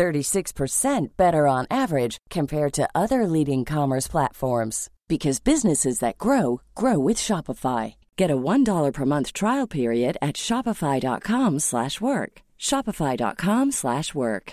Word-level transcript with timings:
36% 0.00 1.08
better 1.18 1.46
on 1.46 1.66
average 1.70 2.16
compared 2.30 2.72
to 2.72 2.88
other 2.94 3.26
leading 3.26 3.66
commerce 3.66 4.08
platforms 4.08 4.88
because 5.08 5.40
businesses 5.40 5.98
that 5.98 6.16
grow 6.16 6.62
grow 6.74 6.98
with 6.98 7.18
Shopify. 7.18 7.96
Get 8.16 8.30
a 8.30 8.36
$1 8.36 8.92
per 8.94 9.04
month 9.04 9.34
trial 9.34 9.66
period 9.66 10.16
at 10.22 10.36
shopify.com/work. 10.36 12.32
shopify.com/work. 12.58 14.52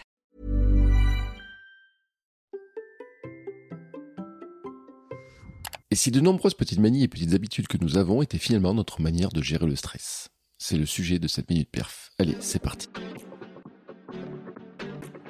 Et 5.90 5.96
si 5.96 6.12
de 6.12 6.20
nombreuses 6.20 6.56
petites 6.56 6.80
manies 6.80 7.04
et 7.04 7.08
petites 7.08 7.34
habitudes 7.34 7.68
que 7.68 7.78
nous 7.78 7.96
avons 7.96 8.22
étaient 8.22 8.38
finalement 8.38 8.74
notre 8.74 9.02
manière 9.02 9.30
de 9.30 9.42
gérer 9.42 9.66
le 9.66 9.78
stress? 9.78 10.28
C'est 10.58 10.78
le 10.78 10.86
sujet 10.86 11.20
de 11.20 11.30
cette 11.30 11.50
minute 11.50 11.70
perf. 11.72 12.10
Allez, 12.20 12.36
c'est 12.42 12.62
parti. 12.62 12.90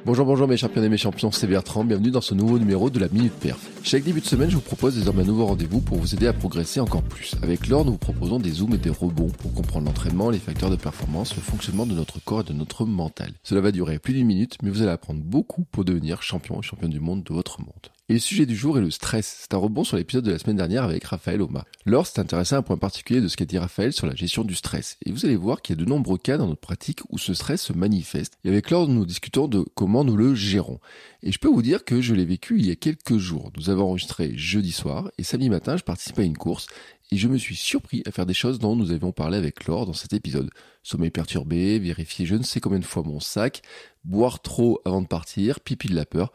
Bonjour, 0.08 0.26
bonjour 0.26 0.48
mes 0.48 0.56
champions 0.56 0.82
et 0.82 0.88
mes 0.88 0.96
champions, 0.96 1.34
c'est 1.34 1.48
Bertrand, 1.48 1.84
bienvenue 1.84 2.12
dans 2.12 2.22
ce 2.22 2.34
nouveau 2.34 2.58
numéro 2.60 2.90
de 2.90 2.98
la 2.98 3.10
Minute 3.10 3.34
Perf. 3.34 3.60
Chaque 3.84 4.04
début 4.04 4.22
de 4.22 4.26
semaine, 4.26 4.50
je 4.50 4.56
vous 4.56 4.62
propose 4.62 4.96
désormais 4.96 5.24
un 5.24 5.26
nouveau 5.26 5.46
rendez-vous 5.46 5.82
pour 5.82 5.98
vous 5.98 6.16
aider 6.16 6.28
à 6.28 6.32
progresser 6.32 6.80
encore 6.80 7.04
plus. 7.04 7.36
Avec 7.44 7.68
Laure, 7.68 7.84
nous 7.84 7.92
vous 7.92 7.98
proposons 7.98 8.40
des 8.40 8.52
zooms 8.52 8.74
et 8.74 8.78
des 8.78 8.90
rebonds 8.90 9.28
pour 9.28 9.54
comprendre 9.54 9.88
l'entraînement, 9.88 10.30
les 10.30 10.40
facteurs 10.40 10.70
de 10.70 10.78
performance, 10.78 11.36
le 11.36 11.42
fonctionnement 11.42 11.86
de 11.86 11.94
notre 11.94 12.24
corps 12.24 12.40
et 12.40 12.46
de 12.46 12.54
notre 12.54 12.86
mental. 12.86 13.34
Cela 13.44 13.60
va 13.60 13.74
durer 13.74 14.00
plus 14.00 14.14
d'une 14.14 14.28
minute, 14.28 14.56
mais 14.64 14.70
vous 14.70 14.82
allez 14.82 14.92
apprendre 14.92 15.20
beaucoup 15.20 15.66
pour 15.74 15.84
devenir 15.84 16.22
champion 16.22 16.58
et 16.58 16.64
champion 16.64 16.88
du 16.88 17.02
monde 17.02 17.26
de 17.26 17.34
votre 17.34 17.60
monde. 17.60 17.92
Et 18.10 18.14
le 18.14 18.20
sujet 18.20 18.46
du 18.46 18.56
jour 18.56 18.78
est 18.78 18.82
le 18.82 18.90
stress. 18.90 19.40
C'est 19.42 19.54
un 19.54 19.58
rebond 19.58 19.84
sur 19.84 19.98
l'épisode 19.98 20.24
de 20.24 20.32
la 20.32 20.40
semaine 20.40 20.56
dernière 20.56 20.86
avec 20.86 21.04
Raphaël 21.04 21.42
Oma. 21.42 21.66
Laure 21.86 22.08
s'est 22.08 22.22
intéressé 22.22 22.56
à 22.56 22.60
un 22.60 22.62
point 22.62 22.78
particulier 22.78 23.20
de 23.20 23.28
ce 23.28 23.36
qu'a 23.36 23.44
dit 23.44 23.58
Raphaël 23.58 23.92
sur 23.92 24.08
la 24.08 24.16
gestion 24.16 24.46
du 24.46 24.56
stress. 24.56 24.96
Et 25.06 25.12
vous 25.12 25.26
allez 25.26 25.36
voir 25.36 25.62
qu'il 25.62 25.78
y 25.78 25.82
a 25.82 25.84
de 25.84 25.90
nombreux 25.90 26.18
cas 26.18 26.38
dans 26.38 26.48
notre 26.48 26.62
pratique 26.62 27.02
où 27.10 27.18
ce 27.18 27.34
stress 27.34 27.62
se 27.62 27.74
manifeste. 27.74 28.38
Et 28.46 28.48
avec 28.48 28.70
Laure, 28.70 28.88
nous 28.88 29.06
discutons 29.06 29.50
de 29.50 29.66
comment 29.76 30.06
nous 30.06 30.16
le 30.16 30.36
gérons. 30.36 30.80
Et 31.22 31.34
je 31.34 31.40
peux 31.40 31.50
vous 31.50 31.62
dire 31.62 31.84
que 31.84 32.00
je 32.00 32.14
l'ai 32.14 32.24
vécu 32.24 32.58
il 32.60 32.66
y 32.66 32.72
a 32.72 32.78
quelques 32.78 33.18
jours. 33.18 33.52
Nous 33.58 33.70
avons 33.70 33.90
enregistré 33.90 34.38
jeudi 34.38 34.72
soir 34.72 35.12
et 35.18 35.24
samedi 35.24 35.50
matin, 35.50 35.76
je 35.76 35.84
participais 35.84 36.22
à 36.22 36.26
une 36.26 36.38
course 36.38 36.68
et 37.12 37.18
je 37.18 37.28
me 37.28 37.38
suis 37.38 37.58
surpris 37.58 38.04
à 38.06 38.12
faire 38.12 38.26
des 38.26 38.34
choses 38.34 38.58
dont 38.58 38.78
nous 38.78 38.92
avions 38.92 39.12
parlé 39.12 39.38
avec 39.38 39.66
Laure 39.66 39.86
dans 39.86 39.92
cet 39.92 40.14
épisode. 40.14 40.50
Sommeil 40.82 41.12
perturbé, 41.12 41.78
vérifier 41.78 42.26
je 42.26 42.36
ne 42.36 42.44
sais 42.44 42.62
combien 42.62 42.80
de 42.80 42.86
fois 42.86 43.04
mon 43.04 43.20
sac, 43.20 43.64
boire 44.06 44.42
trop 44.42 44.80
avant 44.86 45.02
de 45.02 45.08
partir, 45.08 45.60
pipi 45.60 45.90
de 45.90 45.96
la 45.96 46.06
peur 46.06 46.32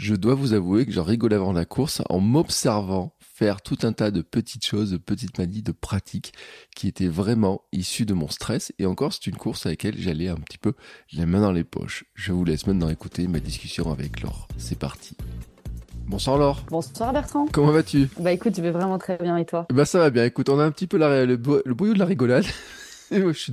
je 0.00 0.14
dois 0.14 0.34
vous 0.34 0.54
avouer 0.54 0.86
que 0.86 0.92
j'en 0.92 1.02
rigolais 1.02 1.36
avant 1.36 1.52
la 1.52 1.66
course 1.66 2.00
en 2.08 2.20
m'observant 2.20 3.14
faire 3.18 3.60
tout 3.60 3.76
un 3.82 3.92
tas 3.92 4.10
de 4.10 4.22
petites 4.22 4.64
choses, 4.64 4.92
de 4.92 4.96
petites 4.96 5.38
manies, 5.38 5.62
de 5.62 5.72
pratiques 5.72 6.32
qui 6.74 6.88
étaient 6.88 7.06
vraiment 7.06 7.62
issues 7.72 8.06
de 8.06 8.14
mon 8.14 8.28
stress. 8.28 8.72
Et 8.78 8.86
encore, 8.86 9.12
c'est 9.12 9.26
une 9.26 9.36
course 9.36 9.66
à 9.66 9.70
laquelle 9.70 9.96
j'allais 9.98 10.28
un 10.28 10.36
petit 10.36 10.56
peu 10.56 10.72
les 11.12 11.26
mains 11.26 11.42
dans 11.42 11.52
les 11.52 11.64
poches. 11.64 12.04
Je 12.14 12.32
vous 12.32 12.44
laisse 12.44 12.66
maintenant 12.66 12.88
écouter 12.88 13.28
ma 13.28 13.40
discussion 13.40 13.92
avec 13.92 14.22
Laure. 14.22 14.48
C'est 14.56 14.78
parti. 14.78 15.16
Bonsoir 16.06 16.38
Laure. 16.38 16.64
Bonsoir 16.70 17.12
Bertrand. 17.12 17.46
Comment 17.52 17.72
vas-tu? 17.72 18.08
Bah 18.18 18.32
écoute, 18.32 18.56
je 18.56 18.62
vais 18.62 18.70
vraiment 18.70 18.98
très 18.98 19.18
bien 19.18 19.36
et 19.36 19.44
toi? 19.44 19.66
Bah 19.70 19.84
ça 19.84 19.98
va 19.98 20.08
bien. 20.08 20.24
Écoute, 20.24 20.48
on 20.48 20.58
a 20.58 20.64
un 20.64 20.70
petit 20.70 20.86
peu 20.86 20.96
le, 20.96 21.26
le 21.26 21.74
bouillon 21.74 21.92
de 21.92 21.98
la 21.98 22.06
rigolade. 22.06 22.46
je 23.32 23.32
suis 23.32 23.52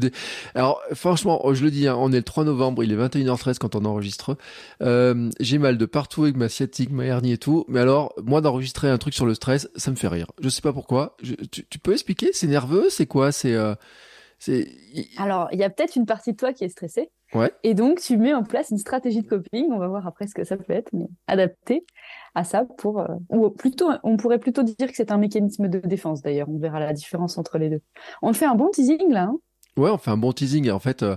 Alors, 0.53 0.81
franchement, 0.93 1.41
je 1.53 1.63
le 1.63 1.71
dis, 1.71 1.87
hein, 1.87 1.95
on 1.97 2.11
est 2.11 2.17
le 2.17 2.23
3 2.23 2.43
novembre, 2.43 2.83
il 2.83 2.91
est 2.91 2.95
21h13 2.95 3.57
quand 3.57 3.75
on 3.75 3.85
enregistre. 3.85 4.37
Euh, 4.81 5.29
j'ai 5.39 5.57
mal 5.57 5.77
de 5.77 5.85
partout 5.85 6.23
avec 6.23 6.37
ma 6.37 6.49
sciatique, 6.49 6.91
ma 6.91 7.05
hernie 7.05 7.33
et 7.33 7.37
tout. 7.37 7.65
Mais 7.67 7.79
alors, 7.79 8.13
moi, 8.23 8.41
d'enregistrer 8.41 8.89
un 8.89 8.97
truc 8.97 9.13
sur 9.13 9.25
le 9.25 9.33
stress, 9.33 9.69
ça 9.75 9.91
me 9.91 9.95
fait 9.95 10.07
rire. 10.07 10.27
Je 10.39 10.49
sais 10.49 10.61
pas 10.61 10.73
pourquoi. 10.73 11.17
tu, 11.51 11.79
peux 11.79 11.93
expliquer? 11.93 12.29
C'est 12.33 12.47
nerveux? 12.47 12.89
C'est 12.89 13.07
quoi? 13.07 13.31
C'est. 13.31 13.53
Euh, 13.53 13.73
c'est. 14.39 14.67
Alors, 15.17 15.49
il 15.51 15.59
y 15.59 15.63
a 15.63 15.69
peut-être 15.69 15.95
une 15.95 16.05
partie 16.05 16.33
de 16.33 16.37
toi 16.37 16.53
qui 16.53 16.63
est 16.63 16.69
stressée. 16.69 17.09
Ouais. 17.33 17.51
Et 17.63 17.73
donc, 17.73 17.99
tu 17.99 18.17
mets 18.17 18.33
en 18.33 18.43
place 18.43 18.69
une 18.69 18.77
stratégie 18.77 19.21
de 19.21 19.27
coping. 19.27 19.71
On 19.71 19.79
va 19.79 19.87
voir 19.87 20.05
après 20.07 20.27
ce 20.27 20.33
que 20.33 20.43
ça 20.43 20.55
peut 20.55 20.73
être, 20.73 20.89
mais 20.93 21.07
adapté 21.25 21.85
à 22.35 22.43
ça 22.43 22.65
pour. 22.77 22.99
Euh, 22.99 23.07
ou 23.29 23.49
plutôt, 23.49 23.89
on 24.03 24.17
pourrait 24.17 24.39
plutôt 24.39 24.61
dire 24.63 24.87
que 24.87 24.95
c'est 24.95 25.11
un 25.11 25.17
mécanisme 25.17 25.67
de 25.67 25.79
défense 25.79 26.21
d'ailleurs. 26.21 26.47
On 26.49 26.59
verra 26.59 26.79
la 26.79 26.93
différence 26.93 27.37
entre 27.37 27.57
les 27.57 27.69
deux. 27.69 27.81
On 28.21 28.33
fait 28.33 28.45
un 28.45 28.55
bon 28.55 28.69
teasing 28.69 29.11
là. 29.11 29.23
Hein 29.23 29.39
Ouais, 29.77 29.91
on 29.91 29.97
fait 29.99 30.11
un 30.11 30.17
bon 30.17 30.33
teasing. 30.33 30.71
En 30.71 30.79
fait, 30.79 31.03
euh, 31.03 31.15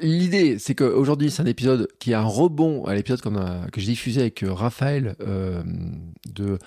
l'idée, 0.00 0.58
c'est 0.58 0.74
qu'aujourd'hui, 0.74 1.30
c'est 1.30 1.42
un 1.42 1.46
épisode 1.46 1.86
qui 1.98 2.14
a 2.14 2.20
un 2.20 2.24
rebond 2.24 2.86
à 2.86 2.94
l'épisode 2.94 3.20
que 3.20 3.80
j'ai 3.80 3.88
diffusé 3.88 4.22
avec 4.22 4.42
euh, 4.42 4.52
Raphaël 4.52 5.16
euh, 5.20 5.62
de 6.26 6.58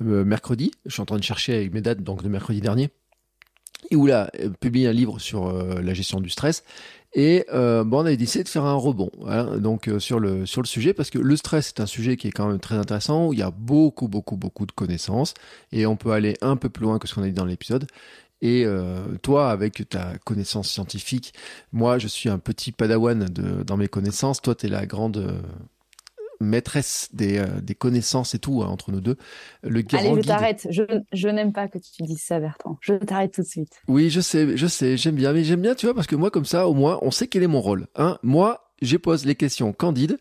mercredi. 0.00 0.70
Je 0.86 0.92
suis 0.92 1.02
en 1.02 1.06
train 1.06 1.18
de 1.18 1.24
chercher 1.24 1.56
avec 1.56 1.74
mes 1.74 1.80
dates, 1.80 2.04
donc 2.04 2.22
de 2.22 2.28
mercredi 2.28 2.60
dernier. 2.60 2.90
Et 3.90 3.96
où 3.96 4.06
là, 4.06 4.30
publié 4.60 4.86
un 4.86 4.92
livre 4.92 5.18
sur 5.18 5.52
la 5.52 5.94
gestion 5.94 6.20
du 6.20 6.30
stress. 6.30 6.62
Et 7.14 7.44
bon, 7.50 8.02
on 8.02 8.06
a 8.06 8.14
décidé 8.14 8.44
de 8.44 8.48
faire 8.48 8.64
un 8.64 8.74
rebond, 8.74 9.10
donc 9.58 9.88
sur 9.98 10.20
le 10.20 10.46
sur 10.46 10.62
le 10.62 10.66
sujet, 10.66 10.92
parce 10.92 11.10
que 11.10 11.18
le 11.18 11.36
stress 11.36 11.68
est 11.68 11.80
un 11.80 11.86
sujet 11.86 12.16
qui 12.16 12.28
est 12.28 12.32
quand 12.32 12.48
même 12.48 12.58
très 12.58 12.74
intéressant, 12.74 13.28
où 13.28 13.32
il 13.32 13.38
y 13.38 13.42
a 13.42 13.50
beaucoup 13.50 14.08
beaucoup 14.08 14.36
beaucoup 14.36 14.66
de 14.66 14.72
connaissances, 14.72 15.32
et 15.72 15.86
on 15.86 15.96
peut 15.96 16.10
aller 16.10 16.36
un 16.42 16.56
peu 16.56 16.68
plus 16.68 16.84
loin 16.84 16.98
que 16.98 17.08
ce 17.08 17.14
qu'on 17.14 17.22
a 17.22 17.26
dit 17.26 17.32
dans 17.32 17.44
l'épisode. 17.44 17.86
Et 18.40 18.64
euh, 18.64 19.16
toi, 19.22 19.50
avec 19.50 19.88
ta 19.88 20.16
connaissance 20.24 20.68
scientifique, 20.68 21.34
moi, 21.72 21.98
je 21.98 22.06
suis 22.06 22.28
un 22.28 22.38
petit 22.38 22.72
padawan 22.72 23.24
de, 23.24 23.62
dans 23.62 23.76
mes 23.76 23.88
connaissances. 23.88 24.40
Toi, 24.40 24.54
tu 24.54 24.66
es 24.66 24.68
la 24.68 24.86
grande 24.86 25.16
euh, 25.16 25.42
maîtresse 26.40 27.08
des, 27.12 27.38
euh, 27.38 27.46
des, 27.60 27.74
connaissances 27.74 28.34
et 28.34 28.38
tout, 28.38 28.62
hein, 28.62 28.68
entre 28.68 28.92
nous 28.92 29.00
deux. 29.00 29.16
Le 29.62 29.82
Allez, 29.92 30.14
je 30.14 30.26
t'arrête. 30.26 30.68
Je, 30.70 30.82
je 31.12 31.28
n'aime 31.28 31.52
pas 31.52 31.66
que 31.66 31.78
tu 31.78 32.02
dises 32.02 32.22
ça, 32.22 32.38
Bertrand. 32.38 32.78
Je 32.80 32.94
t'arrête 32.94 33.32
tout 33.34 33.42
de 33.42 33.46
suite. 33.46 33.80
Oui, 33.88 34.08
je 34.08 34.20
sais, 34.20 34.56
je 34.56 34.66
sais, 34.66 34.96
j'aime 34.96 35.16
bien. 35.16 35.32
Mais 35.32 35.42
j'aime 35.42 35.62
bien, 35.62 35.74
tu 35.74 35.86
vois, 35.86 35.94
parce 35.94 36.06
que 36.06 36.16
moi, 36.16 36.30
comme 36.30 36.44
ça, 36.44 36.68
au 36.68 36.74
moins, 36.74 36.98
on 37.02 37.10
sait 37.10 37.26
quel 37.26 37.42
est 37.42 37.48
mon 37.48 37.60
rôle. 37.60 37.88
Hein. 37.96 38.18
Moi, 38.22 38.72
je 38.82 38.96
pose 38.96 39.26
les 39.26 39.34
questions 39.34 39.72
candides 39.72 40.18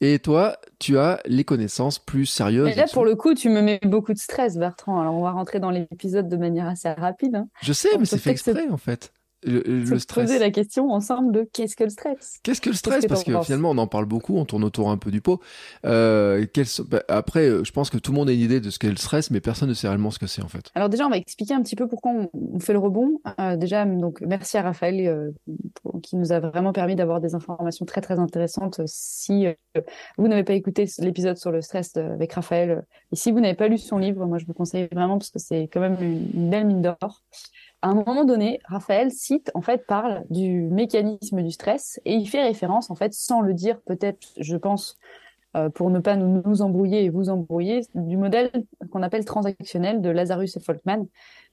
et 0.00 0.18
toi, 0.18 0.56
tu 0.78 0.98
as 0.98 1.20
les 1.26 1.44
connaissances 1.44 1.98
plus 1.98 2.26
sérieuses. 2.26 2.66
Mais 2.66 2.74
là, 2.74 2.86
pour 2.92 3.04
le 3.04 3.16
coup, 3.16 3.34
tu 3.34 3.48
me 3.48 3.60
mets 3.60 3.80
beaucoup 3.82 4.12
de 4.12 4.18
stress, 4.18 4.56
Bertrand. 4.56 5.00
Alors, 5.00 5.14
on 5.14 5.22
va 5.22 5.32
rentrer 5.32 5.58
dans 5.58 5.70
l'épisode 5.70 6.28
de 6.28 6.36
manière 6.36 6.66
assez 6.66 6.88
rapide. 6.88 7.34
Hein. 7.34 7.48
Je 7.62 7.72
sais, 7.72 7.88
mais 7.98 8.04
c'est 8.04 8.18
fait 8.18 8.30
exprès, 8.30 8.68
en 8.70 8.76
fait 8.76 9.12
le, 9.44 9.60
le 9.60 9.98
stress. 9.98 10.26
poser 10.26 10.38
la 10.38 10.50
question 10.50 10.90
ensemble 10.90 11.32
de 11.32 11.48
qu'est-ce 11.52 11.76
que 11.76 11.84
le 11.84 11.90
stress? 11.90 12.40
Qu'est-ce 12.42 12.60
que 12.60 12.70
le 12.70 12.74
stress? 12.74 13.06
Parce 13.06 13.24
que 13.24 13.40
finalement, 13.42 13.70
on 13.70 13.78
en 13.78 13.86
parle 13.86 14.06
beaucoup, 14.06 14.36
on 14.36 14.44
tourne 14.44 14.64
autour 14.64 14.90
un 14.90 14.96
peu 14.96 15.10
du 15.10 15.20
pot. 15.20 15.40
Euh, 15.84 16.44
bah, 16.88 17.02
après, 17.08 17.48
euh, 17.48 17.64
je 17.64 17.72
pense 17.72 17.90
que 17.90 17.98
tout 17.98 18.12
le 18.12 18.18
monde 18.18 18.28
a 18.28 18.32
une 18.32 18.40
idée 18.40 18.60
de 18.60 18.70
ce 18.70 18.78
qu'est 18.78 18.90
le 18.90 18.96
stress, 18.96 19.30
mais 19.30 19.40
personne 19.40 19.68
ne 19.68 19.74
sait 19.74 19.88
réellement 19.88 20.10
ce 20.10 20.18
que 20.18 20.26
c'est 20.26 20.42
en 20.42 20.48
fait. 20.48 20.70
Alors 20.74 20.88
déjà, 20.88 21.06
on 21.06 21.10
va 21.10 21.16
expliquer 21.16 21.54
un 21.54 21.62
petit 21.62 21.76
peu 21.76 21.86
pourquoi 21.86 22.12
on, 22.32 22.60
fait 22.60 22.72
le 22.72 22.78
rebond. 22.78 23.20
Euh, 23.40 23.56
déjà, 23.56 23.84
donc 23.84 24.20
merci 24.22 24.56
à 24.56 24.62
Raphaël 24.62 25.06
euh, 25.06 25.30
qui 26.02 26.16
nous 26.16 26.32
a 26.32 26.40
vraiment 26.40 26.72
permis 26.72 26.96
d'avoir 26.96 27.20
des 27.20 27.34
informations 27.34 27.84
très 27.84 28.00
très 28.00 28.18
intéressantes. 28.18 28.80
Si 28.86 29.46
vous 30.16 30.28
n'avez 30.28 30.44
pas 30.44 30.54
écouté 30.54 30.86
l'épisode 30.98 31.36
sur 31.36 31.52
le 31.52 31.60
stress 31.60 31.96
avec 31.96 32.32
Raphaël, 32.32 32.84
et 33.12 33.16
si 33.16 33.30
vous 33.30 33.40
n'avez 33.40 33.54
pas 33.54 33.68
lu 33.68 33.78
son 33.78 33.98
livre, 33.98 34.26
moi 34.26 34.38
je 34.38 34.46
vous 34.46 34.54
conseille 34.54 34.88
vraiment 34.92 35.18
parce 35.18 35.30
que 35.30 35.38
c'est 35.38 35.68
quand 35.72 35.80
même 35.80 35.96
une 36.00 36.50
belle 36.50 36.66
mine 36.66 36.82
d'or 36.82 37.22
à 37.82 37.88
un 37.88 37.94
moment 37.94 38.24
donné, 38.24 38.60
Raphaël 38.64 39.10
cite, 39.12 39.50
en 39.54 39.62
fait, 39.62 39.86
parle 39.86 40.24
du 40.30 40.62
mécanisme 40.62 41.42
du 41.42 41.50
stress 41.50 42.00
et 42.04 42.14
il 42.14 42.28
fait 42.28 42.42
référence, 42.42 42.90
en 42.90 42.94
fait, 42.94 43.12
sans 43.14 43.40
le 43.40 43.54
dire, 43.54 43.80
peut-être, 43.82 44.26
je 44.38 44.56
pense, 44.56 44.98
euh, 45.56 45.68
pour 45.68 45.90
ne 45.90 46.00
pas 46.00 46.16
nous, 46.16 46.62
embrouiller 46.62 47.04
et 47.04 47.08
vous 47.08 47.28
embrouiller, 47.28 47.82
du 47.94 48.16
modèle 48.16 48.50
qu'on 48.90 49.02
appelle 49.02 49.24
transactionnel 49.24 50.00
de 50.02 50.10
Lazarus 50.10 50.56
et 50.56 50.60
Folkman, 50.60 51.06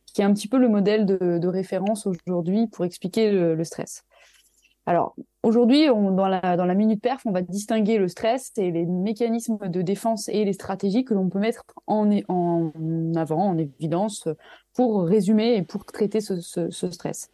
qui 0.06 0.22
est 0.22 0.26
un 0.26 0.34
petit 0.34 0.48
peu 0.48 0.58
le 0.58 0.70
modèle 0.70 1.06
de, 1.06 1.48
référence 1.48 2.08
aujourd'hui 2.08 2.68
pour 2.68 2.86
expliquer 2.86 3.32
le 3.32 3.64
stress. 3.64 4.06
Alors, 4.86 5.16
aujourd'hui, 5.42 5.88
dans 5.88 6.28
la, 6.28 6.58
dans 6.58 6.66
la 6.66 6.76
minute 6.76 7.02
perf, 7.02 7.22
on 7.26 7.32
va 7.32 7.42
distinguer 7.42 7.98
le 7.98 8.08
stress 8.08 8.52
et 8.58 8.72
les 8.72 8.86
mécanismes 8.86 9.68
de 9.68 9.82
défense 9.82 10.30
et 10.30 10.46
les 10.46 10.54
stratégies 10.54 11.06
que 11.06 11.14
l'on 11.14 11.30
peut 11.30 11.40
mettre 11.40 11.64
en, 11.88 12.12
avant, 13.16 13.50
en 13.50 13.58
évidence, 13.58 14.28
pour 14.74 15.06
résumer 15.06 15.56
et 15.56 15.64
pour 15.64 15.86
traiter 15.86 16.22
ce 16.22 16.70
stress. 16.92 17.32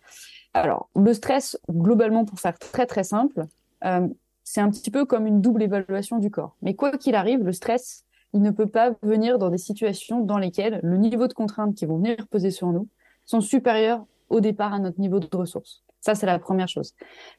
Alors, 0.54 0.90
le 0.96 1.14
stress, 1.14 1.58
globalement, 1.70 2.26
pour 2.26 2.40
faire 2.40 2.58
très 2.58 2.86
très 2.86 3.04
simple, 3.04 3.46
euh, 3.86 4.08
c'est 4.44 4.62
un 4.62 4.70
petit 4.70 4.92
peu 4.92 5.06
comme 5.06 5.26
une 5.26 5.42
double 5.42 5.64
évaluation 5.64 6.18
du 6.18 6.30
corps. 6.30 6.56
Mais 6.62 6.76
quoi 6.76 6.98
qu'il 6.98 7.16
arrive, 7.16 7.44
le 7.44 7.54
stress, 7.54 8.06
il 8.34 8.42
ne 8.42 8.52
peut 8.52 8.68
pas 8.68 8.92
venir 9.02 9.40
dans 9.40 9.50
des 9.50 9.58
situations 9.58 10.20
dans 10.22 10.38
lesquelles 10.38 10.80
le 10.84 10.98
niveau 10.98 11.28
de 11.28 11.34
contraintes 11.34 11.76
qui 11.76 11.86
vont 11.86 11.98
venir 11.98 12.28
peser 12.30 12.52
sur 12.52 12.68
nous 12.68 12.88
sont 13.26 13.42
supérieurs 13.42 14.06
au 14.30 14.42
départ 14.42 14.74
à 14.74 14.80
notre 14.80 15.00
niveau 15.00 15.20
de 15.20 15.28
ressources. 15.36 15.84
Ça, 16.02 16.16
c'est 16.16 16.26
la 16.26 16.40
première 16.40 16.68
chose. 16.68 16.94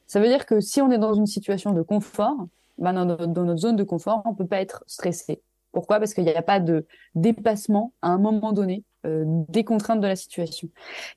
Ça 0.07 0.19
veut 0.19 0.27
dire 0.27 0.45
que 0.45 0.59
si 0.61 0.81
on 0.81 0.89
est 0.89 0.97
dans 0.97 1.13
une 1.13 1.27
situation 1.27 1.71
de 1.71 1.81
confort, 1.81 2.47
bah 2.77 2.93
dans, 2.93 3.05
notre 3.05 3.57
zone 3.57 3.75
de 3.75 3.83
confort, 3.83 4.21
on 4.25 4.33
peut 4.33 4.47
pas 4.47 4.61
être 4.61 4.83
stressé. 4.87 5.41
Pourquoi? 5.73 5.99
Parce 5.99 6.13
qu'il 6.13 6.23
n'y 6.23 6.33
a 6.33 6.41
pas 6.41 6.59
de 6.59 6.85
dépassement 7.15 7.93
à 8.01 8.09
un 8.09 8.17
moment 8.17 8.53
donné 8.53 8.83
euh, 9.05 9.23
des 9.49 9.63
contraintes 9.63 9.99
de 9.99 10.07
la 10.07 10.15
situation. 10.15 10.69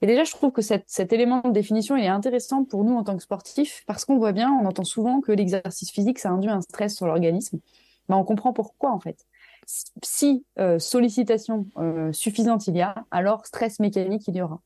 Et 0.02 0.06
déjà, 0.06 0.24
je 0.24 0.32
trouve 0.32 0.50
que 0.50 0.62
cet, 0.62 1.12
élément 1.12 1.40
de 1.40 1.50
définition 1.50 1.96
est 1.96 2.08
intéressant 2.08 2.64
pour 2.64 2.82
nous 2.84 2.94
en 2.94 3.04
tant 3.04 3.16
que 3.16 3.22
sportifs 3.22 3.84
parce 3.86 4.04
qu'on 4.04 4.18
voit 4.18 4.32
bien, 4.32 4.50
on 4.50 4.66
entend 4.66 4.84
souvent 4.84 5.20
que 5.20 5.32
l'exercice 5.32 5.90
physique, 5.90 6.18
ça 6.18 6.30
induit 6.30 6.50
un 6.50 6.62
stress 6.62 6.96
sur 6.96 7.06
l'organisme. 7.06 7.60
Ben, 8.08 8.16
on 8.16 8.24
comprend 8.24 8.52
pourquoi 8.52 8.90
en 8.90 9.00
fait 9.00 9.26
si 9.66 10.46
euh, 10.58 10.78
sollicitation 10.78 11.66
euh, 11.76 12.12
suffisante 12.12 12.68
il 12.68 12.76
y 12.76 12.82
a, 12.82 12.94
alors 13.10 13.44
stress 13.46 13.80
mécanique 13.80 14.22
il 14.28 14.36
y 14.36 14.42
aura. 14.42 14.60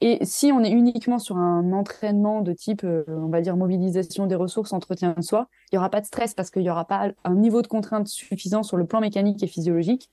Et 0.00 0.18
si 0.24 0.50
on 0.50 0.62
est 0.64 0.70
uniquement 0.70 1.18
sur 1.18 1.36
un 1.36 1.72
entraînement 1.72 2.40
de 2.40 2.52
type, 2.52 2.82
euh, 2.84 3.04
on 3.08 3.28
va 3.28 3.40
dire, 3.40 3.56
mobilisation 3.56 4.26
des 4.26 4.34
ressources, 4.34 4.72
entretien 4.72 5.14
de 5.16 5.22
soi, 5.22 5.48
il 5.70 5.76
n'y 5.76 5.78
aura 5.78 5.90
pas 5.90 6.00
de 6.00 6.06
stress 6.06 6.34
parce 6.34 6.50
qu'il 6.50 6.62
n'y 6.62 6.70
aura 6.70 6.86
pas 6.86 7.12
un 7.24 7.34
niveau 7.34 7.62
de 7.62 7.68
contrainte 7.68 8.08
suffisant 8.08 8.62
sur 8.62 8.76
le 8.76 8.86
plan 8.86 9.00
mécanique 9.00 9.42
et 9.42 9.46
physiologique 9.46 10.10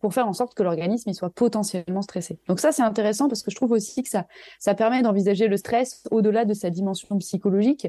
pour 0.00 0.12
faire 0.12 0.28
en 0.28 0.32
sorte 0.32 0.54
que 0.54 0.62
l'organisme 0.62 1.12
soit 1.12 1.30
potentiellement 1.30 2.02
stressé. 2.02 2.38
Donc 2.48 2.60
ça, 2.60 2.72
c'est 2.72 2.82
intéressant 2.82 3.28
parce 3.28 3.42
que 3.42 3.50
je 3.50 3.56
trouve 3.56 3.72
aussi 3.72 4.02
que 4.02 4.08
ça, 4.08 4.26
ça 4.58 4.74
permet 4.74 5.02
d'envisager 5.02 5.48
le 5.48 5.56
stress 5.56 6.04
au-delà 6.10 6.44
de 6.44 6.54
sa 6.54 6.70
dimension 6.70 7.16
psychologique, 7.18 7.88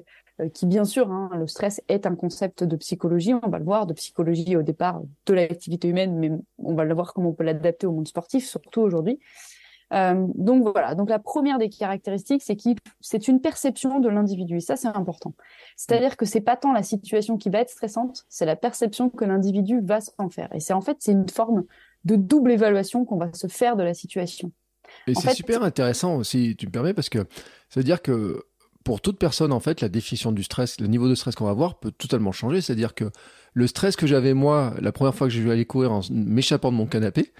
qui 0.53 0.65
bien 0.65 0.85
sûr, 0.85 1.11
hein, 1.11 1.29
le 1.35 1.47
stress 1.47 1.81
est 1.87 2.05
un 2.05 2.15
concept 2.15 2.63
de 2.63 2.75
psychologie, 2.75 3.33
on 3.33 3.49
va 3.49 3.57
le 3.57 3.65
voir, 3.65 3.87
de 3.87 3.93
psychologie 3.93 4.55
au 4.55 4.61
départ 4.61 5.01
de 5.25 5.33
l'activité 5.33 5.87
humaine, 5.87 6.15
mais 6.15 6.31
on 6.59 6.75
va 6.75 6.83
le 6.83 6.93
voir 6.93 7.13
comment 7.13 7.29
on 7.29 7.33
peut 7.33 7.43
l'adapter 7.43 7.87
au 7.87 7.91
monde 7.91 8.07
sportif, 8.07 8.45
surtout 8.45 8.81
aujourd'hui. 8.81 9.19
Euh, 9.93 10.27
donc 10.35 10.63
voilà. 10.63 10.95
Donc 10.95 11.09
la 11.09 11.19
première 11.19 11.57
des 11.57 11.69
caractéristiques, 11.69 12.41
c'est 12.43 12.55
qu'il 12.55 12.75
c'est 12.99 13.27
une 13.27 13.41
perception 13.41 13.99
de 13.99 14.09
l'individu. 14.09 14.57
Et 14.57 14.59
ça, 14.59 14.75
c'est 14.75 14.87
important. 14.87 15.33
C'est-à-dire 15.75 16.17
que 16.17 16.25
c'est 16.25 16.41
pas 16.41 16.57
tant 16.57 16.73
la 16.73 16.83
situation 16.83 17.37
qui 17.37 17.49
va 17.49 17.59
être 17.59 17.69
stressante, 17.69 18.25
c'est 18.29 18.45
la 18.45 18.55
perception 18.55 19.09
que 19.09 19.25
l'individu 19.25 19.79
va 19.81 20.01
s'en 20.01 20.29
faire. 20.29 20.53
Et 20.53 20.59
c'est 20.59 20.73
en 20.73 20.81
fait 20.81 20.97
c'est 20.99 21.13
une 21.13 21.29
forme 21.29 21.63
de 22.05 22.15
double 22.15 22.51
évaluation 22.51 23.05
qu'on 23.05 23.17
va 23.17 23.31
se 23.33 23.47
faire 23.47 23.75
de 23.75 23.83
la 23.83 23.93
situation. 23.93 24.51
Et 25.07 25.15
c'est 25.15 25.33
super 25.33 25.63
intéressant, 25.63 26.23
si 26.23 26.55
tu 26.55 26.67
me 26.67 26.71
permets, 26.71 26.93
parce 26.93 27.09
que 27.09 27.19
ça 27.69 27.79
veut 27.79 27.83
dire 27.83 28.01
que 28.01 28.45
pour 28.87 29.01
toute 29.01 29.19
personne, 29.19 29.51
en 29.51 29.59
fait, 29.59 29.81
la 29.81 29.89
définition 29.89 30.31
du 30.31 30.43
stress, 30.43 30.79
le 30.79 30.87
niveau 30.87 31.09
de 31.09 31.15
stress 31.15 31.35
qu'on 31.35 31.43
va 31.43 31.51
avoir 31.51 31.77
peut 31.77 31.91
totalement 31.91 32.31
changer. 32.31 32.61
C'est-à-dire 32.61 32.95
que 32.95 33.11
le 33.53 33.67
stress 33.67 33.97
que 33.97 34.07
j'avais 34.07 34.33
moi, 34.33 34.75
la 34.79 34.93
première 34.93 35.13
fois 35.13 35.27
que 35.27 35.33
j'ai 35.33 35.41
dû 35.41 35.51
aller 35.51 35.65
courir 35.65 35.91
en 35.91 35.99
m'échappant 36.09 36.71
de 36.71 36.77
mon 36.77 36.85
canapé, 36.85 37.33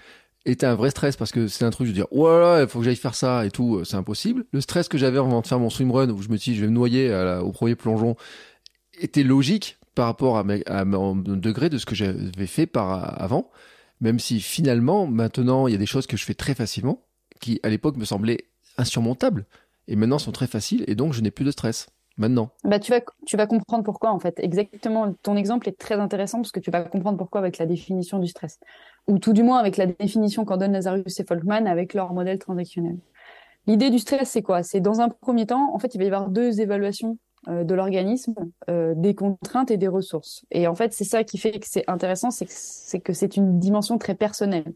était 0.44 0.66
un 0.66 0.74
vrai 0.74 0.90
stress 0.90 1.16
parce 1.16 1.32
que 1.32 1.48
c'est 1.48 1.64
un 1.64 1.70
truc, 1.70 1.86
je 1.86 1.92
veux 1.92 1.96
dire, 1.96 2.06
voilà, 2.12 2.60
il 2.60 2.68
faut 2.68 2.80
que 2.80 2.84
j'aille 2.84 2.96
faire 2.96 3.14
ça 3.14 3.46
et 3.46 3.50
tout, 3.50 3.82
c'est 3.86 3.96
impossible. 3.96 4.44
Le 4.52 4.60
stress 4.60 4.88
que 4.88 4.98
j'avais 4.98 5.16
avant 5.16 5.40
de 5.40 5.46
faire 5.46 5.58
mon 5.58 5.70
swimrun, 5.70 6.10
où 6.10 6.20
je 6.20 6.28
me 6.28 6.36
dis, 6.36 6.54
je 6.54 6.60
vais 6.60 6.66
me 6.66 6.72
noyer 6.74 7.10
au 7.42 7.50
premier 7.50 7.76
plongeon, 7.76 8.14
était 9.00 9.22
logique 9.22 9.78
par 9.94 10.04
rapport 10.04 10.36
à, 10.36 10.44
à 10.66 10.84
mon 10.84 11.16
degré 11.16 11.70
de 11.70 11.78
ce 11.78 11.86
que 11.86 11.94
j'avais 11.94 12.46
fait 12.46 12.66
par 12.66 13.22
avant. 13.22 13.50
Même 14.02 14.18
si 14.18 14.40
finalement, 14.40 15.06
maintenant, 15.06 15.66
il 15.66 15.72
y 15.72 15.74
a 15.74 15.78
des 15.78 15.86
choses 15.86 16.06
que 16.06 16.18
je 16.18 16.26
fais 16.26 16.34
très 16.34 16.54
facilement, 16.54 17.06
qui 17.40 17.58
à 17.62 17.70
l'époque 17.70 17.96
me 17.96 18.04
semblaient 18.04 18.50
insurmontables, 18.76 19.46
et 19.88 19.96
maintenant 19.96 20.18
sont 20.18 20.32
très 20.32 20.46
faciles, 20.46 20.84
et 20.86 20.94
donc 20.94 21.12
je 21.12 21.20
n'ai 21.20 21.30
plus 21.30 21.44
de 21.44 21.50
stress. 21.50 21.88
Maintenant. 22.20 22.50
Bah, 22.64 22.80
tu, 22.80 22.90
vas, 22.90 23.00
tu 23.26 23.36
vas 23.36 23.46
comprendre 23.46 23.84
pourquoi, 23.84 24.10
en 24.10 24.18
fait. 24.18 24.40
Exactement. 24.40 25.14
Ton 25.22 25.36
exemple 25.36 25.68
est 25.68 25.78
très 25.78 25.94
intéressant 25.94 26.38
parce 26.38 26.50
que 26.50 26.58
tu 26.58 26.72
vas 26.72 26.82
comprendre 26.82 27.16
pourquoi 27.16 27.40
avec 27.40 27.58
la 27.58 27.66
définition 27.66 28.18
du 28.18 28.26
stress. 28.26 28.58
Ou 29.06 29.20
tout 29.20 29.32
du 29.32 29.44
moins 29.44 29.58
avec 29.58 29.76
la 29.76 29.86
définition 29.86 30.44
qu'en 30.44 30.56
donnent 30.56 30.72
Lazarus 30.72 31.20
et 31.20 31.24
Folkman 31.24 31.68
avec 31.68 31.94
leur 31.94 32.12
modèle 32.12 32.40
transactionnel. 32.40 32.96
L'idée 33.68 33.90
du 33.90 34.00
stress, 34.00 34.30
c'est 34.30 34.42
quoi? 34.42 34.64
C'est 34.64 34.80
dans 34.80 35.00
un 35.00 35.10
premier 35.10 35.46
temps, 35.46 35.72
en 35.72 35.78
fait, 35.78 35.94
il 35.94 35.98
va 35.98 36.04
y 36.04 36.06
avoir 36.08 36.28
deux 36.28 36.60
évaluations 36.60 37.18
euh, 37.46 37.62
de 37.62 37.74
l'organisme, 37.74 38.34
euh, 38.68 38.94
des 38.96 39.14
contraintes 39.14 39.70
et 39.70 39.76
des 39.76 39.86
ressources. 39.86 40.44
Et 40.50 40.66
en 40.66 40.74
fait, 40.74 40.92
c'est 40.92 41.04
ça 41.04 41.22
qui 41.22 41.38
fait 41.38 41.52
que 41.52 41.68
c'est 41.68 41.84
intéressant, 41.88 42.30
c'est 42.32 43.00
que 43.00 43.12
c'est 43.12 43.36
une 43.36 43.60
dimension 43.60 43.96
très 43.96 44.16
personnelle. 44.16 44.72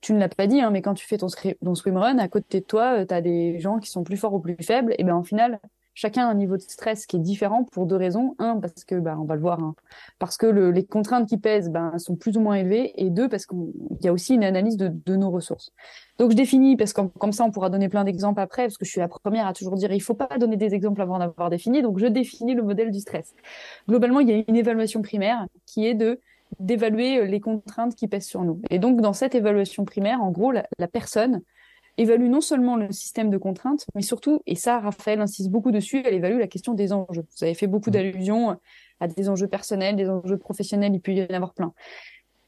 Tu 0.00 0.12
ne 0.12 0.18
l'as 0.18 0.28
pas 0.28 0.46
dit, 0.46 0.60
hein, 0.60 0.70
mais 0.70 0.82
quand 0.82 0.94
tu 0.94 1.06
fais 1.06 1.18
ton, 1.18 1.28
ton 1.64 1.74
swimrun, 1.74 2.18
à 2.18 2.28
côté 2.28 2.60
de 2.60 2.64
toi, 2.64 3.00
euh, 3.00 3.06
tu 3.06 3.14
as 3.14 3.20
des 3.20 3.58
gens 3.60 3.78
qui 3.78 3.90
sont 3.90 4.04
plus 4.04 4.16
forts 4.16 4.34
ou 4.34 4.40
plus 4.40 4.56
faibles. 4.60 4.94
Et 4.98 5.04
bien, 5.04 5.16
en 5.16 5.24
final, 5.24 5.58
chacun 5.94 6.26
a 6.26 6.30
un 6.30 6.34
niveau 6.34 6.56
de 6.56 6.62
stress 6.62 7.06
qui 7.06 7.16
est 7.16 7.20
différent 7.20 7.64
pour 7.64 7.86
deux 7.86 7.96
raisons. 7.96 8.36
Un, 8.38 8.60
parce 8.60 8.84
que, 8.84 8.94
bah, 8.96 9.16
on 9.18 9.24
va 9.24 9.34
le 9.34 9.40
voir, 9.40 9.58
hein, 9.58 9.74
parce 10.18 10.36
que 10.36 10.46
le, 10.46 10.70
les 10.70 10.84
contraintes 10.84 11.28
qui 11.28 11.38
pèsent 11.38 11.70
ben, 11.70 11.98
sont 11.98 12.14
plus 12.14 12.36
ou 12.36 12.40
moins 12.40 12.54
élevées. 12.54 12.92
Et 13.02 13.10
deux, 13.10 13.28
parce 13.28 13.46
qu'il 13.46 13.58
y 14.02 14.08
a 14.08 14.12
aussi 14.12 14.34
une 14.34 14.44
analyse 14.44 14.76
de, 14.76 14.88
de, 14.88 15.16
nos 15.16 15.30
ressources. 15.30 15.72
Donc, 16.18 16.30
je 16.30 16.36
définis, 16.36 16.76
parce 16.76 16.92
que 16.92 17.00
comme 17.00 17.32
ça, 17.32 17.44
on 17.44 17.50
pourra 17.50 17.70
donner 17.70 17.88
plein 17.88 18.04
d'exemples 18.04 18.40
après, 18.40 18.64
parce 18.64 18.78
que 18.78 18.84
je 18.84 18.90
suis 18.90 19.00
la 19.00 19.08
première 19.08 19.46
à 19.46 19.54
toujours 19.54 19.74
dire, 19.74 19.90
il 19.92 20.00
faut 20.00 20.14
pas 20.14 20.38
donner 20.38 20.56
des 20.56 20.74
exemples 20.74 21.00
avant 21.00 21.18
d'avoir 21.18 21.50
défini. 21.50 21.82
Donc, 21.82 21.98
je 21.98 22.06
définis 22.06 22.54
le 22.54 22.62
modèle 22.62 22.90
du 22.90 23.00
stress. 23.00 23.34
Globalement, 23.88 24.20
il 24.20 24.28
y 24.28 24.32
a 24.32 24.44
une 24.46 24.56
évaluation 24.56 25.02
primaire 25.02 25.46
qui 25.64 25.86
est 25.86 25.94
de 25.94 26.20
d'évaluer 26.60 27.26
les 27.26 27.40
contraintes 27.40 27.94
qui 27.94 28.08
pèsent 28.08 28.26
sur 28.26 28.42
nous. 28.42 28.60
Et 28.70 28.78
donc, 28.78 29.00
dans 29.00 29.12
cette 29.12 29.34
évaluation 29.34 29.84
primaire, 29.84 30.22
en 30.22 30.30
gros, 30.30 30.52
la, 30.52 30.66
la 30.78 30.88
personne 30.88 31.42
évalue 31.98 32.28
non 32.28 32.40
seulement 32.40 32.76
le 32.76 32.92
système 32.92 33.30
de 33.30 33.38
contraintes, 33.38 33.86
mais 33.94 34.02
surtout, 34.02 34.40
et 34.46 34.54
ça, 34.54 34.80
Raphaël 34.80 35.20
insiste 35.20 35.50
beaucoup 35.50 35.70
dessus, 35.70 36.02
elle 36.04 36.14
évalue 36.14 36.38
la 36.38 36.46
question 36.46 36.74
des 36.74 36.92
enjeux. 36.92 37.24
Vous 37.36 37.44
avez 37.44 37.54
fait 37.54 37.66
beaucoup 37.66 37.90
mmh. 37.90 37.94
d'allusions 37.94 38.56
à 39.00 39.08
des 39.08 39.28
enjeux 39.28 39.48
personnels, 39.48 39.96
des 39.96 40.08
enjeux 40.08 40.38
professionnels, 40.38 40.94
il 40.94 41.00
peut 41.00 41.12
y 41.12 41.22
en 41.22 41.34
avoir 41.34 41.54
plein. 41.54 41.72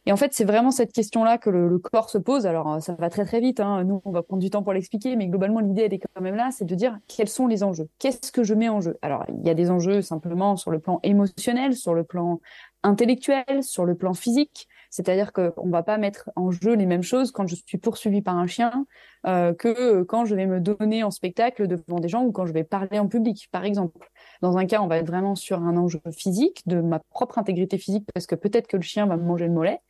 Et 0.07 0.13
en 0.13 0.17
fait, 0.17 0.33
c'est 0.33 0.45
vraiment 0.45 0.71
cette 0.71 0.93
question-là 0.93 1.37
que 1.37 1.51
le, 1.51 1.79
corps 1.79 2.09
se 2.09 2.17
pose. 2.17 2.47
Alors, 2.47 2.81
ça 2.81 2.95
va 2.95 3.11
très 3.11 3.27
très 3.27 3.41
vite. 3.41 3.61
Hein. 3.61 3.85
Nous, 3.85 4.01
on 4.07 4.11
va 4.11 4.23
prendre 4.23 4.41
du 4.41 4.49
temps 4.49 4.63
pour 4.63 4.73
l'expliquer, 4.73 5.17
mais 5.17 5.27
globalement, 5.27 5.61
l'idée, 5.61 5.83
elle 5.83 5.93
est 5.93 5.99
quand 5.99 6.23
même 6.23 6.35
là, 6.35 6.49
c'est 6.51 6.65
de 6.65 6.75
dire 6.75 6.99
quels 7.09 7.29
sont 7.29 7.47
les 7.47 7.63
enjeux? 7.63 7.89
Qu'est-ce 7.99 8.33
que 8.33 8.43
je 8.43 8.55
mets 8.55 8.71
en 8.71 8.81
jeu? 8.81 8.97
Alors, 9.03 9.27
il 9.29 9.47
y 9.47 9.51
a 9.51 9.55
des 9.55 9.71
enjeux 9.71 10.01
simplement 10.01 10.57
sur 10.57 10.71
le 10.71 10.79
plan 10.79 10.99
émotionnel, 11.03 11.77
sur 11.77 11.93
le 11.93 12.05
plan 12.05 12.41
intellectuel, 12.83 13.63
sur 13.63 13.85
le 13.85 13.95
plan 13.95 14.15
physique. 14.15 14.69
C'est-à-dire 14.91 15.33
qu'on 15.33 15.67
ne 15.67 15.71
va 15.71 15.83
pas 15.83 15.99
mettre 15.99 16.31
en 16.35 16.51
jeu 16.51 16.75
les 16.75 16.87
mêmes 16.87 17.03
choses 17.03 17.31
quand 17.31 17.47
je 17.47 17.57
suis 17.67 17.79
poursuivi 17.79 18.23
par 18.23 18.39
un 18.39 18.47
chien 18.47 18.87
euh, 19.27 19.53
que 19.53 20.03
quand 20.03 20.25
je 20.25 20.35
vais 20.35 20.47
me 20.47 20.61
donner 20.61 21.03
en 21.03 21.11
spectacle 21.11 21.67
devant 21.67 22.01
des 22.01 22.09
gens 22.09 22.25
ou 22.25 22.33
quand 22.33 22.47
je 22.47 22.53
vais 22.53 22.65
parler 22.65 22.99
en 22.99 23.09
public, 23.09 23.49
par 23.53 23.65
exemple. 23.65 24.09
Dans 24.41 24.57
un 24.57 24.67
cas, 24.67 24.81
on 24.81 24.87
va 24.87 24.99
être 24.99 25.07
vraiment 25.07 25.35
sur 25.35 25.63
un 25.63 25.77
enjeu 25.77 26.01
physique, 26.17 26.63
de 26.67 26.81
ma 26.81 27.01
propre 27.11 27.39
intégrité 27.39 27.77
physique, 27.77 28.07
parce 28.15 28.27
que 28.27 28.35
peut-être 28.35 28.67
que 28.67 28.77
le 28.77 28.83
chien 28.83 29.07
va 29.07 29.17
me 29.17 29.25
manger 29.25 29.47
le 29.47 29.53
mollet. 29.53 29.81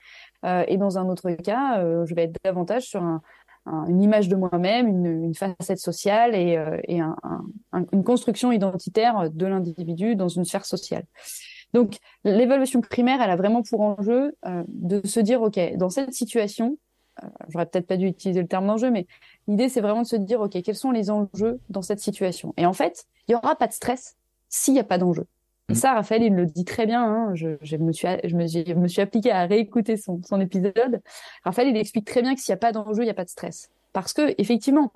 Euh, 0.45 0.65
et 0.69 0.77
dans 0.77 0.99
un 0.99 1.09
autre 1.09 1.31
cas, 1.31 1.79
euh, 1.79 2.07
je 2.07 2.15
vais 2.15 2.25
être 2.25 2.37
davantage 2.45 2.85
sur 2.85 3.03
un, 3.03 3.23
une 3.89 4.03
image 4.03 4.29
de 4.29 4.37
moi-même, 4.37 4.89
une, 4.89 5.25
une, 5.25 5.35
facette 5.35 5.79
sociale 5.79 6.35
et, 6.35 6.57
euh, 6.57 6.79
et 6.85 7.01
un, 7.01 7.17
un, 7.73 7.85
une 7.93 8.03
construction 8.03 8.51
identitaire 8.51 9.31
de 9.31 9.47
l'individu 9.47 10.17
dans 10.17 10.29
une 10.29 10.45
sphère 10.45 10.65
sociale. 10.65 11.05
Donc, 11.75 11.97
l'évaluation 12.25 12.81
primaire, 12.81 13.21
elle 13.21 13.31
a 13.31 13.37
vraiment 13.37 13.63
pour 13.63 13.81
enjeu 13.81 14.35
euh, 14.47 14.65
de 14.69 15.07
se 15.07 15.21
dire, 15.21 15.43
OK, 15.43 15.59
dans 15.77 15.91
cette 15.91 16.13
situation, 16.13 16.79
euh, 17.23 17.27
j'aurais 17.49 17.67
peut-être 17.67 17.87
pas 17.87 17.97
dû 17.97 18.07
utiliser 18.07 18.41
le 18.41 18.49
terme 18.49 18.67
d'enjeu, 18.67 18.91
mais 18.91 19.07
l'idée, 19.47 19.69
c'est 19.69 19.81
vraiment 19.81 20.03
de 20.03 20.07
se 20.07 20.17
dire, 20.17 20.41
OK, 20.41 20.61
quels 20.63 20.77
sont 20.77 20.91
les 20.91 21.11
enjeux 21.11 21.61
dans 21.69 21.83
cette 21.83 22.01
situation? 22.01 22.55
Et 22.57 22.67
en 22.67 22.73
fait, 22.73 23.07
il 23.27 23.33
y 23.33 23.35
aura 23.35 23.57
pas 23.57 23.67
de 23.67 23.73
stress 23.73 24.17
s'il 24.49 24.75
n'y 24.75 24.81
a 24.81 24.85
pas 24.85 24.99
d'enjeu. 24.99 25.27
Et 25.69 25.73
mmh. 25.73 25.77
ça, 25.77 25.95
Raphaël, 25.95 26.23
il 26.23 26.35
le 26.35 26.47
dit 26.47 26.65
très 26.65 26.87
bien. 26.87 27.05
Hein, 27.05 27.35
je, 27.35 27.59
je, 27.61 27.77
me 27.77 27.93
suis, 27.93 28.09
je, 28.25 28.35
me, 28.35 28.47
je 28.47 28.73
me 28.73 28.89
suis 28.89 29.03
appliqué 29.03 29.31
à 29.31 29.45
réécouter 29.45 29.99
son, 29.99 30.23
son 30.23 30.41
épisode. 30.41 31.03
Raphaël, 31.45 31.69
il 31.69 31.77
explique 31.77 32.07
très 32.07 32.23
bien 32.23 32.35
que 32.35 32.41
s'il 32.41 32.53
n'y 32.53 32.57
a 32.57 32.59
pas 32.59 32.73
d'enjeu, 32.73 33.03
il 33.03 33.07
n'y 33.07 33.11
a 33.11 33.15
pas 33.15 33.25
de 33.25 33.31
stress. 33.31 33.69
Parce 33.93 34.15
que, 34.15 34.35
effectivement, 34.39 34.93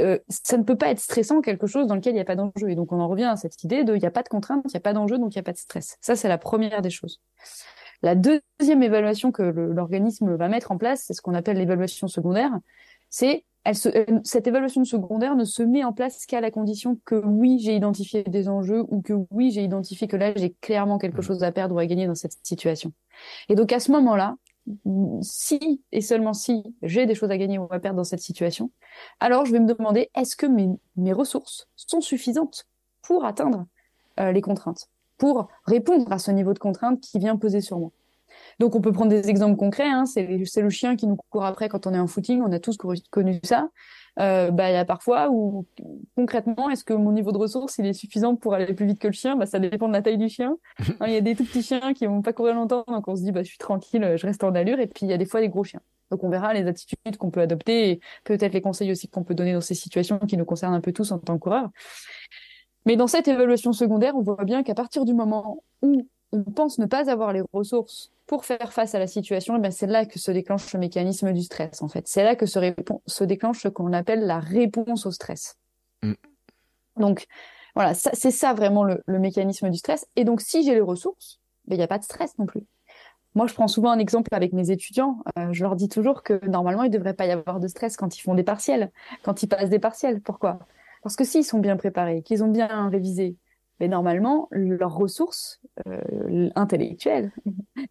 euh, 0.00 0.18
ça 0.28 0.56
ne 0.56 0.62
peut 0.62 0.76
pas 0.76 0.88
être 0.88 1.00
stressant 1.00 1.40
quelque 1.40 1.66
chose 1.66 1.86
dans 1.86 1.94
lequel 1.94 2.12
il 2.12 2.16
n'y 2.16 2.20
a 2.20 2.24
pas 2.24 2.36
d'enjeu. 2.36 2.70
Et 2.70 2.74
donc 2.74 2.92
on 2.92 3.00
en 3.00 3.08
revient 3.08 3.24
à 3.24 3.36
cette 3.36 3.62
idée 3.62 3.84
de 3.84 3.94
il 3.94 4.00
n'y 4.00 4.06
a 4.06 4.10
pas 4.10 4.22
de 4.22 4.28
contrainte, 4.28 4.64
il 4.66 4.72
n'y 4.74 4.78
a 4.78 4.80
pas 4.80 4.92
d'enjeu, 4.92 5.18
donc 5.18 5.34
il 5.34 5.38
n'y 5.38 5.40
a 5.40 5.44
pas 5.44 5.52
de 5.52 5.58
stress. 5.58 5.96
Ça, 6.00 6.16
c'est 6.16 6.28
la 6.28 6.38
première 6.38 6.82
des 6.82 6.90
choses. 6.90 7.20
La 8.02 8.16
deuxième 8.16 8.82
évaluation 8.82 9.30
que 9.30 9.42
l'organisme 9.42 10.34
va 10.34 10.48
mettre 10.48 10.72
en 10.72 10.78
place, 10.78 11.04
c'est 11.06 11.14
ce 11.14 11.22
qu'on 11.22 11.34
appelle 11.34 11.58
l'évaluation 11.58 12.08
secondaire. 12.08 12.50
C'est 13.10 13.44
elle 13.64 13.76
se, 13.76 13.88
cette 14.24 14.48
évaluation 14.48 14.84
secondaire 14.84 15.36
ne 15.36 15.44
se 15.44 15.62
met 15.62 15.84
en 15.84 15.92
place 15.92 16.26
qu'à 16.26 16.40
la 16.40 16.50
condition 16.50 16.98
que 17.04 17.14
oui, 17.14 17.60
j'ai 17.60 17.76
identifié 17.76 18.24
des 18.24 18.48
enjeux 18.48 18.84
ou 18.88 19.02
que 19.02 19.12
oui, 19.30 19.52
j'ai 19.52 19.62
identifié 19.62 20.08
que 20.08 20.16
là, 20.16 20.32
j'ai 20.34 20.52
clairement 20.60 20.98
quelque 20.98 21.20
mmh. 21.20 21.22
chose 21.22 21.44
à 21.44 21.52
perdre 21.52 21.76
ou 21.76 21.78
à 21.78 21.86
gagner 21.86 22.08
dans 22.08 22.16
cette 22.16 22.36
situation. 22.42 22.92
Et 23.48 23.54
donc 23.54 23.72
à 23.72 23.78
ce 23.78 23.92
moment-là, 23.92 24.34
si 25.22 25.82
et 25.90 26.00
seulement 26.00 26.34
si 26.34 26.62
j'ai 26.82 27.06
des 27.06 27.14
choses 27.14 27.30
à 27.30 27.38
gagner 27.38 27.58
ou 27.58 27.66
à 27.70 27.78
perdre 27.78 27.96
dans 27.96 28.04
cette 28.04 28.20
situation, 28.20 28.70
alors 29.20 29.44
je 29.44 29.52
vais 29.52 29.60
me 29.60 29.66
demander 29.66 30.10
est-ce 30.14 30.36
que 30.36 30.46
mes, 30.46 31.12
ressources 31.12 31.68
sont 31.76 32.00
suffisantes 32.00 32.66
pour 33.02 33.24
atteindre 33.24 33.66
euh, 34.20 34.32
les 34.32 34.40
contraintes, 34.40 34.88
pour 35.18 35.48
répondre 35.66 36.10
à 36.12 36.18
ce 36.18 36.30
niveau 36.30 36.54
de 36.54 36.58
contrainte 36.58 37.00
qui 37.00 37.18
vient 37.18 37.36
peser 37.36 37.60
sur 37.60 37.78
moi? 37.78 37.90
Donc 38.58 38.74
on 38.74 38.80
peut 38.80 38.92
prendre 38.92 39.10
des 39.10 39.28
exemples 39.28 39.56
concrets, 39.56 39.88
hein, 39.88 40.06
c'est 40.06 40.26
le 40.26 40.70
chien 40.70 40.96
qui 40.96 41.06
nous 41.06 41.16
court 41.30 41.44
après 41.44 41.68
quand 41.68 41.86
on 41.86 41.94
est 41.94 41.98
en 41.98 42.06
footing, 42.06 42.42
on 42.42 42.52
a 42.52 42.58
tous 42.58 42.76
connu 43.10 43.40
ça 43.44 43.68
euh, 44.18 44.50
bah, 44.50 44.70
il 44.70 44.74
y 44.74 44.76
a 44.76 44.84
parfois 44.84 45.30
où 45.30 45.66
concrètement, 46.16 46.68
est-ce 46.68 46.84
que 46.84 46.92
mon 46.92 47.12
niveau 47.12 47.32
de 47.32 47.38
ressources 47.38 47.78
il 47.78 47.86
est 47.86 47.94
suffisant 47.94 48.36
pour 48.36 48.54
aller 48.54 48.74
plus 48.74 48.86
vite 48.86 48.98
que 48.98 49.06
le 49.06 49.12
chien? 49.12 49.36
Bah, 49.36 49.46
Ça 49.46 49.58
dépend 49.58 49.88
de 49.88 49.92
la 49.92 50.02
taille 50.02 50.18
du 50.18 50.28
chien. 50.28 50.56
Hein, 51.00 51.06
il 51.06 51.14
y 51.14 51.16
a 51.16 51.20
des 51.20 51.34
tout 51.34 51.44
petits 51.44 51.62
chiens 51.62 51.94
qui 51.94 52.06
vont 52.06 52.22
pas 52.22 52.32
courir 52.32 52.54
longtemps, 52.54 52.84
donc 52.86 53.08
on 53.08 53.16
se 53.16 53.22
dit 53.22 53.32
bah, 53.32 53.42
je 53.42 53.48
suis 53.48 53.58
tranquille, 53.58 54.14
je 54.16 54.26
reste 54.26 54.44
en 54.44 54.54
allure. 54.54 54.78
Et 54.80 54.86
puis 54.86 55.06
il 55.06 55.08
y 55.08 55.12
a 55.12 55.16
des 55.16 55.24
fois 55.24 55.40
des 55.40 55.48
gros 55.48 55.64
chiens. 55.64 55.80
Donc 56.10 56.22
on 56.24 56.28
verra 56.28 56.52
les 56.52 56.66
attitudes 56.66 57.16
qu'on 57.18 57.30
peut 57.30 57.40
adopter 57.40 57.90
et 57.90 58.00
peut-être 58.24 58.52
les 58.52 58.60
conseils 58.60 58.90
aussi 58.90 59.08
qu'on 59.08 59.24
peut 59.24 59.34
donner 59.34 59.54
dans 59.54 59.62
ces 59.62 59.74
situations 59.74 60.18
qui 60.18 60.36
nous 60.36 60.44
concernent 60.44 60.74
un 60.74 60.80
peu 60.80 60.92
tous 60.92 61.10
en 61.12 61.18
tant 61.18 61.34
que 61.34 61.40
coureurs. 61.40 61.70
Mais 62.84 62.96
dans 62.96 63.06
cette 63.06 63.28
évaluation 63.28 63.72
secondaire, 63.72 64.14
on 64.16 64.22
voit 64.22 64.44
bien 64.44 64.62
qu'à 64.62 64.74
partir 64.74 65.04
du 65.04 65.14
moment 65.14 65.62
où 65.80 66.06
on 66.32 66.42
pense 66.42 66.78
ne 66.78 66.86
pas 66.86 67.10
avoir 67.10 67.32
les 67.32 67.42
ressources 67.52 68.10
pour 68.26 68.44
faire 68.44 68.72
face 68.72 68.94
à 68.94 68.98
la 68.98 69.06
situation, 69.06 69.60
eh 69.62 69.70
c'est 69.70 69.86
là 69.86 70.06
que 70.06 70.18
se 70.18 70.30
déclenche 70.30 70.72
le 70.72 70.80
mécanisme 70.80 71.32
du 71.32 71.42
stress, 71.42 71.82
en 71.82 71.88
fait. 71.88 72.08
C'est 72.08 72.24
là 72.24 72.34
que 72.34 72.46
se, 72.46 72.58
se 73.06 73.24
déclenche 73.24 73.62
ce 73.62 73.68
qu'on 73.68 73.92
appelle 73.92 74.24
la 74.24 74.38
réponse 74.38 75.06
au 75.06 75.10
stress. 75.10 75.56
Mm. 76.02 76.14
Donc, 76.96 77.26
voilà, 77.74 77.94
c'est 77.94 78.30
ça 78.30 78.52
vraiment 78.54 78.84
le, 78.84 79.02
mécanisme 79.06 79.70
du 79.70 79.78
stress. 79.78 80.06
Et 80.16 80.24
donc, 80.24 80.40
si 80.40 80.64
j'ai 80.64 80.74
les 80.74 80.80
ressources, 80.80 81.40
ben, 81.66 81.74
il 81.74 81.78
n'y 81.78 81.84
a 81.84 81.88
pas 81.88 81.98
de 81.98 82.04
stress 82.04 82.38
non 82.38 82.46
plus. 82.46 82.62
Moi, 83.34 83.46
je 83.46 83.54
prends 83.54 83.68
souvent 83.68 83.90
un 83.90 83.98
exemple 83.98 84.34
avec 84.34 84.52
mes 84.52 84.70
étudiants. 84.70 85.18
Euh, 85.38 85.52
je 85.52 85.62
leur 85.62 85.74
dis 85.74 85.88
toujours 85.88 86.22
que 86.22 86.44
normalement, 86.46 86.82
il 86.82 86.90
ne 86.90 86.96
devrait 86.96 87.14
pas 87.14 87.26
y 87.26 87.30
avoir 87.30 87.60
de 87.60 87.68
stress 87.68 87.96
quand 87.96 88.16
ils 88.16 88.20
font 88.20 88.34
des 88.34 88.42
partiels, 88.42 88.90
quand 89.22 89.42
ils 89.42 89.48
passent 89.48 89.70
des 89.70 89.78
partiels. 89.78 90.20
Pourquoi? 90.20 90.58
Parce 91.02 91.16
que 91.16 91.24
s'ils 91.24 91.44
sont 91.44 91.58
bien 91.58 91.76
préparés, 91.76 92.22
qu'ils 92.22 92.44
ont 92.44 92.48
bien 92.48 92.88
révisé, 92.90 93.36
mais 93.82 93.88
normalement, 93.88 94.46
leurs 94.52 94.94
ressources 94.94 95.60
euh, 95.88 96.48
intellectuelles 96.54 97.32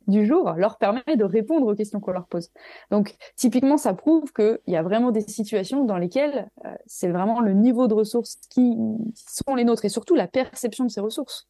du 0.07 0.25
jour 0.25 0.53
leur 0.53 0.77
permet 0.77 1.17
de 1.17 1.25
répondre 1.25 1.67
aux 1.67 1.75
questions 1.75 2.00
qu'on 2.00 2.13
leur 2.13 2.27
pose. 2.27 2.50
Donc, 2.91 3.13
typiquement, 3.36 3.75
ça 3.75 3.93
prouve 3.93 4.31
qu'il 4.31 4.57
y 4.67 4.77
a 4.77 4.83
vraiment 4.83 5.12
des 5.12 5.19
situations 5.19 5.83
dans 5.83 5.98
lesquelles 5.98 6.50
euh, 6.63 6.69
c'est 6.86 7.10
vraiment 7.10 7.41
le 7.41 7.51
niveau 7.51 7.89
de 7.89 7.93
ressources 7.93 8.38
qui, 8.50 8.77
sont 9.15 9.53
les 9.53 9.65
nôtres 9.65 9.83
et 9.83 9.89
surtout 9.89 10.15
la 10.15 10.29
perception 10.29 10.86
de 10.86 10.89
ces 10.89 11.01
ressources. 11.01 11.50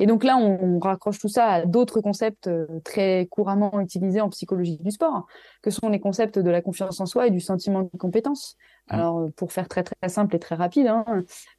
Et 0.00 0.06
donc 0.06 0.22
là, 0.22 0.36
on, 0.36 0.78
raccroche 0.80 1.18
tout 1.18 1.28
ça 1.28 1.46
à 1.46 1.64
d'autres 1.64 2.02
concepts 2.02 2.46
euh, 2.46 2.66
très 2.84 3.26
couramment 3.30 3.80
utilisés 3.80 4.20
en 4.20 4.28
psychologie 4.28 4.76
du 4.80 4.90
sport, 4.90 5.26
que 5.62 5.70
sont 5.70 5.88
les 5.88 5.98
concepts 5.98 6.38
de 6.38 6.50
la 6.50 6.60
confiance 6.60 7.00
en 7.00 7.06
soi 7.06 7.28
et 7.28 7.30
du 7.30 7.40
sentiment 7.40 7.84
de 7.84 7.98
compétence. 7.98 8.58
Mmh. 8.90 8.94
Alors, 8.94 9.18
euh, 9.18 9.28
pour 9.36 9.52
faire 9.52 9.68
très 9.68 9.82
très 9.82 10.08
simple 10.08 10.34
et 10.36 10.38
très 10.38 10.54
rapide, 10.54 10.86
hein, 10.86 11.04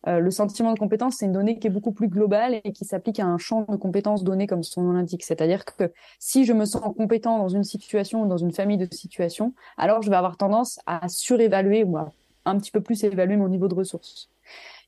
euh, 0.07 0.19
le 0.19 0.31
sentiment 0.31 0.73
de 0.73 0.79
compétence, 0.79 1.17
c'est 1.17 1.25
une 1.25 1.31
donnée 1.31 1.59
qui 1.59 1.67
est 1.67 1.71
beaucoup 1.71 1.91
plus 1.91 2.07
globale 2.07 2.59
et 2.63 2.71
qui 2.71 2.85
s'applique 2.85 3.19
à 3.19 3.25
un 3.25 3.37
champ 3.37 3.65
de 3.69 3.75
compétences 3.75 4.23
donné 4.23 4.47
comme 4.47 4.63
son 4.63 4.81
nom 4.81 4.93
l'indique. 4.93 5.23
C'est-à-dire 5.23 5.65
que 5.65 5.91
si 6.19 6.45
je 6.45 6.53
me 6.53 6.65
sens 6.65 6.93
compétent 6.95 7.37
dans 7.37 7.49
une 7.49 7.63
situation 7.63 8.23
ou 8.23 8.27
dans 8.27 8.37
une 8.37 8.51
famille 8.51 8.77
de 8.77 8.87
situations, 8.93 9.53
alors 9.77 10.01
je 10.01 10.09
vais 10.09 10.15
avoir 10.15 10.37
tendance 10.37 10.79
à 10.85 11.07
surévaluer 11.07 11.83
ou 11.83 11.97
à 11.97 12.09
un 12.45 12.57
petit 12.57 12.71
peu 12.71 12.81
plus 12.81 13.03
évaluer 13.03 13.37
mon 13.37 13.47
niveau 13.47 13.67
de 13.67 13.75
ressources. 13.75 14.29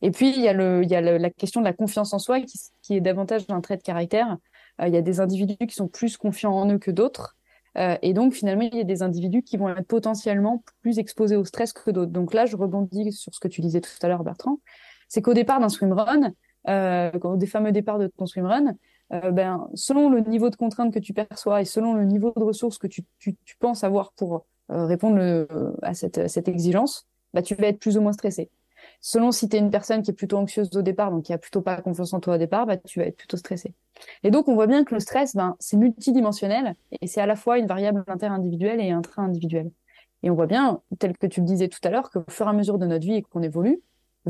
Et 0.01 0.09
puis, 0.09 0.29
il 0.29 0.41
y 0.41 0.47
a, 0.47 0.53
le, 0.53 0.83
il 0.83 0.89
y 0.89 0.95
a 0.95 1.01
la 1.01 1.29
question 1.29 1.61
de 1.61 1.65
la 1.65 1.73
confiance 1.73 2.13
en 2.13 2.19
soi 2.19 2.41
qui, 2.41 2.59
qui 2.81 2.95
est 2.95 3.01
davantage 3.01 3.43
un 3.49 3.61
trait 3.61 3.77
de 3.77 3.83
caractère. 3.83 4.37
Euh, 4.81 4.87
il 4.87 4.93
y 4.93 4.97
a 4.97 5.01
des 5.01 5.19
individus 5.19 5.57
qui 5.57 5.75
sont 5.75 5.87
plus 5.87 6.17
confiants 6.17 6.53
en 6.53 6.69
eux 6.71 6.79
que 6.79 6.91
d'autres. 6.91 7.37
Euh, 7.77 7.97
et 8.01 8.13
donc, 8.13 8.33
finalement, 8.33 8.63
il 8.63 8.75
y 8.75 8.81
a 8.81 8.83
des 8.83 9.01
individus 9.01 9.43
qui 9.43 9.57
vont 9.57 9.69
être 9.69 9.87
potentiellement 9.87 10.63
plus 10.81 10.99
exposés 10.99 11.35
au 11.35 11.45
stress 11.45 11.73
que 11.73 11.91
d'autres. 11.91 12.11
Donc 12.11 12.33
là, 12.33 12.45
je 12.45 12.55
rebondis 12.55 13.11
sur 13.13 13.33
ce 13.33 13.39
que 13.39 13.47
tu 13.47 13.61
disais 13.61 13.81
tout 13.81 13.89
à 14.01 14.07
l'heure, 14.07 14.23
Bertrand. 14.23 14.59
C'est 15.07 15.21
qu'au 15.21 15.33
départ 15.33 15.59
d'un 15.59 15.69
swimrun, 15.69 16.33
euh, 16.67 17.11
des 17.37 17.47
fameux 17.47 17.71
départs 17.71 17.99
de 17.99 18.07
ton 18.07 18.25
swimrun, 18.25 18.75
euh, 19.13 19.31
ben, 19.31 19.67
selon 19.73 20.09
le 20.09 20.21
niveau 20.21 20.49
de 20.49 20.55
contrainte 20.55 20.93
que 20.93 20.99
tu 20.99 21.13
perçois 21.13 21.61
et 21.61 21.65
selon 21.65 21.93
le 21.93 22.05
niveau 22.05 22.33
de 22.35 22.43
ressources 22.43 22.77
que 22.77 22.87
tu, 22.87 23.03
tu, 23.19 23.35
tu 23.43 23.57
penses 23.57 23.83
avoir 23.83 24.13
pour 24.13 24.45
euh, 24.71 24.85
répondre 24.85 25.17
le, 25.17 25.47
à 25.81 25.93
cette, 25.93 26.29
cette 26.29 26.47
exigence, 26.47 27.07
bah, 27.33 27.41
tu 27.41 27.55
vas 27.55 27.67
être 27.67 27.79
plus 27.79 27.97
ou 27.97 28.01
moins 28.01 28.13
stressé. 28.13 28.49
Selon 29.01 29.31
si 29.31 29.49
tu 29.49 29.55
es 29.55 29.59
une 29.59 29.71
personne 29.71 30.03
qui 30.03 30.11
est 30.11 30.13
plutôt 30.13 30.37
anxieuse 30.37 30.69
au 30.75 30.83
départ, 30.83 31.11
donc 31.11 31.23
qui 31.23 31.33
a 31.33 31.39
plutôt 31.39 31.61
pas 31.61 31.81
confiance 31.81 32.13
en 32.13 32.19
toi 32.19 32.35
au 32.35 32.37
départ, 32.37 32.67
bah, 32.67 32.77
tu 32.77 32.99
vas 32.99 33.05
être 33.07 33.17
plutôt 33.17 33.37
stressé. 33.37 33.73
Et 34.23 34.29
donc, 34.29 34.47
on 34.47 34.53
voit 34.53 34.67
bien 34.67 34.83
que 34.83 34.93
le 34.93 34.99
stress, 34.99 35.35
ben, 35.35 35.55
c'est 35.59 35.75
multidimensionnel 35.75 36.75
et 37.01 37.07
c'est 37.07 37.19
à 37.19 37.25
la 37.25 37.35
fois 37.35 37.57
une 37.57 37.65
variable 37.65 38.03
inter-individuelle 38.07 38.79
et 38.79 38.91
intra-individuelle. 38.91 39.71
Et 40.21 40.29
on 40.29 40.35
voit 40.35 40.45
bien, 40.45 40.81
tel 40.99 41.17
que 41.17 41.25
tu 41.25 41.39
le 41.39 41.47
disais 41.47 41.67
tout 41.67 41.79
à 41.83 41.89
l'heure, 41.89 42.11
qu'au 42.11 42.23
fur 42.29 42.45
et 42.45 42.49
à 42.49 42.53
mesure 42.53 42.77
de 42.77 42.85
notre 42.85 43.05
vie 43.05 43.15
et 43.15 43.21
qu'on 43.23 43.41
évolue, 43.41 43.81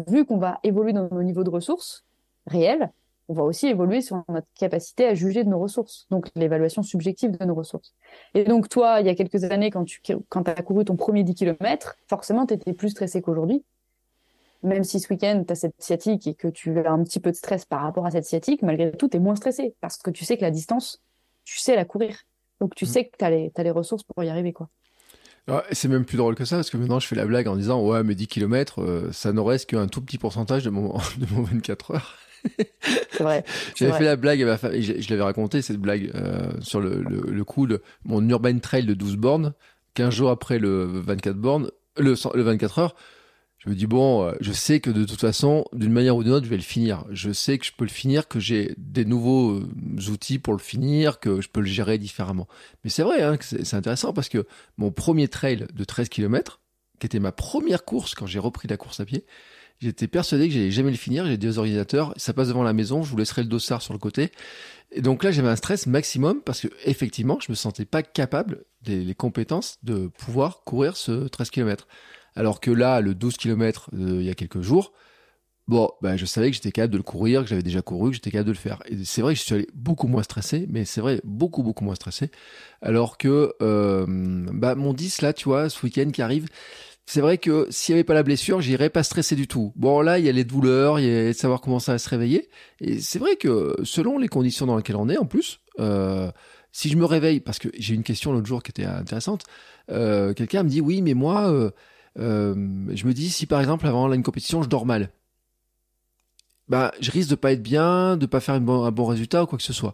vu 0.08 0.26
qu'on 0.26 0.38
va 0.38 0.60
évoluer 0.64 0.94
dans 0.94 1.10
nos 1.10 1.24
niveaux 1.24 1.44
de 1.44 1.50
ressources 1.50 2.06
réels, 2.48 2.92
on 3.28 3.34
va 3.34 3.44
aussi 3.44 3.68
évoluer 3.68 4.02
sur 4.02 4.24
notre 4.30 4.48
capacité 4.56 5.06
à 5.06 5.14
juger 5.14 5.44
de 5.44 5.50
nos 5.50 5.60
ressources, 5.60 6.08
donc 6.12 6.28
l'évaluation 6.36 6.82
subjective 6.82 7.38
de 7.38 7.46
nos 7.46 7.56
ressources. 7.56 7.94
Et 8.34 8.46
donc 8.46 8.68
toi, 8.70 9.02
il 9.02 9.08
y 9.08 9.10
a 9.10 9.16
quelques 9.16 9.44
années, 9.44 9.70
quand 9.70 9.86
tu 9.86 10.02
quand 10.30 10.48
as 10.48 10.62
couru 10.62 10.86
ton 10.86 10.96
premier 10.96 11.24
10 11.24 11.36
km, 11.36 11.96
forcément, 12.08 12.46
tu 12.46 12.54
étais 12.54 12.74
plus 12.74 12.90
stressé 12.90 13.22
qu'aujourd'hui 13.22 13.64
même 14.64 14.84
si 14.84 15.00
ce 15.00 15.12
week-end, 15.12 15.44
tu 15.46 15.52
as 15.52 15.56
cette 15.56 15.76
sciatique 15.80 16.28
et 16.28 16.36
que 16.36 16.48
tu 16.48 16.78
as 16.80 16.92
un 16.92 17.04
petit 17.04 17.20
peu 17.20 17.32
de 17.32 17.36
stress 17.36 17.66
par 17.66 17.82
rapport 17.82 18.06
à 18.06 18.12
cette 18.12 18.26
sciatique, 18.26 18.62
malgré 18.62 18.92
tout, 18.92 19.08
tu 19.08 19.18
es 19.18 19.20
moins 19.20 19.36
stressé 19.36 19.76
parce 19.82 19.98
que 19.98 20.12
tu 20.12 20.26
sais 20.26 20.38
que 20.38 20.42
la 20.42 20.52
distance, 20.52 21.02
tu 21.44 21.58
sais 21.58 21.76
la 21.76 21.86
courir. 21.86 22.16
Donc 22.60 22.76
tu 22.76 22.86
mm. 22.86 22.88
sais 22.88 23.06
que 23.06 23.18
tu 23.18 23.26
as, 23.26 23.28
as, 23.28 23.64
les 23.64 23.72
ressources 23.72 24.04
pour 24.04 24.24
y 24.24 24.30
arriver. 24.30 24.54
quoi. 24.54 24.70
c'est 25.72 25.88
même 25.88 26.06
plus 26.06 26.18
drôle 26.18 26.36
que 26.36 26.46
ça, 26.46 26.58
parce 26.58 26.70
que 26.70 26.78
maintenant 26.78 27.00
je 27.00 27.08
fais 27.08 27.16
la 27.16 27.26
blague 27.26 27.48
en 27.48 27.56
disant 27.56 27.82
Ouais, 27.86 28.04
mais 28.04 28.16
10 28.16 28.28
km, 28.28 28.82
euh, 28.82 29.12
ça 29.12 29.34
n'aurait 29.34 29.60
qu'un 29.60 29.88
tout 29.88 30.02
petit 30.02 30.18
pourcentage 30.18 30.64
de 30.64 30.70
mon, 30.70 30.94
de 31.18 31.26
mon 31.34 31.42
24 31.42 31.92
heures. 31.92 32.18
c'est 33.12 33.24
vrai. 33.24 33.44
J'avais 33.76 33.94
fait 33.94 34.04
la 34.04 34.16
blague 34.16 34.42
à 34.44 34.46
ma 34.46 34.58
femme, 34.58 34.74
je, 34.80 35.10
l'avais 35.10 35.24
raconté 35.24 35.62
cette 35.62 35.78
blague 35.78 36.12
euh, 36.16 36.52
sur 36.62 36.82
le, 36.82 37.02
le, 37.02 37.44
coup 37.44 37.68
de 37.68 37.82
mon 38.04 38.28
urban 38.30 38.58
trail 38.60 38.86
de 38.86 38.94
12 38.94 39.18
bornes, 39.18 39.54
15 39.96 40.14
jours 40.14 40.30
après 40.30 40.60
le 40.60 40.86
24 40.86 41.36
bornes, 41.36 41.70
le, 41.98 42.16
le 42.34 42.42
24 42.42 42.80
heures 42.80 42.96
je 43.64 43.70
me 43.70 43.76
dis 43.76 43.86
bon, 43.86 44.26
euh, 44.26 44.34
je 44.42 44.52
sais 44.52 44.80
que 44.80 44.90
de 44.90 45.06
toute 45.06 45.20
façon, 45.20 45.66
d'une 45.72 45.92
manière 45.92 46.16
ou 46.16 46.24
d'une 46.24 46.34
autre, 46.34 46.46
je 46.46 46.50
vais 46.50 46.58
le 46.58 46.64
finir. 46.64 47.06
Je 47.12 47.32
sais 47.32 47.60
que 47.60 47.66
je 47.66 47.72
peux 47.72 47.86
le 47.86 47.92
finir, 47.92 48.28
que 48.28 48.40
j'ai 48.40 48.74
des 48.78 49.06
nouveaux 49.06 49.52
euh, 49.52 50.10
outils 50.10 50.40
pour 50.40 50.54
le 50.54 50.60
finir, 50.60 51.20
que 51.20 51.42
je 51.42 51.48
peux 51.48 51.60
le 51.60 51.68
gérer 51.68 52.00
différemment. 52.00 52.48
Mais 52.84 52.90
c'est 52.90 53.04
vrai, 53.04 53.22
hein, 53.22 53.38
c'est 53.40 53.76
intéressant 53.76 54.14
parce 54.14 54.30
que 54.30 54.48
mon 54.78 54.90
premier 54.90 55.28
trail 55.28 55.68
de 55.72 55.84
13 55.84 56.10
km, 56.10 56.60
qui 57.00 57.06
était 57.06 57.20
ma 57.20 57.32
première 57.32 57.86
course 57.86 58.16
quand 58.16 58.26
j'ai 58.26 58.40
repris 58.40 58.68
la 58.68 58.78
course 58.78 59.00
à 59.00 59.06
pied, 59.06 59.26
j'étais 59.80 60.08
persuadé 60.08 60.48
que 60.48 60.56
j'allais 60.56 60.72
jamais 60.72 60.90
le 60.90 60.98
finir. 60.98 61.28
J'ai 61.28 61.38
deux 61.38 61.60
ordinateurs, 61.60 62.16
ça 62.18 62.34
passe 62.34 62.48
devant 62.48 62.64
la 62.64 62.74
maison, 62.74 63.04
je 63.04 63.12
vous 63.12 63.18
laisserai 63.18 63.44
le 63.44 63.48
dossard 63.48 63.84
sur 63.84 63.94
le 63.94 64.00
côté. 64.00 64.32
Et 64.92 65.04
donc 65.04 65.24
là, 65.24 65.30
j'avais 65.30 65.50
un 65.50 65.56
stress 65.56 65.86
maximum 65.86 66.42
parce 66.42 66.62
que 66.62 66.68
effectivement, 66.86 67.38
je 67.40 67.52
me 67.52 67.56
sentais 67.56 67.86
pas 67.86 68.02
capable 68.02 68.64
des 68.82 69.04
les 69.04 69.14
compétences 69.14 69.78
de 69.84 70.08
pouvoir 70.08 70.64
courir 70.64 70.98
ce 70.98 71.28
13 71.28 71.52
km. 71.52 71.88
Alors 72.36 72.60
que 72.60 72.72
là, 72.72 73.02
le 73.02 73.16
12 73.16 73.38
km 73.38 73.90
euh, 73.94 74.18
il 74.20 74.26
y 74.26 74.30
a 74.30 74.36
quelques 74.36 74.62
jours, 74.62 74.94
bon, 75.68 75.90
ben, 76.02 76.18
je 76.18 76.26
savais 76.26 76.50
que 76.50 76.56
j'étais 76.56 76.72
capable 76.72 76.94
de 76.94 76.98
le 76.98 77.04
courir, 77.04 77.42
que 77.44 77.48
j'avais 77.48 77.64
déjà 77.64 77.82
couru, 77.82 78.10
que 78.10 78.16
j'étais 78.16 78.32
capable 78.32 78.48
de 78.48 78.54
le 78.54 78.58
faire. 78.58 78.82
Et 78.88 79.04
c'est 79.06 79.22
vrai 79.22 79.34
que 79.34 79.40
je 79.40 79.46
suis 79.46 79.56
allé 79.56 79.68
beaucoup 79.74 80.08
moins 80.08 80.24
stressé, 80.24 80.68
mais 80.70 80.86
c'est 80.86 81.02
vrai, 81.02 81.22
beaucoup, 81.24 81.64
beaucoup 81.64 81.84
moins 81.84 81.96
stressé. 81.96 82.32
Alors 82.82 83.18
que 83.18 83.54
euh, 83.62 84.06
bah, 84.08 84.76
mon 84.76 84.94
10, 84.94 85.22
là, 85.22 85.34
tu 85.34 85.46
vois, 85.46 85.70
ce 85.70 85.86
week-end 85.86 86.10
qui 86.12 86.22
arrive, 86.22 86.48
c'est 87.06 87.22
vrai 87.22 87.38
que 87.38 87.68
s'il 87.70 87.94
n'y 87.94 88.00
avait 88.00 88.06
pas 88.06 88.14
la 88.14 88.24
blessure, 88.24 88.62
j'irais 88.62 88.90
pas 88.90 89.04
stressé 89.04 89.36
du 89.36 89.48
tout. 89.48 89.74
Bon, 89.76 90.02
là, 90.02 90.20
il 90.20 90.26
y 90.26 90.30
a 90.30 90.32
les 90.32 90.46
douleurs, 90.46 91.00
il 91.00 91.06
y 91.06 91.14
a 91.14 91.28
de 91.28 91.34
savoir 91.34 91.60
comment 91.60 91.80
ça 91.80 91.94
va 91.94 91.98
se 91.98 92.08
réveiller. 92.08 92.50
Et 92.80 93.00
c'est 93.02 93.20
vrai 93.20 93.36
que 93.36 93.76
selon 93.84 94.18
les 94.18 94.30
conditions 94.30 94.66
dans 94.66 94.78
lesquelles 94.78 94.96
on 94.96 95.10
est, 95.10 95.18
en 95.18 95.26
plus, 95.26 95.60
euh, 95.80 96.32
si 96.72 96.90
je 96.90 96.98
me 96.98 97.06
réveille, 97.06 97.42
parce 97.42 97.60
que 97.60 97.68
j'ai 97.78 97.96
une 97.96 98.04
question 98.04 98.32
l'autre 98.32 98.48
jour 98.48 98.64
qui 98.64 98.72
était 98.72 98.86
intéressante, 98.86 99.44
euh, 99.90 100.34
quelqu'un 100.34 100.64
me 100.64 100.70
dit 100.70 100.80
oui, 100.80 101.02
mais 101.02 101.14
moi, 101.14 101.52
euh, 101.52 101.72
je 102.18 103.06
me 103.06 103.14
dis 103.14 103.30
si 103.30 103.46
par 103.46 103.60
exemple 103.60 103.88
avant 103.88 104.12
une 104.12 104.24
compétition 104.24 104.64
je 104.64 104.70
dors 104.70 104.86
mal, 104.86 105.12
bah 106.72 106.94
je 107.02 107.12
risque 107.12 107.30
de 107.30 107.36
pas 107.36 107.52
être 107.52 107.62
bien, 107.62 108.16
de 108.18 108.26
pas 108.26 108.40
faire 108.40 108.56
un 108.56 108.62
bon, 108.62 109.06
résultat 109.06 109.44
ou 109.44 109.46
quoi 109.46 109.58
que 109.58 109.64
ce 109.64 109.74
soit. 109.74 109.94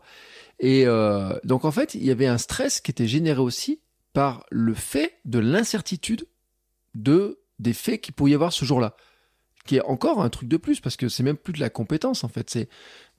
Et 0.59 0.83
euh, 0.85 1.37
donc 1.43 1.65
en 1.65 1.71
fait 1.71 1.95
il 1.95 2.03
y 2.03 2.11
avait 2.11 2.27
un 2.27 2.37
stress 2.37 2.81
qui 2.81 2.91
était 2.91 3.07
généré 3.07 3.41
aussi 3.41 3.81
par 4.13 4.45
le 4.51 4.73
fait 4.73 5.19
de 5.25 5.39
l'incertitude 5.39 6.27
de 6.95 7.39
des 7.59 7.73
faits 7.73 8.01
qu'il 8.01 8.13
pouvait 8.13 8.31
y 8.31 8.35
avoir 8.35 8.53
ce 8.53 8.63
jour-là 8.63 8.95
qui 9.65 9.75
est 9.75 9.81
encore 9.81 10.21
un 10.21 10.29
truc 10.29 10.47
de 10.47 10.55
plus 10.55 10.79
parce 10.79 10.95
que 10.95 11.09
c'est 11.09 11.23
même 11.23 11.35
plus 11.35 11.51
de 11.51 11.59
la 11.59 11.69
compétence 11.69 12.23
en 12.23 12.29
fait 12.29 12.49
c'est 12.49 12.69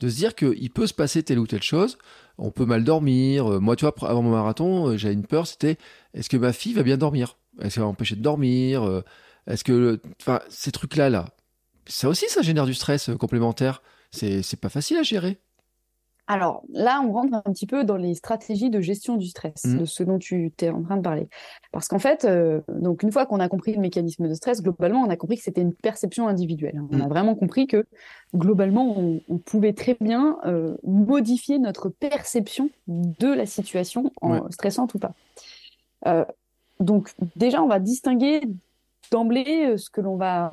de 0.01 0.09
se 0.09 0.17
dire 0.17 0.35
qu'il 0.35 0.71
peut 0.71 0.87
se 0.87 0.95
passer 0.95 1.23
telle 1.23 1.39
ou 1.39 1.47
telle 1.47 1.63
chose 1.63 1.99
on 2.39 2.51
peut 2.51 2.65
mal 2.65 2.85
dormir 2.85 3.53
euh, 3.53 3.61
moi 3.61 3.77
tu 3.77 3.85
vois 3.85 3.95
avant 4.09 4.23
mon 4.23 4.31
marathon 4.31 4.97
j'avais 4.97 5.15
une 5.15 5.27
peur 5.27 5.47
c'était 5.47 5.77
est-ce 6.15 6.29
que 6.29 6.37
ma 6.37 6.53
fille 6.53 6.73
va 6.73 6.83
bien 6.83 6.97
dormir? 6.97 7.37
Est-ce 7.63 7.75
qu'elle 7.75 7.85
va 7.85 7.89
empêcher 7.89 8.17
de 8.17 8.23
dormir 8.23 8.83
euh, 8.83 9.03
Est-ce 9.47 9.65
que, 9.65 10.01
enfin, 10.21 10.41
ces 10.49 10.73
trucs-là, 10.73 11.11
là, 11.11 11.27
ça 11.87 12.09
aussi, 12.09 12.27
ça 12.29 12.43
génère 12.43 12.67
du 12.67 12.75
stress 12.75 13.09
euh, 13.09 13.17
complémentaire. 13.17 13.83
C'est, 14.11 14.43
pas 14.61 14.71
facile 14.71 14.97
à 14.97 15.03
gérer. 15.03 15.39
Alors 16.27 16.63
là, 16.71 17.03
on 17.05 17.13
rentre 17.13 17.35
un 17.35 17.53
petit 17.53 17.67
peu 17.67 17.85
dans 17.85 17.97
les 17.97 18.15
stratégies 18.15 18.71
de 18.71 18.81
gestion 18.81 19.17
du 19.17 19.27
stress, 19.27 19.65
mmh. 19.65 19.79
de 19.79 19.85
ce 19.85 20.03
dont 20.03 20.19
tu 20.19 20.53
es 20.61 20.71
en 20.71 20.83
train 20.83 20.97
de 20.97 21.03
parler. 21.03 21.29
Parce 21.73 21.89
qu'en 21.89 21.99
fait, 21.99 22.25
euh, 22.25 22.61
donc 22.69 23.03
une 23.03 23.13
fois 23.13 23.27
qu'on 23.27 23.41
a 23.41 23.49
compris 23.49 23.75
le 23.75 23.81
mécanisme 23.81 24.29
de 24.29 24.35
stress, 24.35 24.63
globalement, 24.63 25.03
on 25.03 25.11
a 25.11 25.17
compris 25.17 25.37
que 25.37 25.43
c'était 25.43 25.61
une 25.61 25.75
perception 25.75 26.27
individuelle. 26.29 26.81
On 26.91 27.01
a 27.01 27.07
mmh. 27.07 27.09
vraiment 27.09 27.35
compris 27.35 27.67
que 27.67 27.87
globalement, 28.35 28.99
on, 28.99 29.39
pouvait 29.39 29.73
très 29.75 29.97
bien 30.01 30.39
modifier 30.85 31.59
notre 31.59 31.89
perception 31.89 32.71
de 32.87 33.29
la 33.29 33.47
situation 33.47 34.11
en 34.21 34.51
stressante 34.51 34.95
ou 34.95 34.99
pas. 34.99 35.15
Donc 36.81 37.13
déjà, 37.37 37.63
on 37.63 37.69
va 37.69 37.79
distinguer 37.79 38.43
d'emblée 39.11 39.71
euh, 39.71 39.77
ce 39.77 39.91
que 39.91 40.01
l'on 40.01 40.17
va 40.17 40.51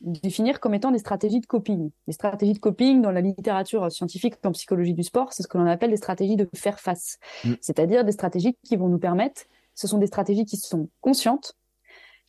définir 0.00 0.60
comme 0.60 0.74
étant 0.74 0.90
des 0.90 0.98
stratégies 0.98 1.40
de 1.40 1.46
coping. 1.46 1.90
Les 2.06 2.12
stratégies 2.12 2.52
de 2.52 2.58
coping 2.58 3.02
dans 3.02 3.10
la 3.10 3.20
littérature 3.20 3.90
scientifique 3.90 4.34
en 4.44 4.52
psychologie 4.52 4.94
du 4.94 5.02
sport, 5.02 5.32
c'est 5.32 5.42
ce 5.42 5.48
que 5.48 5.58
l'on 5.58 5.66
appelle 5.66 5.90
des 5.90 5.96
stratégies 5.96 6.36
de 6.36 6.48
faire 6.54 6.78
face. 6.80 7.18
Mm. 7.44 7.52
C'est-à-dire 7.60 8.04
des 8.04 8.12
stratégies 8.12 8.56
qui 8.62 8.76
vont 8.76 8.88
nous 8.88 8.98
permettre, 8.98 9.42
ce 9.74 9.86
sont 9.86 9.98
des 9.98 10.06
stratégies 10.06 10.44
qui 10.44 10.56
sont 10.56 10.88
conscientes, 11.00 11.54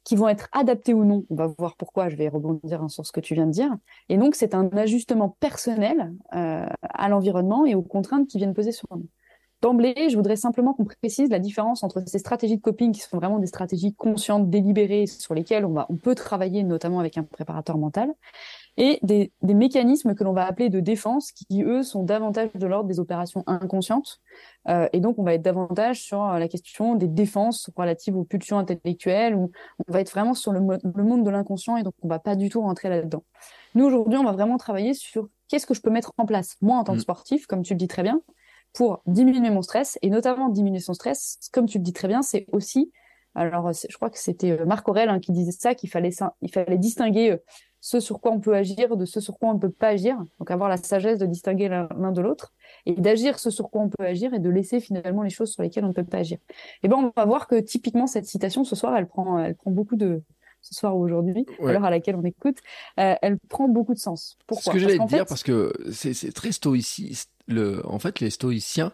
qui 0.03 0.15
vont 0.15 0.27
être 0.27 0.47
adaptés 0.53 0.93
ou 0.93 1.03
non. 1.03 1.25
On 1.29 1.35
va 1.35 1.47
voir 1.47 1.75
pourquoi, 1.75 2.09
je 2.09 2.15
vais 2.15 2.29
rebondir 2.29 2.89
sur 2.89 3.05
ce 3.05 3.11
que 3.11 3.19
tu 3.19 3.33
viens 3.33 3.45
de 3.45 3.51
dire. 3.51 3.75
Et 4.09 4.17
donc, 4.17 4.35
c'est 4.35 4.55
un 4.55 4.69
ajustement 4.69 5.35
personnel 5.39 6.13
euh, 6.33 6.65
à 6.81 7.09
l'environnement 7.09 7.65
et 7.65 7.75
aux 7.75 7.81
contraintes 7.81 8.27
qui 8.27 8.37
viennent 8.37 8.53
peser 8.53 8.71
sur 8.71 8.87
nous. 8.91 9.07
D'emblée, 9.61 10.09
je 10.09 10.15
voudrais 10.15 10.35
simplement 10.35 10.73
qu'on 10.73 10.85
précise 10.85 11.31
la 11.31 11.39
différence 11.39 11.83
entre 11.83 12.03
ces 12.05 12.19
stratégies 12.19 12.57
de 12.57 12.61
coping 12.61 12.91
qui 12.91 12.99
sont 13.01 13.17
vraiment 13.17 13.39
des 13.39 13.47
stratégies 13.47 13.95
conscientes, 13.95 14.51
délibérées, 14.51 15.07
sur 15.07 15.33
lesquelles 15.33 15.65
on, 15.65 15.73
va, 15.73 15.87
on 15.89 15.95
peut 15.95 16.13
travailler 16.13 16.63
notamment 16.63 16.99
avec 16.99 17.17
un 17.17 17.23
préparateur 17.23 17.77
mental, 17.79 18.13
et 18.77 18.99
des, 19.01 19.31
des 19.41 19.55
mécanismes 19.55 20.13
que 20.13 20.23
l'on 20.23 20.33
va 20.33 20.45
appeler 20.45 20.69
de 20.69 20.79
défense 20.79 21.31
qui, 21.31 21.63
eux, 21.63 21.81
sont 21.81 22.03
davantage 22.03 22.49
de 22.53 22.67
l'ordre 22.67 22.87
des 22.87 22.99
opérations 22.99 23.43
inconscientes. 23.47 24.19
Euh, 24.69 24.87
et 24.93 24.99
donc, 24.99 25.17
on 25.17 25.23
va 25.23 25.33
être 25.33 25.41
davantage 25.41 26.03
sur 26.03 26.23
euh, 26.23 26.37
la 26.37 26.47
question 26.47 26.93
des 26.93 27.07
défenses 27.07 27.71
relatives 27.75 28.15
aux 28.15 28.25
pulsions 28.25 28.59
intellectuelles, 28.59 29.33
ou 29.35 29.49
on 29.87 29.91
va 29.91 30.01
être 30.01 30.11
vraiment 30.11 30.35
sur 30.35 30.51
le, 30.51 30.59
le 30.59 31.03
monde 31.03 31.23
de 31.23 31.31
l'inconscient, 31.31 31.77
et 31.77 31.81
donc 31.81 31.95
on 32.03 32.07
va 32.07 32.19
pas 32.19 32.35
du 32.35 32.49
tout 32.49 32.61
rentrer 32.61 32.89
là-dedans. 32.89 33.23
Nous, 33.73 33.85
aujourd'hui, 33.85 34.19
on 34.19 34.23
va 34.23 34.33
vraiment 34.33 34.57
travailler 34.57 34.93
sur 34.93 35.27
qu'est-ce 35.47 35.65
que 35.65 35.73
je 35.73 35.81
peux 35.81 35.89
mettre 35.89 36.13
en 36.19 36.27
place, 36.27 36.57
moi, 36.61 36.77
en 36.77 36.83
tant 36.83 36.93
que 36.93 36.99
mmh. 36.99 37.01
sportif, 37.01 37.47
comme 37.47 37.63
tu 37.63 37.73
le 37.73 37.79
dis 37.79 37.87
très 37.87 38.03
bien, 38.03 38.21
pour 38.77 39.01
diminuer 39.07 39.49
mon 39.49 39.63
stress, 39.63 39.97
et 40.03 40.11
notamment 40.11 40.49
diminuer 40.49 40.79
son 40.79 40.93
stress, 40.93 41.39
comme 41.51 41.65
tu 41.65 41.79
le 41.79 41.83
dis 41.83 41.93
très 41.93 42.07
bien, 42.07 42.21
c'est 42.21 42.45
aussi 42.51 42.91
alors, 43.33 43.71
je 43.71 43.95
crois 43.95 44.09
que 44.09 44.17
c'était 44.17 44.59
euh, 44.59 44.65
Marc 44.65 44.87
Aurel 44.89 45.09
hein, 45.09 45.19
qui 45.19 45.31
disait 45.31 45.51
ça, 45.51 45.75
qu'il 45.75 45.91
fallait, 45.91 46.09
distinguer 46.77 47.37
ce 47.81 47.99
sur 47.99 48.19
quoi 48.19 48.31
on 48.31 48.39
peut 48.39 48.55
agir 48.55 48.97
de 48.97 49.05
ce 49.05 49.19
sur 49.19 49.37
quoi 49.37 49.49
on 49.49 49.53
ne 49.53 49.59
peut 49.59 49.71
pas 49.71 49.89
agir. 49.89 50.17
Donc 50.39 50.49
avoir 50.49 50.69
la 50.69 50.77
sagesse 50.77 51.19
de 51.19 51.27
distinguer 51.27 51.69
l'un 51.69 52.11
de 52.11 52.21
l'autre 52.21 52.53
et 52.87 52.93
d'agir 52.93 53.37
ce 53.37 53.51
sur 53.51 53.69
quoi 53.69 53.81
on 53.81 53.89
peut 53.89 54.05
agir 54.05 54.33
et 54.33 54.39
de 54.39 54.49
laisser 54.49 54.79
finalement 54.79 55.21
les 55.21 55.29
choses 55.29 55.51
sur 55.51 55.61
lesquelles 55.61 55.85
on 55.85 55.89
ne 55.89 55.93
peut 55.93 56.03
pas 56.03 56.17
agir. 56.17 56.39
Et 56.81 56.87
ben 56.87 56.97
on 56.97 57.11
va 57.15 57.25
voir 57.25 57.47
que 57.47 57.59
typiquement 57.59 58.07
cette 58.07 58.25
citation 58.25 58.63
ce 58.63 58.75
soir, 58.75 58.95
elle 58.95 59.07
prend 59.07 59.47
beaucoup 59.67 59.97
de 59.97 60.23
ce 60.67 60.75
soir 60.75 60.95
ou 60.95 61.03
aujourd'hui, 61.03 61.45
à 61.63 61.71
l'heure 61.71 61.85
à 61.85 61.89
laquelle 61.89 62.15
on 62.15 62.23
écoute, 62.23 62.57
euh, 62.99 63.15
elle 63.21 63.37
prend 63.49 63.67
beaucoup 63.67 63.93
de 63.93 63.99
sens. 63.99 64.37
Pourquoi 64.47 64.63
Ce 64.63 64.69
que 64.77 64.79
j'allais 64.79 64.97
te 64.97 65.07
dire 65.07 65.25
parce 65.25 65.43
que 65.43 65.73
c'est 65.91 66.33
très 66.33 66.51
stoïciste. 66.51 67.31
Le, 67.47 67.81
en 67.87 67.99
fait, 67.99 68.19
les 68.19 68.29
stoïciens, 68.29 68.91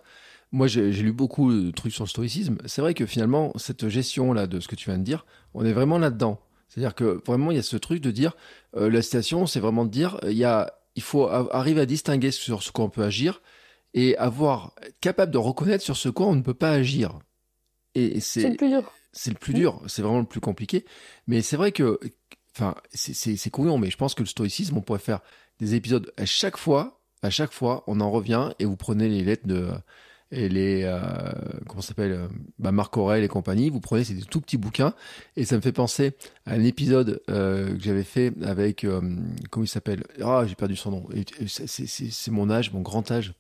moi, 0.52 0.68
j'ai 0.68 0.92
lu 0.92 1.12
beaucoup 1.12 1.52
de 1.52 1.72
trucs 1.72 1.94
sur 1.94 2.04
le 2.04 2.10
stoïcisme. 2.10 2.58
C'est 2.66 2.82
vrai 2.82 2.94
que 2.94 3.06
finalement, 3.06 3.52
cette 3.56 3.90
gestion 3.90 4.34
là 4.34 4.46
de 4.46 4.60
ce 4.60 4.68
que 4.68 4.76
tu 4.76 4.90
viens 4.90 5.00
de 5.00 5.04
dire, 5.04 5.26
on 5.56 5.66
est 5.66 5.74
vraiment 5.74 5.98
là-dedans. 5.98 6.40
C'est-à-dire 6.70 6.96
que 6.96 7.22
vraiment, 7.26 7.52
il 7.52 7.58
y 7.58 7.60
a 7.60 7.64
ce 7.64 7.78
truc 7.78 8.02
de 8.02 8.12
dire, 8.12 8.36
euh, 8.76 8.90
la 8.90 9.02
citation, 9.02 9.46
c'est 9.46 9.60
vraiment 9.60 9.86
de 9.86 9.90
dire, 9.90 10.20
il 10.24 10.38
y 10.38 10.46
a, 10.46 10.74
il 10.96 11.02
faut 11.02 11.28
arriver 11.28 11.82
à 11.82 11.86
distinguer 11.86 12.32
sur 12.32 12.62
ce 12.62 12.72
qu'on 12.72 12.90
peut 12.90 13.04
agir 13.04 13.42
et 13.94 14.16
avoir, 14.18 14.74
être 14.82 15.00
capable 15.00 15.32
de 15.32 15.38
reconnaître 15.38 15.84
sur 15.84 15.98
ce 15.98 16.10
quoi 16.10 16.28
on 16.28 16.36
ne 16.36 16.42
peut 16.42 16.54
pas 16.54 16.72
agir. 16.72 17.20
Et 17.96 18.20
c'est 18.20 18.50
le 18.50 18.56
plus 18.56 18.70
dur. 18.70 18.92
C'est 19.14 19.30
le 19.32 19.38
plus 19.38 19.54
dur, 19.54 19.82
c'est 19.88 20.02
vraiment 20.02 20.20
le 20.20 20.26
plus 20.26 20.42
compliqué. 20.42 20.86
Mais 21.28 21.42
c'est 21.42 21.56
vrai 21.56 21.72
que, 21.72 22.00
enfin, 22.56 22.76
c'est 22.92 23.50
couillon, 23.50 23.78
mais 23.78 23.90
je 23.92 23.98
pense 23.98 24.16
que 24.16 24.24
le 24.24 24.28
stoïcisme, 24.28 24.76
on 24.78 24.82
pourrait 24.82 25.00
faire 25.00 25.22
des 25.60 25.76
épisodes 25.76 26.12
à 26.18 26.26
chaque 26.26 26.58
fois, 26.58 27.00
à 27.22 27.30
chaque 27.30 27.54
fois, 27.54 27.84
on 27.88 28.02
en 28.02 28.12
revient 28.12 28.52
et 28.60 28.66
vous 28.66 28.76
prenez 28.76 29.08
les 29.08 29.24
lettres 29.24 29.48
de 29.48 29.70
et 30.32 30.50
les 30.50 30.82
euh, 30.84 31.00
comment 31.70 31.82
s'appelle 31.82 32.12
euh, 32.12 32.28
bah 32.58 32.72
Marc 32.72 32.98
Aurel 32.98 33.24
et 33.24 33.28
compagnie. 33.28 33.70
Vous 33.70 33.80
prenez 33.80 34.04
c'est 34.04 34.16
des 34.16 34.24
tout 34.24 34.42
petits 34.42 34.58
bouquins 34.58 34.94
et 35.38 35.46
ça 35.46 35.56
me 35.56 35.62
fait 35.62 35.72
penser 35.72 36.14
à 36.46 36.54
un 36.54 36.64
épisode 36.64 37.22
euh, 37.30 37.78
que 37.78 37.84
j'avais 37.84 38.04
fait 38.04 38.34
avec 38.44 38.84
euh, 38.84 39.00
comment 39.52 39.64
il 39.64 39.68
s'appelle? 39.68 40.04
Ah 40.22 40.44
j'ai 40.48 40.56
perdu 40.56 40.76
son 40.76 40.92
nom. 40.92 41.08
C'est 41.46 42.32
mon 42.32 42.50
âge, 42.50 42.74
mon 42.74 42.82
grand 42.82 43.10
âge 43.12 43.36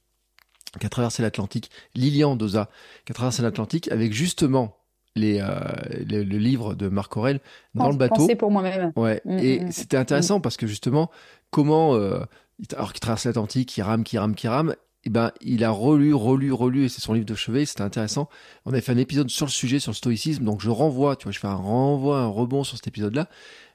qui 0.79 0.85
a 0.85 0.89
traversé 0.89 1.21
l'Atlantique, 1.21 1.69
Lilian 1.93 2.35
Doza, 2.35 2.69
qui 3.05 3.11
a 3.11 3.15
traversé 3.15 3.41
l'Atlantique 3.41 3.91
avec 3.91 4.13
justement 4.13 4.77
les, 5.15 5.39
euh, 5.41 5.59
le, 6.07 6.23
livre 6.23 6.75
de 6.75 6.87
Marc 6.87 7.15
Aurel 7.17 7.39
dans 7.75 7.89
le 7.89 7.95
bateau. 7.95 8.27
pour 8.35 8.51
moi-même. 8.51 8.91
Ouais. 8.95 9.21
Mm, 9.25 9.37
et 9.39 9.59
mm, 9.59 9.65
mm. 9.65 9.71
c'était 9.71 9.97
intéressant 9.97 10.39
parce 10.39 10.57
que 10.57 10.67
justement, 10.67 11.11
comment, 11.51 11.95
euh, 11.95 12.19
alors 12.75 12.93
qu'il 12.93 12.99
traverse 12.99 13.25
l'Atlantique, 13.25 13.69
qui 13.69 13.81
rame, 13.81 14.03
qui 14.03 14.17
rame, 14.17 14.35
qui 14.35 14.47
rame, 14.47 14.75
eh 15.05 15.09
ben, 15.09 15.31
il 15.41 15.63
a 15.63 15.69
relu, 15.69 16.13
relu, 16.13 16.51
relu, 16.53 16.85
et 16.85 16.89
c'est 16.89 17.01
son 17.01 17.13
livre 17.13 17.25
de 17.25 17.35
chevet, 17.35 17.65
c'était 17.65 17.81
intéressant. 17.81 18.29
On 18.65 18.71
avait 18.71 18.81
fait 18.81 18.93
un 18.93 18.97
épisode 18.97 19.29
sur 19.29 19.45
le 19.45 19.51
sujet, 19.51 19.79
sur 19.79 19.91
le 19.91 19.95
stoïcisme, 19.95 20.45
donc 20.45 20.61
je 20.61 20.69
renvoie, 20.69 21.15
tu 21.15 21.23
vois, 21.23 21.31
je 21.33 21.39
fais 21.39 21.47
un 21.47 21.55
renvoi, 21.55 22.19
un 22.19 22.27
rebond 22.27 22.63
sur 22.63 22.77
cet 22.77 22.87
épisode-là. 22.87 23.27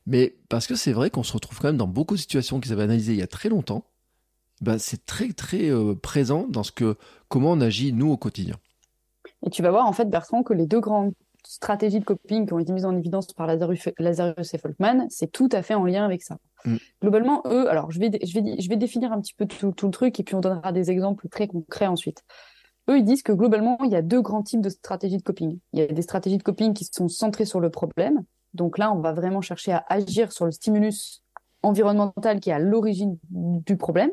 Mais 0.06 0.36
parce 0.48 0.66
que 0.66 0.74
c'est 0.74 0.92
vrai 0.92 1.10
qu'on 1.10 1.22
se 1.22 1.34
retrouve 1.34 1.58
quand 1.60 1.68
même 1.68 1.76
dans 1.76 1.86
beaucoup 1.86 2.14
de 2.14 2.20
situations 2.20 2.60
qu'ils 2.60 2.72
avaient 2.72 2.84
analysées 2.84 3.12
il 3.12 3.18
y 3.18 3.22
a 3.22 3.26
très 3.26 3.50
longtemps. 3.50 3.84
Ben, 4.62 4.78
c'est 4.78 5.04
très, 5.04 5.32
très 5.32 5.70
euh, 5.70 5.94
présent 5.94 6.46
dans 6.48 6.62
ce 6.62 6.72
que, 6.72 6.96
comment 7.28 7.52
on 7.52 7.60
agit, 7.60 7.92
nous, 7.92 8.10
au 8.10 8.16
quotidien. 8.16 8.56
Et 9.46 9.50
tu 9.50 9.62
vas 9.62 9.70
voir, 9.70 9.86
en 9.86 9.92
fait, 9.92 10.06
Bertrand, 10.06 10.42
que 10.42 10.54
les 10.54 10.66
deux 10.66 10.80
grandes 10.80 11.12
stratégies 11.48 11.98
de 11.98 12.04
coping 12.04 12.46
qui 12.46 12.52
ont 12.52 12.58
été 12.58 12.74
mises 12.74 12.84
en 12.84 12.94
évidence 12.94 13.32
par 13.32 13.46
Lazarus, 13.46 13.88
Lazarus 13.98 14.52
et 14.52 14.58
Folkman, 14.58 15.06
c'est 15.08 15.32
tout 15.32 15.48
à 15.50 15.62
fait 15.62 15.74
en 15.74 15.86
lien 15.86 16.04
avec 16.04 16.22
ça. 16.22 16.36
Mm. 16.66 16.76
Globalement, 17.00 17.42
eux, 17.46 17.70
alors 17.70 17.90
je 17.90 17.98
vais, 17.98 18.10
je, 18.22 18.38
vais, 18.38 18.60
je 18.60 18.68
vais 18.68 18.76
définir 18.76 19.12
un 19.12 19.20
petit 19.20 19.32
peu 19.32 19.46
tout, 19.46 19.72
le 19.82 19.90
truc 19.90 20.20
et 20.20 20.24
puis 20.24 20.34
on 20.34 20.40
donnera 20.40 20.72
des 20.72 20.90
exemples 20.90 21.26
très 21.30 21.48
concrets 21.48 21.86
ensuite. 21.86 22.22
Eux, 22.90 22.98
ils 22.98 23.04
disent 23.04 23.22
que 23.22 23.32
globalement, 23.32 23.78
il 23.82 23.90
y 23.90 23.96
a 23.96 24.02
deux 24.02 24.20
grands 24.20 24.42
types 24.42 24.60
de 24.60 24.68
stratégies 24.68 25.16
de 25.16 25.22
coping. 25.22 25.58
Il 25.72 25.78
y 25.78 25.82
a 25.82 25.86
des 25.86 26.02
stratégies 26.02 26.36
de 26.36 26.42
coping 26.42 26.74
qui 26.74 26.84
sont 26.84 27.08
centrées 27.08 27.46
sur 27.46 27.60
le 27.60 27.70
problème. 27.70 28.24
Donc 28.52 28.76
là, 28.76 28.92
on 28.92 29.00
va 29.00 29.12
vraiment 29.12 29.40
chercher 29.40 29.72
à 29.72 29.84
agir 29.88 30.32
sur 30.32 30.44
le 30.44 30.52
stimulus 30.52 31.22
environnemental 31.62 32.40
qui 32.40 32.50
est 32.50 32.54
à 32.54 32.58
l'origine 32.58 33.16
du 33.30 33.78
problème. 33.78 34.10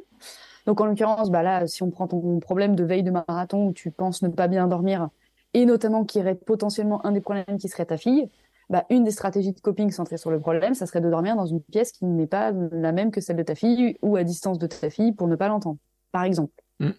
Donc 0.65 0.79
en 0.79 0.85
l'occurrence, 0.85 1.29
bah 1.29 1.43
là, 1.43 1.67
si 1.67 1.83
on 1.83 1.91
prend 1.91 2.07
ton 2.07 2.39
problème 2.39 2.77
de 2.77 2.85
veille 2.85 3.03
de 3.03 3.11
marathon 3.11 3.67
où 3.67 3.73
tu 3.73 3.91
penses 3.91 4.21
ne 4.21 4.29
pas 4.29 4.47
bien 4.47 4.67
dormir, 4.67 5.09
et 5.55 5.65
notamment 5.65 6.03
qui 6.03 6.19
aurait 6.19 6.35
potentiellement 6.35 7.03
un 7.05 7.13
des 7.13 7.21
problèmes 7.21 7.57
qui 7.57 7.69
serait 7.69 7.85
ta 7.85 7.95
fille, 7.95 8.29
bah, 8.69 8.85
une 8.89 9.05
des 9.05 9.11
stratégies 9.11 9.53
de 9.53 9.59
coping 9.61 9.89
centrées 9.89 10.17
sur 10.17 10.29
le 10.29 10.39
problème, 10.39 10.73
ça 10.73 10.85
serait 10.85 10.99
de 10.99 11.09
dormir 11.09 11.37
dans 11.37 11.45
une 11.45 11.61
pièce 11.61 11.93
qui 11.93 12.03
n'est 12.05 12.27
pas 12.27 12.51
la 12.51 12.91
même 12.91 13.09
que 13.09 13.21
celle 13.21 13.37
de 13.37 13.43
ta 13.43 13.55
fille 13.55 13.97
ou 14.01 14.17
à 14.17 14.25
distance 14.25 14.59
de 14.59 14.67
ta 14.67 14.89
fille 14.89 15.13
pour 15.13 15.29
ne 15.29 15.37
pas 15.37 15.47
l'entendre, 15.47 15.77
par 16.11 16.23
exemple. 16.23 16.51
Mm. 16.81 16.89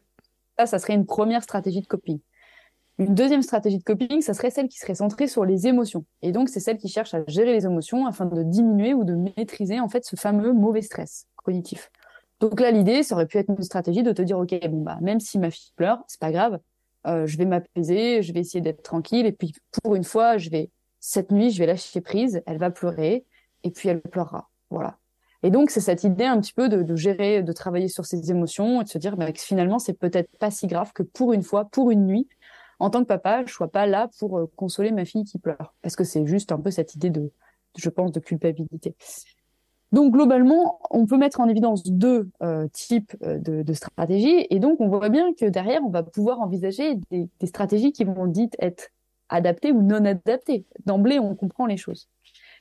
Ça, 0.58 0.64
ça 0.64 0.78
serait 0.78 0.94
une 0.94 1.04
première 1.04 1.42
stratégie 1.42 1.82
de 1.82 1.86
coping. 1.86 2.18
Une 2.98 3.14
deuxième 3.14 3.42
stratégie 3.42 3.76
de 3.76 3.84
coping, 3.84 4.22
ça 4.22 4.32
serait 4.32 4.50
celle 4.50 4.68
qui 4.68 4.78
serait 4.78 4.94
centrée 4.94 5.26
sur 5.26 5.44
les 5.44 5.66
émotions. 5.66 6.06
Et 6.22 6.32
donc, 6.32 6.48
c'est 6.48 6.60
celle 6.60 6.78
qui 6.78 6.88
cherche 6.88 7.12
à 7.12 7.22
gérer 7.26 7.52
les 7.52 7.66
émotions 7.66 8.06
afin 8.06 8.24
de 8.24 8.42
diminuer 8.42 8.94
ou 8.94 9.04
de 9.04 9.14
maîtriser, 9.36 9.80
en 9.80 9.88
fait, 9.90 10.06
ce 10.06 10.16
fameux 10.16 10.54
mauvais 10.54 10.80
stress 10.80 11.26
cognitif. 11.36 11.90
Donc 12.40 12.58
là, 12.58 12.70
l'idée, 12.70 13.02
ça 13.02 13.16
aurait 13.16 13.26
pu 13.26 13.36
être 13.36 13.50
une 13.50 13.62
stratégie 13.62 14.02
de 14.02 14.12
te 14.12 14.22
dire, 14.22 14.38
OK, 14.38 14.58
bon, 14.70 14.80
bah, 14.80 14.96
même 15.02 15.20
si 15.20 15.38
ma 15.38 15.50
fille 15.50 15.72
pleure, 15.76 16.02
c'est 16.06 16.20
pas 16.20 16.32
grave, 16.32 16.58
euh, 17.06 17.26
je 17.26 17.36
vais 17.38 17.44
m'apaiser, 17.44 18.22
je 18.22 18.32
vais 18.32 18.40
essayer 18.40 18.60
d'être 18.60 18.82
tranquille, 18.82 19.26
et 19.26 19.32
puis, 19.32 19.54
pour 19.82 19.94
une 19.94 20.04
fois, 20.04 20.38
je 20.38 20.50
vais 20.50 20.70
cette 21.00 21.30
nuit, 21.30 21.50
je 21.50 21.58
vais 21.58 21.66
lâcher 21.66 22.00
prise, 22.00 22.42
elle 22.46 22.58
va 22.58 22.70
pleurer, 22.70 23.24
et 23.62 23.70
puis 23.70 23.88
elle 23.88 24.00
pleurera. 24.00 24.48
Voilà. 24.70 24.98
Et 25.42 25.50
donc, 25.50 25.70
c'est 25.70 25.80
cette 25.80 26.02
idée 26.04 26.24
un 26.24 26.40
petit 26.40 26.52
peu 26.52 26.68
de, 26.68 26.96
gérer, 26.96 27.42
de 27.42 27.52
travailler 27.52 27.88
sur 27.88 28.04
ses 28.06 28.30
émotions 28.30 28.80
et 28.80 28.84
de 28.84 28.88
se 28.88 28.98
dire 28.98 29.16
bah, 29.16 29.30
que 29.30 29.40
finalement, 29.40 29.78
c'est 29.78 29.92
peut-être 29.92 30.30
pas 30.38 30.50
si 30.50 30.66
grave 30.66 30.92
que 30.92 31.02
pour 31.02 31.32
une 31.32 31.42
fois, 31.42 31.66
pour 31.66 31.90
une 31.90 32.06
nuit, 32.06 32.28
en 32.78 32.90
tant 32.90 33.02
que 33.02 33.08
papa, 33.08 33.44
je 33.46 33.52
sois 33.52 33.70
pas 33.70 33.86
là 33.86 34.08
pour 34.18 34.38
euh, 34.38 34.50
consoler 34.56 34.90
ma 34.90 35.04
fille 35.04 35.24
qui 35.24 35.38
pleure. 35.38 35.74
Parce 35.82 35.96
que 35.96 36.04
c'est 36.04 36.26
juste 36.26 36.52
un 36.52 36.58
peu 36.58 36.70
cette 36.70 36.94
idée 36.94 37.10
de, 37.10 37.30
je 37.76 37.88
pense, 37.88 38.12
de 38.12 38.20
culpabilité. 38.20 38.96
Donc 39.96 40.12
globalement, 40.12 40.78
on 40.90 41.06
peut 41.06 41.16
mettre 41.16 41.40
en 41.40 41.48
évidence 41.48 41.82
deux 41.84 42.28
euh, 42.42 42.68
types 42.68 43.16
euh, 43.22 43.38
de, 43.38 43.72
stratégies, 43.72 44.46
et 44.50 44.58
donc 44.58 44.78
on 44.78 44.88
voit 44.88 45.08
bien 45.08 45.32
que 45.32 45.46
derrière, 45.46 45.80
on 45.82 45.88
va 45.88 46.02
pouvoir 46.02 46.38
envisager 46.42 46.96
des, 47.10 47.30
stratégies 47.46 47.92
qui 47.92 48.04
vont 48.04 48.26
dites 48.26 48.56
être 48.58 48.90
adapté 49.30 49.72
ou 49.72 49.80
non 49.80 50.04
adapté. 50.04 50.66
D'emblée, 50.84 51.18
on 51.18 51.34
comprend 51.34 51.64
les 51.64 51.78
choses. 51.78 52.10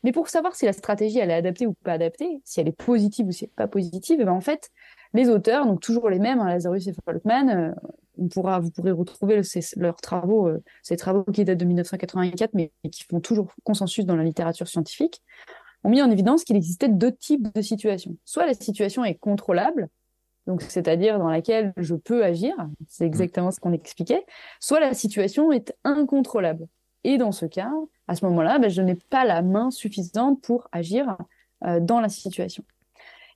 Mais 0.05 0.13
pour 0.13 0.29
savoir 0.29 0.55
si 0.55 0.63
la 0.63 0.71
stratégie 0.71 1.19
elle 1.19 1.29
est 1.29 1.33
adaptée 1.33 1.67
ou 1.67 1.73
pas 1.73 1.91
adaptée, 1.91 2.41
si 2.45 2.61
elle 2.61 2.69
est 2.69 2.71
positive 2.71 3.27
ou 3.27 3.33
si 3.33 3.43
elle 3.43 3.49
n'est 3.49 3.65
pas 3.65 3.67
positive, 3.67 4.19
eh 4.21 4.23
ben 4.23 4.31
en 4.31 4.39
fait, 4.39 4.69
les 5.13 5.27
auteurs, 5.27 5.65
donc 5.65 5.81
toujours 5.81 6.09
les 6.09 6.19
mêmes, 6.19 6.39
hein, 6.39 6.47
Lazarus 6.47 6.87
et 6.87 6.93
Folkman, 7.03 7.49
euh, 7.49 7.71
on 8.17 8.29
pourra, 8.29 8.61
vous 8.61 8.71
pourrez 8.71 8.91
retrouver 8.91 9.41
leurs 9.75 9.97
travaux, 9.97 10.47
euh, 10.47 10.63
ces 10.83 10.95
travaux 10.95 11.25
qui 11.25 11.43
datent 11.43 11.57
de 11.57 11.65
1984, 11.65 12.53
mais, 12.53 12.71
mais 12.85 12.89
qui 12.89 13.03
font 13.03 13.19
toujours 13.19 13.51
consensus 13.65 14.05
dans 14.05 14.15
la 14.15 14.23
littérature 14.23 14.69
scientifique, 14.69 15.21
ont 15.85 15.89
mis 15.89 16.01
en 16.01 16.09
évidence 16.09 16.43
qu'il 16.43 16.55
existait 16.55 16.89
deux 16.89 17.11
types 17.11 17.53
de 17.53 17.61
situations. 17.61 18.17
Soit 18.25 18.47
la 18.47 18.55
situation 18.55 19.05
est 19.05 19.15
contrôlable, 19.15 19.87
donc 20.47 20.61
c'est-à-dire 20.63 21.19
dans 21.19 21.29
laquelle 21.29 21.73
je 21.77 21.95
peux 21.95 22.23
agir, 22.23 22.53
c'est 22.87 23.05
exactement 23.05 23.51
ce 23.51 23.59
qu'on 23.59 23.71
expliquait, 23.71 24.25
soit 24.59 24.79
la 24.79 24.93
situation 24.93 25.51
est 25.51 25.75
incontrôlable. 25.83 26.67
Et 27.03 27.19
dans 27.19 27.31
ce 27.31 27.45
cas, 27.45 27.71
à 28.07 28.15
ce 28.15 28.25
moment-là, 28.25 28.57
ben, 28.57 28.69
je 28.69 28.81
n'ai 28.81 28.95
pas 28.95 29.25
la 29.25 29.43
main 29.43 29.69
suffisante 29.69 30.41
pour 30.41 30.67
agir 30.71 31.17
euh, 31.63 31.79
dans 31.79 31.99
la 31.99 32.09
situation. 32.09 32.63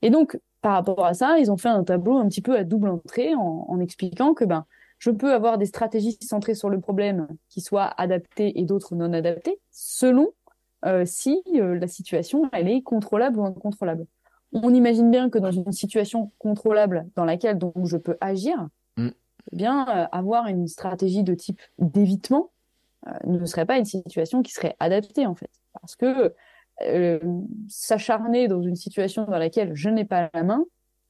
Et 0.01 0.09
donc, 0.09 0.39
par 0.61 0.73
rapport 0.73 1.05
à 1.05 1.13
ça, 1.13 1.37
ils 1.37 1.51
ont 1.51 1.57
fait 1.57 1.69
un 1.69 1.83
tableau 1.83 2.17
un 2.17 2.27
petit 2.27 2.41
peu 2.41 2.57
à 2.57 2.63
double 2.63 2.89
entrée 2.89 3.33
en, 3.35 3.79
expliquant 3.79 4.33
que 4.33 4.43
ben, 4.43 4.65
je 4.97 5.11
peux 5.11 5.33
avoir 5.33 5.59
des 5.59 5.67
stratégies 5.67 6.17
centrées 6.21 6.55
sur 6.55 6.69
le 6.69 6.79
problème 6.79 7.27
qui 7.47 7.61
soient 7.61 7.93
adaptées 7.97 8.59
et 8.59 8.65
d'autres 8.65 8.95
non 8.95 9.13
adaptées, 9.13 9.59
selon 9.71 10.29
euh, 10.85 11.05
si 11.05 11.41
euh, 11.55 11.77
la 11.77 11.87
situation 11.87 12.49
elle 12.53 12.69
est 12.69 12.81
contrôlable 12.81 13.39
ou 13.39 13.45
incontrôlable 13.45 14.05
on 14.51 14.73
imagine 14.73 15.11
bien 15.11 15.29
que 15.29 15.37
dans 15.37 15.51
une 15.51 15.71
situation 15.71 16.31
contrôlable 16.37 17.07
dans 17.15 17.25
laquelle 17.25 17.57
donc 17.57 17.85
je 17.85 17.97
peux 17.97 18.17
agir, 18.21 18.67
mm. 18.97 19.09
eh 19.51 19.55
bien 19.55 19.87
euh, 19.87 20.07
avoir 20.11 20.47
une 20.47 20.67
stratégie 20.67 21.23
de 21.23 21.33
type 21.33 21.61
d'évitement 21.77 22.51
euh, 23.07 23.11
ne 23.25 23.45
serait 23.45 23.65
pas 23.65 23.77
une 23.77 23.85
situation 23.85 24.41
qui 24.41 24.51
serait 24.51 24.75
adaptée 24.79 25.25
en 25.25 25.35
fait, 25.35 25.51
parce 25.79 25.95
que 25.95 26.33
euh, 26.81 27.19
s'acharner 27.67 28.47
dans 28.47 28.61
une 28.61 28.75
situation 28.75 29.25
dans 29.25 29.37
laquelle 29.37 29.75
je 29.75 29.89
n'ai 29.89 30.05
pas 30.05 30.29
la 30.33 30.43
main, 30.43 30.65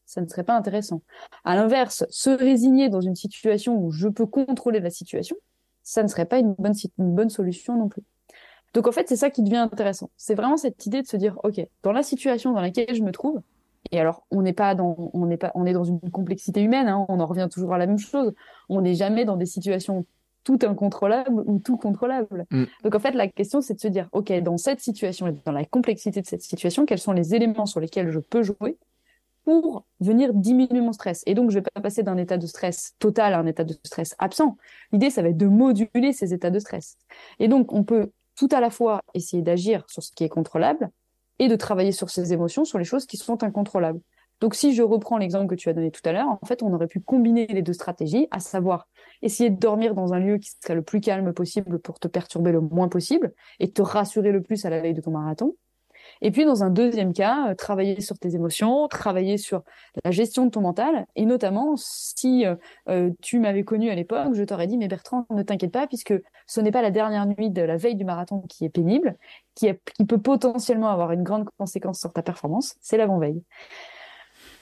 ça 0.05 0.21
ne 0.21 0.27
serait 0.27 0.43
pas 0.43 0.55
intéressant. 0.57 1.03
À 1.45 1.55
l'inverse, 1.55 2.03
se 2.09 2.31
résigner 2.31 2.89
dans 2.89 3.01
une 3.01 3.15
situation 3.15 3.77
où 3.77 3.91
je 3.91 4.07
peux 4.07 4.25
contrôler 4.25 4.79
la 4.79 4.89
situation, 4.89 5.35
ça 5.83 6.01
ne 6.01 6.07
serait 6.07 6.25
pas 6.25 6.39
une 6.39 6.53
bonne, 6.53 6.73
une 6.97 7.13
bonne 7.13 7.29
solution 7.29 7.77
non 7.77 7.87
plus. 7.87 8.01
Donc 8.73 8.87
en 8.87 8.91
fait, 8.91 9.07
c'est 9.07 9.15
ça 9.15 9.29
qui 9.29 9.41
devient 9.41 9.57
intéressant. 9.57 10.09
C'est 10.17 10.35
vraiment 10.35 10.57
cette 10.57 10.85
idée 10.85 11.01
de 11.01 11.07
se 11.07 11.17
dire, 11.17 11.39
ok, 11.43 11.65
dans 11.83 11.91
la 11.91 12.03
situation 12.03 12.53
dans 12.53 12.61
laquelle 12.61 12.93
je 12.93 13.01
me 13.01 13.11
trouve, 13.11 13.41
et 13.91 13.99
alors 13.99 14.25
on 14.31 14.41
n'est 14.41 14.53
pas 14.53 14.75
dans, 14.75 15.11
on 15.13 15.25
n'est 15.25 15.37
pas, 15.37 15.51
on 15.55 15.65
est 15.65 15.73
dans 15.73 15.83
une 15.83 15.99
complexité 16.11 16.61
humaine. 16.61 16.87
Hein, 16.87 17.05
on 17.09 17.19
en 17.19 17.25
revient 17.25 17.47
toujours 17.51 17.73
à 17.73 17.77
la 17.77 17.87
même 17.87 17.97
chose. 17.97 18.33
On 18.67 18.81
n'est 18.81 18.95
jamais 18.95 19.25
dans 19.25 19.37
des 19.37 19.45
situations 19.45 20.05
tout 20.43 20.59
incontrôlables 20.63 21.43
ou 21.45 21.59
tout 21.59 21.77
contrôlables. 21.77 22.45
Mm. 22.51 22.63
Donc 22.83 22.95
en 22.95 22.99
fait, 22.99 23.11
la 23.11 23.27
question 23.27 23.61
c'est 23.61 23.75
de 23.75 23.79
se 23.79 23.87
dire, 23.87 24.09
ok, 24.11 24.31
dans 24.41 24.57
cette 24.57 24.79
situation 24.79 25.33
dans 25.45 25.51
la 25.51 25.65
complexité 25.65 26.21
de 26.21 26.27
cette 26.27 26.41
situation, 26.41 26.85
quels 26.85 26.99
sont 26.99 27.11
les 27.11 27.35
éléments 27.35 27.65
sur 27.65 27.79
lesquels 27.79 28.09
je 28.11 28.19
peux 28.19 28.43
jouer 28.43 28.77
pour 29.43 29.85
venir 29.99 30.33
diminuer 30.33 30.81
mon 30.81 30.93
stress? 30.93 31.23
Et 31.25 31.33
donc, 31.33 31.49
je 31.49 31.55
vais 31.55 31.65
pas 31.73 31.81
passer 31.81 32.03
d'un 32.03 32.17
état 32.17 32.37
de 32.37 32.45
stress 32.45 32.95
total 32.99 33.33
à 33.33 33.39
un 33.39 33.45
état 33.47 33.63
de 33.63 33.73
stress 33.83 34.15
absent. 34.19 34.57
L'idée, 34.91 35.09
ça 35.09 35.21
va 35.21 35.29
être 35.29 35.37
de 35.37 35.47
moduler 35.47 36.13
ces 36.13 36.33
états 36.33 36.51
de 36.51 36.59
stress. 36.59 36.97
Et 37.39 37.47
donc, 37.47 37.73
on 37.73 37.83
peut 37.83 38.11
tout 38.39 38.47
à 38.53 38.61
la 38.61 38.69
fois 38.69 39.01
essayer 39.13 39.43
d'agir 39.43 39.83
sur 39.89 40.01
ce 40.01 40.13
qui 40.13 40.23
est 40.23 40.29
contrôlable 40.29 40.89
et 41.39 41.49
de 41.49 41.55
travailler 41.57 41.91
sur 41.91 42.09
ses 42.09 42.31
émotions, 42.31 42.63
sur 42.63 42.79
les 42.79 42.85
choses 42.85 43.05
qui 43.05 43.17
sont 43.17 43.43
incontrôlables. 43.43 43.99
Donc, 44.39 44.55
si 44.55 44.73
je 44.73 44.81
reprends 44.81 45.17
l'exemple 45.17 45.47
que 45.47 45.55
tu 45.55 45.67
as 45.67 45.73
donné 45.73 45.91
tout 45.91 46.01
à 46.05 46.13
l'heure, 46.13 46.29
en 46.41 46.45
fait, 46.45 46.63
on 46.63 46.73
aurait 46.73 46.87
pu 46.87 47.01
combiner 47.01 47.47
les 47.47 47.61
deux 47.61 47.73
stratégies, 47.73 48.29
à 48.31 48.39
savoir 48.39 48.87
essayer 49.21 49.49
de 49.49 49.59
dormir 49.59 49.93
dans 49.93 50.13
un 50.13 50.19
lieu 50.19 50.37
qui 50.37 50.51
serait 50.63 50.75
le 50.75 50.81
plus 50.83 51.01
calme 51.01 51.33
possible 51.33 51.79
pour 51.79 51.99
te 51.99 52.07
perturber 52.07 52.53
le 52.53 52.61
moins 52.61 52.87
possible 52.87 53.33
et 53.59 53.69
te 53.69 53.81
rassurer 53.81 54.31
le 54.31 54.41
plus 54.41 54.63
à 54.63 54.69
la 54.69 54.79
veille 54.79 54.93
de 54.93 55.01
ton 55.01 55.11
marathon, 55.11 55.57
et 56.21 56.31
puis, 56.31 56.45
dans 56.45 56.63
un 56.63 56.69
deuxième 56.69 57.13
cas, 57.13 57.49
euh, 57.49 57.55
travailler 57.55 58.01
sur 58.01 58.17
tes 58.17 58.35
émotions, 58.35 58.87
travailler 58.87 59.37
sur 59.37 59.63
la 60.03 60.11
gestion 60.11 60.45
de 60.45 60.51
ton 60.51 60.61
mental. 60.61 61.05
Et 61.15 61.25
notamment, 61.25 61.75
si 61.77 62.45
euh, 62.45 62.55
euh, 62.89 63.11
tu 63.21 63.39
m'avais 63.39 63.63
connu 63.63 63.89
à 63.89 63.95
l'époque, 63.95 64.33
je 64.33 64.43
t'aurais 64.43 64.67
dit, 64.67 64.77
mais 64.77 64.87
Bertrand, 64.87 65.25
ne 65.29 65.43
t'inquiète 65.43 65.71
pas, 65.71 65.87
puisque 65.87 66.13
ce 66.45 66.61
n'est 66.61 66.71
pas 66.71 66.81
la 66.81 66.91
dernière 66.91 67.25
nuit 67.25 67.49
de 67.49 67.61
la 67.61 67.77
veille 67.77 67.95
du 67.95 68.05
marathon 68.05 68.41
qui 68.49 68.65
est 68.65 68.69
pénible, 68.69 69.17
qui, 69.55 69.69
qui 69.95 70.05
peut 70.05 70.21
potentiellement 70.21 70.89
avoir 70.89 71.11
une 71.11 71.23
grande 71.23 71.47
conséquence 71.57 71.99
sur 71.99 72.11
ta 72.11 72.21
performance, 72.21 72.75
c'est 72.81 72.97
l'avant-veille. 72.97 73.43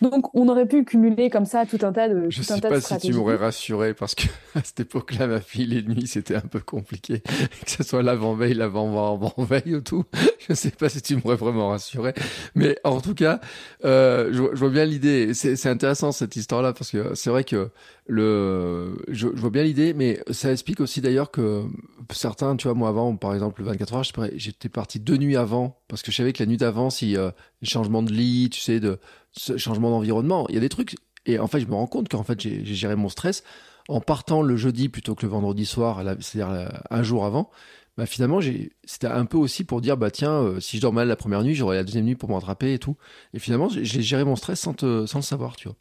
Donc, 0.01 0.33
on 0.35 0.47
aurait 0.47 0.67
pu 0.67 0.85
cumuler 0.85 1.29
comme 1.29 1.45
ça 1.45 1.65
tout 1.65 1.79
un 1.81 1.91
tas 1.91 2.07
de. 2.07 2.29
Je 2.29 2.39
ne 2.39 2.43
sais 2.43 2.61
pas 2.61 2.79
si 2.79 2.97
tu 2.97 3.13
m'aurais 3.13 3.35
rassuré 3.35 3.93
parce 3.93 4.13
que 4.13 4.27
à 4.55 4.63
cette 4.63 4.81
époque-là, 4.81 5.27
ma 5.27 5.41
fille, 5.41 5.65
les 5.65 5.81
nuits, 5.81 6.07
c'était 6.07 6.35
un 6.35 6.41
peu 6.41 6.59
compliqué. 6.59 7.21
Que 7.65 7.71
ce 7.71 7.83
soit 7.83 8.03
l'avant-veille, 8.03 8.53
l'avant-veille 8.53 9.75
ou 9.75 9.81
tout. 9.81 10.05
Je 10.39 10.51
ne 10.51 10.55
sais 10.55 10.71
pas 10.71 10.89
si 10.89 11.01
tu 11.01 11.15
m'aurais 11.15 11.35
vraiment 11.35 11.69
rassuré. 11.69 12.13
Mais 12.55 12.77
en 12.83 13.01
tout 13.01 13.13
cas, 13.13 13.39
euh, 13.83 14.29
je, 14.31 14.43
je, 14.53 14.59
vois 14.59 14.69
bien 14.69 14.85
l'idée. 14.85 15.33
C'est 15.33 15.67
intéressant 15.67 16.11
cette 16.11 16.35
histoire-là 16.35 16.73
parce 16.73 16.91
que 16.91 17.15
c'est 17.15 17.29
vrai 17.29 17.43
que 17.43 17.69
le, 18.07 18.97
je, 19.09 19.27
je 19.33 19.41
vois 19.41 19.49
bien 19.49 19.63
l'idée, 19.63 19.93
mais 19.93 20.21
ça 20.31 20.51
explique 20.51 20.79
aussi 20.79 21.01
d'ailleurs 21.01 21.31
que 21.31 21.63
certains, 22.11 22.55
tu 22.55 22.67
vois, 22.67 22.75
moi 22.75 22.89
avant, 22.89 23.15
par 23.15 23.33
exemple, 23.33 23.61
le 23.61 23.67
24 23.67 23.93
heures, 23.93 24.03
j'étais 24.35 24.69
parti 24.69 24.99
deux 24.99 25.17
nuits 25.17 25.35
avant 25.35 25.77
parce 25.87 26.01
que 26.01 26.11
je 26.11 26.17
savais 26.17 26.33
que 26.33 26.41
la 26.41 26.47
nuit 26.47 26.57
d'avant, 26.57 26.89
si 26.89 27.17
euh, 27.17 27.31
changement 27.63 28.03
de 28.03 28.11
lit, 28.11 28.49
tu 28.49 28.61
sais, 28.61 28.79
de 28.79 28.99
changement 29.37 29.89
d'environnement, 29.89 30.45
il 30.49 30.55
y 30.55 30.57
a 30.57 30.61
des 30.61 30.69
trucs. 30.69 30.95
Et 31.25 31.39
en 31.39 31.47
fait, 31.47 31.59
je 31.59 31.67
me 31.67 31.75
rends 31.75 31.87
compte 31.87 32.09
qu'en 32.09 32.23
fait, 32.23 32.39
j'ai 32.39 32.63
géré 32.63 32.95
mon 32.95 33.09
stress 33.09 33.43
en 33.89 34.01
partant 34.01 34.41
le 34.41 34.57
jeudi 34.57 34.89
plutôt 34.89 35.15
que 35.15 35.25
le 35.25 35.31
vendredi 35.31 35.65
soir, 35.65 36.01
c'est-à-dire 36.19 36.81
un 36.89 37.03
jour 37.03 37.25
avant. 37.25 37.49
Bah 37.97 38.05
finalement, 38.05 38.39
c'était 38.83 39.07
un 39.07 39.25
peu 39.25 39.37
aussi 39.37 39.63
pour 39.63 39.81
dire, 39.81 39.97
bah 39.97 40.11
tiens, 40.11 40.33
euh, 40.33 40.59
si 40.59 40.77
je 40.77 40.81
dors 40.83 40.93
mal 40.93 41.07
la 41.07 41.15
première 41.15 41.41
nuit, 41.41 41.55
j'aurai 41.55 41.77
la 41.77 41.83
deuxième 41.83 42.05
nuit 42.05 42.15
pour 42.15 42.29
me 42.29 42.35
rattraper 42.35 42.73
et 42.73 42.79
tout. 42.79 42.95
Et 43.33 43.39
finalement, 43.39 43.69
j'ai 43.69 44.01
géré 44.03 44.23
mon 44.23 44.35
stress 44.35 44.59
sans, 44.59 44.73
te, 44.73 45.07
sans 45.07 45.17
le 45.17 45.23
savoir, 45.23 45.55
tu 45.55 45.67
vois 45.67 45.77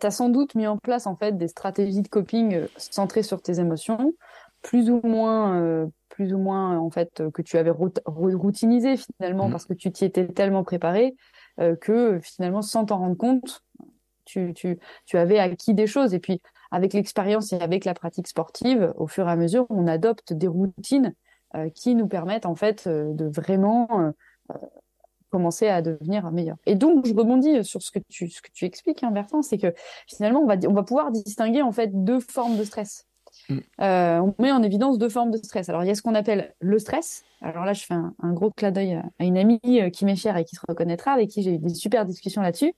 tu 0.00 0.06
as 0.06 0.10
sans 0.10 0.30
doute 0.30 0.54
mis 0.54 0.66
en 0.66 0.78
place 0.78 1.06
en 1.06 1.16
fait 1.16 1.36
des 1.36 1.48
stratégies 1.48 2.02
de 2.02 2.08
coping 2.08 2.54
euh, 2.54 2.66
centrées 2.76 3.22
sur 3.22 3.42
tes 3.42 3.60
émotions, 3.60 4.14
plus 4.62 4.90
ou 4.90 5.00
moins, 5.04 5.60
euh, 5.60 5.86
plus 6.08 6.32
ou 6.32 6.38
moins 6.38 6.78
en 6.78 6.90
fait 6.90 7.22
que 7.32 7.42
tu 7.42 7.58
avais 7.58 7.70
routinisé 7.70 8.96
finalement 8.96 9.48
mmh. 9.48 9.52
parce 9.52 9.66
que 9.66 9.74
tu 9.74 9.92
t'y 9.92 10.04
étais 10.04 10.26
tellement 10.26 10.64
préparé 10.64 11.14
que 11.80 12.18
finalement 12.22 12.62
sans 12.62 12.84
t'en 12.86 12.98
rendre 12.98 13.16
compte, 13.16 13.64
tu, 14.24 14.52
tu, 14.54 14.78
tu 15.04 15.18
avais 15.18 15.38
acquis 15.38 15.74
des 15.74 15.86
choses. 15.86 16.14
Et 16.14 16.18
puis 16.18 16.40
avec 16.70 16.92
l'expérience 16.92 17.52
et 17.52 17.60
avec 17.60 17.84
la 17.84 17.94
pratique 17.94 18.28
sportive, 18.28 18.92
au 18.96 19.06
fur 19.06 19.28
et 19.28 19.30
à 19.30 19.36
mesure, 19.36 19.66
on 19.70 19.86
adopte 19.86 20.32
des 20.32 20.48
routines 20.48 21.14
qui 21.74 21.94
nous 21.94 22.08
permettent 22.08 22.44
en 22.44 22.56
fait 22.56 22.88
de 22.88 23.24
vraiment 23.24 24.12
commencer 25.30 25.68
à 25.68 25.82
devenir 25.82 26.30
meilleur. 26.30 26.56
Et 26.66 26.74
donc, 26.74 27.06
je 27.06 27.14
rebondis 27.14 27.64
sur 27.64 27.82
ce 27.82 27.90
que 27.90 27.98
tu, 28.08 28.28
ce 28.28 28.40
que 28.40 28.50
tu 28.52 28.64
expliques, 28.64 29.02
hein, 29.02 29.10
Bertrand, 29.10 29.42
c'est 29.42 29.58
que 29.58 29.74
finalement, 30.08 30.40
on 30.40 30.46
va, 30.46 30.56
on 30.66 30.72
va 30.72 30.82
pouvoir 30.82 31.10
distinguer 31.10 31.62
en 31.62 31.72
fait 31.72 31.90
deux 32.04 32.20
formes 32.20 32.56
de 32.56 32.64
stress. 32.64 33.06
Mm. 33.48 33.58
Euh, 33.80 34.18
on 34.20 34.42
met 34.42 34.52
en 34.52 34.62
évidence 34.62 34.98
deux 34.98 35.08
formes 35.08 35.30
de 35.30 35.36
stress. 35.38 35.68
Alors, 35.68 35.84
il 35.84 35.86
y 35.86 35.90
a 35.90 35.94
ce 35.94 36.02
qu'on 36.02 36.14
appelle 36.14 36.54
le 36.60 36.78
stress. 36.78 37.24
Alors 37.42 37.64
là, 37.64 37.72
je 37.72 37.84
fais 37.84 37.94
un, 37.94 38.32
gros 38.32 38.50
clin 38.50 38.70
d'œil 38.70 38.94
à 39.18 39.24
une 39.24 39.38
amie 39.38 39.60
euh, 39.66 39.90
qui 39.90 40.04
m'est 40.04 40.16
chère 40.16 40.36
et 40.36 40.44
qui 40.44 40.56
se 40.56 40.60
reconnaîtra, 40.66 41.12
avec 41.12 41.30
qui 41.30 41.42
j'ai 41.42 41.54
eu 41.54 41.58
des 41.58 41.74
super 41.74 42.04
discussions 42.06 42.42
là-dessus. 42.42 42.72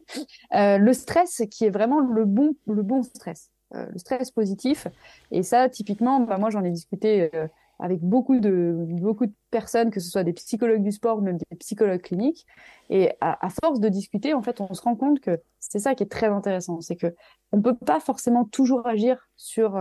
Euh, 0.54 0.78
le 0.78 0.92
stress, 0.92 1.42
qui 1.50 1.64
est 1.64 1.70
vraiment 1.70 2.00
le 2.00 2.24
bon, 2.24 2.54
le 2.66 2.82
bon 2.82 3.02
stress, 3.02 3.50
le 3.72 3.98
stress 3.98 4.30
positif. 4.30 4.88
Et 5.30 5.42
ça, 5.42 5.68
typiquement, 5.68 6.20
bah, 6.20 6.38
moi, 6.38 6.50
j'en 6.50 6.64
ai 6.64 6.70
discuté 6.70 7.30
avec 7.78 8.00
beaucoup 8.00 8.40
de, 8.40 8.74
beaucoup 9.00 9.26
de 9.26 9.32
personnes, 9.50 9.90
que 9.90 10.00
ce 10.00 10.10
soit 10.10 10.24
des 10.24 10.32
psychologues 10.32 10.82
du 10.82 10.90
sport 10.90 11.18
ou 11.18 11.20
même 11.20 11.36
des 11.36 11.56
psychologues 11.58 12.00
cliniques. 12.00 12.44
Et 12.90 13.12
à, 13.20 13.46
à 13.46 13.50
force 13.50 13.78
de 13.78 13.88
discuter, 13.88 14.34
en 14.34 14.42
fait, 14.42 14.60
on 14.60 14.74
se 14.74 14.82
rend 14.82 14.96
compte 14.96 15.20
que 15.20 15.38
c'est 15.60 15.78
ça 15.78 15.94
qui 15.94 16.02
est 16.02 16.10
très 16.10 16.26
intéressant. 16.26 16.80
C'est 16.80 16.96
que 16.96 17.14
on 17.52 17.62
peut 17.62 17.76
pas 17.76 18.00
forcément 18.00 18.44
toujours 18.44 18.86
agir 18.86 19.28
sur 19.36 19.78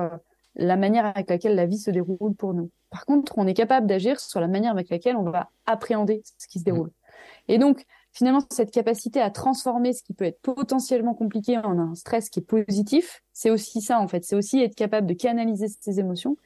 la 0.57 0.75
manière 0.75 1.05
avec 1.05 1.29
laquelle 1.29 1.55
la 1.55 1.65
vie 1.65 1.77
se 1.77 1.91
déroule 1.91 2.35
pour 2.35 2.53
nous. 2.53 2.71
Par 2.89 3.05
contre, 3.05 3.37
on 3.37 3.47
est 3.47 3.53
capable 3.53 3.87
d'agir 3.87 4.19
sur 4.19 4.39
la 4.39 4.47
manière 4.47 4.71
avec 4.71 4.89
laquelle 4.89 5.15
on 5.15 5.29
va 5.29 5.49
appréhender 5.65 6.23
ce 6.37 6.47
qui 6.47 6.59
se 6.59 6.63
déroule. 6.63 6.91
Et 7.47 7.57
donc, 7.57 7.85
finalement, 8.11 8.41
cette 8.51 8.71
capacité 8.71 9.21
à 9.21 9.29
transformer 9.29 9.93
ce 9.93 10.01
qui 10.01 10.13
peut 10.13 10.25
être 10.25 10.41
potentiellement 10.41 11.13
compliqué 11.13 11.57
en 11.57 11.77
un 11.77 11.95
stress 11.95 12.29
qui 12.29 12.39
est 12.39 12.43
positif, 12.43 13.23
c'est 13.33 13.51
aussi 13.51 13.81
ça, 13.81 13.99
en 13.99 14.07
fait. 14.07 14.23
C'est 14.23 14.35
aussi 14.35 14.61
être 14.61 14.75
capable 14.75 15.07
de 15.07 15.13
canaliser 15.13 15.67
ses 15.67 15.99
émotions 15.99 16.37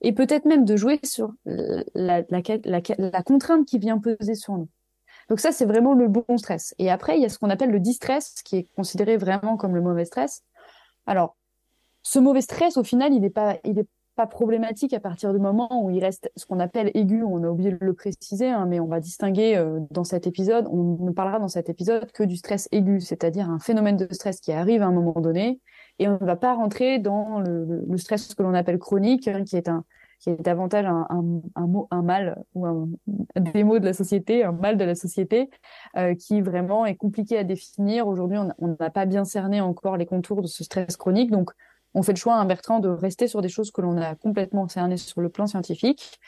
et 0.00 0.12
peut-être 0.12 0.44
même 0.44 0.64
de 0.64 0.76
jouer 0.76 1.00
sur 1.02 1.32
la, 1.44 2.22
la, 2.28 2.42
la, 2.64 3.22
contrainte 3.22 3.66
qui 3.66 3.78
vient 3.78 3.98
peser 3.98 4.34
sur 4.34 4.54
nous. 4.54 4.68
Donc 5.28 5.40
ça, 5.40 5.52
c'est 5.52 5.66
vraiment 5.66 5.92
le 5.92 6.08
bon 6.08 6.24
stress. 6.38 6.74
Et 6.78 6.90
après, 6.90 7.18
il 7.18 7.22
y 7.22 7.26
a 7.26 7.28
ce 7.28 7.38
qu'on 7.38 7.50
appelle 7.50 7.70
le 7.70 7.80
distress, 7.80 8.42
qui 8.44 8.56
est 8.56 8.66
considéré 8.74 9.16
vraiment 9.16 9.56
comme 9.56 9.74
le 9.74 9.82
mauvais 9.82 10.04
stress. 10.04 10.42
Alors, 11.06 11.36
ce 12.08 12.18
mauvais 12.18 12.40
stress, 12.40 12.78
au 12.78 12.84
final, 12.84 13.12
il 13.12 13.20
n'est 13.20 13.28
pas, 13.28 13.58
il 13.64 13.78
est 13.78 13.86
pas 14.16 14.26
problématique 14.26 14.94
à 14.94 15.00
partir 15.00 15.30
du 15.34 15.38
moment 15.38 15.84
où 15.84 15.90
il 15.90 16.02
reste 16.02 16.32
ce 16.36 16.46
qu'on 16.46 16.58
appelle 16.58 16.90
aigu. 16.94 17.22
On 17.22 17.44
a 17.44 17.48
oublié 17.50 17.70
de 17.70 17.78
le 17.82 17.92
préciser, 17.92 18.48
hein, 18.48 18.64
mais 18.66 18.80
on 18.80 18.86
va 18.86 18.98
distinguer 18.98 19.56
euh, 19.56 19.78
dans 19.90 20.04
cet 20.04 20.26
épisode. 20.26 20.66
On 20.70 21.04
ne 21.04 21.12
parlera 21.12 21.38
dans 21.38 21.48
cet 21.48 21.68
épisode 21.68 22.10
que 22.12 22.22
du 22.22 22.36
stress 22.36 22.66
aigu, 22.72 23.00
c'est-à-dire 23.00 23.50
un 23.50 23.58
phénomène 23.58 23.98
de 23.98 24.08
stress 24.10 24.40
qui 24.40 24.52
arrive 24.52 24.80
à 24.80 24.86
un 24.86 24.92
moment 24.92 25.20
donné 25.20 25.60
et 25.98 26.08
on 26.08 26.18
ne 26.18 26.24
va 26.24 26.36
pas 26.36 26.54
rentrer 26.54 26.98
dans 26.98 27.40
le, 27.40 27.84
le 27.86 27.98
stress 27.98 28.34
que 28.34 28.42
l'on 28.42 28.54
appelle 28.54 28.78
chronique, 28.78 29.28
hein, 29.28 29.44
qui 29.44 29.56
est 29.56 29.68
un 29.68 29.84
qui 30.20 30.30
est 30.30 30.40
davantage 30.40 30.84
un, 30.84 31.06
un, 31.10 31.40
un, 31.54 31.66
mot, 31.66 31.86
un 31.90 32.02
mal 32.02 32.42
ou 32.54 32.66
un, 32.66 32.88
des 33.36 33.62
mots 33.62 33.78
de 33.78 33.84
la 33.84 33.92
société, 33.92 34.42
un 34.42 34.52
mal 34.52 34.76
de 34.76 34.84
la 34.84 34.94
société, 34.94 35.48
euh, 35.96 36.14
qui 36.14 36.40
vraiment 36.40 36.86
est 36.86 36.96
compliqué 36.96 37.38
à 37.38 37.44
définir. 37.44 38.08
Aujourd'hui, 38.08 38.38
on 38.58 38.76
n'a 38.80 38.90
pas 38.90 39.06
bien 39.06 39.24
cerné 39.24 39.60
encore 39.60 39.96
les 39.96 40.06
contours 40.06 40.42
de 40.42 40.48
ce 40.48 40.64
stress 40.64 40.96
chronique, 40.96 41.30
donc 41.30 41.52
on 41.98 42.02
fait 42.02 42.12
le 42.12 42.18
choix, 42.18 42.36
hein, 42.36 42.44
Bertrand, 42.44 42.78
de 42.78 42.88
rester 42.88 43.26
sur 43.26 43.42
des 43.42 43.48
choses 43.48 43.72
que 43.72 43.80
l'on 43.80 43.96
a 43.96 44.14
complètement 44.14 44.68
cernées 44.68 44.96
sur 44.96 45.20
le 45.20 45.28
plan 45.28 45.46
scientifique. 45.46 46.20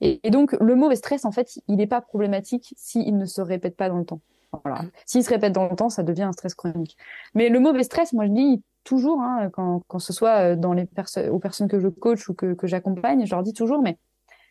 Et, 0.00 0.30
donc, 0.30 0.52
le 0.60 0.74
mauvais 0.76 0.94
stress, 0.94 1.24
en 1.24 1.32
fait, 1.32 1.58
il 1.68 1.76
n'est 1.76 1.86
pas 1.86 2.00
problématique 2.00 2.74
s'il 2.76 3.16
ne 3.16 3.24
se 3.24 3.40
répète 3.40 3.76
pas 3.76 3.88
dans 3.88 3.98
le 3.98 4.04
temps. 4.04 4.20
Voilà. 4.62 4.82
S'il 5.04 5.24
se 5.24 5.30
répète 5.30 5.52
dans 5.52 5.68
le 5.68 5.74
temps, 5.74 5.88
ça 5.88 6.02
devient 6.02 6.22
un 6.22 6.32
stress 6.32 6.54
chronique. 6.54 6.96
Mais 7.34 7.48
le 7.48 7.58
mauvais 7.58 7.82
stress, 7.82 8.12
moi 8.12 8.26
je 8.26 8.30
dis 8.30 8.62
toujours, 8.84 9.20
hein, 9.20 9.50
quand, 9.50 9.98
ce 9.98 10.12
soit 10.12 10.52
euh, 10.52 10.56
dans 10.56 10.72
les 10.72 10.86
aux 11.30 11.38
personnes 11.38 11.68
que 11.68 11.80
je 11.80 11.88
coach 11.88 12.28
ou 12.28 12.34
que, 12.34 12.54
que 12.54 12.66
j'accompagne, 12.66 13.26
je 13.26 13.34
leur 13.34 13.42
dis 13.42 13.52
toujours, 13.52 13.82
mais 13.82 13.98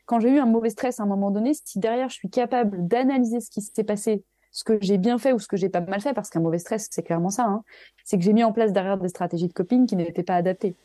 quand 0.06 0.20
j'ai 0.20 0.30
eu 0.30 0.40
un 0.40 0.46
mauvais 0.46 0.70
stress 0.70 1.00
à 1.00 1.04
un 1.04 1.08
moment 1.08 1.32
donné, 1.32 1.54
si 1.54 1.80
derrière 1.80 2.10
je 2.10 2.16
suis 2.16 2.30
capable 2.30 2.86
d'analyser 2.86 3.40
ce 3.40 3.50
qui 3.50 3.62
s'est 3.62 3.84
passé, 3.84 4.24
ce 4.56 4.64
que 4.64 4.78
j'ai 4.80 4.98
bien 4.98 5.18
fait 5.18 5.34
ou 5.34 5.40
ce 5.40 5.50
que 5.50 5.58
j'ai 5.58 5.68
pas 5.68 5.82
mal 5.82 6.00
fait, 6.00 6.14
parce 6.14 6.30
qu'un 6.30 6.40
mauvais 6.40 6.60
stress, 6.60 6.88
c'est 6.90 7.04
clairement 7.04 7.30
ça, 7.30 7.44
hein, 7.44 7.64
c'est 8.06 8.18
que 8.18 8.24
j'ai 8.24 8.32
mis 8.32 8.44
en 8.46 8.54
place 8.54 8.72
derrière 8.72 8.98
des 8.98 9.10
stratégies 9.10 9.50
de 9.50 9.54
coping 9.54 9.86
qui 9.86 9.98
n'étaient 9.98 10.24
pas 10.24 10.36
adaptées. 10.36 10.78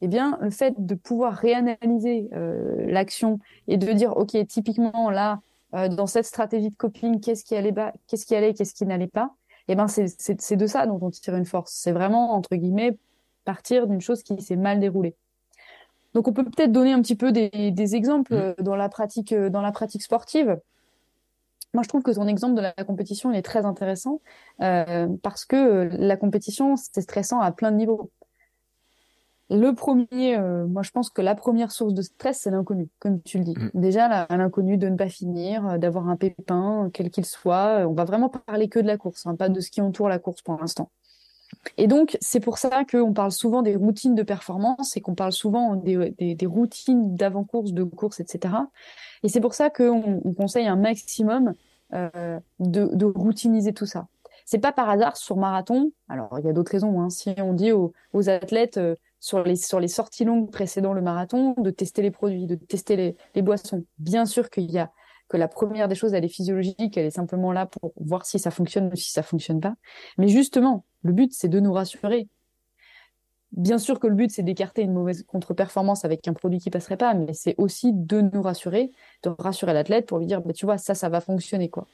Eh 0.00 0.08
bien, 0.08 0.36
le 0.40 0.50
fait 0.50 0.74
de 0.76 0.96
pouvoir 0.96 1.34
réanalyser 1.34 2.28
euh, 2.32 2.84
l'action 2.88 3.38
et 3.68 3.76
de 3.76 3.92
dire, 3.92 4.16
ok, 4.16 4.36
typiquement 4.48 5.10
là, 5.10 5.40
euh, 5.76 5.86
dans 5.86 6.08
cette 6.08 6.24
stratégie 6.24 6.70
de 6.70 6.74
coping, 6.74 7.20
qu'est-ce 7.20 7.44
qui 7.44 7.54
allait, 7.54 7.72
qu'est-ce 8.08 8.26
qui 8.26 8.34
allait, 8.34 8.52
qu'est-ce 8.52 8.74
qui 8.74 8.84
n'allait 8.84 9.06
pas. 9.06 9.32
Eh 9.68 9.76
ben 9.76 9.86
c'est 9.86 10.56
de 10.56 10.66
ça 10.66 10.86
dont 10.86 10.98
on 11.00 11.10
tire 11.10 11.36
une 11.36 11.46
force. 11.46 11.72
C'est 11.72 11.92
vraiment 11.92 12.32
entre 12.32 12.56
guillemets 12.56 12.98
partir 13.44 13.86
d'une 13.86 14.00
chose 14.00 14.24
qui 14.24 14.42
s'est 14.42 14.56
mal 14.56 14.80
déroulée. 14.80 15.14
Donc 16.14 16.26
on 16.26 16.32
peut 16.32 16.44
peut-être 16.44 16.72
donner 16.72 16.92
un 16.92 17.00
petit 17.00 17.16
peu 17.16 17.32
des, 17.32 17.70
des 17.70 17.94
exemples 17.94 18.34
mmh. 18.34 18.62
dans 18.62 18.76
la 18.76 18.88
pratique 18.88 19.32
dans 19.32 19.62
la 19.62 19.72
pratique 19.72 20.02
sportive. 20.02 20.58
Moi, 21.74 21.82
je 21.82 21.88
trouve 21.88 22.02
que 22.02 22.12
ton 22.12 22.26
exemple 22.26 22.54
de 22.54 22.60
la 22.60 22.72
compétition 22.72 23.30
il 23.32 23.36
est 23.36 23.42
très 23.42 23.66
intéressant 23.66 24.20
euh, 24.62 25.08
parce 25.22 25.44
que 25.44 25.88
la 25.92 26.16
compétition, 26.16 26.76
c'est 26.76 27.00
stressant 27.00 27.40
à 27.40 27.52
plein 27.52 27.70
de 27.70 27.76
niveaux. 27.76 28.10
Le 29.50 29.72
premier, 29.72 30.38
euh, 30.38 30.66
moi 30.66 30.82
je 30.82 30.90
pense 30.90 31.10
que 31.10 31.20
la 31.20 31.34
première 31.34 31.70
source 31.70 31.92
de 31.92 32.00
stress, 32.00 32.40
c'est 32.40 32.50
l'inconnu, 32.50 32.88
comme 32.98 33.20
tu 33.22 33.38
le 33.38 33.44
dis. 33.44 33.54
Mm. 33.56 33.70
Déjà, 33.74 34.26
l'inconnu 34.30 34.78
de 34.78 34.88
ne 34.88 34.96
pas 34.96 35.08
finir, 35.08 35.66
euh, 35.66 35.78
d'avoir 35.78 36.08
un 36.08 36.16
pépin, 36.16 36.90
quel 36.94 37.10
qu'il 37.10 37.26
soit. 37.26 37.82
Euh, 37.82 37.86
on 37.86 37.92
va 37.92 38.04
vraiment 38.04 38.30
parler 38.30 38.68
que 38.68 38.78
de 38.78 38.86
la 38.86 38.96
course, 38.96 39.26
hein, 39.26 39.36
pas 39.36 39.50
de 39.50 39.60
ce 39.60 39.70
qui 39.70 39.82
entoure 39.82 40.08
la 40.08 40.18
course 40.18 40.40
pour 40.40 40.58
l'instant. 40.58 40.90
Et 41.76 41.86
donc, 41.86 42.16
c'est 42.20 42.40
pour 42.40 42.58
ça 42.58 42.84
qu'on 42.84 43.12
parle 43.12 43.32
souvent 43.32 43.62
des 43.62 43.76
routines 43.76 44.14
de 44.14 44.22
performance 44.22 44.96
et 44.96 45.00
qu'on 45.00 45.14
parle 45.14 45.32
souvent 45.32 45.76
des, 45.76 46.46
routines 46.46 47.14
d'avant-course, 47.14 47.72
de 47.72 47.84
course, 47.84 48.20
etc. 48.20 48.54
Et 49.22 49.28
c'est 49.28 49.40
pour 49.40 49.54
ça 49.54 49.70
qu'on 49.70 50.20
on 50.24 50.34
conseille 50.34 50.66
un 50.66 50.76
maximum 50.76 51.54
euh, 51.92 52.38
de, 52.60 53.04
routiniser 53.04 53.72
tout 53.72 53.86
ça. 53.86 54.06
C'est 54.44 54.58
pas 54.58 54.72
par 54.72 54.90
hasard 54.90 55.16
sur 55.16 55.36
marathon. 55.36 55.92
Alors, 56.08 56.38
il 56.38 56.44
y 56.44 56.48
a 56.48 56.52
d'autres 56.52 56.72
raisons. 56.72 57.00
Hein. 57.00 57.08
Si 57.08 57.34
on 57.38 57.54
dit 57.54 57.72
aux, 57.72 57.92
athlètes 58.28 58.78
sur 59.20 59.42
les, 59.42 59.56
sur 59.56 59.80
les 59.80 59.88
sorties 59.88 60.24
longues 60.24 60.50
précédant 60.50 60.92
le 60.92 61.00
marathon, 61.00 61.54
de 61.56 61.70
tester 61.70 62.02
les 62.02 62.10
produits, 62.10 62.46
de 62.46 62.56
tester 62.56 62.96
les, 62.96 63.16
les 63.34 63.42
boissons. 63.42 63.84
Bien 63.98 64.26
sûr 64.26 64.50
qu'il 64.50 64.70
y 64.70 64.78
a 64.78 64.90
que 65.28 65.38
la 65.38 65.48
première 65.48 65.88
des 65.88 65.94
choses, 65.94 66.12
elle 66.12 66.24
est 66.24 66.28
physiologique, 66.28 66.96
elle 66.96 67.06
est 67.06 67.10
simplement 67.10 67.52
là 67.52 67.64
pour 67.64 67.94
voir 67.96 68.26
si 68.26 68.38
ça 68.38 68.50
fonctionne 68.50 68.90
ou 68.92 68.96
si 68.96 69.10
ça 69.10 69.22
fonctionne 69.22 69.60
pas. 69.60 69.74
Mais 70.18 70.28
justement, 70.28 70.84
le 71.04 71.12
but, 71.12 71.32
c'est 71.32 71.48
de 71.48 71.60
nous 71.60 71.72
rassurer. 71.72 72.26
Bien 73.52 73.78
sûr 73.78 74.00
que 74.00 74.08
le 74.08 74.14
but, 74.14 74.32
c'est 74.32 74.42
d'écarter 74.42 74.82
une 74.82 74.92
mauvaise 74.92 75.22
contre-performance 75.22 76.04
avec 76.04 76.26
un 76.26 76.32
produit 76.32 76.58
qui 76.58 76.70
passerait 76.70 76.96
pas, 76.96 77.14
mais 77.14 77.34
c'est 77.34 77.54
aussi 77.56 77.92
de 77.92 78.20
nous 78.20 78.42
rassurer, 78.42 78.90
de 79.22 79.28
rassurer 79.28 79.72
l'athlète 79.72 80.06
pour 80.06 80.18
lui 80.18 80.26
dire, 80.26 80.40
bah, 80.40 80.52
tu 80.52 80.66
vois, 80.66 80.78
ça, 80.78 80.96
ça 80.96 81.08
va 81.08 81.20
fonctionner, 81.20 81.68
quoi. 81.68 81.86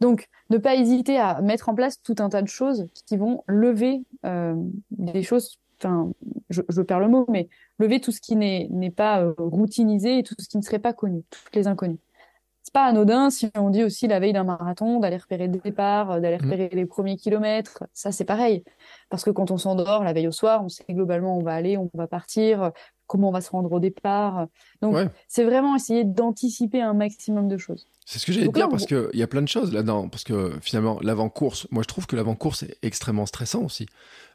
Donc, 0.00 0.28
ne 0.50 0.58
pas 0.58 0.76
hésiter 0.76 1.18
à 1.18 1.40
mettre 1.40 1.68
en 1.68 1.74
place 1.74 2.00
tout 2.00 2.16
un 2.18 2.28
tas 2.28 2.42
de 2.42 2.48
choses 2.48 2.86
qui 3.06 3.16
vont 3.16 3.42
lever 3.46 4.02
euh, 4.24 4.54
des 4.90 5.22
choses 5.22 5.58
enfin, 5.78 6.12
je, 6.50 6.82
perds 6.82 7.00
le 7.00 7.08
mot, 7.08 7.26
mais 7.28 7.48
lever 7.78 8.00
tout 8.00 8.12
ce 8.12 8.20
qui 8.20 8.36
n'est 8.36 8.92
pas 8.94 9.22
euh, 9.22 9.34
routinisé 9.38 10.18
et 10.18 10.22
tout 10.22 10.34
ce 10.38 10.48
qui 10.48 10.56
ne 10.56 10.62
serait 10.62 10.78
pas 10.78 10.92
connu, 10.92 11.22
toutes 11.30 11.54
les 11.54 11.66
inconnues. 11.66 11.98
Pas 12.74 12.86
anodin 12.86 13.30
si 13.30 13.50
on 13.56 13.70
dit 13.70 13.84
aussi 13.84 14.08
la 14.08 14.18
veille 14.18 14.32
d'un 14.32 14.42
marathon 14.42 14.98
d'aller 14.98 15.16
repérer 15.16 15.46
le 15.46 15.58
départ, 15.58 16.10
euh, 16.10 16.20
d'aller 16.20 16.38
mmh. 16.38 16.44
repérer 16.44 16.70
les 16.72 16.86
premiers 16.86 17.16
kilomètres. 17.16 17.84
Ça, 17.92 18.10
c'est 18.10 18.24
pareil. 18.24 18.64
Parce 19.10 19.22
que 19.22 19.30
quand 19.30 19.52
on 19.52 19.58
s'endort 19.58 20.02
la 20.02 20.12
veille 20.12 20.26
au 20.26 20.32
soir, 20.32 20.64
on 20.64 20.68
sait 20.68 20.84
globalement 20.90 21.36
où 21.36 21.40
on 21.40 21.44
va 21.44 21.54
aller, 21.54 21.76
on 21.76 21.88
va 21.94 22.08
partir, 22.08 22.72
comment 23.06 23.28
on 23.28 23.32
va 23.32 23.40
se 23.40 23.50
rendre 23.50 23.70
au 23.70 23.78
départ. 23.78 24.48
Donc, 24.82 24.96
c'est 25.28 25.44
vraiment 25.44 25.76
essayer 25.76 26.02
d'anticiper 26.02 26.82
un 26.82 26.94
maximum 26.94 27.46
de 27.46 27.56
choses. 27.58 27.86
C'est 28.06 28.18
ce 28.18 28.26
que 28.26 28.32
j'allais 28.32 28.48
dire 28.48 28.68
parce 28.68 28.86
qu'il 28.86 29.08
y 29.14 29.22
a 29.22 29.28
plein 29.28 29.42
de 29.42 29.48
choses 29.48 29.72
là-dedans. 29.72 30.08
Parce 30.08 30.24
que 30.24 30.52
finalement, 30.60 30.98
l'avant-course, 31.00 31.68
moi 31.70 31.84
je 31.84 31.88
trouve 31.88 32.08
que 32.08 32.16
l'avant-course 32.16 32.64
est 32.64 32.76
extrêmement 32.82 33.26
stressant 33.26 33.62
aussi. 33.62 33.86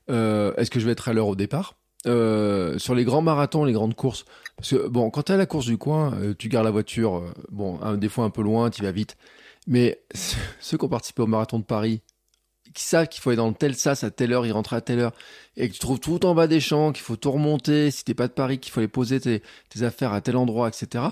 Euh, 0.10 0.54
est-ce 0.56 0.72
que 0.72 0.80
je 0.80 0.86
vais 0.86 0.94
être 0.94 1.10
à 1.10 1.14
l'heure 1.14 1.28
au 1.28 1.36
départ? 1.36 1.76
Euh, 2.08 2.80
sur 2.80 2.96
les 2.96 3.04
grands 3.04 3.22
marathons, 3.22 3.66
les 3.66 3.74
grandes 3.74 3.96
courses, 3.96 4.26
parce 4.56 4.70
que 4.70 4.88
bon, 4.88 5.10
quand 5.10 5.24
tu 5.24 5.32
à 5.34 5.38
la 5.38 5.46
course 5.46 5.66
du 5.66 5.78
coin, 5.78 6.14
euh, 6.16 6.34
tu 6.38 6.48
gardes 6.48 6.66
la 6.66 6.72
voiture, 6.72 7.24
bon, 7.52 7.78
des 7.98 8.10
fois 8.10 8.24
un 8.24 8.30
peu 8.30 8.42
loin, 8.42 8.70
tu 8.70 8.84
vas 8.84 8.92
vite. 8.92 9.18
Mais 9.68 10.02
ceux 10.60 10.78
qui 10.78 10.86
ont 10.86 10.90
participé 10.90 11.22
au 11.22 11.28
marathon 11.28 11.60
de 11.60 11.66
Paris, 11.66 12.02
qui 12.74 12.84
savent 12.84 13.08
qu'il 13.08 13.22
faut 13.22 13.32
aller 13.32 13.38
dans 13.38 13.52
tel 13.52 13.76
sas 13.76 14.04
à 14.04 14.12
telle 14.12 14.32
heure, 14.32 14.46
y 14.46 14.52
rentrer 14.52 14.78
à 14.78 14.82
telle 14.82 15.00
heure, 15.00 15.14
et 15.58 15.68
que 15.68 15.74
tu 15.74 15.80
trouves 15.80 16.00
tout 16.00 16.26
en 16.26 16.36
bas 16.36 16.48
des 16.48 16.62
champs, 16.62 16.94
qu'il 16.94 17.04
faut 17.04 17.18
tout 17.18 17.32
remonter, 17.32 17.92
si 17.92 18.06
t'es 18.06 18.14
pas 18.14 18.28
de 18.28 18.34
Paris, 18.34 18.60
qu'il 18.60 18.72
faut 18.72 18.80
aller 18.80 18.88
poser 18.88 19.20
tes, 19.20 19.44
tes, 19.70 19.84
affaires 19.84 20.14
à 20.14 20.22
tel 20.22 20.38
endroit, 20.38 20.70
etc. 20.70 21.04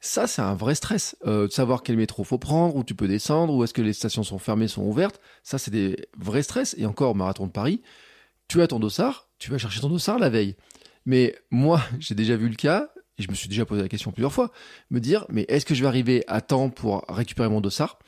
Ça, 0.00 0.26
c'est 0.26 0.42
un 0.42 0.54
vrai 0.54 0.74
stress. 0.74 1.16
de 1.24 1.48
savoir 1.48 1.82
quel 1.82 1.96
métro 1.96 2.24
faut 2.24 2.38
prendre, 2.38 2.74
où 2.76 2.84
tu 2.84 2.94
peux 2.94 3.08
descendre, 3.08 3.54
où 3.54 3.62
est-ce 3.64 3.74
que 3.74 3.82
les 3.82 3.92
stations 3.92 4.22
sont 4.22 4.38
fermées, 4.38 4.68
sont 4.68 4.82
ouvertes. 4.82 5.20
Ça, 5.42 5.58
c'est 5.58 5.70
des 5.70 6.08
vrais 6.18 6.42
stress. 6.42 6.74
Et 6.78 6.86
encore, 6.86 7.14
marathon 7.14 7.46
de 7.46 7.52
Paris, 7.52 7.82
tu 8.48 8.60
as 8.60 8.66
ton 8.66 8.80
dossard, 8.80 9.28
tu 9.42 9.50
vas 9.50 9.58
chercher 9.58 9.80
ton 9.80 9.88
dossard 9.88 10.20
la 10.20 10.30
veille. 10.30 10.54
Mais 11.04 11.34
moi, 11.50 11.82
j'ai 11.98 12.14
déjà 12.14 12.36
vu 12.36 12.48
le 12.48 12.54
cas, 12.54 12.90
et 13.18 13.22
je 13.24 13.28
me 13.28 13.34
suis 13.34 13.48
déjà 13.48 13.66
posé 13.66 13.82
la 13.82 13.88
question 13.88 14.12
plusieurs 14.12 14.32
fois, 14.32 14.52
me 14.90 15.00
dire, 15.00 15.26
mais 15.28 15.44
est-ce 15.48 15.66
que 15.66 15.74
je 15.74 15.82
vais 15.82 15.88
arriver 15.88 16.22
à 16.28 16.40
temps 16.40 16.70
pour 16.70 17.04
récupérer 17.08 17.48
mon 17.48 17.60
dossard? 17.60 17.98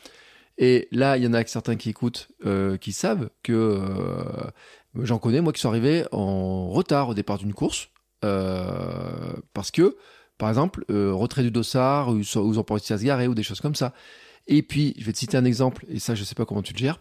Et 0.59 0.87
là, 0.93 1.17
il 1.17 1.25
y 1.25 1.27
en 1.27 1.35
a 1.35 1.45
certains 1.45 1.75
qui 1.75 1.91
écoutent, 1.91 2.29
euh, 2.47 2.77
qui 2.77 2.93
savent 2.93 3.31
que 3.43 3.53
euh, 3.53 5.03
j'en 5.03 5.19
connais, 5.19 5.41
moi, 5.41 5.53
qui 5.53 5.61
sont 5.61 5.69
arrivés 5.69 6.05
en 6.13 6.69
retard 6.69 7.09
au 7.09 7.15
départ 7.15 7.39
d'une 7.39 7.53
course, 7.53 7.89
euh, 8.25 9.33
parce 9.55 9.73
que, 9.73 9.97
par 10.39 10.49
exemple, 10.49 10.85
retrait 10.89 11.43
du 11.43 11.51
dossard, 11.51 12.11
ou, 12.11 12.19
ils 12.19 12.39
ont 12.39 12.63
pas 12.63 12.75
réussi 12.75 12.93
à 12.93 12.99
se 12.99 13.05
garer, 13.05 13.27
ou 13.27 13.35
des 13.35 13.43
choses 13.43 13.61
comme 13.61 13.75
ça. 13.75 13.93
Et 14.47 14.63
puis, 14.63 14.95
je 14.99 15.05
vais 15.05 15.13
te 15.13 15.19
citer 15.19 15.37
un 15.37 15.45
exemple, 15.45 15.85
et 15.89 15.99
ça, 15.99 16.15
je 16.15 16.23
sais 16.23 16.37
pas 16.37 16.47
comment 16.47 16.63
tu 16.63 16.75
le 16.75 16.79
gères. 16.79 17.01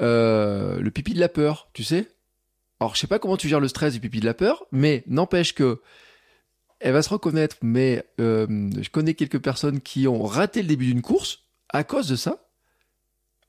le 0.00 0.88
pipi 0.88 1.14
de 1.14 1.20
la 1.20 1.28
peur, 1.28 1.68
tu 1.72 1.84
sais? 1.84 2.08
Alors, 2.80 2.94
je 2.94 3.00
sais 3.00 3.06
pas 3.06 3.18
comment 3.18 3.36
tu 3.36 3.48
gères 3.48 3.60
le 3.60 3.68
stress 3.68 3.92
du 3.92 4.00
pipi 4.00 4.20
de 4.20 4.24
la 4.24 4.32
peur, 4.32 4.64
mais 4.72 5.04
n'empêche 5.06 5.54
que 5.54 5.82
elle 6.80 6.94
va 6.94 7.02
se 7.02 7.10
reconnaître. 7.10 7.56
Mais 7.60 8.04
euh, 8.20 8.70
je 8.80 8.88
connais 8.88 9.12
quelques 9.12 9.40
personnes 9.40 9.82
qui 9.82 10.08
ont 10.08 10.24
raté 10.24 10.62
le 10.62 10.68
début 10.68 10.86
d'une 10.86 11.02
course 11.02 11.44
à 11.68 11.84
cause 11.84 12.08
de 12.08 12.16
ça, 12.16 12.48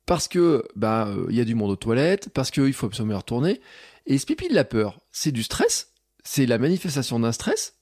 parce 0.06 0.28
que 0.28 0.68
bah 0.76 1.10
il 1.30 1.36
y 1.36 1.40
a 1.40 1.46
du 1.46 1.56
monde 1.56 1.72
aux 1.72 1.78
toilettes, 1.78 2.30
parce 2.30 2.52
qu'il 2.52 2.74
faut 2.74 2.88
absolument 2.88 3.18
retourner. 3.18 3.62
Et 4.06 4.18
ce 4.18 4.26
pipi 4.26 4.50
de 4.50 4.54
la 4.54 4.66
peur, 4.66 5.00
c'est 5.12 5.32
du 5.32 5.44
stress, 5.44 5.94
c'est 6.24 6.46
la 6.46 6.58
manifestation 6.58 7.20
d'un 7.20 7.32
stress? 7.32 7.78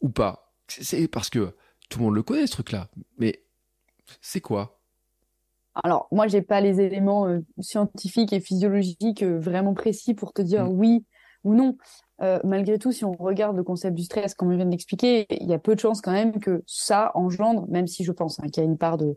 Ou 0.00 0.10
pas? 0.10 0.54
C'est 0.68 1.08
parce 1.08 1.28
que 1.28 1.54
tout 1.88 1.98
le 1.98 2.04
monde 2.04 2.14
le 2.14 2.22
connaît 2.22 2.46
ce 2.46 2.52
truc-là, 2.52 2.88
mais 3.18 3.44
c'est 4.20 4.40
quoi? 4.40 4.80
Alors, 5.82 6.06
moi, 6.12 6.28
j'ai 6.28 6.42
pas 6.42 6.60
les 6.60 6.80
éléments 6.80 7.26
euh, 7.26 7.40
scientifiques 7.58 8.32
et 8.32 8.40
physiologiques 8.40 9.22
euh, 9.22 9.38
vraiment 9.40 9.74
précis 9.74 10.14
pour 10.14 10.32
te 10.32 10.42
dire 10.42 10.66
mm. 10.66 10.78
oui 10.78 11.04
ou 11.42 11.54
non. 11.54 11.76
Euh, 12.22 12.38
malgré 12.44 12.78
tout, 12.78 12.92
si 12.92 13.04
on 13.04 13.12
regarde 13.12 13.56
le 13.56 13.64
concept 13.64 13.96
du 13.96 14.04
stress, 14.04 14.34
comme 14.34 14.52
on 14.52 14.56
vient 14.56 14.64
de 14.64 14.70
l'expliquer, 14.70 15.26
il 15.30 15.48
y 15.48 15.52
a 15.52 15.58
peu 15.58 15.74
de 15.74 15.80
chances 15.80 16.00
quand 16.00 16.12
même 16.12 16.38
que 16.38 16.62
ça 16.66 17.10
engendre, 17.14 17.66
même 17.68 17.88
si 17.88 18.04
je 18.04 18.12
pense 18.12 18.38
hein, 18.38 18.44
qu'il 18.44 18.62
y 18.62 18.66
a 18.66 18.68
une 18.68 18.78
part 18.78 18.98
de, 18.98 19.16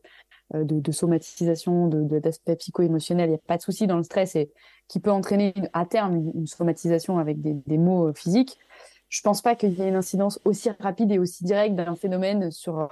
de, 0.53 0.79
de 0.79 0.91
somatisation, 0.91 1.87
d'aspect 1.87 2.53
de, 2.53 2.57
psycho-émotionnel, 2.57 3.27
il 3.27 3.33
n'y 3.33 3.37
a 3.37 3.41
pas 3.45 3.57
de 3.57 3.61
souci 3.61 3.85
dans 3.85 3.97
le 3.97 4.03
stress 4.03 4.35
et 4.35 4.51
qui 4.87 4.99
peut 4.99 5.11
entraîner 5.11 5.53
à 5.73 5.85
terme 5.85 6.31
une, 6.33 6.47
somatisation 6.47 7.19
avec 7.19 7.39
des, 7.39 7.53
des 7.53 7.77
mots 7.77 8.11
physiques. 8.13 8.57
Je 9.09 9.21
pense 9.21 9.41
pas 9.43 9.55
qu'il 9.55 9.73
y 9.73 9.81
ait 9.83 9.89
une 9.89 9.95
incidence 9.95 10.39
aussi 10.43 10.69
rapide 10.79 11.11
et 11.11 11.19
aussi 11.19 11.43
directe 11.43 11.75
d'un 11.75 11.95
phénomène 11.95 12.49
sur 12.49 12.89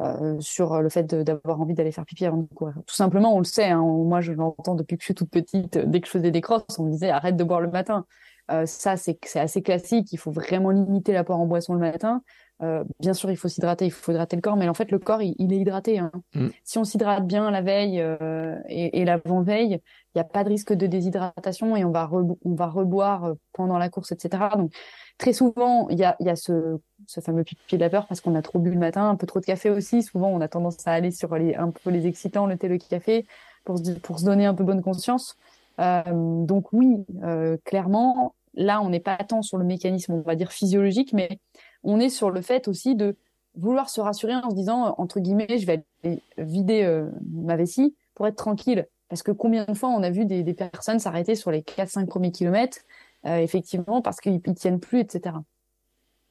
euh, 0.00 0.40
sur 0.40 0.80
le 0.80 0.88
fait 0.88 1.14
d'avoir 1.14 1.60
envie 1.60 1.74
d'aller 1.74 1.92
faire 1.92 2.04
pipi 2.04 2.24
avant 2.24 2.38
de 2.38 2.46
courir. 2.54 2.74
Tout 2.86 2.94
simplement, 2.94 3.34
on 3.34 3.38
le 3.38 3.44
sait. 3.44 3.70
Hein, 3.70 3.82
moi, 3.82 4.20
je 4.20 4.32
l'entends 4.32 4.74
depuis 4.74 4.96
que 4.96 5.02
je 5.02 5.06
suis 5.06 5.14
toute 5.14 5.30
petite. 5.30 5.78
Dès 5.78 6.00
que 6.00 6.06
je 6.06 6.12
faisais 6.12 6.30
des 6.30 6.40
crosses, 6.40 6.78
on 6.78 6.84
me 6.84 6.90
disait 6.90 7.10
arrête 7.10 7.36
de 7.36 7.44
boire 7.44 7.60
le 7.60 7.70
matin. 7.70 8.06
Euh, 8.50 8.66
ça, 8.66 8.96
c'est 8.96 9.18
assez 9.34 9.62
classique. 9.62 10.12
Il 10.12 10.18
faut 10.18 10.32
vraiment 10.32 10.70
limiter 10.70 11.12
l'apport 11.12 11.38
en 11.38 11.46
boisson 11.46 11.74
le 11.74 11.80
matin. 11.80 12.22
Euh, 12.62 12.84
bien 13.00 13.12
sûr, 13.12 13.30
il 13.30 13.36
faut 13.36 13.48
s'hydrater, 13.48 13.86
il 13.86 13.90
faut 13.90 14.12
hydrater 14.12 14.36
le 14.36 14.42
corps, 14.42 14.56
mais 14.56 14.68
en 14.68 14.74
fait, 14.74 14.90
le 14.92 14.98
corps, 14.98 15.20
il, 15.22 15.52
est 15.52 15.56
hydraté. 15.56 15.98
Hein. 15.98 16.12
Mm. 16.34 16.48
Si 16.62 16.78
on 16.78 16.84
s'hydrate 16.84 17.26
bien 17.26 17.50
la 17.50 17.60
veille 17.60 18.00
euh, 18.00 18.56
et, 18.68 19.00
et 19.00 19.04
l'avant-veille, 19.04 19.80
il 20.14 20.18
n'y 20.18 20.20
a 20.20 20.24
pas 20.24 20.44
de 20.44 20.48
risque 20.48 20.72
de 20.72 20.86
déshydratation 20.86 21.74
et 21.76 21.84
on 21.84 21.90
va, 21.90 22.08
on 22.12 22.54
va 22.54 22.66
reboire 22.66 23.32
pendant 23.52 23.78
la 23.78 23.88
course, 23.88 24.12
etc. 24.12 24.44
Donc, 24.56 24.72
très 25.18 25.32
souvent, 25.32 25.88
il 25.88 25.98
y 25.98 26.04
a, 26.04 26.16
y 26.20 26.28
a 26.28 26.36
ce, 26.36 26.78
ce 27.06 27.20
fameux 27.20 27.44
pipi 27.44 27.76
de 27.76 27.80
la 27.80 27.90
peur 27.90 28.06
parce 28.06 28.20
qu'on 28.20 28.34
a 28.34 28.42
trop 28.42 28.58
bu 28.58 28.70
le 28.70 28.78
matin, 28.78 29.08
un 29.08 29.16
peu 29.16 29.26
trop 29.26 29.40
de 29.40 29.44
café 29.44 29.70
aussi. 29.70 30.02
Souvent, 30.02 30.28
on 30.28 30.40
a 30.40 30.48
tendance 30.48 30.86
à 30.86 30.92
aller 30.92 31.10
sur 31.10 31.34
les, 31.36 31.54
un 31.54 31.70
peu 31.70 31.90
les 31.90 32.06
excitants, 32.06 32.46
le 32.46 32.56
thé, 32.56 32.68
le 32.68 32.78
café, 32.78 33.26
pour 33.64 33.78
se, 33.78 33.92
pour 33.92 34.18
se 34.18 34.24
donner 34.24 34.46
un 34.46 34.54
peu 34.54 34.64
bonne 34.64 34.82
conscience. 34.82 35.36
Euh, 35.80 36.02
donc 36.44 36.72
oui, 36.72 37.04
euh, 37.22 37.56
clairement, 37.64 38.34
là, 38.54 38.80
on 38.82 38.90
n'est 38.90 39.00
pas 39.00 39.16
tant 39.16 39.42
sur 39.42 39.58
le 39.58 39.64
mécanisme, 39.64 40.12
on 40.14 40.20
va 40.20 40.34
dire 40.34 40.52
physiologique, 40.52 41.12
mais 41.12 41.40
on 41.84 42.00
est 42.00 42.08
sur 42.08 42.30
le 42.30 42.40
fait 42.40 42.68
aussi 42.68 42.94
de 42.94 43.16
vouloir 43.54 43.90
se 43.90 44.00
rassurer 44.00 44.34
en 44.34 44.50
se 44.50 44.54
disant, 44.54 44.94
entre 44.98 45.20
guillemets, 45.20 45.58
je 45.58 45.66
vais 45.66 45.84
aller 46.04 46.22
vider 46.38 46.82
euh, 46.82 47.10
ma 47.32 47.56
vessie 47.56 47.94
pour 48.14 48.26
être 48.26 48.36
tranquille. 48.36 48.86
Parce 49.08 49.22
que 49.22 49.32
combien 49.32 49.64
de 49.64 49.74
fois 49.74 49.90
on 49.90 50.02
a 50.02 50.10
vu 50.10 50.24
des, 50.24 50.42
personnes 50.54 50.98
s'arrêter 50.98 51.34
sur 51.34 51.50
les 51.50 51.60
4-5 51.60 52.06
premiers 52.06 52.32
kilomètres, 52.32 52.78
euh, 53.26 53.36
effectivement, 53.36 54.00
parce 54.00 54.20
qu'ils 54.20 54.40
ne 54.46 54.52
tiennent 54.54 54.80
plus, 54.80 55.00
etc. 55.00 55.36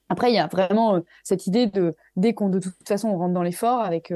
Après, 0.10 0.32
il 0.32 0.36
y 0.36 0.40
a 0.40 0.48
vraiment 0.48 0.96
euh, 0.96 1.02
cette 1.24 1.46
idée 1.46 1.68
de, 1.68 1.96
dès 2.16 2.34
qu'on 2.34 2.50
de 2.50 2.60
toute 2.60 2.88
façon 2.88 3.10
on 3.10 3.18
rentre 3.18 3.34
dans 3.34 3.44
l'effort 3.44 3.82
avec 3.82 4.12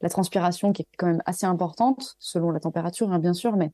la 0.00 0.08
transpiration 0.08 0.72
qui 0.72 0.82
est 0.82 0.88
quand 0.96 1.06
même 1.06 1.22
assez 1.24 1.46
importante, 1.46 2.16
selon 2.18 2.50
la 2.50 2.58
température, 2.58 3.12
hein, 3.12 3.20
bien 3.20 3.32
sûr, 3.32 3.56
mais 3.56 3.70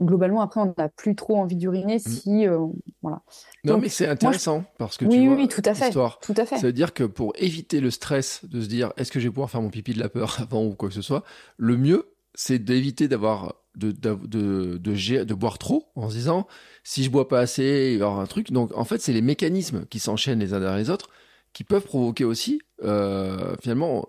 globalement, 0.00 0.40
après, 0.40 0.60
on 0.60 0.74
n'a 0.76 0.88
plus 0.88 1.14
trop 1.14 1.36
envie 1.36 1.56
d'uriner 1.56 1.96
mm. 1.96 2.00
si, 2.00 2.46
euh, 2.46 2.66
voilà. 3.02 3.22
Non, 3.64 3.78
mais 3.78 3.88
c'est 3.88 4.06
intéressant 4.06 4.64
parce 4.78 4.96
que 4.96 5.04
oui, 5.04 5.14
tu 5.14 5.26
vois, 5.26 5.36
oui, 5.36 5.48
tout 5.48 5.62
à 5.64 5.74
fait, 5.74 5.90
tout 5.90 6.34
à 6.36 6.46
fait. 6.46 6.56
Ça 6.56 6.66
veut 6.66 6.72
dire 6.72 6.94
que 6.94 7.04
pour 7.04 7.32
éviter 7.36 7.80
le 7.80 7.90
stress 7.90 8.44
de 8.44 8.60
se 8.60 8.66
dire 8.66 8.92
est-ce 8.96 9.12
que 9.12 9.20
je 9.20 9.28
vais 9.28 9.32
pouvoir 9.32 9.50
faire 9.50 9.62
mon 9.62 9.70
pipi 9.70 9.94
de 9.94 10.00
la 10.00 10.08
peur 10.08 10.38
avant 10.40 10.64
ou 10.64 10.74
quoi 10.74 10.88
que 10.88 10.94
ce 10.94 11.02
soit, 11.02 11.24
le 11.56 11.76
mieux, 11.76 12.10
c'est 12.34 12.58
d'éviter 12.58 13.08
d'avoir 13.08 13.54
de 13.76 13.90
de, 13.90 14.14
de, 14.14 14.78
de, 14.78 15.24
de, 15.24 15.34
boire 15.34 15.58
trop 15.58 15.90
en 15.96 16.08
se 16.08 16.14
disant 16.14 16.46
si 16.84 17.02
je 17.02 17.10
bois 17.10 17.28
pas 17.28 17.40
assez, 17.40 17.92
il 17.92 17.98
va 17.98 18.04
y 18.04 18.08
avoir 18.08 18.20
un 18.20 18.26
truc. 18.26 18.52
Donc, 18.52 18.76
en 18.76 18.84
fait, 18.84 19.00
c'est 19.00 19.12
les 19.12 19.22
mécanismes 19.22 19.86
qui 19.86 19.98
s'enchaînent 19.98 20.40
les 20.40 20.52
uns 20.54 20.60
derrière 20.60 20.78
les 20.78 20.90
autres 20.90 21.08
qui 21.54 21.64
peuvent 21.64 21.84
provoquer 21.84 22.24
aussi, 22.24 22.60
euh, 22.82 23.54
finalement, 23.62 24.04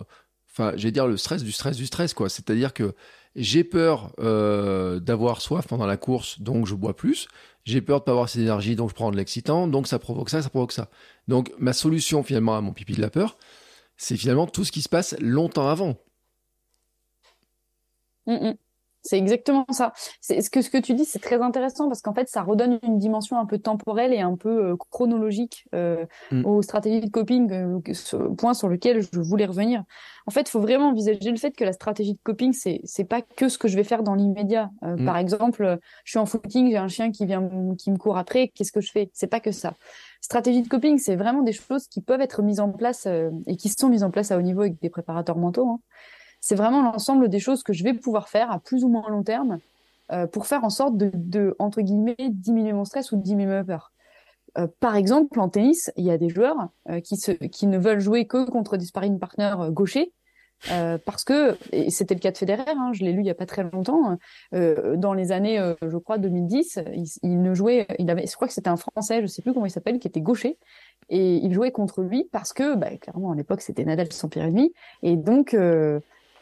enfin, 0.52 0.74
j'ai 0.76 0.92
dire 0.92 1.08
le 1.08 1.16
stress 1.16 1.44
du 1.44 1.52
stress 1.52 1.78
du 1.78 1.86
stress, 1.86 2.14
quoi. 2.14 2.28
C'est-à-dire 2.28 2.74
que 2.74 2.96
j'ai 3.36 3.64
peur 3.64 4.14
euh, 4.20 5.00
d'avoir 5.00 5.42
soif 5.42 5.68
pendant 5.68 5.86
la 5.86 5.98
course, 5.98 6.40
donc 6.42 6.66
je 6.66 6.76
bois 6.76 6.96
plus. 6.96 7.28
J'ai 7.64 7.82
peur 7.82 8.00
de 8.00 8.06
pas 8.06 8.12
avoir 8.12 8.30
cette 8.30 8.42
énergie, 8.42 8.76
donc 8.76 8.90
je 8.90 8.96
prends 8.96 9.12
de 9.12 9.18
l'excitant, 9.18 9.68
donc 9.68 9.88
ça 9.88 10.00
provoque 10.00 10.30
ça, 10.30 10.42
ça 10.42 10.50
provoque 10.50 10.72
ça. 10.72 10.90
Donc 11.28 11.52
ma 11.58 11.74
solution 11.74 12.24
finalement 12.24 12.56
à 12.56 12.62
mon 12.62 12.74
pipi 12.74 12.94
de 12.94 13.02
la 13.02 13.10
peur, 13.10 13.38
c'est 13.98 14.18
finalement 14.18 14.48
tout 14.48 14.64
ce 14.64 14.72
qui 14.72 14.82
se 14.82 14.90
passe 14.90 15.16
longtemps 15.20 15.68
avant. 15.68 15.98
Mm, 18.28 18.34
mm. 18.34 18.58
C'est 19.06 19.20
exactement 19.20 19.66
ça. 19.70 19.94
C'est 20.20 20.42
ce 20.42 20.50
que 20.50 20.64
ce 20.64 20.72
que 20.72 20.80
tu 20.80 20.96
dis, 20.96 21.06
c'est 21.06 21.20
très 21.20 21.40
intéressant 21.40 21.88
parce 21.88 22.02
qu'en 22.02 22.14
fait, 22.16 22.28
ça 22.28 22.42
redonne 22.42 22.80
une 22.82 22.98
dimension 22.98 23.38
un 23.38 23.46
peu 23.46 23.60
temporelle 23.60 24.14
et 24.14 24.22
un 24.22 24.36
peu 24.36 24.72
euh, 24.72 24.76
chronologique 24.76 25.68
euh, 25.76 26.06
mm. 26.32 26.44
aux 26.44 26.64
stratégies 26.64 27.02
de 27.02 27.12
coping, 27.12 27.52
euh, 27.52 27.80
point 28.36 28.56
sur 28.56 28.68
lequel 28.68 29.02
je 29.02 29.20
voulais 29.20 29.46
revenir. 29.46 29.84
En 30.26 30.32
fait, 30.32 30.42
il 30.42 30.50
faut 30.50 30.60
vraiment 30.60 30.90
envisager 30.90 31.30
le 31.30 31.38
fait 31.38 31.52
que 31.52 31.64
la 31.64 31.72
stratégie 31.72 32.14
de 32.14 32.20
coping, 32.24 32.52
c'est 32.52 32.82
c'est 32.84 33.04
pas 33.04 33.22
que 33.22 33.48
ce 33.48 33.60
que 33.60 33.68
je 33.68 33.76
vais 33.76 33.84
faire 33.84 34.02
dans 34.02 34.16
l'immédiat. 34.16 34.72
Euh, 34.84 34.96
mm. 34.98 35.06
Par 35.06 35.18
exemple, 35.18 35.80
je 36.04 36.10
suis 36.10 36.20
en 36.20 36.26
footing, 36.26 36.72
j'ai 36.72 36.78
un 36.78 36.88
chien 36.88 37.12
qui 37.12 37.28
vient 37.28 37.48
qui 37.78 37.92
me 37.92 37.98
court 37.98 38.18
après, 38.18 38.48
qu'est-ce 38.48 38.72
que 38.72 38.82
je 38.82 38.92
fais? 38.92 39.12
C'est 39.14 39.28
pas 39.28 39.40
que 39.40 39.52
ça. 39.52 39.76
Stratégie 40.20 40.64
de 40.64 40.68
coping, 40.68 40.98
c'est 40.98 41.16
vraiment 41.16 41.44
des 41.44 41.54
choses 41.54 41.88
qui 41.88 42.02
peuvent 42.02 42.22
être 42.22 42.42
mises 42.42 42.60
en 42.60 42.72
place 42.72 43.08
et 43.46 43.56
qui 43.56 43.70
sont 43.70 43.90
mises 43.90 44.04
en 44.04 44.10
place 44.10 44.32
à 44.32 44.40
haut 44.40 44.42
niveau 44.42 44.62
avec 44.62 44.82
des 44.82 44.90
préparateurs 44.90 45.38
mentaux. 45.38 45.68
Hein 45.68 45.80
c'est 46.46 46.54
vraiment 46.54 46.84
l'ensemble 46.84 47.28
des 47.28 47.40
choses 47.40 47.64
que 47.64 47.74
je 47.74 47.84
vais 47.84 47.96
pouvoir 47.96 48.30
faire 48.30 48.52
à 48.52 48.60
plus 48.60 48.84
ou 48.84 48.88
moins 48.88 49.10
long 49.10 49.24
terme 49.24 49.58
euh, 50.12 50.28
pour 50.28 50.46
faire 50.46 50.64
en 50.64 50.70
sorte 50.70 50.96
de, 50.96 51.56
entre 51.58 51.82
guillemets, 51.82 52.16
diminuer 52.30 52.72
mon 52.72 52.86
stress 52.86 53.12
ou 53.12 53.18
diminuer 53.18 53.56
ma 53.56 53.64
peur. 53.64 53.92
Euh, 54.60 54.68
par 54.80 54.96
exemple, 54.96 55.40
en 55.40 55.50
tennis, 55.50 55.92
il 55.96 56.06
y 56.06 56.12
a 56.12 56.20
des 56.20 56.30
joueurs 56.30 56.70
euh, 56.88 57.00
qui, 57.00 57.18
se, 57.18 57.32
qui 57.32 57.66
ne 57.66 57.80
veulent 57.80 58.00
jouer 58.00 58.28
que 58.28 58.48
contre 58.48 58.78
des 58.78 58.86
sparring 58.86 59.18
partners 59.18 59.72
gauchers 59.72 60.14
parce 61.06 61.24
que, 61.24 61.58
et 61.72 61.90
c'était 61.90 62.14
le 62.16 62.20
cas 62.20 62.32
de 62.32 62.38
Federer, 62.38 62.64
hein, 62.68 62.92
je 62.94 63.04
l'ai 63.04 63.12
lu 63.12 63.20
il 63.20 63.26
y 63.26 63.30
a 63.30 63.36
pas 63.36 63.46
très 63.46 63.64
longtemps, 63.64 64.18
dans 64.52 65.14
les 65.14 65.32
années, 65.32 65.60
je 65.86 65.98
crois, 65.98 66.18
2010, 66.18 66.80
il, 67.22 67.42
ne 67.42 67.54
jouait, 67.54 67.86
il 68.00 68.10
avait, 68.10 68.26
je 68.26 68.34
crois 68.34 68.48
que 68.48 68.54
c'était 68.54 68.70
un 68.70 68.78
Français, 68.78 69.22
je 69.22 69.28
sais 69.28 69.44
plus 69.44 69.54
comment 69.54 69.68
il 69.68 69.72
s'appelle, 69.72 70.00
qui 70.00 70.08
était 70.08 70.22
gaucher, 70.22 70.58
et 71.10 71.36
il 71.36 71.54
jouait 71.54 71.72
contre 71.72 72.02
lui 72.02 72.28
parce 72.32 72.52
que, 72.52 72.76
bah, 72.76 72.98
clairement, 72.98 73.34
à 73.34 73.36
l'époque, 73.36 73.62
c'était 73.62 73.84
Nadal 73.84 74.12
sans 74.12 74.30
ennemi, 74.38 74.74
et 75.04 75.18
donc, 75.18 75.56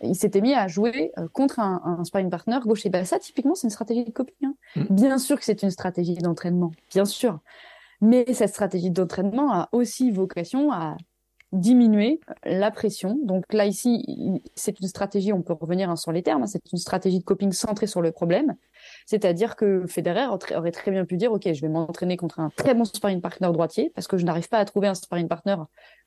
il 0.03 0.15
s'était 0.15 0.41
mis 0.41 0.53
à 0.53 0.67
jouer 0.67 1.11
euh, 1.17 1.27
contre 1.31 1.59
un, 1.59 1.81
un 1.83 2.03
sparring 2.03 2.29
partner 2.29 2.59
gaucher. 2.63 2.89
Bah, 2.89 3.05
ça, 3.05 3.19
typiquement, 3.19 3.55
c'est 3.55 3.67
une 3.67 3.71
stratégie 3.71 4.03
de 4.03 4.11
coping. 4.11 4.35
Hein. 4.43 4.55
Mm. 4.75 4.95
Bien 4.95 5.17
sûr 5.17 5.37
que 5.37 5.45
c'est 5.45 5.63
une 5.63 5.71
stratégie 5.71 6.15
d'entraînement, 6.15 6.71
bien 6.91 7.05
sûr. 7.05 7.39
Mais 8.01 8.25
cette 8.33 8.49
stratégie 8.49 8.91
d'entraînement 8.91 9.53
a 9.53 9.69
aussi 9.71 10.11
vocation 10.11 10.71
à 10.71 10.97
diminuer 11.53 12.19
la 12.43 12.71
pression. 12.71 13.17
Donc 13.23 13.53
là, 13.53 13.65
ici, 13.65 14.41
c'est 14.55 14.79
une 14.79 14.87
stratégie, 14.87 15.31
on 15.31 15.41
peut 15.41 15.53
revenir 15.53 15.89
hein, 15.89 15.95
sur 15.95 16.11
les 16.11 16.23
termes, 16.23 16.43
hein, 16.43 16.47
c'est 16.47 16.71
une 16.71 16.79
stratégie 16.79 17.19
de 17.19 17.23
coping 17.23 17.51
centrée 17.51 17.87
sur 17.87 18.01
le 18.01 18.11
problème. 18.11 18.55
C'est-à-dire 19.05 19.55
que 19.55 19.85
Federer 19.87 20.27
aurait 20.27 20.71
très 20.71 20.91
bien 20.91 21.05
pu 21.05 21.17
dire, 21.17 21.31
OK, 21.31 21.51
je 21.51 21.61
vais 21.61 21.69
m'entraîner 21.69 22.17
contre 22.17 22.39
un 22.39 22.49
très 22.55 22.73
bon 22.73 22.85
sparring 22.85 23.21
partner 23.21 23.49
droitier 23.51 23.91
parce 23.95 24.07
que 24.07 24.17
je 24.17 24.25
n'arrive 24.25 24.49
pas 24.49 24.59
à 24.59 24.65
trouver 24.65 24.87
un 24.87 24.95
sparring 24.95 25.27
partner 25.27 25.55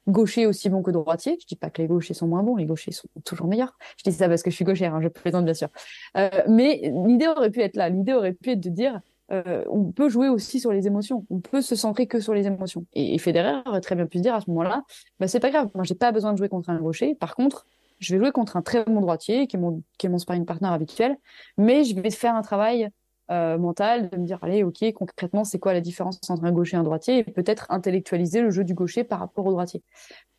gaucher 0.09 0.47
aussi 0.47 0.69
bon 0.69 0.83
que 0.83 0.91
droitier. 0.91 1.37
Je 1.41 1.47
dis 1.47 1.57
pas 1.57 1.71
que 1.71 1.83
les 1.83 1.89
gauchers 1.89 2.15
sont 2.15 2.29
moins 2.29 2.43
bons, 2.43 2.57
les 2.57 2.67
gauchers 2.67 2.93
sont 2.93 3.09
toujours 3.25 3.47
meilleurs. 3.47 3.77
Je 3.99 4.09
dis 4.09 4.17
ça 4.17 4.29
parce 4.29 4.43
que 4.43 4.51
je 4.51 4.57
suis 4.57 4.65
gauchère, 4.65 4.95
hein, 4.95 5.01
je 5.03 5.09
plaisante 5.09 5.45
bien 5.45 5.55
sûr. 5.55 5.69
Euh, 6.17 6.29
mais 6.49 6.93
l'idée 7.07 7.27
aurait 7.27 7.51
pu 7.51 7.61
être 7.61 7.77
là. 7.77 7.89
L'idée 7.89 8.13
aurait 8.13 8.33
pu 8.33 8.51
être 8.51 8.61
de 8.61 8.71
dire, 8.71 9.01
euh, 9.33 9.65
on 9.69 9.91
peut 9.91 10.09
jouer 10.09 10.29
aussi 10.29 10.61
sur 10.61 10.73
les 10.73 10.87
émotions. 10.87 11.27
On 11.31 11.41
peut 11.41 11.63
se 11.63 11.75
centrer 11.75 12.07
que 12.07 12.21
sur 12.21 12.35
les 12.35 12.47
émotions. 12.47 12.87
Et, 12.95 13.15
et 13.15 13.19
Federer 13.19 13.63
aurait 13.67 13.81
très 13.81 13.97
bien 13.97 14.07
pu 14.07 14.19
se 14.19 14.23
dire 14.23 14.35
à 14.35 14.41
ce 14.41 14.51
moment-là, 14.51 14.85
bah 15.19 15.29
c'est 15.29 15.41
pas 15.41 15.51
grave. 15.51 15.69
Moi, 15.75 15.85
j'ai 15.85 15.97
pas 15.97 16.13
besoin 16.13 16.33
de 16.33 16.39
jouer 16.39 16.49
contre 16.49 16.71
un 16.71 16.79
gaucher. 16.79 17.15
Par 17.15 17.35
contre, 17.35 17.67
je 17.99 18.15
vais 18.15 18.19
jouer 18.19 18.33
contre 18.33 18.57
un 18.57 18.63
très 18.63 18.85
bon 18.85 19.01
droitier 19.01 19.47
qui 19.47 19.57
est 19.57 19.59
mon 19.59 19.83
qui 19.99 20.07
est 20.07 20.11
mon 20.11 20.19
sparring 20.19 20.45
partner 20.45 20.69
habituel, 20.69 21.17
mais 21.57 21.85
je 21.85 21.99
vais 21.99 22.11
faire 22.11 22.35
un 22.35 22.43
travail 22.43 22.91
euh, 23.33 23.59
mental, 23.59 24.09
de 24.09 24.17
me 24.19 24.25
dire, 24.25 24.39
allez, 24.43 24.63
ok, 24.63 24.93
concrètement, 24.93 25.43
c'est 25.43 25.59
quoi 25.59 25.73
la 25.73 25.81
différence 25.81 26.21
entre 26.29 26.45
un 26.45 26.53
gaucher 26.53 26.77
et 26.77 26.81
un 26.81 26.85
droitier, 26.85 27.19
et 27.19 27.25
peut-être 27.25 27.67
intellectualiser 27.71 28.41
le 28.41 28.51
jeu 28.51 28.63
du 28.63 28.73
gaucher 28.73 29.03
par 29.03 29.19
rapport 29.19 29.45
au 29.47 29.51
droitier. 29.51 29.83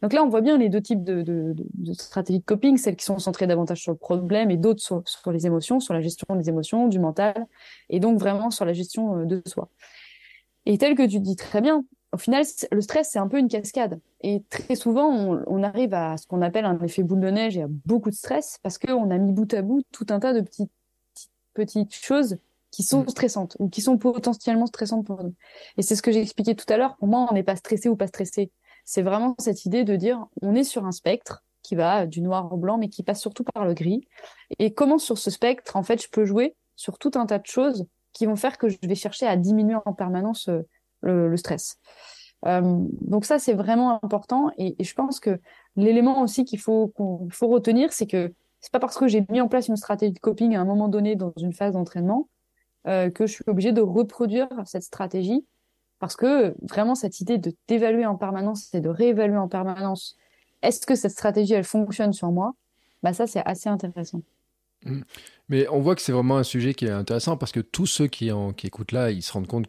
Donc 0.02 0.14
là, 0.14 0.24
on 0.24 0.30
voit 0.30 0.40
bien 0.40 0.58
les 0.58 0.70
deux 0.70 0.80
types 0.80 1.04
de, 1.04 1.22
de, 1.22 1.54
de, 1.54 1.94
stratégies 1.94 2.40
de 2.40 2.46
coping, 2.46 2.78
celles 2.78 2.96
qui 2.96 3.04
sont 3.04 3.20
centrées 3.20 3.46
davantage 3.46 3.82
sur 3.82 3.92
le 3.92 3.98
problème 3.98 4.52
et 4.52 4.58
d'autres 4.58 4.82
sur, 4.82 5.02
sur, 5.06 5.34
les 5.34 5.46
émotions, 5.46 5.82
sur 5.82 5.94
la 5.94 6.02
gestion 6.02 6.34
des 6.38 6.48
émotions, 6.48 6.88
du 6.88 7.00
mental, 7.00 7.48
et 7.90 8.00
donc 8.00 8.20
vraiment 8.20 8.52
sur 8.52 8.64
la 8.64 8.72
gestion 8.72 9.18
euh, 9.18 9.26
de 9.26 9.42
soi. 9.46 9.68
Et 10.66 10.78
tel 10.78 10.96
que 10.96 11.06
tu 11.06 11.20
dis 11.20 11.36
très 11.36 11.60
bien, 11.60 11.84
au 12.14 12.18
final, 12.18 12.46
le 12.72 12.82
stress, 12.82 13.10
c'est 13.12 13.20
un 13.20 13.28
peu 13.28 13.38
une 13.38 13.50
cascade. 13.50 14.00
Et 14.22 14.44
très 14.50 14.76
souvent, 14.76 15.08
on, 15.08 15.44
on 15.46 15.64
arrive 15.64 15.94
à 15.94 16.18
ce 16.18 16.26
qu'on 16.26 16.42
appelle 16.42 16.66
un 16.66 16.80
effet 16.80 17.04
boule 17.04 17.20
de 17.20 17.30
neige 17.30 17.58
et 17.58 17.64
à 17.64 17.68
beaucoup 17.68 18.10
de 18.10 18.16
stress 18.16 18.60
parce 18.64 18.78
qu'on 18.78 19.12
a 19.12 19.18
mis 19.18 19.34
bout 19.34 19.54
à 19.54 19.62
bout 19.62 19.82
tout 19.92 20.06
un 20.10 20.20
tas 20.20 20.34
de 20.34 20.42
petites, 20.42 20.72
petites 21.54 21.94
choses 21.94 22.38
qui 22.72 22.84
sont 22.84 23.04
mm. 23.04 23.10
stressantes 23.10 23.58
ou 23.60 23.70
qui 23.70 23.82
sont 23.82 23.98
potentiellement 23.98 24.68
stressantes 24.68 25.06
pour 25.06 25.24
nous. 25.24 25.34
Et 25.78 25.82
c'est 25.82 25.96
ce 25.96 26.02
que 26.02 26.12
j'ai 26.12 26.22
expliqué 26.22 26.56
tout 26.56 26.72
à 26.72 26.78
l'heure. 26.78 26.96
Pour 26.98 27.08
moi, 27.08 27.28
on 27.30 27.34
n'est 27.34 27.44
pas 27.44 27.56
stressé 27.56 27.90
ou 27.90 27.96
pas 27.96 28.08
stressé. 28.08 28.52
C'est 28.86 29.02
vraiment 29.02 29.36
cette 29.40 29.66
idée 29.66 29.84
de 29.84 29.96
dire, 29.96 30.26
on 30.42 30.56
est 30.56 30.64
sur 30.64 30.86
un 30.86 30.92
spectre 30.92 31.44
qui 31.62 31.76
va 31.76 32.06
du 32.06 32.22
noir 32.22 32.52
au 32.54 32.58
blanc, 32.58 32.78
mais 32.78 32.88
qui 32.88 33.04
passe 33.04 33.20
surtout 33.20 33.44
par 33.44 33.66
le 33.66 33.74
gris. 33.74 34.08
Et 34.60 34.74
comment 34.74 34.98
sur 34.98 35.18
ce 35.18 35.30
spectre, 35.30 35.76
en 35.76 35.84
fait, 35.84 36.02
je 36.02 36.08
peux 36.10 36.24
jouer 36.24 36.56
sur 36.78 36.98
tout 36.98 37.12
un 37.16 37.26
tas 37.26 37.40
de 37.40 37.46
choses 37.46 37.86
qui 38.14 38.26
vont 38.26 38.38
faire 38.38 38.58
que 38.58 38.70
je 38.70 38.78
vais 38.84 38.96
chercher 38.96 39.28
à 39.28 39.36
diminuer 39.36 39.76
en 39.86 39.94
permanence 39.94 40.50
le, 41.02 41.36
stress. 41.38 41.78
Euh, 42.46 42.62
donc 43.02 43.26
ça, 43.26 43.40
c'est 43.40 43.54
vraiment 43.54 44.04
important. 44.04 44.52
Et, 44.58 44.76
je 44.84 44.94
pense 44.94 45.20
que 45.20 45.40
l'élément 45.76 46.22
aussi 46.22 46.46
qu'il 46.46 46.60
faut 46.60 46.88
qu'on 46.90 47.28
faut 47.32 47.48
retenir, 47.48 47.94
c'est 47.94 48.08
que 48.08 48.34
c'est 48.60 48.72
pas 48.72 48.80
parce 48.80 48.98
que 48.98 49.08
j'ai 49.08 49.26
mis 49.30 49.42
en 49.42 49.48
place 49.48 49.68
une 49.68 49.78
stratégie 49.78 50.14
de 50.14 50.20
coping 50.20 50.56
à 50.56 50.62
un 50.62 50.66
moment 50.66 50.88
donné 50.88 51.16
dans 51.16 51.34
une 51.38 51.54
phase 51.54 51.74
d'entraînement 51.74 52.28
euh, 52.88 53.10
que 53.10 53.26
je 53.28 53.34
suis 53.34 53.44
obligée 53.48 53.72
de 53.72 53.82
reproduire 53.82 54.48
cette 54.66 54.84
stratégie 54.84 55.46
parce 56.00 56.16
que 56.16 56.56
vraiment 56.62 56.96
cette 56.96 57.20
idée 57.20 57.38
de 57.38 57.54
d'évaluer 57.68 58.06
en 58.06 58.16
permanence 58.16 58.74
et 58.74 58.82
de 58.82 58.90
réévaluer 58.90 59.38
en 59.38 59.48
permanence 59.48 60.16
est-ce 60.62 60.86
que 60.86 60.96
cette 60.96 61.12
stratégie 61.12 61.54
elle 61.54 61.64
fonctionne 61.64 62.14
sur 62.14 62.32
moi? 62.32 62.54
Bah 63.04 63.14
ça 63.14 63.28
c'est 63.28 63.44
assez 63.46 63.70
intéressant 63.70 64.22
mmh. 64.86 65.02
mais 65.50 65.68
on 65.70 65.82
voit 65.82 65.96
que 65.96 66.02
c'est 66.02 66.12
vraiment 66.12 66.38
un 66.38 66.44
sujet 66.44 66.74
qui 66.74 66.86
est 66.86 66.92
intéressant 66.92 67.36
parce 67.36 67.52
que 67.52 67.60
tous 67.60 67.88
ceux 67.88 68.08
qui, 68.08 68.32
en, 68.32 68.54
qui 68.54 68.68
écoutent 68.68 68.92
là 68.92 69.12
ils 69.12 69.22
se 69.22 69.34
rendent 69.34 69.48
compte 69.48 69.68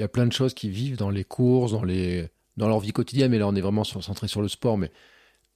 qu'il 0.00 0.04
y 0.04 0.04
a 0.04 0.08
plein 0.08 0.26
de 0.26 0.32
choses 0.32 0.54
qui 0.54 0.70
vivent 0.70 0.96
dans 0.96 1.10
les 1.10 1.24
courses 1.24 1.72
dans 1.72 2.68
leur 2.68 2.80
vie 2.80 2.92
quotidienne 2.92 3.30
mais 3.30 3.38
là 3.38 3.46
on 3.46 3.54
est 3.54 3.60
vraiment 3.60 3.84
centré 3.84 4.28
sur 4.28 4.42
le 4.42 4.48
sport 4.48 4.78
mais 4.78 4.90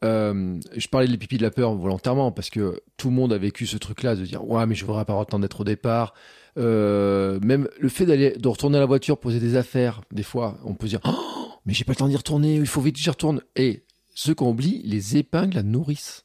euh, 0.05 0.59
je 0.77 0.89
parlais 0.89 1.09
de 1.09 1.17
pipi 1.17 1.39
de 1.39 1.43
la 1.43 1.51
peur 1.51 1.75
volontairement 1.75 2.31
parce 2.31 2.51
que 2.51 2.81
tout 2.97 3.09
le 3.09 3.15
monde 3.15 3.33
a 3.33 3.39
vécu 3.39 3.67
ce 3.67 3.79
truc-là 3.79 4.17
de 4.17 4.25
dire 4.25 4.47
ouais 4.47 4.67
mais 4.67 4.75
je 4.75 4.85
voudrais 4.85 5.05
pas 5.05 5.13
avoir 5.13 5.27
temps 5.27 5.39
d'être 5.39 5.61
au 5.61 5.65
départ 5.65 6.15
euh, 6.57 7.41
même 7.41 7.69
le 7.79 7.89
fait 7.89 8.07
d'aller 8.07 8.33
de 8.33 8.49
retourner 8.49 8.77
à 8.77 8.81
la 8.81 8.87
voiture, 8.87 9.19
poser 9.19 9.41
des 9.41 9.57
affaires, 9.57 10.03
des 10.13 10.23
fois, 10.23 10.59
on 10.65 10.75
peut 10.75 10.87
dire 10.87 11.01
oh, 11.05 11.49
mais 11.67 11.75
j'ai 11.75 11.85
pas 11.85 11.93
le 11.93 11.97
temps 11.97 12.09
d'y 12.09 12.17
retourner, 12.17 12.57
il 12.57 12.67
faut 12.67 12.81
vite 12.81 12.97
que 12.97 13.01
j'y 13.01 13.11
retourne. 13.11 13.41
Et 13.57 13.85
ceux 14.15 14.35
qu'on 14.35 14.51
oublie, 14.51 14.83
les 14.85 15.17
épingles 15.17 15.59
à 15.59 15.63
nourrice 15.63 16.25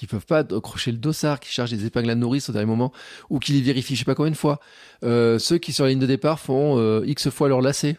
qui 0.00 0.06
peuvent 0.06 0.24
pas 0.24 0.38
accrocher 0.38 0.92
le 0.92 0.96
dossard, 0.96 1.40
qui 1.40 1.52
chargent 1.52 1.72
des 1.72 1.84
épingles 1.84 2.08
à 2.08 2.14
nourrice 2.14 2.48
au 2.48 2.54
dernier 2.54 2.66
moment, 2.66 2.90
ou 3.28 3.38
qui 3.38 3.52
les 3.52 3.60
vérifient 3.60 3.96
je 3.96 3.98
sais 3.98 4.06
pas 4.06 4.14
combien 4.14 4.30
de 4.30 4.36
fois. 4.36 4.58
Euh, 5.04 5.38
ceux 5.38 5.58
qui 5.58 5.74
sur 5.74 5.84
la 5.84 5.90
ligne 5.90 5.98
de 5.98 6.06
départ 6.06 6.40
font 6.40 6.78
euh, 6.78 7.04
X 7.04 7.28
fois 7.28 7.50
leur 7.50 7.60
lacet. 7.60 7.98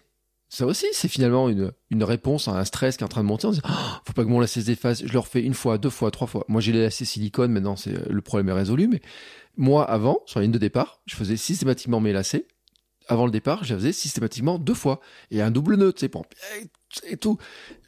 Ça 0.50 0.66
aussi, 0.66 0.88
c'est 0.94 1.08
finalement 1.08 1.48
une, 1.48 1.72
une 1.92 2.04
réponse 2.04 2.48
à 2.48 2.54
un 2.54 2.66
stress 2.66 2.98
qui 2.98 3.04
est 3.04 3.06
en 3.06 3.08
train 3.08 3.22
de 3.22 3.28
monter. 3.28 3.46
On 3.46 3.52
se 3.52 3.60
dit, 3.60 3.68
oh, 3.70 4.02
faut 4.04 4.14
pas 4.14 4.24
que 4.24 4.30
mon 4.30 4.40
lacet 4.40 4.62
se 4.62 4.66
défasse. 4.66 5.06
Je 5.06 5.14
le 5.14 5.20
refais 5.20 5.44
une 5.44 5.54
fois, 5.54 5.78
deux 5.78 5.92
fois, 5.92 6.10
trois 6.10 6.26
fois. 6.26 6.44
Moi, 6.48 6.60
j'ai 6.60 6.72
les 6.72 6.82
lacets 6.82 7.06
silicone. 7.06 7.52
Maintenant, 7.52 7.76
c'est 7.76 8.10
le 8.10 8.22
problème 8.22 8.50
est 8.50 8.54
résolu. 8.54 8.88
Mais 8.88 9.02
moi, 9.56 9.88
avant, 9.88 10.24
sur 10.26 10.40
la 10.40 10.46
ligne 10.46 10.52
de 10.52 10.58
départ, 10.58 11.02
je 11.06 11.16
faisais 11.16 11.38
systématiquement 11.38 12.00
mes 12.00 12.14
lacets. 12.14 12.48
Avant 13.10 13.26
le 13.26 13.32
départ, 13.32 13.64
je 13.64 13.76
faisais 13.76 13.94
systématiquement 13.94 14.58
deux 14.58 14.74
fois. 14.74 15.02
Et 15.30 15.40
un 15.44 15.52
double 15.52 15.76
nœud, 15.76 15.94
tu 15.94 16.08
sais, 16.08 16.12
et 17.08 17.18
tout. 17.18 17.38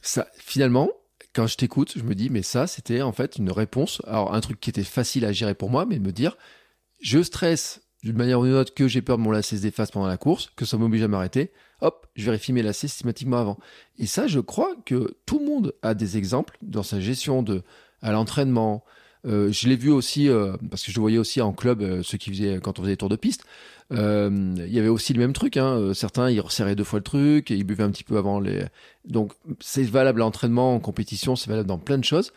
Ça, 0.04 0.28
finalement, 0.38 0.90
quand 1.34 1.48
je 1.48 1.58
t'écoute, 1.58 1.94
je 1.96 2.04
me 2.04 2.16
dis, 2.16 2.30
mais 2.30 2.44
ça, 2.44 2.68
c'était 2.68 3.02
en 3.02 3.12
fait 3.12 3.38
une 3.38 3.52
réponse. 3.52 4.02
Alors, 4.06 4.34
un 4.34 4.42
truc 4.42 4.60
qui 4.60 4.70
était 4.70 4.84
facile 4.84 5.26
à 5.26 5.32
gérer 5.32 5.56
pour 5.56 5.70
moi, 5.70 5.86
mais 5.86 6.00
me 6.00 6.12
dire, 6.12 6.38
je 7.02 7.22
stresse 7.22 7.82
d'une 8.04 8.18
manière 8.18 8.40
ou 8.40 8.46
d'une 8.46 8.56
autre 8.56 8.74
que 8.74 8.88
j'ai 8.88 9.02
peur 9.02 9.18
de 9.18 9.24
mon 9.24 9.32
lacet 9.32 9.58
se 9.58 9.62
défasse 9.62 9.92
pendant 9.92 10.08
la 10.08 10.18
course, 10.18 10.52
que 10.56 10.66
ça 10.66 10.78
m'oblige 10.78 11.04
à 11.04 11.08
m'arrêter. 11.08 11.52
Hop, 11.82 12.08
je 12.16 12.26
vérifie 12.26 12.54
mes 12.54 12.62
lacets 12.62 12.88
systématiquement 12.88 13.38
avant. 13.38 13.58
Et 13.98 14.06
ça, 14.06 14.28
je 14.28 14.40
crois 14.40 14.76
que 14.86 15.16
tout 15.26 15.40
le 15.40 15.46
monde 15.46 15.74
a 15.82 15.94
des 15.94 16.18
exemples 16.18 16.58
dans 16.62 16.84
sa 16.84 17.00
gestion 17.00 17.44
de, 17.44 17.64
à 18.02 18.12
l'entraînement, 18.12 18.84
euh, 19.26 19.52
je 19.52 19.70
l'ai 19.70 19.76
vu 19.76 19.90
aussi, 19.90 20.30
euh, 20.30 20.58
parce 20.70 20.84
que 20.84 20.92
je 20.92 21.00
voyais 21.00 21.18
aussi 21.18 21.42
en 21.42 21.54
club, 21.54 21.82
euh, 21.82 22.04
ceux 22.04 22.18
qui 22.18 22.30
faisaient 22.30 22.60
quand 22.62 22.80
on 22.80 22.84
faisait 22.84 22.94
des 22.94 22.98
tours 22.98 23.10
de 23.10 23.16
piste. 23.16 23.46
Il 23.94 24.74
y 24.74 24.80
avait 24.80 24.88
aussi 24.88 25.14
le 25.14 25.20
même 25.20 25.34
truc. 25.34 25.58
Hein. 25.58 25.94
Certains, 25.94 26.30
ils 26.30 26.42
resserraient 26.42 26.76
deux 26.76 26.84
fois 26.84 27.00
le 27.00 27.04
truc, 27.04 27.52
et 27.52 27.56
ils 27.56 27.64
buvaient 27.64 27.84
un 27.84 27.92
petit 27.92 28.04
peu 28.04 28.18
avant 28.18 28.40
les. 28.40 28.66
Donc, 29.06 29.34
c'est 29.60 29.84
valable 29.84 30.22
à 30.22 30.26
l'entraînement, 30.26 30.76
en 30.76 30.80
compétition, 30.80 31.36
c'est 31.36 31.50
valable 31.50 31.68
dans 31.68 31.78
plein 31.78 31.98
de 31.98 32.04
choses. 32.04 32.34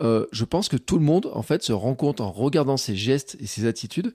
je 0.00 0.44
pense 0.44 0.68
que 0.68 0.76
tout 0.76 0.98
le 0.98 1.04
monde, 1.04 1.30
en 1.32 1.42
fait, 1.42 1.62
se 1.62 1.72
rend 1.72 1.94
compte 1.94 2.20
en 2.20 2.30
regardant 2.30 2.76
ses 2.76 2.96
gestes 2.96 3.36
et 3.40 3.46
ses 3.46 3.66
attitudes 3.66 4.14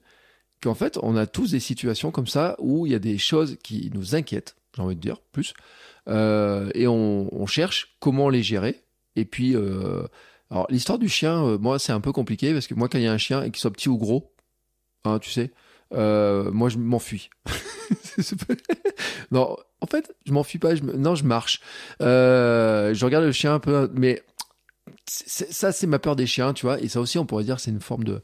qu'en 0.62 0.74
fait, 0.74 0.98
on 1.02 1.16
a 1.16 1.26
tous 1.26 1.52
des 1.52 1.60
situations 1.60 2.10
comme 2.10 2.26
ça 2.26 2.56
où 2.58 2.84
il 2.86 2.92
y 2.92 2.96
a 2.96 2.98
des 2.98 3.18
choses 3.18 3.56
qui 3.62 3.90
nous 3.94 4.16
inquiètent, 4.16 4.56
j'ai 4.74 4.82
envie 4.82 4.96
de 4.96 5.00
dire, 5.00 5.20
plus, 5.32 5.54
et 6.08 6.86
on, 6.88 7.46
cherche 7.46 7.96
comment 8.00 8.28
les 8.28 8.42
gérer. 8.42 8.82
Et 9.14 9.24
puis, 9.24 9.54
Alors 10.50 10.66
l'histoire 10.70 10.98
du 10.98 11.08
chien, 11.08 11.44
euh, 11.44 11.58
moi 11.58 11.78
c'est 11.78 11.92
un 11.92 12.00
peu 12.00 12.12
compliqué 12.12 12.52
parce 12.52 12.66
que 12.66 12.74
moi 12.74 12.88
quand 12.88 12.98
il 12.98 13.04
y 13.04 13.06
a 13.06 13.12
un 13.12 13.18
chien 13.18 13.42
et 13.42 13.50
qu'il 13.50 13.60
soit 13.60 13.70
petit 13.70 13.88
ou 13.88 13.98
gros, 13.98 14.32
hein, 15.04 15.18
tu 15.18 15.30
sais, 15.30 15.52
euh, 15.94 16.50
moi 16.50 16.68
je 16.68 16.78
m'enfuis. 16.78 17.30
non, 19.30 19.56
en 19.80 19.86
fait, 19.86 20.14
je 20.26 20.32
m'enfuis 20.32 20.58
pas. 20.58 20.74
Je 20.74 20.82
Non, 20.82 21.14
je 21.14 21.24
marche. 21.24 21.60
Euh, 22.02 22.94
je 22.94 23.04
regarde 23.04 23.24
le 23.24 23.32
chien 23.32 23.54
un 23.54 23.60
peu, 23.60 23.90
mais 23.94 24.22
ça 25.06 25.72
c'est 25.72 25.86
ma 25.86 25.98
peur 25.98 26.16
des 26.16 26.26
chiens, 26.26 26.52
tu 26.52 26.66
vois. 26.66 26.80
Et 26.80 26.88
ça 26.88 27.00
aussi, 27.00 27.18
on 27.18 27.26
pourrait 27.26 27.44
dire 27.44 27.60
c'est 27.60 27.70
une 27.70 27.80
forme 27.80 28.04
de. 28.04 28.22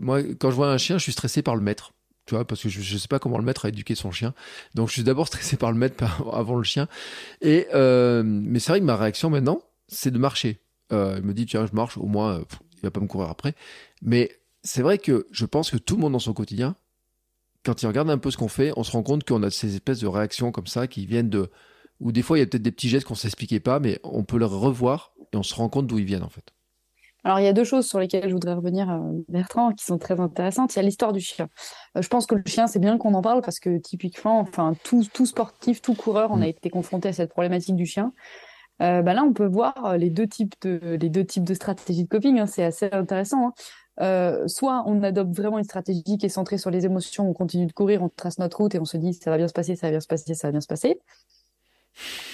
Moi, 0.00 0.22
quand 0.38 0.50
je 0.50 0.56
vois 0.56 0.70
un 0.70 0.78
chien, 0.78 0.98
je 0.98 1.02
suis 1.02 1.12
stressé 1.12 1.42
par 1.42 1.56
le 1.56 1.62
maître 1.62 1.92
tu 2.26 2.34
vois, 2.34 2.44
parce 2.44 2.60
que 2.60 2.68
je, 2.68 2.80
ne 2.80 2.98
sais 2.98 3.06
pas 3.06 3.20
comment 3.20 3.38
le 3.38 3.44
maître 3.44 3.66
a 3.66 3.68
éduqué 3.68 3.94
son 3.94 4.10
chien. 4.10 4.34
Donc 4.74 4.88
je 4.88 4.94
suis 4.94 5.04
d'abord 5.04 5.26
stressé 5.28 5.56
par 5.56 5.70
le 5.70 5.78
maître 5.78 6.02
avant 6.32 6.56
le 6.56 6.64
chien. 6.64 6.88
Et 7.40 7.68
euh, 7.72 8.24
mais 8.24 8.58
c'est 8.58 8.72
vrai 8.72 8.80
que 8.80 8.84
ma 8.84 8.96
réaction 8.96 9.30
maintenant, 9.30 9.62
c'est 9.86 10.10
de 10.10 10.18
marcher. 10.18 10.60
Il 10.90 11.22
me 11.22 11.32
dit 11.32 11.46
tiens, 11.46 11.66
je 11.66 11.74
marche, 11.74 11.96
au 11.96 12.06
moins 12.06 12.42
il 12.74 12.82
va 12.82 12.90
pas 12.90 13.00
me 13.00 13.06
courir 13.06 13.30
après. 13.30 13.54
Mais 14.02 14.30
c'est 14.64 14.82
vrai 14.82 14.98
que 14.98 15.26
je 15.30 15.46
pense 15.46 15.70
que 15.70 15.76
tout 15.76 15.94
le 15.94 16.00
monde 16.00 16.12
dans 16.12 16.18
son 16.18 16.32
quotidien, 16.32 16.74
quand 17.66 17.82
il 17.82 17.86
regarde 17.86 18.08
un 18.08 18.18
peu 18.18 18.30
ce 18.30 18.36
qu'on 18.36 18.48
fait, 18.48 18.72
on 18.76 18.84
se 18.84 18.92
rend 18.92 19.02
compte 19.02 19.24
qu'on 19.24 19.42
a 19.42 19.50
ces 19.50 19.74
espèces 19.74 20.00
de 20.00 20.06
réactions 20.06 20.52
comme 20.52 20.68
ça 20.68 20.86
qui 20.86 21.04
viennent 21.04 21.28
de, 21.28 21.50
ou 22.00 22.12
des 22.12 22.22
fois 22.22 22.38
il 22.38 22.40
y 22.40 22.44
a 22.44 22.46
peut-être 22.46 22.62
des 22.62 22.72
petits 22.72 22.88
gestes 22.88 23.06
qu'on 23.06 23.16
s'expliquait 23.16 23.60
pas, 23.60 23.80
mais 23.80 23.98
on 24.04 24.24
peut 24.24 24.38
les 24.38 24.44
revoir 24.44 25.12
et 25.32 25.36
on 25.36 25.42
se 25.42 25.54
rend 25.54 25.68
compte 25.68 25.86
d'où 25.86 25.98
ils 25.98 26.04
viennent 26.04 26.22
en 26.22 26.28
fait. 26.28 26.52
Alors, 27.24 27.40
il 27.40 27.44
y 27.44 27.48
a 27.48 27.52
deux 27.52 27.64
choses 27.64 27.88
sur 27.88 27.98
lesquelles 27.98 28.28
je 28.28 28.32
voudrais 28.32 28.52
revenir, 28.52 28.88
euh, 28.88 29.00
Bertrand, 29.28 29.72
qui 29.72 29.84
sont 29.84 29.98
très 29.98 30.20
intéressantes. 30.20 30.72
Il 30.74 30.76
y 30.76 30.78
a 30.78 30.82
l'histoire 30.82 31.12
du 31.12 31.18
chien. 31.18 31.48
Euh, 31.96 32.02
je 32.02 32.06
pense 32.06 32.24
que 32.24 32.36
le 32.36 32.42
chien, 32.46 32.68
c'est 32.68 32.78
bien 32.78 32.98
qu'on 32.98 33.14
en 33.14 33.20
parle 33.20 33.42
parce 33.42 33.58
que 33.58 33.78
typiquement, 33.78 34.38
enfin, 34.38 34.74
tout, 34.84 35.04
tout 35.12 35.26
sportif, 35.26 35.82
tout 35.82 35.94
coureur, 35.94 36.30
on 36.30 36.40
a 36.40 36.46
mm. 36.46 36.50
été 36.50 36.70
confronté 36.70 37.08
à 37.08 37.12
cette 37.12 37.30
problématique 37.30 37.74
du 37.74 37.84
chien. 37.84 38.12
Euh, 38.80 39.02
bah 39.02 39.12
là, 39.12 39.24
on 39.24 39.32
peut 39.32 39.48
voir 39.48 39.98
les 39.98 40.08
deux 40.08 40.28
types 40.28 40.54
de, 40.62 40.78
les 41.00 41.10
deux 41.10 41.24
types 41.24 41.42
de 41.42 41.54
stratégies 41.54 42.04
de 42.04 42.08
coping. 42.08 42.38
Hein. 42.38 42.46
c'est 42.46 42.62
assez 42.62 42.88
intéressant. 42.92 43.48
Hein. 43.48 43.52
Soit 43.98 44.84
on 44.86 45.02
adopte 45.02 45.34
vraiment 45.34 45.58
une 45.58 45.64
stratégie 45.64 46.18
qui 46.18 46.26
est 46.26 46.30
centrée 46.30 46.58
sur 46.58 46.70
les 46.70 46.84
émotions, 46.84 47.28
on 47.28 47.32
continue 47.32 47.66
de 47.66 47.72
courir, 47.72 48.02
on 48.02 48.08
trace 48.08 48.38
notre 48.38 48.58
route 48.58 48.74
et 48.74 48.80
on 48.80 48.84
se 48.84 48.96
dit 48.96 49.14
ça 49.14 49.30
va 49.30 49.36
bien 49.36 49.48
se 49.48 49.52
passer, 49.52 49.76
ça 49.76 49.86
va 49.86 49.92
bien 49.92 50.00
se 50.00 50.06
passer, 50.06 50.34
ça 50.34 50.48
va 50.48 50.52
bien 50.52 50.60
se 50.60 50.66
passer. 50.66 50.98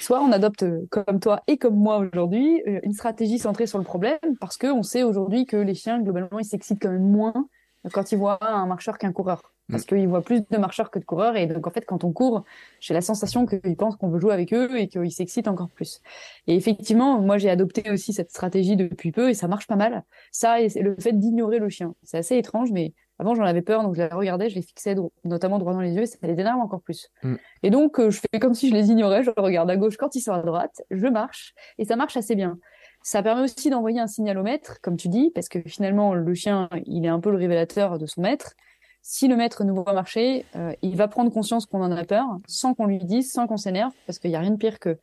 Soit 0.00 0.20
on 0.20 0.32
adopte, 0.32 0.64
euh, 0.64 0.86
comme 0.90 1.20
toi 1.20 1.42
et 1.46 1.56
comme 1.56 1.76
moi 1.76 1.98
aujourd'hui, 1.98 2.62
euh, 2.66 2.80
une 2.82 2.92
stratégie 2.92 3.38
centrée 3.38 3.66
sur 3.66 3.78
le 3.78 3.84
problème, 3.84 4.18
parce 4.40 4.56
qu'on 4.56 4.82
sait 4.82 5.04
aujourd'hui 5.04 5.46
que 5.46 5.56
les 5.56 5.74
chiens, 5.74 6.00
globalement, 6.00 6.40
ils 6.40 6.44
s'excitent 6.44 6.82
quand 6.82 6.90
même 6.90 7.08
moins 7.08 7.46
quand 7.92 8.12
ils 8.12 8.18
voient 8.18 8.38
un 8.44 8.66
marcheur 8.66 8.98
qu'un 8.98 9.12
coureur. 9.12 9.51
Parce 9.72 9.82
mm. 9.82 9.86
qu'ils 9.86 10.08
voient 10.08 10.22
plus 10.22 10.42
de 10.48 10.58
marcheurs 10.58 10.90
que 10.92 11.00
de 11.00 11.04
coureurs. 11.04 11.36
Et 11.36 11.46
donc, 11.46 11.66
en 11.66 11.70
fait, 11.70 11.84
quand 11.84 12.04
on 12.04 12.12
court, 12.12 12.44
j'ai 12.78 12.94
la 12.94 13.00
sensation 13.00 13.46
qu'ils 13.46 13.76
pensent 13.76 13.96
qu'on 13.96 14.08
veut 14.08 14.20
jouer 14.20 14.32
avec 14.32 14.54
eux 14.54 14.78
et 14.78 14.86
qu'ils 14.86 15.10
s'excitent 15.10 15.48
encore 15.48 15.70
plus. 15.70 16.00
Et 16.46 16.54
effectivement, 16.54 17.20
moi, 17.20 17.38
j'ai 17.38 17.50
adopté 17.50 17.90
aussi 17.90 18.12
cette 18.12 18.30
stratégie 18.30 18.76
depuis 18.76 19.10
peu 19.10 19.30
et 19.30 19.34
ça 19.34 19.48
marche 19.48 19.66
pas 19.66 19.76
mal. 19.76 20.04
Ça, 20.30 20.60
et 20.60 20.68
le 20.80 20.94
fait 21.00 21.12
d'ignorer 21.12 21.58
le 21.58 21.68
chien. 21.68 21.94
C'est 22.04 22.18
assez 22.18 22.36
étrange, 22.36 22.70
mais 22.70 22.92
avant, 23.18 23.34
j'en 23.34 23.44
avais 23.44 23.62
peur, 23.62 23.82
donc 23.82 23.94
je 23.94 24.02
les 24.02 24.08
regardais, 24.08 24.48
je 24.48 24.56
les 24.56 24.62
fixais 24.62 24.96
notamment 25.24 25.58
droit 25.58 25.72
dans 25.72 25.80
les 25.80 25.92
yeux, 25.92 26.02
et 26.02 26.06
ça 26.06 26.18
les 26.22 26.32
énerve 26.32 26.58
encore 26.58 26.80
plus. 26.80 27.08
Mm. 27.22 27.34
Et 27.62 27.70
donc, 27.70 28.00
euh, 28.00 28.10
je 28.10 28.20
fais 28.20 28.40
comme 28.40 28.54
si 28.54 28.68
je 28.68 28.74
les 28.74 28.90
ignorais, 28.90 29.22
je 29.22 29.30
regarde 29.36 29.70
à 29.70 29.76
gauche 29.76 29.96
quand 29.96 30.14
ils 30.16 30.20
sont 30.20 30.32
à 30.32 30.42
droite, 30.42 30.82
je 30.90 31.06
marche, 31.06 31.54
et 31.78 31.84
ça 31.84 31.96
marche 31.96 32.16
assez 32.16 32.34
bien. 32.34 32.58
Ça 33.02 33.22
permet 33.22 33.42
aussi 33.42 33.70
d'envoyer 33.70 34.00
un 34.00 34.06
signal 34.06 34.38
au 34.38 34.42
maître, 34.42 34.78
comme 34.80 34.96
tu 34.96 35.08
dis, 35.08 35.30
parce 35.34 35.48
que 35.48 35.60
finalement, 35.66 36.14
le 36.14 36.34
chien, 36.34 36.68
il 36.86 37.04
est 37.04 37.08
un 37.08 37.20
peu 37.20 37.30
le 37.30 37.36
révélateur 37.36 37.98
de 37.98 38.06
son 38.06 38.22
maître. 38.22 38.54
Si 39.02 39.26
le 39.26 39.36
maître 39.36 39.64
nous 39.64 39.74
voit 39.74 39.92
marcher, 39.92 40.46
euh, 40.54 40.72
il 40.80 40.96
va 40.96 41.08
prendre 41.08 41.32
conscience 41.32 41.66
qu'on 41.66 41.82
en 41.82 41.90
a 41.90 42.04
peur, 42.04 42.24
sans 42.46 42.72
qu'on 42.72 42.86
lui 42.86 42.98
dise, 42.98 43.32
sans 43.32 43.48
qu'on 43.48 43.56
s'énerve, 43.56 43.92
parce 44.06 44.20
qu'il 44.20 44.30
n'y 44.30 44.36
a 44.36 44.40
rien 44.40 44.52
de 44.52 44.56
pire 44.56 44.78
que 44.78 44.96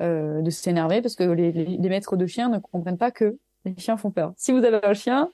euh, 0.00 0.40
de 0.40 0.50
s'énerver, 0.50 1.02
parce 1.02 1.16
que 1.16 1.24
les, 1.24 1.50
les, 1.50 1.88
maîtres 1.88 2.16
de 2.16 2.26
chiens 2.26 2.48
ne 2.48 2.58
comprennent 2.58 2.98
pas 2.98 3.10
que 3.10 3.38
les 3.64 3.74
chiens 3.76 3.96
font 3.96 4.10
peur. 4.10 4.32
Si 4.36 4.52
vous 4.52 4.64
avez 4.64 4.80
un 4.82 4.94
chien, 4.94 5.30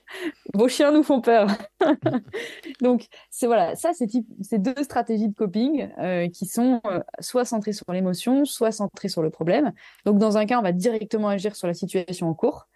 vos 0.53 0.67
chiens 0.67 0.91
nous 0.91 1.03
font 1.03 1.21
peur. 1.21 1.47
Donc, 2.81 3.07
c'est 3.29 3.45
voilà, 3.45 3.75
ça, 3.75 3.91
c'est 3.93 4.07
ces 4.41 4.57
deux 4.57 4.83
stratégies 4.83 5.29
de 5.29 5.35
coping 5.35 5.89
euh, 5.99 6.27
qui 6.29 6.45
sont 6.45 6.81
euh, 6.87 6.99
soit 7.19 7.45
centrées 7.45 7.73
sur 7.73 7.85
l'émotion, 7.91 8.45
soit 8.45 8.71
centrées 8.71 9.09
sur 9.09 9.21
le 9.21 9.29
problème. 9.29 9.71
Donc, 10.05 10.17
dans 10.17 10.37
un 10.37 10.45
cas, 10.45 10.59
on 10.59 10.63
va 10.63 10.73
directement 10.73 11.29
agir 11.29 11.55
sur 11.55 11.67
la 11.67 11.73
situation 11.73 12.27
en 12.27 12.33
cours. 12.33 12.67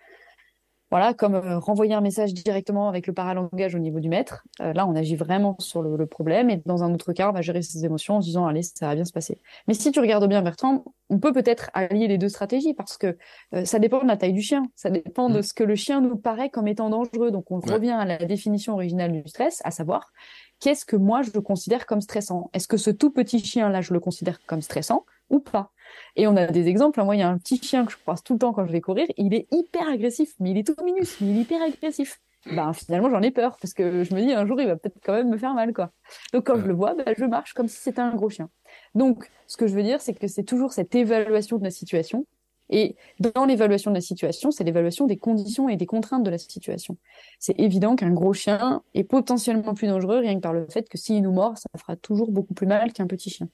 Voilà, 0.92 1.14
comme 1.14 1.36
euh, 1.36 1.58
renvoyer 1.58 1.94
un 1.94 2.02
message 2.02 2.34
directement 2.34 2.90
avec 2.90 3.08
le 3.08 3.14
paralangage 3.14 3.76
au 3.76 3.80
niveau 3.80 4.02
du 4.02 4.10
maître. 4.10 4.44
Euh, 4.60 4.74
là, 4.74 4.86
on 4.86 4.94
agit 4.94 5.16
vraiment 5.16 5.56
sur 5.60 5.82
le, 5.82 6.06
problème. 6.06 6.50
Et 6.50 6.62
dans 6.66 6.84
un 6.84 6.94
autre 6.94 7.14
cas, 7.14 7.30
on 7.30 7.32
va 7.32 7.42
gérer 7.42 7.62
ses 7.62 7.86
émotions 7.86 8.18
en 8.18 8.22
se 8.22 8.28
disant, 8.28 8.46
allez, 8.46 8.62
ça 8.62 8.88
va 8.88 8.96
bien 8.96 9.06
se 9.06 9.14
passer. 9.14 9.40
Mais 9.70 9.74
si 9.74 9.92
tu 9.94 10.02
regardes 10.02 10.28
bien, 10.28 10.42
Bertrand, 10.42 10.84
on 11.10 11.20
peut 11.20 11.32
peut-être 11.32 11.70
allier 11.74 12.10
les 12.10 12.18
deux 12.18 12.28
stratégies 12.28 12.74
parce 12.74 12.98
que 12.98 13.18
euh, 13.54 13.64
ça 13.64 13.80
dépend 13.80 14.04
de 14.04 14.08
la 14.08 14.18
taille 14.18 14.34
du 14.34 14.42
chien. 14.42 14.64
Ça 14.76 14.90
dépend 14.90 15.30
de 15.30 15.40
mmh. 15.40 15.44
ce 15.44 15.54
que 15.54 15.64
le 15.64 15.76
chien 15.76 16.02
nous 16.02 16.18
paraît 16.18 16.50
comme 16.50 16.68
étant 16.68 16.90
dangereux. 16.90 17.32
Donc, 17.32 17.52
on 17.52 17.60
revient 17.60 17.92
à 17.92 18.04
la 18.04 18.18
définition 18.18 18.74
originale 18.74 19.14
du 19.14 19.24
stress, 19.26 19.62
à 19.64 19.72
savoir, 19.72 20.12
qu'est-ce 20.60 20.86
que 20.86 20.98
moi, 20.98 21.22
je 21.22 21.40
considère 21.40 21.86
comme 21.86 22.02
stressant? 22.02 22.50
Est-ce 22.54 22.68
que 22.68 22.78
ce 22.78 22.92
tout 22.92 23.12
petit 23.12 23.40
chien-là, 23.40 23.80
je 23.80 23.94
le 23.94 24.02
considère 24.02 24.40
comme 24.46 24.62
stressant? 24.62 25.06
Ou 25.32 25.40
pas 25.40 25.72
et 26.16 26.28
on 26.28 26.36
a 26.36 26.48
des 26.48 26.68
exemples. 26.68 27.04
Moi, 27.04 27.16
il 27.16 27.20
y 27.20 27.24
a 27.24 27.30
un 27.30 27.38
petit 27.38 27.62
chien 27.62 27.86
que 27.86 27.92
je 27.92 27.98
croise 27.98 28.24
tout 28.24 28.34
le 28.34 28.40
temps 28.40 28.54
quand 28.54 28.66
je 28.66 28.72
vais 28.72 28.82
courir. 28.82 29.08
Il 29.18 29.34
est 29.34 29.48
hyper 29.52 29.88
agressif, 29.88 30.34
mais 30.40 30.52
il 30.52 30.58
est 30.58 30.68
tout 30.68 30.84
minus, 30.84 31.20
mais 31.22 31.28
il 31.30 31.38
est 31.38 31.42
hyper 31.42 31.62
agressif. 31.62 32.20
Ben, 32.48 32.74
finalement, 32.74 33.10
j'en 33.10 33.22
ai 33.22 33.32
peur 33.32 33.58
parce 33.62 33.74
que 33.74 34.04
je 34.04 34.16
me 34.16 34.22
dis 34.22 34.34
un 34.34 34.46
jour, 34.48 34.60
il 34.60 34.68
va 34.68 34.76
peut-être 34.76 34.98
quand 35.04 35.14
même 35.14 35.30
me 35.30 35.38
faire 35.38 35.54
mal, 35.54 35.74
quoi. 35.74 35.92
Donc, 36.34 36.48
quand 36.48 36.60
je 36.60 36.66
le 36.66 36.74
vois, 36.74 36.96
ben, 36.96 37.14
je 37.16 37.26
marche 37.26 37.54
comme 37.54 37.68
si 37.68 37.78
c'était 37.78 38.02
un 38.02 38.16
gros 38.16 38.30
chien. 38.30 38.50
Donc, 38.96 39.30
ce 39.48 39.58
que 39.58 39.68
je 39.68 39.76
veux 39.76 39.84
dire, 39.84 40.02
c'est 40.02 40.14
que 40.14 40.28
c'est 40.28 40.44
toujours 40.44 40.74
cette 40.74 40.96
évaluation 40.96 41.58
de 41.58 41.64
la 41.64 41.72
situation. 41.72 42.26
Et 42.74 42.96
dans 43.20 43.44
l'évaluation 43.44 43.92
de 43.92 43.96
la 43.96 44.02
situation, 44.02 44.50
c'est 44.50 44.64
l'évaluation 44.64 45.06
des 45.06 45.18
conditions 45.18 45.68
et 45.68 45.76
des 45.76 45.86
contraintes 45.86 46.24
de 46.24 46.30
la 46.30 46.38
situation. 46.38 46.98
C'est 47.38 47.60
évident 47.60 47.98
qu'un 47.98 48.12
gros 48.12 48.34
chien 48.34 48.82
est 48.94 49.04
potentiellement 49.04 49.74
plus 49.74 49.88
dangereux 49.88 50.20
rien 50.20 50.36
que 50.36 50.40
par 50.40 50.54
le 50.54 50.66
fait 50.68 50.88
que 50.88 50.98
s'il 50.98 51.22
nous 51.22 51.34
mord, 51.34 51.58
ça 51.58 51.68
fera 51.78 51.98
toujours 51.98 52.32
beaucoup 52.32 52.54
plus 52.54 52.68
mal 52.68 52.94
qu'un 52.94 53.08
petit 53.08 53.30
chien. 53.30 53.50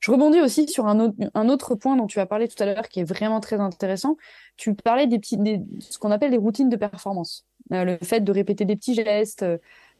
Je 0.00 0.10
rebondis 0.10 0.40
aussi 0.40 0.68
sur 0.68 0.86
un 0.86 1.00
autre, 1.00 1.16
un 1.34 1.48
autre 1.48 1.74
point 1.74 1.96
dont 1.96 2.06
tu 2.06 2.20
as 2.20 2.26
parlé 2.26 2.48
tout 2.48 2.62
à 2.62 2.66
l'heure 2.66 2.88
qui 2.88 3.00
est 3.00 3.04
vraiment 3.04 3.40
très 3.40 3.60
intéressant. 3.60 4.16
Tu 4.56 4.74
parlais 4.74 5.06
des 5.06 5.18
petits, 5.18 5.36
des, 5.36 5.60
ce 5.80 5.98
qu'on 5.98 6.10
appelle 6.10 6.30
des 6.30 6.36
routines 6.36 6.68
de 6.68 6.76
performance. 6.76 7.46
Euh, 7.72 7.84
le 7.84 7.98
fait 8.02 8.20
de 8.20 8.32
répéter 8.32 8.64
des 8.64 8.76
petits 8.76 8.94
gestes. 8.94 9.44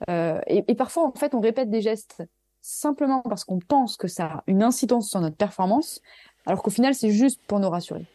Euh, 0.08 0.40
et, 0.46 0.64
et, 0.68 0.74
parfois, 0.74 1.04
en 1.06 1.12
fait, 1.12 1.34
on 1.34 1.40
répète 1.40 1.70
des 1.70 1.82
gestes 1.82 2.22
simplement 2.60 3.22
parce 3.22 3.44
qu'on 3.44 3.58
pense 3.58 3.96
que 3.96 4.08
ça 4.08 4.24
a 4.26 4.44
une 4.46 4.62
incidence 4.62 5.10
sur 5.10 5.20
notre 5.20 5.36
performance, 5.36 6.00
alors 6.46 6.62
qu'au 6.62 6.70
final, 6.70 6.94
c'est 6.94 7.10
juste 7.10 7.40
pour 7.46 7.60
nous 7.60 7.68
rassurer. 7.70 8.06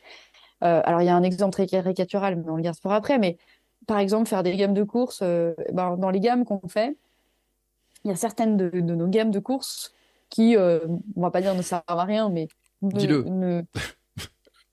Euh, 0.63 0.81
alors, 0.85 1.01
il 1.01 1.05
y 1.05 1.09
a 1.09 1.15
un 1.15 1.23
exemple 1.23 1.51
très 1.51 1.67
caricatural, 1.67 2.35
mais 2.37 2.49
on 2.49 2.55
le 2.55 2.61
garde 2.61 2.79
pour 2.79 2.93
après. 2.93 3.19
Mais 3.19 3.37
par 3.87 3.99
exemple, 3.99 4.27
faire 4.27 4.43
des 4.43 4.55
gammes 4.55 4.73
de 4.73 4.83
course, 4.83 5.19
euh, 5.21 5.53
ben, 5.71 5.97
dans 5.97 6.09
les 6.09 6.19
gammes 6.19 6.45
qu'on 6.45 6.61
fait, 6.67 6.95
il 8.05 8.09
y 8.09 8.11
a 8.11 8.15
certaines 8.15 8.57
de, 8.57 8.69
de 8.69 8.95
nos 8.95 9.07
gammes 9.07 9.31
de 9.31 9.39
course 9.39 9.93
qui, 10.33 10.57
euh, 10.57 10.79
on 11.15 11.21
va 11.21 11.29
pas 11.29 11.41
dire 11.41 11.53
ne 11.53 11.61
servent 11.61 11.83
à 11.87 12.03
rien, 12.03 12.29
mais. 12.29 12.47
Dis-le. 12.81 13.23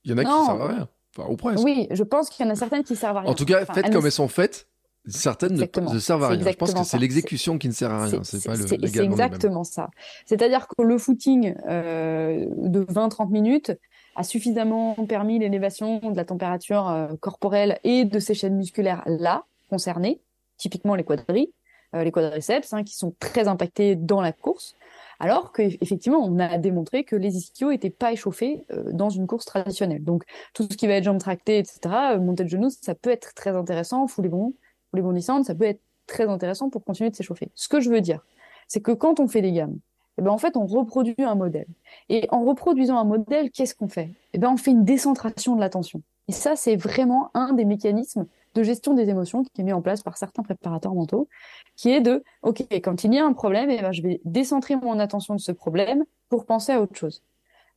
il 0.03 0.11
y 0.11 0.13
en 0.13 0.17
a 0.17 0.23
qui 0.23 0.29
qui 0.29 0.45
servent 0.45 0.61
à 0.61 0.67
rien. 0.67 0.89
Enfin, 1.15 1.29
au 1.29 1.37
presque. 1.37 1.63
Oui, 1.63 1.87
je 1.91 2.03
pense 2.03 2.29
qu'il 2.29 2.45
y 2.45 2.49
en 2.49 2.51
a 2.51 2.55
certaines 2.55 2.83
qui 2.83 2.95
servent 2.95 3.17
à 3.17 3.21
rien. 3.21 3.29
En 3.29 3.35
tout 3.35 3.45
cas, 3.45 3.65
faites 3.65 3.91
comme 3.91 4.05
elles 4.05 4.11
sont 4.11 4.27
faites. 4.27 4.67
Certaines 5.07 5.53
ne, 5.53 5.99
servent 5.99 6.23
à 6.23 6.29
rien. 6.29 6.51
Je 6.51 6.55
pense 6.55 6.73
que 6.73 6.83
c'est 6.83 6.99
l'exécution 6.99 7.57
qui 7.57 7.67
ne 7.67 7.73
sert 7.73 7.91
à 7.91 8.05
rien. 8.05 8.23
C'est 8.23 8.43
pas 8.43 8.55
le. 8.55 8.67
C'est 8.67 9.03
exactement 9.03 9.63
ça. 9.63 9.89
C'est-à-dire 10.25 10.67
que 10.67 10.83
le 10.83 10.97
footing 10.97 11.55
euh, 11.67 12.45
de 12.57 12.83
20-30 12.83 13.31
minutes 13.31 13.71
a 14.15 14.23
suffisamment 14.23 14.93
permis 15.07 15.39
l'élévation 15.39 15.99
de 16.11 16.15
la 16.15 16.25
température 16.25 16.87
euh, 16.87 17.07
corporelle 17.19 17.79
et 17.83 18.05
de 18.05 18.19
ces 18.19 18.33
chaînes 18.33 18.57
musculaires 18.57 19.03
là 19.05 19.45
concernées, 19.69 20.19
typiquement 20.57 20.95
les 20.95 21.03
quadris, 21.03 21.51
euh, 21.95 22.03
les 22.03 22.11
quadriceps, 22.11 22.73
hein, 22.73 22.83
qui 22.83 22.95
sont 22.95 23.15
très 23.19 23.47
impactés 23.47 23.95
dans 23.95 24.21
la 24.21 24.33
course. 24.33 24.75
Alors 25.21 25.51
qu'effectivement, 25.51 26.17
on 26.17 26.39
a 26.39 26.57
démontré 26.57 27.03
que 27.03 27.15
les 27.15 27.37
ischios 27.37 27.69
n'étaient 27.69 27.91
pas 27.91 28.11
échauffés 28.11 28.65
euh, 28.71 28.91
dans 28.91 29.11
une 29.11 29.27
course 29.27 29.45
traditionnelle. 29.45 30.03
Donc, 30.03 30.23
tout 30.55 30.63
ce 30.63 30.75
qui 30.75 30.87
va 30.87 30.95
être 30.95 31.03
jambes 31.03 31.19
tractées, 31.19 31.59
etc., 31.59 31.79
euh, 32.13 32.19
montée 32.19 32.43
de 32.43 32.49
genoux, 32.49 32.71
ça 32.71 32.95
peut 32.95 33.11
être 33.11 33.35
très 33.35 33.51
intéressant. 33.51 34.07
Foulée 34.07 34.29
bon, 34.29 34.55
foulée 34.89 35.03
bondissante, 35.03 35.45
ça 35.45 35.53
peut 35.53 35.65
être 35.65 35.79
très 36.07 36.27
intéressant 36.27 36.71
pour 36.71 36.83
continuer 36.83 37.11
de 37.11 37.15
s'échauffer. 37.15 37.49
Ce 37.53 37.67
que 37.67 37.79
je 37.79 37.91
veux 37.91 38.01
dire, 38.01 38.25
c'est 38.67 38.81
que 38.81 38.91
quand 38.91 39.19
on 39.19 39.27
fait 39.27 39.43
des 39.43 39.51
gammes, 39.51 39.77
eh 40.17 40.23
ben, 40.23 40.31
en 40.31 40.39
fait, 40.39 40.57
on 40.57 40.65
reproduit 40.65 41.13
un 41.19 41.35
modèle. 41.35 41.67
Et 42.09 42.27
en 42.31 42.43
reproduisant 42.43 42.97
un 42.97 43.03
modèle, 43.03 43.51
qu'est-ce 43.51 43.75
qu'on 43.75 43.89
fait? 43.89 44.09
Eh 44.33 44.39
ben, 44.39 44.49
On 44.49 44.57
fait 44.57 44.71
une 44.71 44.85
décentration 44.85 45.55
de 45.55 45.59
l'attention. 45.59 46.01
Et 46.29 46.31
ça, 46.31 46.55
c'est 46.55 46.77
vraiment 46.77 47.29
un 47.35 47.53
des 47.53 47.65
mécanismes 47.65 48.25
de 48.55 48.63
gestion 48.63 48.93
des 48.93 49.09
émotions 49.09 49.43
qui 49.43 49.61
est 49.61 49.63
mis 49.63 49.73
en 49.73 49.81
place 49.81 50.03
par 50.03 50.17
certains 50.17 50.43
préparateurs 50.43 50.93
mentaux, 50.93 51.27
qui 51.75 51.91
est 51.91 52.01
de, 52.01 52.23
OK, 52.43 52.65
quand 52.83 53.03
il 53.03 53.13
y 53.13 53.19
a 53.19 53.25
un 53.25 53.33
problème, 53.33 53.69
eh 53.69 53.81
ben, 53.81 53.91
je 53.91 54.01
vais 54.01 54.21
décentrer 54.25 54.75
mon 54.75 54.99
attention 54.99 55.35
de 55.35 55.39
ce 55.39 55.51
problème 55.51 56.03
pour 56.29 56.45
penser 56.45 56.71
à 56.71 56.81
autre 56.81 56.95
chose. 56.95 57.23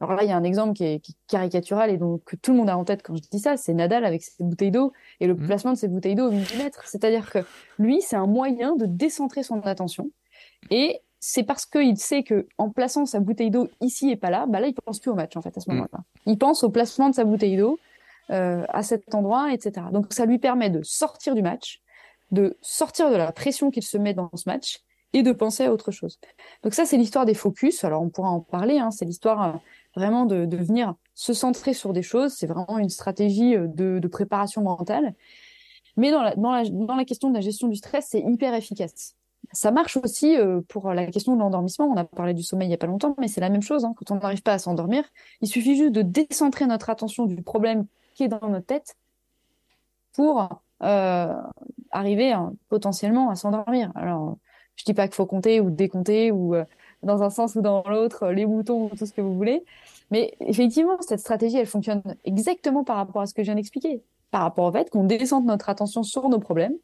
Alors 0.01 0.16
là, 0.16 0.25
il 0.25 0.29
y 0.29 0.33
a 0.33 0.37
un 0.37 0.45
exemple 0.45 0.75
qui 0.75 0.85
est, 0.85 1.03
caricatural 1.29 1.91
et 1.91 1.97
donc 1.97 2.22
que 2.25 2.37
tout 2.37 2.53
le 2.53 2.59
monde 2.59 2.68
a 2.68 2.77
en 2.77 2.85
tête 2.85 3.03
quand 3.03 3.16
je 3.16 3.22
dis 3.31 3.39
ça, 3.39 3.57
c'est 3.57 3.72
Nadal 3.75 4.05
avec 4.05 4.22
ses 4.22 4.43
bouteilles 4.43 4.70
d'eau 4.70 4.93
et 5.20 5.27
le 5.27 5.35
mmh. 5.35 5.47
placement 5.47 5.72
de 5.72 5.79
ses 5.79 5.89
bouteilles 5.89 6.14
d'eau 6.14 6.29
au 6.29 6.31
millimètre. 6.31 6.87
C'est-à-dire 6.87 7.31
que 7.31 7.39
lui, 7.79 8.03
c'est 8.03 8.16
un 8.16 8.27
moyen 8.27 8.77
de 8.77 8.87
décentrer 8.87 9.43
son 9.43 9.61
attention 9.61 10.11
et 10.70 11.01
c'est 11.20 11.45
parce 11.45 11.64
qu'il 11.64 11.97
sait 11.97 12.22
que 12.22 12.47
en 12.59 12.70
plaçant 12.70 13.07
sa 13.07 13.20
bouteille 13.20 13.51
d'eau 13.51 13.68
ici 13.81 14.11
et 14.11 14.16
pas 14.16 14.31
là, 14.31 14.47
bah 14.47 14.61
là, 14.61 14.66
il 14.66 14.75
pense 14.75 15.01
plus 15.01 15.11
au 15.11 15.14
match 15.14 15.37
en 15.37 15.43
fait 15.43 15.57
à 15.57 15.61
ce 15.61 15.70
mmh. 15.70 15.75
moment-là. 15.75 16.01
Il 16.27 16.39
pense 16.39 16.64
au 16.64 16.70
placement 16.70 17.09
de 17.09 17.14
sa 17.14 17.25
bouteille 17.25 17.57
d'eau 17.57 17.79
euh, 18.31 18.64
à 18.68 18.83
cet 18.83 19.14
endroit, 19.14 19.53
etc. 19.53 19.87
Donc 19.93 20.12
ça 20.12 20.27
lui 20.27 20.39
permet 20.39 20.70
de 20.70 20.83
sortir 20.83 21.35
du 21.35 21.43
match, 21.43 21.83
de 22.31 22.57
sortir 22.62 23.11
de 23.11 23.16
la 23.16 23.33
pression 23.33 23.70
qu'il 23.70 23.83
se 23.83 23.99
met 23.99 24.14
dans 24.14 24.31
ce 24.35 24.49
match 24.49 24.83
et 25.14 25.22
de 25.22 25.33
penser 25.33 25.64
à 25.64 25.72
autre 25.72 25.93
chose. 25.93 26.18
Donc 26.62 26.75
ça, 26.75 26.85
c'est 26.85 26.97
l'histoire 26.97 27.25
des 27.25 27.35
focus. 27.35 27.85
Alors 27.85 28.03
on 28.03 28.11
pourra 28.11 28.31
en 28.31 28.41
parler. 28.41 28.79
Hein. 28.79 28.91
C'est 28.91 29.05
l'histoire 29.05 29.43
euh, 29.43 29.59
vraiment 29.97 30.27
de, 30.27 30.45
de, 30.45 30.57
venir 30.57 30.95
se 31.14 31.33
centrer 31.33 31.72
sur 31.72 31.93
des 31.93 32.03
choses. 32.03 32.33
C'est 32.33 32.49
vraiment 32.49 32.79
une 32.79 32.91
stratégie 32.91 33.57
euh, 33.57 33.68
de, 33.68 34.01
de, 34.01 34.09
préparation 34.09 34.62
mentale. 34.62 35.14
Mais 35.97 36.11
dans 36.11 36.22
la, 36.22 36.35
dans, 36.35 36.51
la, 36.51 36.64
dans 36.68 36.97
la 36.97 37.05
question 37.05 37.31
de 37.31 37.35
la 37.35 37.41
gestion 37.41 37.68
du 37.68 37.77
stress, 37.77 38.09
c'est 38.11 38.20
hyper 38.20 38.53
efficace. 38.55 39.14
Ça 39.53 39.70
marche 39.70 39.97
aussi 39.97 40.37
euh, 40.37 40.61
pour 40.68 40.93
la 40.93 41.07
question 41.07 41.35
de 41.35 41.41
l'endormissement. 41.41 41.87
On 41.87 41.97
a 41.97 42.05
parlé 42.05 42.35
du 42.35 42.43
sommeil 42.43 42.66
il 42.66 42.70
n'y 42.70 42.75
a 42.75 42.79
pas 42.79 42.89
longtemps, 42.89 43.14
mais 43.18 43.29
c'est 43.29 43.41
la 43.41 43.51
même 43.51 43.62
chose. 43.62 43.85
Hein. 43.85 43.95
Quand 43.97 44.11
on 44.11 44.18
n'arrive 44.18 44.43
pas 44.43 44.55
à 44.55 44.59
s'endormir, 44.59 45.05
il 45.41 45.49
suffit 45.49 45.77
juste 45.77 45.93
de 45.93 46.03
décentrer 46.03 46.66
notre 46.66 46.91
attention 46.91 47.27
du 47.27 47.41
problème 47.41 47.87
qui 48.14 48.24
est 48.24 48.28
dans 48.28 48.48
notre 48.48 48.66
tête 48.66 48.96
pour 50.12 50.48
euh, 50.82 51.34
arriver 51.90 52.32
hein, 52.32 52.54
potentiellement 52.68 53.30
à 53.30 53.36
s'endormir. 53.36 53.92
Alors, 53.94 54.38
je 54.76 54.84
dis 54.84 54.94
pas 54.94 55.06
qu'il 55.06 55.14
faut 55.14 55.26
compter 55.26 55.60
ou 55.60 55.70
décompter 55.70 56.30
ou 56.30 56.54
euh, 56.54 56.64
dans 57.02 57.22
un 57.22 57.30
sens 57.30 57.54
ou 57.54 57.60
dans 57.60 57.82
l'autre, 57.88 58.28
les 58.28 58.46
boutons 58.46 58.86
ou 58.86 58.96
tout 58.96 59.06
ce 59.06 59.12
que 59.12 59.20
vous 59.20 59.34
voulez. 59.34 59.64
Mais 60.10 60.34
effectivement, 60.40 60.96
cette 61.00 61.20
stratégie, 61.20 61.58
elle 61.58 61.66
fonctionne 61.66 62.02
exactement 62.24 62.84
par 62.84 62.96
rapport 62.96 63.22
à 63.22 63.26
ce 63.26 63.34
que 63.34 63.42
je 63.42 63.46
viens 63.46 63.54
d'expliquer. 63.54 64.02
Par 64.30 64.42
rapport 64.42 64.66
au 64.66 64.72
fait 64.72 64.90
qu'on 64.90 65.04
descende 65.04 65.46
notre 65.46 65.68
attention 65.68 66.02
sur 66.02 66.28
nos 66.28 66.40
problèmes 66.40 66.76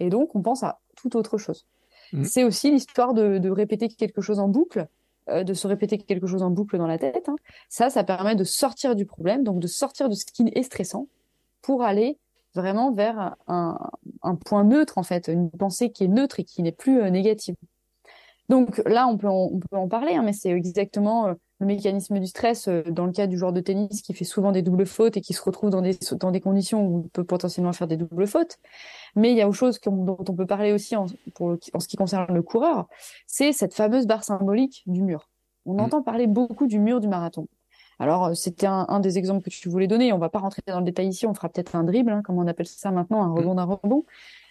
et 0.00 0.10
donc 0.10 0.34
on 0.34 0.42
pense 0.42 0.62
à 0.62 0.80
tout 0.96 1.16
autre 1.16 1.38
chose. 1.38 1.66
Mm. 2.12 2.24
C'est 2.24 2.44
aussi 2.44 2.70
l'histoire 2.70 3.14
de, 3.14 3.38
de, 3.38 3.50
répéter 3.50 3.88
quelque 3.88 4.20
chose 4.20 4.38
en 4.38 4.48
boucle, 4.48 4.86
euh, 5.30 5.44
de 5.44 5.54
se 5.54 5.66
répéter 5.66 5.98
quelque 5.98 6.26
chose 6.26 6.42
en 6.42 6.50
boucle 6.50 6.76
dans 6.76 6.86
la 6.86 6.98
tête. 6.98 7.28
Hein. 7.28 7.36
Ça, 7.68 7.90
ça 7.90 8.04
permet 8.04 8.34
de 8.34 8.44
sortir 8.44 8.94
du 8.94 9.06
problème, 9.06 9.42
donc 9.42 9.58
de 9.58 9.66
sortir 9.66 10.08
de 10.08 10.14
ce 10.14 10.24
qui 10.26 10.44
est 10.54 10.62
stressant 10.62 11.08
pour 11.62 11.82
aller 11.82 12.18
vraiment 12.54 12.92
vers 12.92 13.34
un, 13.48 13.76
point 14.44 14.64
neutre, 14.64 14.98
en 14.98 15.02
fait, 15.02 15.28
une 15.28 15.50
pensée 15.50 15.90
qui 15.90 16.04
est 16.04 16.08
neutre 16.08 16.40
et 16.40 16.44
qui 16.44 16.62
n'est 16.62 16.72
plus 16.72 17.00
euh, 17.00 17.10
négative. 17.10 17.56
Donc 18.48 18.82
là, 18.86 19.06
on 19.08 19.16
peut 19.16 19.28
en, 19.28 19.50
on 19.52 19.58
peut 19.58 19.76
en 19.76 19.88
parler, 19.88 20.14
hein, 20.14 20.22
mais 20.22 20.32
c'est 20.32 20.50
exactement 20.50 21.28
euh, 21.28 21.34
le 21.64 21.74
mécanisme 21.74 22.18
du 22.18 22.26
stress 22.26 22.68
euh, 22.68 22.82
dans 22.88 23.06
le 23.06 23.12
cas 23.12 23.26
du 23.26 23.36
joueur 23.36 23.52
de 23.52 23.60
tennis 23.60 24.02
qui 24.02 24.14
fait 24.14 24.24
souvent 24.24 24.52
des 24.52 24.62
doubles 24.62 24.86
fautes 24.86 25.16
et 25.16 25.20
qui 25.20 25.32
se 25.32 25.42
retrouve 25.42 25.70
dans 25.70 25.80
des, 25.80 25.98
dans 26.20 26.30
des 26.30 26.40
conditions 26.40 26.86
où 26.86 27.02
il 27.04 27.10
peut 27.10 27.24
potentiellement 27.24 27.72
faire 27.72 27.88
des 27.88 27.96
doubles 27.96 28.26
fautes. 28.26 28.58
Mais 29.16 29.30
il 29.30 29.36
y 29.36 29.42
a 29.42 29.48
autre 29.48 29.56
chose 29.56 29.80
dont 29.80 30.18
on 30.28 30.34
peut 30.34 30.46
parler 30.46 30.72
aussi 30.72 30.94
en, 30.94 31.06
pour, 31.34 31.56
en 31.72 31.80
ce 31.80 31.88
qui 31.88 31.96
concerne 31.96 32.32
le 32.32 32.42
coureur, 32.42 32.86
c'est 33.26 33.52
cette 33.52 33.74
fameuse 33.74 34.06
barre 34.06 34.24
symbolique 34.24 34.82
du 34.86 35.02
mur. 35.02 35.28
On 35.66 35.74
mmh. 35.74 35.80
entend 35.80 36.02
parler 36.02 36.26
beaucoup 36.26 36.66
du 36.66 36.78
mur 36.78 37.00
du 37.00 37.08
marathon. 37.08 37.48
Alors, 37.98 38.26
euh, 38.26 38.34
c'était 38.34 38.66
un, 38.66 38.86
un, 38.88 39.00
des 39.00 39.18
exemples 39.18 39.44
que 39.44 39.50
tu 39.50 39.68
voulais 39.68 39.86
donner. 39.86 40.12
On 40.12 40.18
va 40.18 40.28
pas 40.28 40.40
rentrer 40.40 40.62
dans 40.66 40.80
le 40.80 40.84
détail 40.84 41.08
ici. 41.08 41.26
On 41.26 41.34
fera 41.34 41.48
peut-être 41.48 41.76
un 41.76 41.84
dribble, 41.84 42.12
hein, 42.12 42.22
comme 42.22 42.38
on 42.38 42.46
appelle 42.46 42.66
ça 42.66 42.90
maintenant, 42.90 43.22
un 43.22 43.32
rebond 43.32 43.54
d'un 43.54 43.64
rebond. 43.64 44.04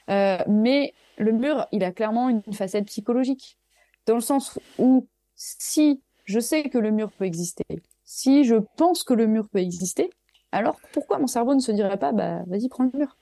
Euh, 0.10 0.38
mais 0.48 0.94
le 1.18 1.32
mur, 1.32 1.68
il 1.72 1.84
a 1.84 1.92
clairement 1.92 2.30
une 2.30 2.42
facette 2.54 2.86
psychologique, 2.86 3.58
dans 4.06 4.16
le 4.16 4.22
sens 4.22 4.60
où 4.80 5.08
si 5.36 6.02
je 6.24 6.40
sais 6.40 6.70
que 6.70 6.78
le 6.78 6.92
mur 6.92 7.12
peut 7.12 7.26
exister, 7.26 7.64
si 8.04 8.44
je 8.44 8.56
pense 8.78 9.04
que 9.04 9.14
le 9.14 9.28
mur 9.28 9.48
peut 9.50 9.60
exister, 9.60 10.10
alors 10.52 10.80
pourquoi 10.92 11.18
mon 11.20 11.28
cerveau 11.28 11.56
ne 11.56 11.60
se 11.60 11.72
dirait 11.72 11.98
pas, 11.98 12.12
bah 12.12 12.44
vas-y, 12.48 12.70
prends 12.70 12.84
le 12.84 12.98
mur. 12.98 13.18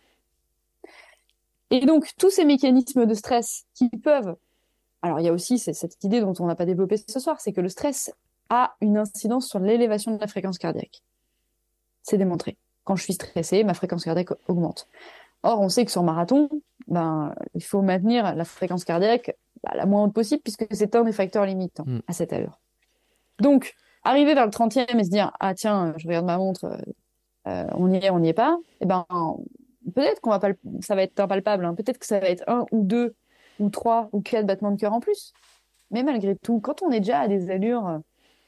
Et 1.69 1.85
donc 1.85 2.09
tous 2.17 2.29
ces 2.29 2.45
mécanismes 2.45 3.05
de 3.05 3.13
stress 3.13 3.65
qui 3.73 3.89
peuvent, 3.89 4.35
alors 5.01 5.19
il 5.19 5.25
y 5.25 5.29
a 5.29 5.33
aussi 5.33 5.57
cette 5.57 6.03
idée 6.03 6.19
dont 6.19 6.33
on 6.39 6.45
n'a 6.45 6.55
pas 6.55 6.65
développé 6.65 6.97
ce 6.97 7.19
soir, 7.19 7.39
c'est 7.39 7.53
que 7.53 7.61
le 7.61 7.69
stress 7.69 8.13
a 8.49 8.75
une 8.81 8.97
incidence 8.97 9.47
sur 9.47 9.59
l'élévation 9.59 10.13
de 10.13 10.19
la 10.19 10.27
fréquence 10.27 10.57
cardiaque. 10.57 11.01
C'est 12.03 12.17
démontré. 12.17 12.57
Quand 12.83 12.95
je 12.97 13.03
suis 13.03 13.13
stressé, 13.13 13.63
ma 13.63 13.73
fréquence 13.73 14.03
cardiaque 14.03 14.31
augmente. 14.49 14.87
Or, 15.43 15.61
on 15.61 15.69
sait 15.69 15.85
que 15.85 15.91
sur 15.91 16.03
marathon, 16.03 16.49
ben, 16.87 17.33
il 17.55 17.63
faut 17.63 17.81
maintenir 17.81 18.35
la 18.35 18.43
fréquence 18.43 18.83
cardiaque 18.83 19.35
bah, 19.63 19.71
la 19.75 19.85
moins 19.85 20.03
haute 20.03 20.13
possible 20.13 20.41
puisque 20.41 20.65
c'est 20.71 20.95
un 20.95 21.03
des 21.03 21.11
facteurs 21.11 21.45
limitants 21.45 21.85
mm. 21.85 21.99
à 22.07 22.13
cette 22.13 22.33
allure. 22.33 22.59
Donc, 23.41 23.75
arriver 24.03 24.33
vers 24.33 24.45
le 24.45 24.51
30e 24.51 24.99
et 24.99 25.03
se 25.03 25.09
dire, 25.09 25.31
ah 25.39 25.53
tiens, 25.53 25.93
je 25.97 26.07
regarde 26.07 26.25
ma 26.25 26.37
montre, 26.37 26.77
euh, 27.47 27.65
on 27.75 27.91
y 27.91 27.97
est, 27.97 28.09
on 28.09 28.19
n'y 28.19 28.29
est 28.29 28.33
pas, 28.33 28.57
eh 28.81 28.85
ben, 28.85 29.05
peut-être 29.93 30.21
qu'on 30.21 30.29
va 30.29 30.39
pas, 30.39 30.49
ça 30.81 30.95
va 30.95 31.03
être 31.03 31.19
impalpable, 31.19 31.65
hein. 31.65 31.75
peut-être 31.75 31.97
que 31.97 32.05
ça 32.05 32.19
va 32.19 32.27
être 32.27 32.43
un 32.47 32.65
ou 32.71 32.83
deux 32.83 33.15
ou 33.59 33.69
trois 33.69 34.09
ou 34.11 34.21
quatre 34.21 34.45
battements 34.45 34.71
de 34.71 34.79
cœur 34.79 34.93
en 34.93 34.99
plus. 34.99 35.33
Mais 35.91 36.03
malgré 36.03 36.35
tout, 36.35 36.59
quand 36.59 36.81
on 36.81 36.91
est 36.91 36.99
déjà 36.99 37.21
à 37.21 37.27
des 37.27 37.49
allures 37.49 37.99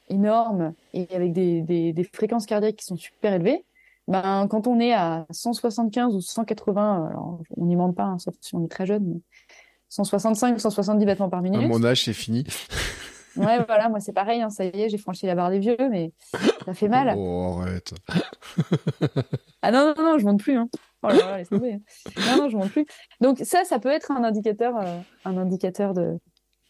énormes 0.08 0.74
et 0.92 1.06
avec 1.14 1.32
des, 1.32 1.62
des, 1.62 1.92
des, 1.92 2.04
fréquences 2.04 2.46
cardiaques 2.46 2.76
qui 2.76 2.84
sont 2.84 2.96
super 2.96 3.34
élevées, 3.34 3.64
ben, 4.08 4.46
quand 4.48 4.66
on 4.66 4.80
est 4.80 4.92
à 4.92 5.26
175 5.30 6.14
ou 6.14 6.20
180, 6.20 7.06
alors 7.08 7.40
on 7.56 7.66
n'y 7.66 7.76
ment 7.76 7.92
pas, 7.92 8.04
hein, 8.04 8.18
sauf 8.18 8.34
si 8.40 8.54
on 8.54 8.64
est 8.64 8.68
très 8.68 8.86
jeune, 8.86 9.04
mais 9.04 9.20
165 9.88 10.56
ou 10.56 10.58
170 10.58 11.06
battements 11.06 11.30
par 11.30 11.42
minute. 11.42 11.68
Mon 11.68 11.84
âge, 11.84 12.04
c'est 12.04 12.12
fini. 12.12 12.44
Ouais, 13.36 13.64
voilà, 13.64 13.88
moi 13.88 14.00
c'est 14.00 14.12
pareil, 14.12 14.42
hein, 14.42 14.50
ça 14.50 14.64
y 14.64 14.82
est, 14.82 14.88
j'ai 14.88 14.98
franchi 14.98 15.26
la 15.26 15.34
barre 15.34 15.50
des 15.50 15.58
vieux, 15.58 15.76
mais 15.90 16.12
ça 16.64 16.74
fait 16.74 16.88
mal. 16.88 17.14
Oh, 17.16 17.60
arrête. 17.60 17.94
ah 19.62 19.70
non, 19.70 19.94
non, 19.96 20.02
non, 20.02 20.18
je 20.18 20.24
monte 20.24 20.40
plus. 20.40 20.56
Hein. 20.56 20.68
Oh 21.02 21.08
là 21.08 21.16
là, 21.16 21.38
laisse 21.38 21.48
tomber. 21.48 21.80
Non, 22.16 22.36
non, 22.38 22.48
je 22.48 22.56
monte 22.56 22.70
plus. 22.70 22.86
Donc 23.20 23.38
ça, 23.42 23.64
ça 23.64 23.78
peut 23.78 23.90
être 23.90 24.10
un 24.10 24.24
indicateur, 24.24 24.76
euh, 24.76 24.98
un 25.24 25.36
indicateur 25.36 25.92
de, 25.94 26.18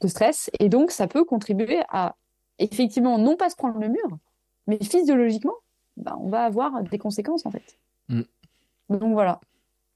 de 0.00 0.08
stress, 0.08 0.50
et 0.58 0.68
donc 0.68 0.90
ça 0.90 1.06
peut 1.06 1.24
contribuer 1.24 1.80
à 1.88 2.16
effectivement, 2.58 3.18
non 3.18 3.36
pas 3.36 3.50
se 3.50 3.56
prendre 3.56 3.80
le 3.80 3.88
mur, 3.88 4.18
mais 4.66 4.78
physiologiquement, 4.82 5.54
bah, 5.96 6.16
on 6.20 6.28
va 6.28 6.44
avoir 6.44 6.82
des 6.82 6.98
conséquences 6.98 7.46
en 7.46 7.50
fait. 7.50 7.78
Mm. 8.08 8.22
Donc 8.90 9.12
voilà. 9.12 9.40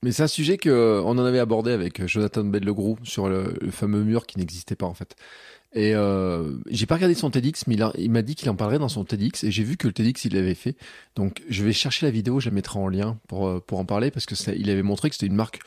Mais 0.03 0.13
c'est 0.13 0.23
un 0.23 0.29
sujet 0.29 0.59
que 0.59 0.69
euh, 0.69 1.03
en 1.03 1.19
avait 1.19 1.41
abordé 1.41 1.73
avec 1.73 2.07
Jonathan 2.07 2.45
Bedlegrou 2.45 2.97
sur 3.03 3.29
le, 3.29 3.57
fameux 3.71 4.05
mur 4.05 4.27
qui 4.27 4.39
n'existait 4.39 4.77
pas 4.77 4.87
en 4.87 4.95
fait. 4.95 5.17
Et 5.79 5.95
euh, 5.95 6.55
j'ai 6.69 6.87
pas 6.87 6.97
regardé 6.97 7.15
son 7.15 7.31
TEDx, 7.31 7.69
mais 7.69 7.77
il, 7.99 8.11
m'a 8.11 8.23
dit 8.23 8.35
qu'il 8.35 8.51
en 8.51 8.57
parlerait 8.57 8.81
dans 8.81 8.89
son 8.89 9.05
TEDx 9.05 9.45
et 9.45 9.53
j'ai 9.53 9.63
vu 9.63 9.77
que 9.77 9.87
le 9.87 9.93
TEDx 9.93 10.25
il 10.25 10.35
l'avait 10.35 10.57
fait. 10.57 10.75
Donc 11.15 11.41
je 11.49 11.63
vais 11.63 11.73
chercher 11.73 12.05
la 12.05 12.11
vidéo, 12.11 12.41
je 12.41 12.49
la 12.49 12.55
mettrai 12.57 12.81
en 12.81 12.89
lien 12.89 13.17
pour 13.29 13.47
euh, 13.47 13.63
pour 13.65 13.79
en 13.79 13.85
parler 13.85 14.11
parce 14.11 14.27
que 14.27 14.35
il 14.57 14.71
avait 14.71 14.83
montré 14.83 15.09
que 15.09 15.15
c'était 15.15 15.29
une 15.29 15.37
marque 15.37 15.61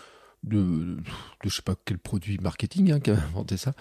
de, 0.43 0.57
de 0.57 0.97
je 1.45 1.49
sais 1.55 1.61
pas 1.61 1.75
quel 1.85 1.97
produit 1.97 2.37
marketing 2.41 2.91
hein, 2.91 2.99
qui 2.99 3.11
a 3.11 3.13
inventé 3.13 3.55
ça. 3.55 3.73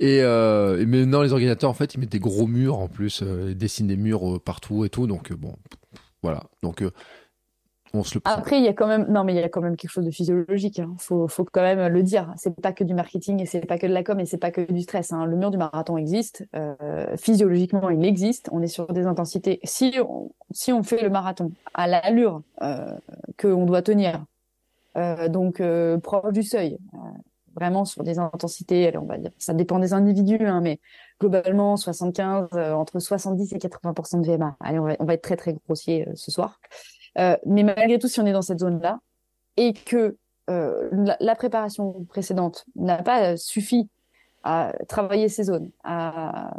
Et, 0.00 0.20
euh, 0.22 0.80
et, 0.80 0.86
maintenant 0.86 1.22
les 1.22 1.32
ordinateurs 1.32 1.70
en 1.70 1.74
fait 1.74 1.94
ils 1.94 2.00
mettent 2.00 2.10
des 2.10 2.18
gros 2.18 2.48
murs 2.48 2.80
en 2.80 2.88
plus, 2.88 3.22
euh, 3.22 3.50
ils 3.50 3.56
dessinent 3.56 3.86
des 3.86 3.96
murs 3.96 4.42
partout 4.42 4.84
et 4.84 4.90
tout. 4.90 5.06
Donc 5.06 5.32
bon, 5.32 5.54
voilà. 6.24 6.42
Donc 6.64 6.82
on. 7.94 8.02
Après 8.24 8.58
il 8.58 8.64
y 8.64 8.68
a 8.68 8.72
quand 8.72 8.86
même 8.86 9.06
non 9.08 9.24
mais 9.24 9.34
il 9.34 9.40
y 9.40 9.42
a 9.42 9.48
quand 9.48 9.60
même 9.60 9.76
quelque 9.76 9.90
chose 9.90 10.04
de 10.04 10.10
physiologique. 10.10 10.78
Hein. 10.78 10.94
Faut 10.98 11.28
faut 11.28 11.44
quand 11.44 11.62
même 11.62 11.92
le 11.92 12.02
dire. 12.02 12.32
C'est 12.36 12.54
pas 12.60 12.72
que 12.72 12.84
du 12.84 12.94
marketing 12.94 13.42
et 13.42 13.46
c'est 13.46 13.60
pas 13.66 13.78
que 13.78 13.86
de 13.86 13.92
la 13.92 14.02
com 14.02 14.18
et 14.20 14.26
c'est 14.26 14.38
pas 14.38 14.50
que 14.50 14.60
du 14.60 14.82
stress. 14.82 15.12
Hein. 15.12 15.26
Le 15.26 15.36
mur 15.36 15.50
du 15.50 15.58
marathon 15.58 15.96
existe. 15.96 16.46
physiologiquement 17.16 17.90
il 17.90 18.04
existe. 18.04 18.48
On 18.52 18.62
est 18.62 18.68
sur 18.68 18.86
des 18.92 19.06
intensités. 19.06 19.60
Si 19.64 19.98
on, 20.06 20.30
si 20.50 20.72
on 20.72 20.82
fait 20.82 21.02
le 21.02 21.10
marathon 21.10 21.52
à 21.74 21.86
l'allure 21.86 22.42
que 23.36 23.48
on 23.48 23.64
doit 23.64 23.82
tenir 23.82 24.24
euh, 24.98 25.28
donc 25.28 25.60
euh, 25.60 25.98
proche 25.98 26.32
du 26.32 26.42
seuil, 26.42 26.78
euh, 26.94 26.96
vraiment 27.54 27.84
sur 27.84 28.02
des 28.02 28.18
intensités, 28.18 28.96
on 28.96 29.04
va 29.04 29.18
dire, 29.18 29.30
ça 29.38 29.54
dépend 29.54 29.78
des 29.78 29.92
individus, 29.92 30.44
hein, 30.44 30.60
mais 30.60 30.80
globalement 31.20 31.76
75, 31.76 32.48
entre 32.74 32.98
70 32.98 33.52
et 33.52 33.58
80% 33.58 34.22
de 34.22 34.26
VMA. 34.26 34.56
Allez, 34.60 34.78
on 34.78 34.84
va, 34.84 34.96
on 34.98 35.04
va 35.04 35.14
être 35.14 35.22
très 35.22 35.36
très 35.36 35.54
grossier 35.66 36.08
ce 36.14 36.30
soir. 36.30 36.60
Mais 37.16 37.62
malgré 37.62 37.98
tout, 37.98 38.08
si 38.08 38.20
on 38.20 38.26
est 38.26 38.32
dans 38.32 38.42
cette 38.42 38.60
zone-là 38.60 39.00
et 39.56 39.72
que 39.72 40.16
la, 40.48 41.16
la, 41.20 41.34
préparation 41.34 42.04
précédente 42.08 42.64
n'a 42.74 43.02
pas 43.02 43.36
suffi 43.36 43.88
à 44.44 44.72
travailler 44.88 45.28
ces 45.28 45.44
zones, 45.44 45.70
à 45.84 46.54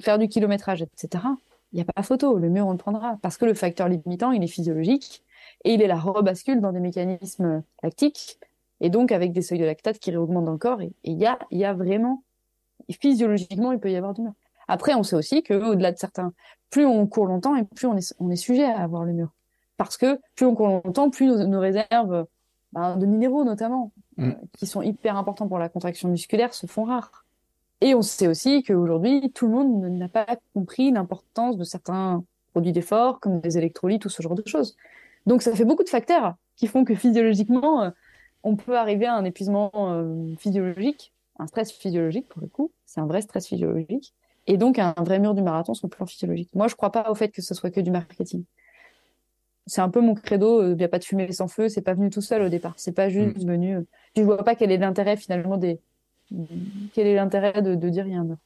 faire 0.00 0.18
du 0.18 0.28
kilométrage, 0.28 0.82
etc., 0.82 1.24
il 1.72 1.76
n'y 1.76 1.82
a 1.82 1.92
pas 1.92 2.02
photo. 2.02 2.38
Le 2.38 2.48
mur, 2.48 2.66
on 2.66 2.72
le 2.72 2.78
prendra. 2.78 3.18
Parce 3.22 3.36
que 3.36 3.44
le 3.44 3.54
facteur 3.54 3.88
limitant, 3.88 4.32
il 4.32 4.42
est 4.42 4.48
physiologique 4.48 5.22
et 5.64 5.74
il 5.74 5.82
est 5.82 5.86
la 5.86 5.98
rebascule 5.98 6.60
dans 6.60 6.72
des 6.72 6.80
mécanismes 6.80 7.62
lactiques 7.82 8.38
et 8.80 8.90
donc 8.90 9.12
avec 9.12 9.32
des 9.32 9.42
seuils 9.42 9.58
de 9.58 9.64
lactate 9.64 9.98
qui 9.98 10.10
réaugmentent 10.10 10.44
dans 10.44 10.52
le 10.52 10.58
corps. 10.58 10.80
Et 10.80 10.92
il 11.04 11.18
y 11.18 11.26
a, 11.26 11.38
y 11.50 11.64
a 11.64 11.74
vraiment, 11.74 12.22
physiologiquement, 12.90 13.72
il 13.72 13.78
peut 13.78 13.90
y 13.90 13.96
avoir 13.96 14.14
du 14.14 14.22
mur. 14.22 14.32
Après, 14.68 14.94
on 14.94 15.02
sait 15.02 15.16
aussi 15.16 15.42
que 15.42 15.54
au-delà 15.54 15.92
de 15.92 15.98
certains, 15.98 16.32
plus 16.70 16.86
on 16.86 17.06
court 17.06 17.26
longtemps 17.26 17.56
et 17.56 17.64
plus 17.64 17.86
on 17.86 17.96
est, 17.96 18.14
on 18.18 18.30
est 18.30 18.36
sujet 18.36 18.64
à 18.64 18.80
avoir 18.80 19.04
le 19.04 19.12
mur. 19.12 19.30
Parce 19.76 19.96
que 19.96 20.18
plus 20.34 20.46
on 20.46 20.54
court 20.54 20.82
longtemps, 20.84 21.10
plus 21.10 21.26
nos, 21.26 21.60
réserves 21.60 22.26
ben, 22.72 22.96
de 22.96 23.06
minéraux 23.06 23.44
notamment, 23.44 23.92
mm. 24.16 24.28
euh, 24.28 24.32
qui 24.56 24.66
sont 24.66 24.82
hyper 24.82 25.16
importants 25.16 25.48
pour 25.48 25.58
la 25.58 25.68
contraction 25.68 26.08
musculaire, 26.08 26.54
se 26.54 26.66
font 26.66 26.84
rares. 26.84 27.24
Et 27.80 27.94
on 27.94 28.02
sait 28.02 28.26
aussi 28.26 28.62
qu'aujourd'hui, 28.62 29.30
tout 29.32 29.46
le 29.46 29.52
monde 29.52 29.84
n'a 29.90 30.08
pas 30.08 30.26
compris 30.54 30.90
l'importance 30.90 31.58
de 31.58 31.64
certains 31.64 32.24
produits 32.52 32.72
d'effort, 32.72 33.20
comme 33.20 33.40
des 33.40 33.58
électrolytes 33.58 34.06
ou 34.06 34.08
ce 34.08 34.22
genre 34.22 34.34
de 34.34 34.42
choses. 34.46 34.76
Donc 35.26 35.42
ça 35.42 35.54
fait 35.54 35.64
beaucoup 35.64 35.84
de 35.84 35.88
facteurs 35.88 36.36
qui 36.56 36.68
font 36.68 36.84
que 36.84 36.94
physiologiquement, 36.94 37.82
euh, 37.82 37.90
on 38.42 38.56
peut 38.56 38.78
arriver 38.78 39.06
à 39.06 39.14
un 39.14 39.24
épuisement 39.24 39.70
euh, 39.74 40.34
physiologique, 40.38 41.12
un 41.38 41.46
stress 41.46 41.70
physiologique 41.70 42.28
pour 42.28 42.40
le 42.40 42.48
coup, 42.48 42.70
c'est 42.86 43.00
un 43.00 43.06
vrai 43.06 43.20
stress 43.20 43.46
physiologique, 43.46 44.14
et 44.46 44.56
donc 44.56 44.78
un 44.78 44.94
vrai 44.98 45.18
mur 45.18 45.34
du 45.34 45.42
marathon 45.42 45.74
sur 45.74 45.86
le 45.86 45.90
plan 45.90 46.06
physiologique. 46.06 46.48
Moi, 46.54 46.68
je 46.68 46.76
crois 46.76 46.92
pas 46.92 47.10
au 47.10 47.14
fait 47.14 47.28
que 47.28 47.42
ce 47.42 47.54
soit 47.54 47.70
que 47.70 47.80
du 47.80 47.90
marketing. 47.90 48.44
C'est 49.66 49.80
un 49.80 49.88
peu 49.88 50.00
mon 50.00 50.14
credo. 50.14 50.70
Il 50.70 50.76
n'y 50.76 50.84
a 50.84 50.88
pas 50.88 50.98
de 50.98 51.04
fumée 51.04 51.30
sans 51.32 51.48
feu. 51.48 51.68
C'est 51.68 51.82
pas 51.82 51.94
venu 51.94 52.10
tout 52.10 52.20
seul 52.20 52.42
au 52.42 52.48
départ. 52.48 52.74
C'est 52.76 52.92
pas 52.92 53.08
juste 53.08 53.44
mm. 53.44 53.50
venu. 53.50 53.78
Je 54.16 54.22
vois 54.22 54.44
pas 54.44 54.54
quel 54.54 54.70
est 54.70 54.78
l'intérêt 54.78 55.16
finalement 55.16 55.56
des. 55.56 55.80
Quel 56.92 57.06
est 57.06 57.14
l'intérêt 57.14 57.62
de, 57.62 57.74
de 57.74 57.88
dire 57.88 58.06
il 58.06 58.12
y 58.12 58.16
a 58.16 58.20
un 58.20 58.38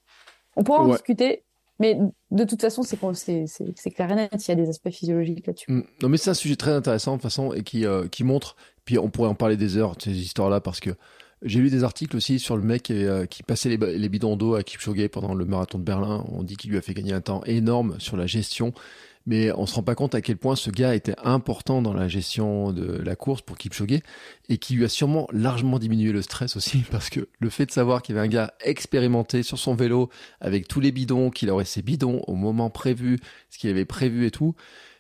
On 0.57 0.65
pourra 0.65 0.81
en 0.81 0.89
discuter. 0.89 1.45
Mais 1.79 1.99
de 2.31 2.45
toute 2.45 2.61
façon, 2.61 2.83
c'est 2.83 3.47
c'est 3.47 3.91
clair 3.91 4.13
et 4.13 4.15
net. 4.15 4.47
Il 4.47 4.51
y 4.51 4.53
a 4.53 4.55
des 4.55 4.69
aspects 4.69 4.91
physiologiques 4.91 5.47
là-dessus. 5.47 5.71
Mm. 5.71 5.85
Non, 6.03 6.09
mais 6.09 6.17
c'est 6.17 6.31
un 6.31 6.35
sujet 6.35 6.57
très 6.57 6.73
intéressant 6.73 7.13
de 7.13 7.17
toute 7.17 7.23
façon 7.23 7.53
et 7.53 7.63
qui 7.63 7.87
euh, 7.87 8.09
qui 8.09 8.25
montre. 8.25 8.57
Puis 8.85 8.99
on 8.99 9.11
pourrait 9.11 9.29
en 9.29 9.35
parler 9.35 9.57
des 9.57 9.77
heures 9.77 9.97
de 9.97 10.03
ces 10.03 10.19
histoires-là 10.19 10.61
parce 10.61 10.81
que 10.81 10.91
j'ai 11.43 11.61
lu 11.61 11.71
des 11.71 11.85
articles 11.85 12.17
aussi 12.17 12.39
sur 12.39 12.57
le 12.57 12.63
mec 12.63 12.83
qui, 12.83 13.05
euh, 13.05 13.25
qui 13.25 13.43
passait 13.43 13.71
les, 13.71 13.99
les, 13.99 14.09
bidons 14.11 14.37
d'eau 14.37 14.57
à 14.57 14.63
Kipchoge 14.63 15.09
pendant 15.09 15.33
le 15.33 15.47
marathon 15.47 15.79
de 15.79 15.85
Berlin. 15.85 16.27
On 16.33 16.43
dit 16.43 16.57
qu'il 16.57 16.71
lui 16.71 16.77
a 16.77 16.83
fait 16.83 16.93
gagner 16.93 17.15
un 17.15 17.23
temps 17.23 17.43
énorme 17.45 17.97
sur 17.99 18.19
la 18.19 18.27
gestion 18.27 18.75
mais 19.27 19.53
on 19.53 19.67
se 19.67 19.75
rend 19.75 19.83
pas 19.83 19.95
compte 19.95 20.15
à 20.15 20.21
quel 20.21 20.37
point 20.37 20.57
ce 20.57 20.71
gars 20.71 20.95
était 20.95 21.15
important 21.23 21.83
dans 21.83 21.93
la 21.93 22.09
gestion 22.09 22.73
de 22.73 22.99
la 22.99 23.17
course 23.17 23.43
pour 23.43 23.59
Kipchoge 23.59 24.01
et 24.49 24.59
qui 24.59 24.75
lui 24.75 24.85
a 24.85 24.89
sûrement 24.89 25.29
largement 25.33 25.79
diminué 25.79 26.13
le 26.13 26.23
stress 26.23 26.57
aussi 26.57 26.85
parce 26.91 27.11
que 27.11 27.29
le 27.39 27.51
fait 27.51 27.67
de 27.67 27.71
savoir 27.71 28.03
qu'il 28.03 28.15
y 28.15 28.19
avait 28.19 28.27
un 28.27 28.31
gars 28.31 28.55
expérimenté 28.65 29.43
sur 29.43 29.59
son 29.59 29.75
vélo 29.75 30.09
avec 30.41 30.69
tous 30.69 30.81
les 30.81 30.93
bidons, 30.93 31.31
qu'il 31.31 31.51
aurait 31.51 31.65
ses 31.65 31.83
bidons 31.83 32.23
au 32.27 32.35
moment 32.35 32.71
prévu, 32.71 33.19
ce 33.51 33.59
qu'il 33.59 33.71
avait 33.71 33.85
prévu 33.85 34.27
et 34.27 34.31
tout, 34.31 34.55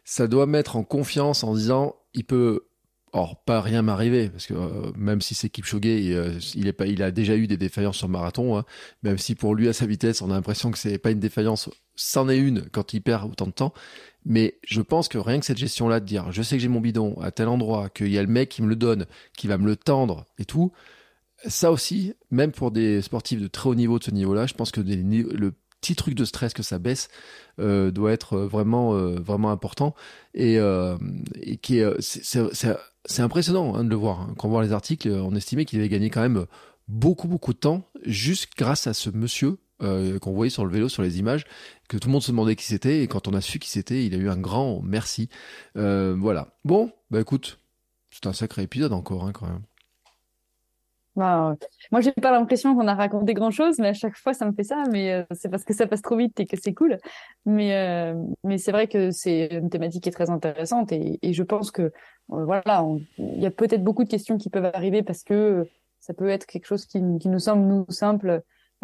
ça 0.05 0.27
doit 0.27 0.47
mettre 0.47 0.77
en 0.77 0.85
confiance 0.85 1.45
en 1.45 1.55
disant 1.55 1.97
il 2.15 2.25
peut 2.25 2.67
Or, 3.13 3.43
pas 3.43 3.61
rien 3.61 3.83
m'arriver, 3.83 4.29
parce 4.29 4.47
que 4.47 4.55
euh, 4.55 4.93
même 4.97 5.21
si 5.21 5.35
c'est 5.35 5.49
Kipchoge, 5.49 5.85
il, 5.85 6.13
euh, 6.13 6.39
il, 6.55 6.69
est 6.69 6.73
pas, 6.73 6.87
il 6.87 7.03
a 7.03 7.11
déjà 7.11 7.35
eu 7.35 7.49
des 7.49 7.57
défaillances 7.57 7.97
sur 7.97 8.09
marathon, 8.09 8.57
hein, 8.57 8.65
même 9.03 9.19
si 9.19 9.35
pour 9.35 9.57
lui, 9.57 9.69
à 9.69 9.73
sa 9.73 9.85
vitesse, 9.85 10.23
on 10.23 10.31
a 10.31 10.35
l'impression 10.35 10.71
que 10.71 10.79
c'est 10.79 10.99
pas 10.99 11.11
une 11.11 11.19
défaillance, 11.19 11.71
c'en 11.97 12.29
est 12.29 12.39
une 12.39 12.69
quand 12.71 12.95
il 12.95 13.03
perd 13.03 13.29
autant 13.29 13.47
de 13.47 13.53
temps. 13.53 13.75
Mais 14.25 14.59
je 14.67 14.83
pense 14.83 15.09
que 15.09 15.19
rien 15.19 15.41
que 15.41 15.47
cette 15.47 15.59
gestion-là 15.59 16.01
de 16.01 16.05
dire, 16.05 16.31
je 16.31 16.43
sais 16.43 16.57
que 16.57 16.63
j'ai 16.63 16.69
mon 16.69 16.81
bidon 16.81 17.19
à 17.21 17.31
tel 17.31 17.49
endroit, 17.49 17.89
qu'il 17.89 18.11
y 18.11 18.19
a 18.19 18.23
le 18.23 18.29
mec 18.29 18.49
qui 18.49 18.63
me 18.63 18.69
le 18.69 18.77
donne, 18.77 19.07
qui 19.37 19.47
va 19.47 19.59
me 19.59 19.67
le 19.67 19.77
tendre 19.77 20.27
et 20.39 20.45
tout, 20.45 20.73
ça 21.47 21.73
aussi, 21.73 22.15
même 22.31 22.53
pour 22.53 22.71
des 22.71 23.01
sportifs 23.01 23.41
de 23.41 23.49
très 23.49 23.71
haut 23.71 23.75
niveau 23.75 23.99
de 23.99 24.05
ce 24.05 24.11
niveau-là, 24.11 24.47
je 24.47 24.55
pense 24.55 24.71
que 24.71 24.81
le 24.83 25.53
petit 25.81 25.97
truc 25.97 26.15
de 26.15 26.27
stress 26.27 26.53
que 26.53 26.63
ça 26.63 26.79
baisse 26.79 27.09
euh, 27.59 27.91
doit 27.91 28.13
être 28.13 28.39
vraiment 28.39 28.93
vraiment 28.93 29.51
important 29.51 29.95
et, 30.35 30.59
qui 31.63 31.79
est, 31.79 31.95
c'est 32.01 33.23
impressionnant 33.23 33.75
hein, 33.75 33.85
de 33.85 33.89
le 33.89 33.97
voir. 33.97 34.29
Quand 34.37 34.49
on 34.49 34.51
voit 34.51 34.63
les 34.63 34.73
articles, 34.73 35.09
on 35.09 35.35
estimait 35.35 35.65
qu'il 35.65 35.79
avait 35.79 35.89
gagné 35.89 36.11
quand 36.11 36.21
même 36.21 36.45
beaucoup, 36.89 37.29
beaucoup 37.29 37.55
de 37.55 37.59
temps 37.59 37.85
juste 38.05 38.49
grâce 38.57 38.87
à 38.87 38.93
ce 38.93 39.09
monsieur 39.11 39.59
euh, 39.83 40.19
qu'on 40.19 40.33
voyait 40.33 40.51
sur 40.51 40.65
le 40.65 40.73
vélo, 40.73 40.89
sur 40.89 41.03
les 41.03 41.19
images, 41.19 41.45
que 41.89 41.97
tout 41.97 42.09
le 42.09 42.13
monde 42.13 42.23
se 42.23 42.31
demandait 42.31 42.57
qui 42.57 42.67
c'était. 42.67 43.03
Et 43.03 43.09
quand 43.09 43.29
on 43.29 43.35
a 43.35 43.41
su 43.41 43.59
qui 43.59 43.71
c'était, 43.71 44.05
il 44.05 44.15
a 44.15 44.19
eu 44.19 44.29
un 44.29 44.37
grand 44.37 44.81
merci. 44.83 45.29
Euh, 45.77 46.15
voilà. 46.19 46.49
Bon, 46.65 46.93
bah 47.11 47.21
écoute, 47.21 47.59
c'est 48.11 48.27
un 48.27 48.33
sacré 48.33 48.63
épisode 48.63 48.93
encore 48.93 49.25
hein, 49.25 49.33
quand 49.33 49.47
même. 49.47 49.63
Bah, 51.17 51.57
moi, 51.91 52.01
j'ai 52.01 52.13
pas 52.13 52.31
l'impression 52.31 52.75
qu'on 52.75 52.87
a 52.87 52.95
raconté 52.95 53.35
grand 53.35 53.51
chose, 53.51 53.79
mais 53.79 53.89
à 53.89 53.95
chaque 53.95 54.17
fois, 54.17 54.33
ça 54.33 54.47
me 54.47 54.53
fait 54.53 54.65
ça. 54.65 54.85
Mais 54.93 55.13
euh, 55.13 55.25
c'est 55.33 55.49
parce 55.49 55.65
que 55.65 55.75
ça 55.75 55.87
passe 55.87 56.03
trop 56.03 56.17
vite 56.17 56.39
et 56.41 56.47
que 56.47 56.57
c'est 56.61 56.75
cool. 56.75 56.99
Mais, 57.47 58.15
mais 58.45 58.59
c'est 58.59 58.73
vrai 58.73 58.87
que 58.87 59.11
c'est 59.11 59.49
une 59.51 59.71
thématique 59.71 60.03
qui 60.05 60.09
est 60.09 60.13
très 60.13 60.31
intéressante 60.31 60.93
et, 60.93 61.19
je 61.23 61.43
pense 61.43 61.71
que, 61.71 61.93
voilà, 62.29 62.85
il 63.19 63.41
y 63.41 63.47
a 63.47 63.51
peut-être 63.51 63.83
beaucoup 63.83 64.05
de 64.05 64.09
questions 64.09 64.39
qui 64.39 64.51
peuvent 64.51 64.71
arriver 64.73 65.03
parce 65.03 65.25
que 65.25 65.67
ça 65.99 66.15
peut 66.15 66.29
être 66.29 66.47
quelque 66.47 66.67
chose 66.67 66.87
qui, 66.87 67.01
qui 67.19 67.29
nous 67.29 67.39
semble, 67.39 67.67
nous, 67.67 67.87
simple, 67.89 68.43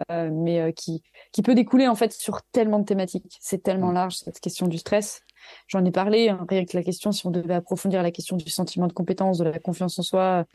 mais 0.09 0.73
qui, 0.75 1.03
qui 1.33 1.43
peut 1.43 1.55
découler, 1.55 1.89
en 1.89 1.95
fait, 1.95 2.13
sur 2.13 2.43
tellement 2.53 2.79
de 2.79 2.85
thématiques. 2.85 3.39
C'est 3.41 3.63
tellement 3.63 3.91
mm. 3.91 3.95
large, 3.95 4.17
cette 4.17 4.41
question 4.41 4.67
du 4.67 4.79
stress. 4.79 5.23
J'en 5.69 5.85
ai 5.85 5.91
parlé, 5.91 6.29
hein, 6.29 6.45
rien 6.49 6.65
que 6.65 6.77
la 6.77 6.83
question, 6.83 7.13
si 7.13 7.27
on 7.27 7.31
devait 7.31 7.55
approfondir 7.55 8.03
la 8.03 8.11
question 8.11 8.37
du 8.37 8.51
sentiment 8.51 8.87
de 8.87 8.93
compétence, 8.93 9.39
de 9.39 9.45
la 9.45 9.59
confiance 9.59 9.99
en 9.99 10.03
soi, 10.03 10.47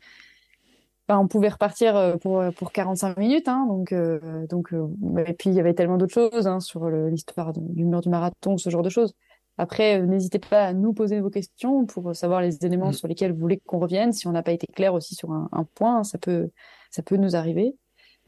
on 1.20 1.28
pouvait 1.28 1.50
repartir 1.50 1.96
euh, 1.96 2.18
pour, 2.18 2.44
pour 2.56 2.72
45 2.72 3.18
minutes. 3.18 3.48
Hein, 3.48 3.66
donc, 3.68 3.92
euh, 3.92 4.48
donc, 4.48 4.74
euh, 4.74 4.88
et 5.26 5.34
puis, 5.34 5.50
il 5.50 5.56
y 5.56 5.60
avait 5.60 5.74
tellement 5.74 5.98
d'autres 5.98 6.14
choses 6.14 6.48
hein, 6.48 6.60
sur 6.60 6.90
l'histoire 6.90 7.54
du 7.54 7.84
mur 7.86 8.02
du 8.02 8.10
marathon, 8.10 8.58
ce 8.58 8.70
genre 8.70 8.84
de 8.84 8.90
choses. 8.90 9.14
Après, 9.58 10.02
n'hésitez 10.02 10.40
pas 10.40 10.66
à 10.66 10.74
nous 10.74 10.94
poser 10.94 11.20
vos 11.20 11.30
questions 11.30 11.86
pour 11.86 12.16
savoir 12.16 12.42
les 12.42 12.66
éléments 12.66 12.90
mm. 12.90 12.94
sur 12.94 13.08
lesquels 13.08 13.34
vous 13.34 13.40
voulez 13.40 13.58
qu'on 13.58 13.80
revienne. 13.80 14.14
Si 14.14 14.28
on 14.28 14.32
n'a 14.32 14.44
pas 14.44 14.54
été 14.54 14.68
clair 14.68 14.94
aussi 14.94 15.16
sur 15.16 15.32
un, 15.32 15.50
un, 15.52 15.64
point, 15.64 16.04
ça 16.04 16.18
peut, 16.18 16.50
ça 16.90 17.04
peut 17.04 17.18
nous 17.18 17.36
arriver. 17.36 17.76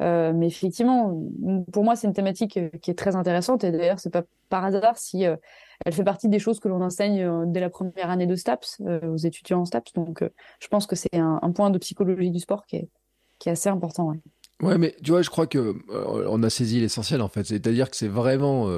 Euh, 0.04 0.34
mais 0.34 0.48
effectivement, 0.48 1.20
pour 1.72 1.84
moi, 1.84 1.96
c'est 1.96 2.08
une 2.08 2.14
thématique 2.14 2.60
qui 2.82 2.92
est 2.92 2.98
très 2.98 3.16
intéressante. 3.16 3.64
Et 3.64 3.72
d'ailleurs, 3.72 4.00
c'est 4.00 4.12
pas 4.12 4.24
par 4.50 4.66
hasard 4.66 4.98
si 4.98 5.26
elle 5.86 5.94
fait 5.94 6.04
partie 6.04 6.30
des 6.30 6.40
choses 6.40 6.60
que 6.60 6.68
l'on 6.68 6.82
enseigne 6.82 7.22
euh, 7.22 7.44
dès 7.46 7.60
la 7.60 7.70
première 7.70 8.10
année 8.10 8.28
de 8.28 8.36
STAPS 8.36 8.82
euh, 8.82 9.14
aux 9.14 9.18
étudiants 9.18 9.62
en 9.62 9.66
STAPS. 9.66 9.94
Donc, 9.94 10.22
euh, 10.22 10.30
je 10.60 10.68
pense 10.68 10.86
que 10.86 10.96
c'est 10.96 11.16
un, 11.16 11.40
point 11.52 11.70
de 11.70 11.78
psychologie 11.78 12.32
du 12.32 12.40
sport 12.40 12.66
qui 12.66 12.78
est, 12.78 12.90
qui 13.40 13.50
est 13.50 13.52
assez 13.52 13.70
important. 13.70 14.14
Ouais, 14.62 14.78
mais 14.78 14.96
tu 15.04 15.12
vois, 15.12 15.22
je 15.22 15.30
crois 15.30 15.46
que 15.46 15.76
on 15.92 16.42
a 16.42 16.50
saisi 16.50 16.80
l'essentiel 16.80 17.22
en 17.22 17.28
fait. 17.28 17.44
C'est-à-dire 17.44 17.90
que 17.90 17.98
c'est 17.98 18.08
vraiment, 18.08 18.70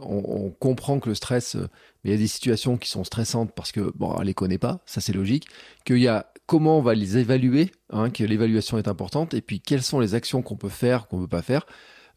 on, 0.00 0.50
comprend 0.50 1.00
que 1.00 1.08
le 1.08 1.14
stress, 1.14 1.56
mais 2.04 2.10
il 2.10 2.10
y 2.10 2.14
a 2.14 2.18
des 2.18 2.26
situations 2.26 2.76
qui 2.76 2.90
sont 2.90 3.04
stressantes 3.04 3.52
parce 3.52 3.72
que 3.72 3.92
bon, 3.96 4.14
on 4.16 4.20
les 4.20 4.34
connaît 4.34 4.58
pas, 4.58 4.80
ça 4.84 5.00
c'est 5.00 5.14
logique. 5.14 5.46
Qu'il 5.84 5.98
y 5.98 6.08
a 6.08 6.29
comment 6.50 6.78
on 6.78 6.82
va 6.82 6.94
les 6.94 7.16
évaluer, 7.16 7.70
hein, 7.90 8.10
que 8.10 8.24
l'évaluation 8.24 8.76
est 8.76 8.88
importante, 8.88 9.34
et 9.34 9.40
puis 9.40 9.60
quelles 9.60 9.82
sont 9.82 10.00
les 10.00 10.14
actions 10.14 10.42
qu'on 10.42 10.56
peut 10.56 10.68
faire, 10.68 11.06
qu'on 11.06 11.20
peut 11.20 11.28
pas 11.28 11.42
faire. 11.42 11.64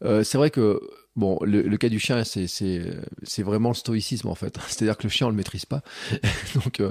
c'est 0.02 0.36
vrai 0.36 0.50
que 0.50 0.80
Bon, 1.16 1.38
le, 1.42 1.76
cas 1.76 1.88
du 1.88 2.00
chien, 2.00 2.24
c'est 2.24 3.42
vraiment 3.42 3.68
le 3.68 3.74
stoïcisme 3.74 4.28
en 4.28 4.34
fait. 4.34 4.58
C'est-à-dire 4.68 4.96
que 4.96 5.04
le 5.04 5.08
chien, 5.08 5.28
on 5.28 5.30
le 5.30 5.36
maîtrise 5.36 5.64
pas. 5.64 5.82
donc 6.56 6.80
euh, 6.80 6.90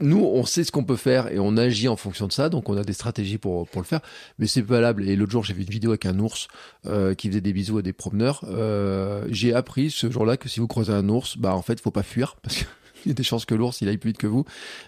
nous, 0.00 0.18
on 0.18 0.44
sait 0.44 0.64
ce 0.64 0.72
qu'on 0.72 0.82
peut 0.82 0.96
faire 0.96 1.30
et 1.30 1.38
on 1.38 1.56
agit 1.56 1.86
en 1.86 1.94
fonction 1.94 2.26
de 2.26 2.32
ça. 2.32 2.48
Donc 2.48 2.68
on 2.68 2.76
a 2.76 2.82
des 2.82 2.92
stratégies 2.92 3.38
pour 3.38 3.68
pour 3.68 3.80
le 3.80 3.86
faire. 3.86 4.00
Mais 4.38 4.48
c'est 4.48 4.62
valable. 4.62 5.08
Et 5.08 5.14
l'autre 5.14 5.30
jour, 5.30 5.44
j'ai 5.44 5.54
vu 5.54 5.62
une 5.62 5.70
vidéo 5.70 5.90
avec 5.90 6.06
un 6.06 6.18
ours 6.18 6.48
euh, 6.86 7.14
qui 7.14 7.28
faisait 7.28 7.40
des 7.40 7.52
bisous 7.52 7.78
à 7.78 7.82
des 7.82 7.92
promeneurs. 7.92 8.44
Euh, 8.48 9.24
j'ai 9.30 9.54
appris 9.54 9.90
ce 9.92 10.10
jour-là 10.10 10.36
que 10.36 10.48
si 10.48 10.58
vous 10.58 10.66
croisez 10.66 10.92
un 10.92 11.08
ours, 11.08 11.38
bah 11.38 11.54
en 11.54 11.62
fait, 11.62 11.80
faut 11.80 11.92
pas 11.92 12.02
fuir 12.02 12.36
parce 12.42 12.56
que 12.56 12.64
il 13.06 13.10
y 13.10 13.12
a 13.12 13.14
des 13.14 13.22
chances 13.22 13.44
que 13.44 13.54
l'ours 13.54 13.80
il 13.80 13.88
aille 13.88 13.98
plus 13.98 14.10
vite 14.10 14.18
que 14.18 14.26
vous, 14.26 14.44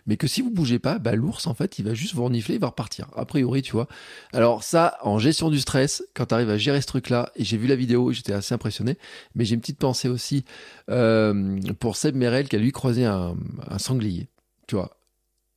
mais 0.07 0.17
que 0.17 0.27
si 0.27 0.43
vous 0.43 0.51
bougez 0.51 0.79
pas, 0.79 0.99
bah 0.99 1.15
l'ours 1.15 1.47
en 1.47 1.55
fait 1.55 1.79
il 1.79 1.85
va 1.85 1.95
juste 1.95 2.15
vous 2.15 2.25
renifler, 2.25 2.57
il 2.57 2.61
va 2.61 2.69
repartir. 2.69 3.09
A 3.17 3.25
priori, 3.25 3.63
tu 3.63 3.73
vois. 3.73 3.89
Alors 4.33 4.63
ça, 4.63 4.99
en 5.03 5.19
gestion 5.19 5.51
du 5.51 5.61
stress, 5.61 6.05
quand 6.15 6.27
tu 6.27 6.35
arrives 6.35 6.51
à 6.51 6.59
gérer 6.59 6.81
ce 6.81 6.87
truc-là, 6.87 7.33
et 7.37 7.45
j'ai 7.45 7.57
vu 7.57 7.67
la 7.67 7.77
vidéo, 7.77 8.13
j'étais 8.13 8.33
assez 8.33 8.55
impressionné, 8.55 8.99
mais 9.35 9.45
j'ai 9.45 9.55
une 9.55 9.61
petite 9.61 9.79
pensée 9.79 10.09
aussi 10.09 10.45
euh, 10.91 11.59
pour 11.79 11.97
Seb 11.97 12.17
Merel 12.17 12.49
qui 12.49 12.57
a 12.57 12.59
lui 12.59 12.73
croisé 12.73 13.05
un, 13.05 13.37
sanglier, 13.79 14.29
tu 14.67 14.75
vois, 14.75 14.99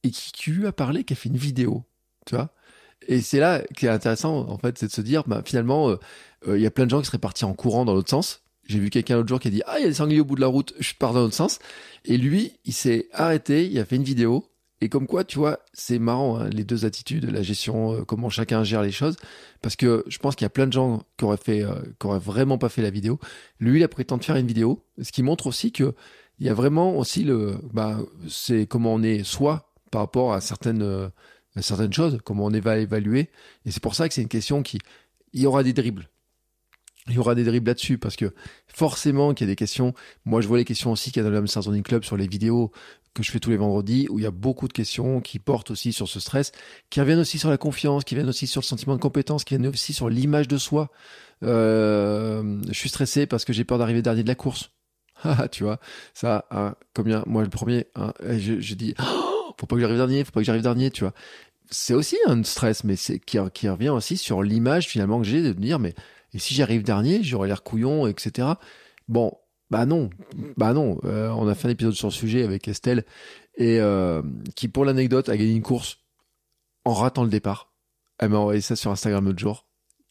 et 0.03 0.11
qui, 0.11 0.51
lui 0.51 0.67
a 0.67 0.71
parlé, 0.71 1.03
qui 1.03 1.13
a 1.13 1.15
fait 1.15 1.29
une 1.29 1.37
vidéo, 1.37 1.83
tu 2.25 2.35
vois. 2.35 2.53
Et 3.07 3.21
c'est 3.21 3.39
là 3.39 3.63
qui 3.75 3.87
est 3.87 3.89
intéressant, 3.89 4.47
en 4.47 4.57
fait, 4.57 4.77
c'est 4.77 4.87
de 4.87 4.91
se 4.91 5.01
dire, 5.01 5.23
bah, 5.25 5.41
finalement, 5.43 5.89
euh, 5.89 5.99
euh, 6.47 6.57
il 6.57 6.61
y 6.61 6.67
a 6.67 6.71
plein 6.71 6.85
de 6.85 6.91
gens 6.91 6.99
qui 6.99 7.07
seraient 7.07 7.17
partis 7.17 7.45
en 7.45 7.53
courant 7.53 7.85
dans 7.85 7.93
l'autre 7.93 8.09
sens, 8.09 8.43
j'ai 8.71 8.79
vu 8.79 8.89
quelqu'un 8.89 9.17
l'autre 9.17 9.29
jour 9.29 9.39
qui 9.39 9.49
a 9.49 9.51
dit 9.51 9.61
Ah, 9.67 9.79
il 9.79 9.83
y 9.83 9.85
a 9.85 9.89
des 9.89 9.95
sangliers 9.95 10.21
au 10.21 10.25
bout 10.25 10.35
de 10.35 10.41
la 10.41 10.47
route, 10.47 10.73
je 10.79 10.93
pars 10.97 11.13
dans 11.13 11.21
l'autre 11.21 11.35
sens. 11.35 11.59
Et 12.05 12.17
lui, 12.17 12.53
il 12.65 12.73
s'est 12.73 13.07
arrêté, 13.13 13.67
il 13.67 13.77
a 13.79 13.85
fait 13.85 13.97
une 13.97 14.03
vidéo. 14.03 14.47
Et 14.83 14.89
comme 14.89 15.05
quoi, 15.05 15.23
tu 15.23 15.37
vois, 15.37 15.59
c'est 15.73 15.99
marrant, 15.99 16.39
hein, 16.39 16.49
les 16.49 16.63
deux 16.63 16.85
attitudes, 16.85 17.29
la 17.29 17.43
gestion, 17.43 17.93
euh, 17.93 18.03
comment 18.03 18.29
chacun 18.29 18.63
gère 18.63 18.81
les 18.81 18.91
choses. 18.91 19.15
Parce 19.61 19.75
que 19.75 20.03
je 20.07 20.17
pense 20.17 20.35
qu'il 20.35 20.45
y 20.45 20.47
a 20.47 20.49
plein 20.49 20.65
de 20.65 20.73
gens 20.73 21.03
qui 21.17 21.25
auraient 21.25 21.37
fait, 21.37 21.61
euh, 21.61 21.75
qui 21.99 22.07
auraient 22.07 22.19
vraiment 22.19 22.57
pas 22.57 22.69
fait 22.69 22.81
la 22.81 22.89
vidéo. 22.89 23.19
Lui, 23.59 23.79
il 23.79 23.83
a 23.83 23.87
de 23.87 24.23
faire 24.23 24.35
une 24.37 24.47
vidéo. 24.47 24.83
Ce 24.99 25.11
qui 25.11 25.21
montre 25.21 25.45
aussi 25.45 25.71
que 25.71 25.93
il 26.39 26.47
y 26.47 26.49
a 26.49 26.55
vraiment 26.55 26.97
aussi 26.97 27.23
le, 27.23 27.57
bah, 27.71 27.99
c'est 28.27 28.65
comment 28.65 28.95
on 28.95 29.03
est 29.03 29.23
soi 29.23 29.71
par 29.91 30.01
rapport 30.01 30.33
à 30.33 30.41
certaines, 30.41 30.81
euh, 30.81 31.07
certaines 31.59 31.93
choses, 31.93 32.17
comment 32.23 32.45
on 32.45 32.59
va 32.59 32.79
évaluer. 32.79 33.29
Et 33.65 33.71
c'est 33.71 33.83
pour 33.83 33.93
ça 33.93 34.07
que 34.07 34.15
c'est 34.15 34.23
une 34.23 34.27
question 34.27 34.63
qui, 34.63 34.79
il 35.33 35.41
y 35.41 35.45
aura 35.45 35.61
des 35.61 35.73
dribbles 35.73 36.09
il 37.07 37.15
y 37.15 37.17
aura 37.17 37.33
des 37.35 37.43
dribbles 37.43 37.67
là-dessus 37.67 37.97
parce 37.97 38.15
que 38.15 38.33
forcément 38.67 39.33
qu'il 39.33 39.47
y 39.47 39.49
a 39.49 39.51
des 39.51 39.55
questions. 39.55 39.93
Moi, 40.25 40.41
je 40.41 40.47
vois 40.47 40.57
les 40.57 40.65
questions 40.65 40.91
aussi 40.91 41.11
qu'il 41.11 41.21
y 41.21 41.25
a 41.25 41.29
dans 41.29 41.31
le 41.31 41.37
Hamster 41.37 41.63
Zoning 41.63 41.83
Club 41.83 42.03
sur 42.03 42.15
les 42.15 42.27
vidéos 42.27 42.71
que 43.13 43.23
je 43.23 43.31
fais 43.31 43.39
tous 43.39 43.49
les 43.49 43.57
vendredis 43.57 44.07
où 44.09 44.19
il 44.19 44.23
y 44.23 44.27
a 44.27 44.31
beaucoup 44.31 44.67
de 44.67 44.73
questions 44.73 45.19
qui 45.19 45.39
portent 45.39 45.71
aussi 45.71 45.91
sur 45.91 46.07
ce 46.07 46.19
stress, 46.19 46.51
qui 46.89 47.01
reviennent 47.01 47.19
aussi 47.19 47.39
sur 47.39 47.49
la 47.49 47.57
confiance, 47.57 48.03
qui 48.03 48.15
viennent 48.15 48.29
aussi 48.29 48.47
sur 48.47 48.61
le 48.61 48.65
sentiment 48.65 48.95
de 48.95 49.01
compétence, 49.01 49.43
qui 49.43 49.55
viennent 49.55 49.67
aussi 49.67 49.93
sur 49.93 50.09
l'image 50.09 50.47
de 50.47 50.57
soi. 50.57 50.89
Euh, 51.43 52.61
je 52.67 52.73
suis 52.73 52.89
stressé 52.89 53.25
parce 53.25 53.45
que 53.45 53.51
j'ai 53.51 53.65
peur 53.65 53.77
d'arriver 53.77 54.01
dernier 54.01 54.23
de 54.23 54.27
la 54.27 54.35
course. 54.35 54.71
Ah, 55.23 55.47
tu 55.47 55.63
vois, 55.63 55.79
ça, 56.15 56.45
hein, 56.49 56.73
combien 56.95 57.23
Moi, 57.27 57.43
le 57.43 57.49
premier, 57.49 57.85
hein, 57.93 58.11
je, 58.23 58.59
je, 58.59 58.73
dis, 58.73 58.95
oh, 58.99 59.53
faut 59.59 59.67
pas 59.67 59.75
que 59.75 59.81
j'arrive 59.81 59.97
dernier, 59.97 60.23
faut 60.23 60.31
pas 60.31 60.39
que 60.39 60.45
j'arrive 60.45 60.63
dernier, 60.63 60.89
tu 60.89 61.03
vois. 61.03 61.13
C'est 61.69 61.93
aussi 61.93 62.17
un 62.25 62.41
stress, 62.41 62.83
mais 62.83 62.95
c'est 62.95 63.19
qui, 63.19 63.37
qui 63.53 63.69
revient 63.69 63.89
aussi 63.89 64.17
sur 64.17 64.41
l'image 64.41 64.87
finalement 64.87 65.21
que 65.21 65.27
j'ai 65.27 65.43
de 65.43 65.49
me 65.49 65.61
dire, 65.61 65.77
mais 65.77 65.93
et 66.33 66.39
si 66.39 66.53
j'arrive 66.53 66.83
dernier, 66.83 67.23
j'aurai 67.23 67.47
l'air 67.47 67.63
couillon, 67.63 68.07
etc. 68.07 68.47
Bon, 69.07 69.33
bah 69.69 69.85
non, 69.85 70.09
bah 70.57 70.73
non. 70.73 70.99
Euh, 71.05 71.29
on 71.29 71.47
a 71.47 71.55
fait 71.55 71.67
un 71.67 71.71
épisode 71.71 71.93
sur 71.93 72.07
le 72.07 72.13
sujet 72.13 72.43
avec 72.43 72.67
Estelle 72.67 73.05
et 73.55 73.79
euh, 73.79 74.21
qui, 74.55 74.67
pour 74.67 74.85
l'anecdote, 74.85 75.29
a 75.29 75.37
gagné 75.37 75.53
une 75.53 75.61
course 75.61 75.99
en 76.85 76.93
ratant 76.93 77.23
le 77.23 77.29
départ. 77.29 77.73
Elle 78.19 78.29
m'a 78.29 78.37
envoyé 78.37 78.61
ça 78.61 78.75
sur 78.75 78.91
Instagram 78.91 79.25
l'autre 79.25 79.39
jour. 79.39 79.67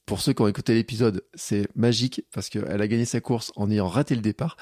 pour 0.06 0.20
ceux 0.20 0.32
qui 0.32 0.42
ont 0.42 0.48
écouté 0.48 0.74
l'épisode, 0.74 1.22
c'est 1.34 1.68
magique 1.76 2.24
parce 2.34 2.48
qu'elle 2.48 2.82
a 2.82 2.88
gagné 2.88 3.04
sa 3.04 3.20
course 3.20 3.52
en 3.54 3.70
ayant 3.70 3.86
raté 3.86 4.16
le 4.16 4.22
départ. 4.22 4.56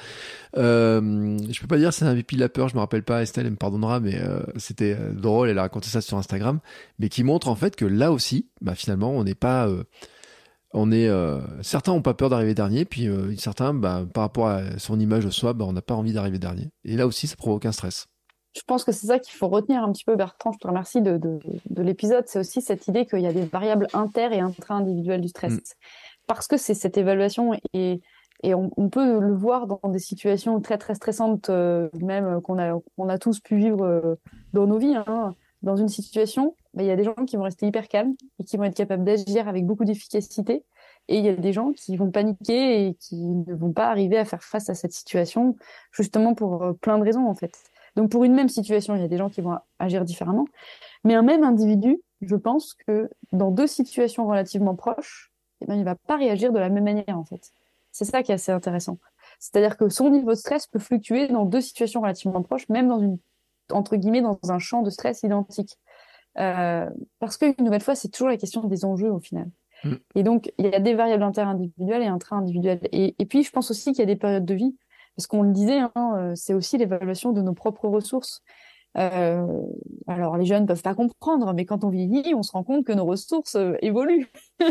Euh, 0.56 1.38
je 1.50 1.60
peux 1.60 1.66
pas 1.66 1.78
dire 1.78 1.92
c'est 1.92 2.04
un 2.04 2.12
VIP 2.12 2.34
de 2.34 2.40
la 2.40 2.50
peur, 2.50 2.68
je 2.68 2.74
me 2.74 2.80
rappelle 2.80 3.02
pas, 3.02 3.22
Estelle 3.22 3.46
elle 3.46 3.52
me 3.52 3.56
pardonnera, 3.56 3.98
mais 3.98 4.20
euh, 4.20 4.42
c'était 4.56 4.94
drôle, 5.12 5.48
elle 5.48 5.58
a 5.58 5.62
raconté 5.62 5.88
ça 5.88 6.02
sur 6.02 6.18
Instagram, 6.18 6.60
mais 6.98 7.08
qui 7.08 7.24
montre 7.24 7.48
en 7.48 7.56
fait 7.56 7.76
que 7.76 7.86
là 7.86 8.12
aussi, 8.12 8.50
bah, 8.60 8.74
finalement, 8.74 9.10
on 9.10 9.24
n'est 9.24 9.34
pas... 9.34 9.68
Euh, 10.74 10.78
on 10.78 10.92
est 10.92 11.10
certains 11.62 11.92
ont 11.92 12.02
pas 12.02 12.14
peur 12.14 12.28
d'arriver 12.28 12.54
dernier 12.54 12.84
puis 12.84 13.08
certains 13.38 13.72
bah, 13.72 14.04
par 14.12 14.24
rapport 14.24 14.48
à 14.48 14.78
son 14.78 15.00
image 15.00 15.24
de 15.24 15.30
soi 15.30 15.54
bah, 15.54 15.64
on 15.66 15.72
n'a 15.72 15.82
pas 15.82 15.94
envie 15.94 16.12
d'arriver 16.12 16.38
dernier 16.38 16.70
et 16.84 16.96
là 16.96 17.06
aussi 17.06 17.26
ça 17.26 17.36
provoque 17.36 17.64
un 17.64 17.72
stress 17.72 18.06
je 18.56 18.62
pense 18.66 18.82
que 18.82 18.92
c'est 18.92 19.06
ça 19.06 19.18
qu'il 19.18 19.34
faut 19.34 19.46
retenir 19.46 19.82
un 19.82 19.92
petit 19.92 20.04
peu, 20.04 20.16
Bertrand. 20.16 20.52
Je 20.52 20.58
te 20.58 20.66
remercie 20.66 21.00
de, 21.00 21.16
de, 21.16 21.82
l'épisode. 21.82 22.24
C'est 22.26 22.40
aussi 22.40 22.60
cette 22.60 22.88
idée 22.88 23.06
qu'il 23.06 23.20
y 23.20 23.26
a 23.26 23.32
des 23.32 23.44
variables 23.44 23.86
inter 23.92 24.30
et 24.32 24.40
intra-individuelles 24.40 25.20
du 25.20 25.28
stress. 25.28 25.52
Mm. 25.52 25.60
Parce 26.26 26.48
que 26.48 26.56
c'est 26.56 26.74
cette 26.74 26.96
évaluation 26.96 27.52
et, 27.72 28.00
et 28.42 28.54
on, 28.54 28.88
peut 28.88 29.20
le 29.20 29.34
voir 29.34 29.66
dans 29.66 29.88
des 29.88 29.98
situations 29.98 30.60
très 30.60 30.78
très 30.78 30.94
stressantes, 30.94 31.50
euh, 31.50 31.88
même 32.00 32.40
qu'on 32.40 32.58
a, 32.58 32.78
qu'on 32.96 33.08
a 33.08 33.18
tous 33.18 33.40
pu 33.40 33.56
vivre 33.56 33.84
euh, 33.84 34.14
dans 34.52 34.66
nos 34.66 34.78
vies. 34.78 34.96
Hein. 34.96 35.34
Dans 35.62 35.76
une 35.76 35.88
situation, 35.88 36.54
bah, 36.74 36.82
il 36.82 36.86
y 36.86 36.90
a 36.90 36.96
des 36.96 37.04
gens 37.04 37.14
qui 37.14 37.36
vont 37.36 37.42
rester 37.42 37.66
hyper 37.66 37.88
calmes 37.88 38.14
et 38.38 38.44
qui 38.44 38.56
vont 38.56 38.64
être 38.64 38.76
capables 38.76 39.04
d'agir 39.04 39.48
avec 39.48 39.66
beaucoup 39.66 39.84
d'efficacité. 39.84 40.64
Et 41.08 41.18
il 41.18 41.24
y 41.24 41.28
a 41.28 41.34
des 41.34 41.52
gens 41.52 41.72
qui 41.72 41.96
vont 41.96 42.10
paniquer 42.10 42.86
et 42.86 42.94
qui 42.94 43.16
ne 43.16 43.54
vont 43.54 43.72
pas 43.72 43.88
arriver 43.88 44.18
à 44.18 44.24
faire 44.24 44.42
face 44.42 44.68
à 44.70 44.74
cette 44.74 44.92
situation, 44.92 45.56
justement 45.90 46.34
pour 46.34 46.62
euh, 46.62 46.72
plein 46.74 46.98
de 46.98 47.04
raisons 47.04 47.26
en 47.26 47.34
fait. 47.34 47.52
Donc 47.96 48.10
pour 48.10 48.24
une 48.24 48.34
même 48.34 48.48
situation, 48.48 48.94
il 48.94 49.00
y 49.00 49.04
a 49.04 49.08
des 49.08 49.16
gens 49.16 49.30
qui 49.30 49.40
vont 49.40 49.58
agir 49.78 50.04
différemment. 50.04 50.44
Mais 51.04 51.14
un 51.14 51.22
même 51.22 51.42
individu, 51.42 52.00
je 52.20 52.36
pense 52.36 52.74
que 52.74 53.10
dans 53.32 53.50
deux 53.50 53.66
situations 53.66 54.26
relativement 54.28 54.76
proches, 54.76 55.32
eh 55.60 55.66
ben, 55.66 55.74
il 55.74 55.80
ne 55.80 55.84
va 55.84 55.94
pas 55.94 56.16
réagir 56.16 56.52
de 56.52 56.58
la 56.58 56.68
même 56.68 56.84
manière 56.84 57.18
en 57.18 57.24
fait. 57.24 57.50
C'est 57.90 58.04
ça 58.04 58.22
qui 58.22 58.30
est 58.30 58.34
assez 58.34 58.52
intéressant. 58.52 58.98
C'est-à-dire 59.40 59.76
que 59.76 59.88
son 59.88 60.10
niveau 60.10 60.30
de 60.30 60.36
stress 60.36 60.66
peut 60.66 60.78
fluctuer 60.78 61.28
dans 61.28 61.44
deux 61.44 61.60
situations 61.60 62.00
relativement 62.00 62.42
proches, 62.42 62.68
même 62.68 62.88
dans 62.88 63.00
une 63.00 63.18
entre 63.72 63.96
guillemets 63.96 64.22
dans 64.22 64.38
un 64.48 64.58
champ 64.58 64.82
de 64.82 64.90
stress 64.90 65.22
identique. 65.22 65.78
Euh, 66.38 66.88
parce 67.18 67.36
qu'une 67.36 67.54
nouvelle 67.58 67.80
fois, 67.80 67.94
c'est 67.94 68.08
toujours 68.08 68.28
la 68.28 68.36
question 68.36 68.64
des 68.64 68.84
enjeux 68.84 69.10
au 69.10 69.20
final. 69.20 69.48
Mm. 69.84 69.94
Et 70.14 70.22
donc, 70.22 70.52
il 70.58 70.66
y 70.66 70.74
a 70.74 70.80
des 70.80 70.94
variables 70.94 71.22
inter-individuelles 71.22 72.02
et 72.02 72.06
intra-individuelles. 72.06 72.80
Et, 72.92 73.14
et 73.18 73.26
puis, 73.26 73.42
je 73.42 73.50
pense 73.50 73.70
aussi 73.70 73.92
qu'il 73.92 74.00
y 74.00 74.02
a 74.02 74.06
des 74.06 74.16
périodes 74.16 74.44
de 74.44 74.54
vie 74.54 74.76
parce 75.18 75.26
qu'on 75.26 75.42
le 75.42 75.50
disait, 75.50 75.80
hein, 75.80 76.14
euh, 76.16 76.32
c'est 76.36 76.54
aussi 76.54 76.78
l'évaluation 76.78 77.32
de 77.32 77.42
nos 77.42 77.52
propres 77.52 77.88
ressources. 77.88 78.40
Euh, 78.96 79.44
alors 80.06 80.36
les 80.36 80.46
jeunes 80.46 80.64
peuvent 80.64 80.82
pas 80.82 80.94
comprendre, 80.94 81.52
mais 81.54 81.66
quand 81.66 81.82
on 81.82 81.88
vieillit, 81.88 82.34
on 82.34 82.44
se 82.44 82.52
rend 82.52 82.62
compte 82.62 82.86
que 82.86 82.92
nos 82.92 83.04
ressources 83.04 83.56
euh, 83.56 83.74
évoluent. 83.82 84.30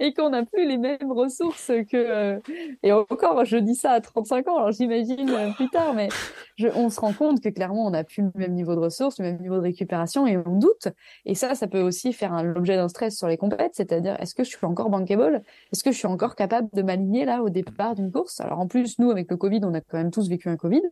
et 0.00 0.12
qu'on 0.12 0.30
n'a 0.30 0.44
plus 0.44 0.66
les 0.66 0.76
mêmes 0.76 1.10
ressources 1.10 1.70
que 1.90 1.96
euh, 1.96 2.40
et 2.82 2.92
encore 2.92 3.44
je 3.44 3.56
dis 3.56 3.74
ça 3.74 3.92
à 3.92 4.00
35 4.00 4.48
ans 4.48 4.56
alors 4.56 4.72
j'imagine 4.72 5.30
euh, 5.30 5.52
plus 5.52 5.68
tard 5.68 5.94
mais 5.94 6.08
je, 6.56 6.68
on 6.74 6.90
se 6.90 7.00
rend 7.00 7.12
compte 7.12 7.40
que 7.40 7.48
clairement 7.48 7.86
on 7.86 7.90
n'a 7.90 8.04
plus 8.04 8.22
le 8.22 8.30
même 8.34 8.52
niveau 8.52 8.74
de 8.74 8.80
ressources 8.80 9.18
le 9.18 9.26
même 9.26 9.40
niveau 9.40 9.56
de 9.56 9.62
récupération 9.62 10.26
et 10.26 10.36
on 10.36 10.56
doute. 10.58 10.88
Et 11.24 11.34
ça 11.34 11.54
ça 11.54 11.66
peut 11.66 11.80
aussi 11.80 12.12
faire 12.12 12.42
l'objet 12.42 12.76
d'un 12.76 12.88
stress 12.88 13.16
sur 13.16 13.28
les 13.28 13.36
compètes 13.36 13.74
c'est-à-dire 13.74 14.16
est-ce 14.20 14.34
que 14.34 14.44
je 14.44 14.50
suis 14.50 14.66
encore 14.66 14.90
bankable? 14.90 15.42
Est-ce 15.72 15.84
que 15.84 15.92
je 15.92 15.98
suis 15.98 16.06
encore 16.06 16.34
capable 16.34 16.68
de 16.72 16.82
m'aligner 16.82 17.24
là 17.24 17.42
au 17.42 17.50
départ 17.50 17.94
d'une 17.94 18.10
course? 18.10 18.40
Alors 18.40 18.58
en 18.58 18.66
plus 18.66 18.98
nous 18.98 19.10
avec 19.10 19.30
le 19.30 19.36
Covid 19.36 19.60
on 19.62 19.74
a 19.74 19.80
quand 19.80 19.98
même 19.98 20.10
tous 20.10 20.28
vécu 20.28 20.48
un 20.48 20.56
Covid 20.56 20.82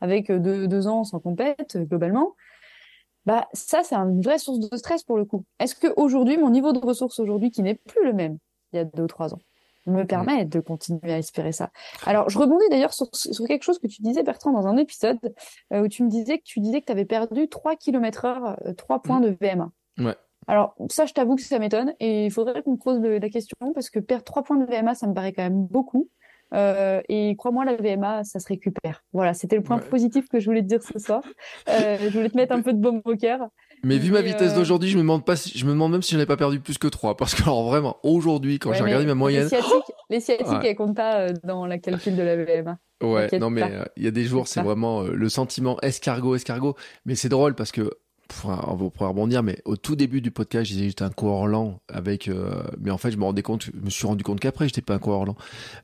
avec 0.00 0.30
deux, 0.30 0.66
deux 0.66 0.86
ans 0.86 1.04
sans 1.04 1.20
compète 1.20 1.76
globalement 1.76 2.34
bah 3.26 3.48
ça 3.52 3.82
c'est 3.82 3.94
une 3.94 4.22
vraie 4.22 4.38
source 4.38 4.60
de 4.60 4.76
stress 4.76 5.02
pour 5.02 5.16
le 5.16 5.24
coup. 5.24 5.44
Est-ce 5.58 5.74
que 5.74 5.88
aujourd'hui 5.96 6.38
mon 6.38 6.50
niveau 6.50 6.72
de 6.72 6.78
ressources 6.78 7.18
aujourd'hui 7.18 7.50
qui 7.50 7.62
n'est 7.62 7.74
plus 7.74 8.04
le 8.04 8.12
même 8.12 8.38
il 8.72 8.76
y 8.76 8.78
a 8.80 8.84
deux 8.84 9.04
ou 9.04 9.06
trois 9.06 9.34
ans 9.34 9.40
me 9.86 10.04
permet 10.04 10.44
de 10.44 10.60
continuer 10.60 11.12
à 11.12 11.18
espérer 11.18 11.52
ça? 11.52 11.70
Alors 12.06 12.28
je 12.28 12.38
rebondis 12.38 12.68
d'ailleurs 12.70 12.92
sur, 12.92 13.08
sur, 13.12 13.46
quelque 13.46 13.62
chose 13.62 13.78
que 13.78 13.86
tu 13.86 14.02
disais 14.02 14.22
Bertrand 14.22 14.52
dans 14.52 14.66
un 14.66 14.76
épisode 14.76 15.18
euh, 15.72 15.82
où 15.82 15.88
tu 15.88 16.04
me 16.04 16.08
disais 16.08 16.38
que 16.38 16.44
tu 16.44 16.60
disais 16.60 16.80
que 16.80 16.86
tu 16.86 16.92
avais 16.92 17.04
perdu 17.04 17.48
3 17.48 17.76
km 17.76 18.24
heure 18.24 18.56
3 18.76 18.96
euh, 18.96 18.98
points 19.00 19.20
de 19.20 19.36
VMA. 19.40 19.70
Ouais. 19.98 20.16
Alors 20.46 20.74
ça 20.88 21.06
je 21.06 21.12
t'avoue 21.12 21.36
que 21.36 21.42
ça 21.42 21.58
m'étonne 21.58 21.94
et 22.00 22.26
il 22.26 22.30
faudrait 22.30 22.62
qu'on 22.62 22.72
me 22.72 22.76
pose 22.76 23.00
la 23.00 23.28
question 23.28 23.56
parce 23.74 23.90
que 23.90 23.98
perdre 23.98 24.24
3 24.24 24.42
points 24.42 24.56
de 24.56 24.64
VMA 24.64 24.94
ça 24.94 25.06
me 25.06 25.14
paraît 25.14 25.32
quand 25.32 25.42
même 25.42 25.66
beaucoup. 25.66 26.08
Euh, 26.54 27.00
et 27.08 27.36
crois-moi, 27.36 27.64
la 27.64 27.76
VMA, 27.76 28.24
ça 28.24 28.40
se 28.40 28.48
récupère. 28.48 29.02
Voilà, 29.12 29.34
c'était 29.34 29.56
le 29.56 29.62
point 29.62 29.78
positif 29.78 30.28
que 30.28 30.40
je 30.40 30.46
voulais 30.46 30.62
te 30.62 30.66
dire 30.66 30.82
ce 30.82 30.98
soir. 30.98 31.22
Euh, 31.68 31.96
je 32.00 32.08
voulais 32.08 32.30
te 32.30 32.36
mettre 32.36 32.52
un 32.52 32.62
peu 32.62 32.72
de 32.72 32.78
baume 32.78 33.00
au 33.04 33.16
cœur. 33.16 33.40
Mais 33.82 33.98
vu 33.98 34.10
ma 34.10 34.20
vitesse 34.20 34.52
euh, 34.52 34.56
d'aujourd'hui, 34.56 34.90
je 34.90 34.96
me 34.96 35.02
demande 35.02 35.24
pas 35.24 35.36
si, 35.36 35.56
je 35.56 35.64
me 35.64 35.70
demande 35.70 35.92
même 35.92 36.02
si 36.02 36.14
j'en 36.14 36.20
ai 36.20 36.26
pas 36.26 36.36
perdu 36.36 36.60
plus 36.60 36.76
que 36.76 36.88
3 36.88 37.16
parce 37.16 37.34
que 37.34 37.42
alors 37.42 37.64
vraiment 37.64 37.96
aujourd'hui 38.02 38.58
quand 38.58 38.74
j'ai 38.74 38.82
regardé 38.82 39.06
ma 39.06 39.14
moyenne 39.14 39.48
les 40.10 40.20
sciatiques, 40.20 40.62
les 40.62 40.68
elles 40.68 40.76
comptent 40.76 40.96
pas 40.96 41.32
dans 41.44 41.64
la 41.64 41.78
calcul 41.78 42.14
de 42.14 42.22
la 42.22 42.36
VMA. 42.36 42.78
Ouais, 43.02 43.28
non 43.38 43.48
mais 43.48 43.62
il 43.96 44.04
y 44.04 44.06
a 44.06 44.10
des 44.10 44.24
jours 44.24 44.48
c'est 44.48 44.60
vraiment 44.60 45.02
le 45.02 45.28
sentiment 45.30 45.78
escargot 45.80 46.34
escargot 46.34 46.76
mais 47.06 47.14
c'est 47.14 47.30
drôle 47.30 47.54
parce 47.54 47.72
que 47.72 47.90
on 48.44 48.74
va 48.74 48.90
pouvoir 48.90 49.10
rebondir, 49.10 49.42
mais 49.42 49.60
au 49.64 49.76
tout 49.76 49.96
début 49.96 50.20
du 50.20 50.30
podcast, 50.30 50.70
j'étais 50.70 51.02
un 51.02 51.10
coureur 51.10 51.46
lent 51.46 51.80
avec, 51.88 52.28
euh, 52.28 52.62
mais 52.80 52.90
en 52.90 52.98
fait, 52.98 53.10
je 53.10 53.16
me 53.16 53.24
rendais 53.24 53.42
compte, 53.42 53.64
je 53.64 53.70
me 53.80 53.90
suis 53.90 54.06
rendu 54.06 54.24
compte 54.24 54.40
qu'après, 54.40 54.66
j'étais 54.66 54.82
pas 54.82 54.94
un 54.94 54.98
coureur 54.98 55.24
lent, 55.24 55.36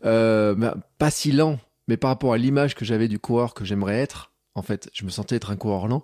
euh, 0.04 0.72
pas 0.98 1.10
si 1.10 1.32
lent, 1.32 1.58
mais 1.88 1.96
par 1.96 2.10
rapport 2.10 2.32
à 2.32 2.38
l'image 2.38 2.74
que 2.74 2.84
j'avais 2.84 3.08
du 3.08 3.18
coureur 3.18 3.54
que 3.54 3.64
j'aimerais 3.64 3.96
être, 3.96 4.32
en 4.54 4.62
fait, 4.62 4.88
je 4.92 5.04
me 5.04 5.10
sentais 5.10 5.36
être 5.36 5.50
un 5.50 5.56
coureur 5.56 5.86
lent. 5.86 6.02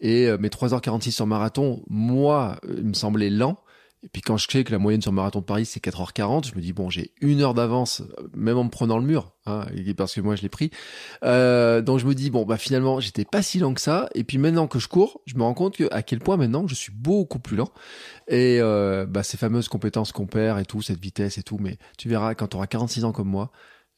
Et 0.00 0.28
euh, 0.28 0.36
mes 0.38 0.48
3h46 0.48 1.10
sur 1.10 1.26
marathon, 1.26 1.82
moi, 1.88 2.56
il 2.68 2.84
me 2.84 2.92
semblait 2.92 3.30
lent. 3.30 3.58
Et 4.04 4.08
puis 4.12 4.20
quand 4.20 4.36
je 4.36 4.46
sais 4.48 4.64
que 4.64 4.72
la 4.72 4.78
moyenne 4.78 5.00
sur 5.00 5.12
marathon 5.12 5.40
de 5.40 5.44
Paris 5.44 5.64
c'est 5.64 5.82
4h40, 5.82 6.50
je 6.50 6.54
me 6.54 6.60
dis 6.60 6.74
bon 6.74 6.90
j'ai 6.90 7.12
une 7.22 7.40
heure 7.40 7.54
d'avance, 7.54 8.02
même 8.34 8.58
en 8.58 8.64
me 8.64 8.68
prenant 8.68 8.98
le 8.98 9.04
mur, 9.04 9.32
hein, 9.46 9.64
parce 9.96 10.14
que 10.14 10.20
moi 10.20 10.36
je 10.36 10.42
l'ai 10.42 10.50
pris. 10.50 10.70
Euh, 11.24 11.80
donc 11.80 12.00
je 12.00 12.06
me 12.06 12.14
dis 12.14 12.28
bon 12.28 12.44
bah 12.44 12.58
finalement 12.58 13.00
j'étais 13.00 13.24
pas 13.24 13.40
si 13.40 13.58
lent 13.58 13.72
que 13.72 13.80
ça. 13.80 14.10
Et 14.14 14.22
puis 14.22 14.36
maintenant 14.36 14.66
que 14.66 14.78
je 14.78 14.88
cours, 14.88 15.22
je 15.24 15.36
me 15.36 15.42
rends 15.42 15.54
compte 15.54 15.76
que 15.76 15.88
à 15.90 16.02
quel 16.02 16.18
point 16.18 16.36
maintenant 16.36 16.66
je 16.68 16.74
suis 16.74 16.92
beaucoup 16.92 17.38
plus 17.38 17.56
lent. 17.56 17.70
Et 18.28 18.58
euh, 18.60 19.06
bah, 19.06 19.22
ces 19.22 19.38
fameuses 19.38 19.68
compétences 19.68 20.12
qu'on 20.12 20.26
perd 20.26 20.60
et 20.60 20.66
tout, 20.66 20.82
cette 20.82 21.00
vitesse 21.00 21.38
et 21.38 21.42
tout, 21.42 21.56
mais 21.58 21.78
tu 21.96 22.10
verras 22.10 22.34
quand 22.34 22.48
tu 22.48 22.56
auras 22.56 22.66
46 22.66 23.04
ans 23.04 23.12
comme 23.12 23.28
moi, 23.28 23.52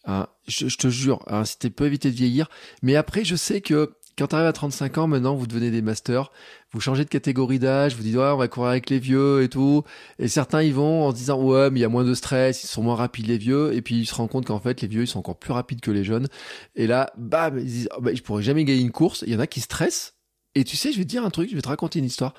hein, 0.05 0.29
je, 0.47 0.77
te 0.77 0.89
jure, 0.89 1.21
hein, 1.27 1.45
si 1.45 1.59
tu 1.59 1.71
peux 1.71 1.87
éviter 1.87 2.11
de 2.11 2.17
vieillir. 2.17 2.49
Mais 2.83 2.95
après 2.95 3.25
je 3.25 3.35
sais 3.35 3.61
que 3.61 3.97
quand 4.17 4.29
tu 4.29 4.35
arrives 4.35 4.49
à 4.49 4.53
35 4.53 4.99
ans, 4.99 5.07
maintenant, 5.07 5.35
vous 5.35 5.47
devenez 5.47 5.71
des 5.71 5.83
masters, 5.83 6.33
vous 6.73 6.81
changez 6.81 7.05
de 7.05 7.11
catégorie 7.11 7.59
d'âge, 7.59 7.97
vous 7.97 8.03
dites, 8.03 8.17
ouais, 8.17 8.23
on 8.23 8.37
va 8.37 8.49
courir 8.49 8.71
avec 8.71 8.89
les 8.89 8.99
vieux 8.99 9.43
et 9.43 9.49
tout. 9.49 9.85
Et 10.19 10.29
certains, 10.29 10.63
ils 10.63 10.73
vont 10.73 11.05
en 11.07 11.11
se 11.11 11.17
disant, 11.17 11.43
ouais, 11.43 11.71
mais 11.71 11.81
il 11.81 11.83
y 11.83 11.85
a 11.85 11.89
moins 11.91 12.05
de 12.05 12.15
stress, 12.15 12.65
ils 12.65 12.67
sont 12.67 12.83
moins 12.83 12.95
rapides, 12.95 13.27
les 13.27 13.39
vieux. 13.39 13.75
Et 13.75 13.83
puis, 13.83 13.97
ils 14.01 14.07
se 14.07 14.15
rendent 14.15 14.31
compte 14.31 14.47
qu'en 14.47 14.59
fait, 14.59 14.81
les 14.81 14.89
vieux, 14.89 15.03
ils 15.03 15.07
sont 15.07 15.19
encore 15.19 15.39
plus 15.39 15.53
rapides 15.53 15.81
que 15.81 15.91
les 15.91 16.05
jeunes. 16.05 16.29
Et 16.77 16.87
là, 16.87 17.13
bam, 17.19 17.59
ils 17.59 17.67
disent, 17.67 17.89
oh, 17.97 18.01
bah, 18.01 18.15
je 18.15 18.23
pourrais 18.23 18.43
jamais 18.43 18.65
gagner 18.65 18.81
une 18.81 18.93
course. 18.93 19.23
Il 19.27 19.33
y 19.33 19.37
en 19.37 19.41
a 19.41 19.47
qui 19.47 19.61
stressent. 19.61 20.15
Et 20.55 20.65
tu 20.65 20.77
sais, 20.77 20.93
je 20.93 20.99
vais 20.99 21.05
te 21.05 21.11
dire 21.11 21.25
un 21.25 21.31
truc, 21.31 21.51
je 21.51 21.55
vais 21.55 21.63
te 21.63 21.69
raconter 21.69 21.99
une 21.99 22.07
histoire. 22.07 22.33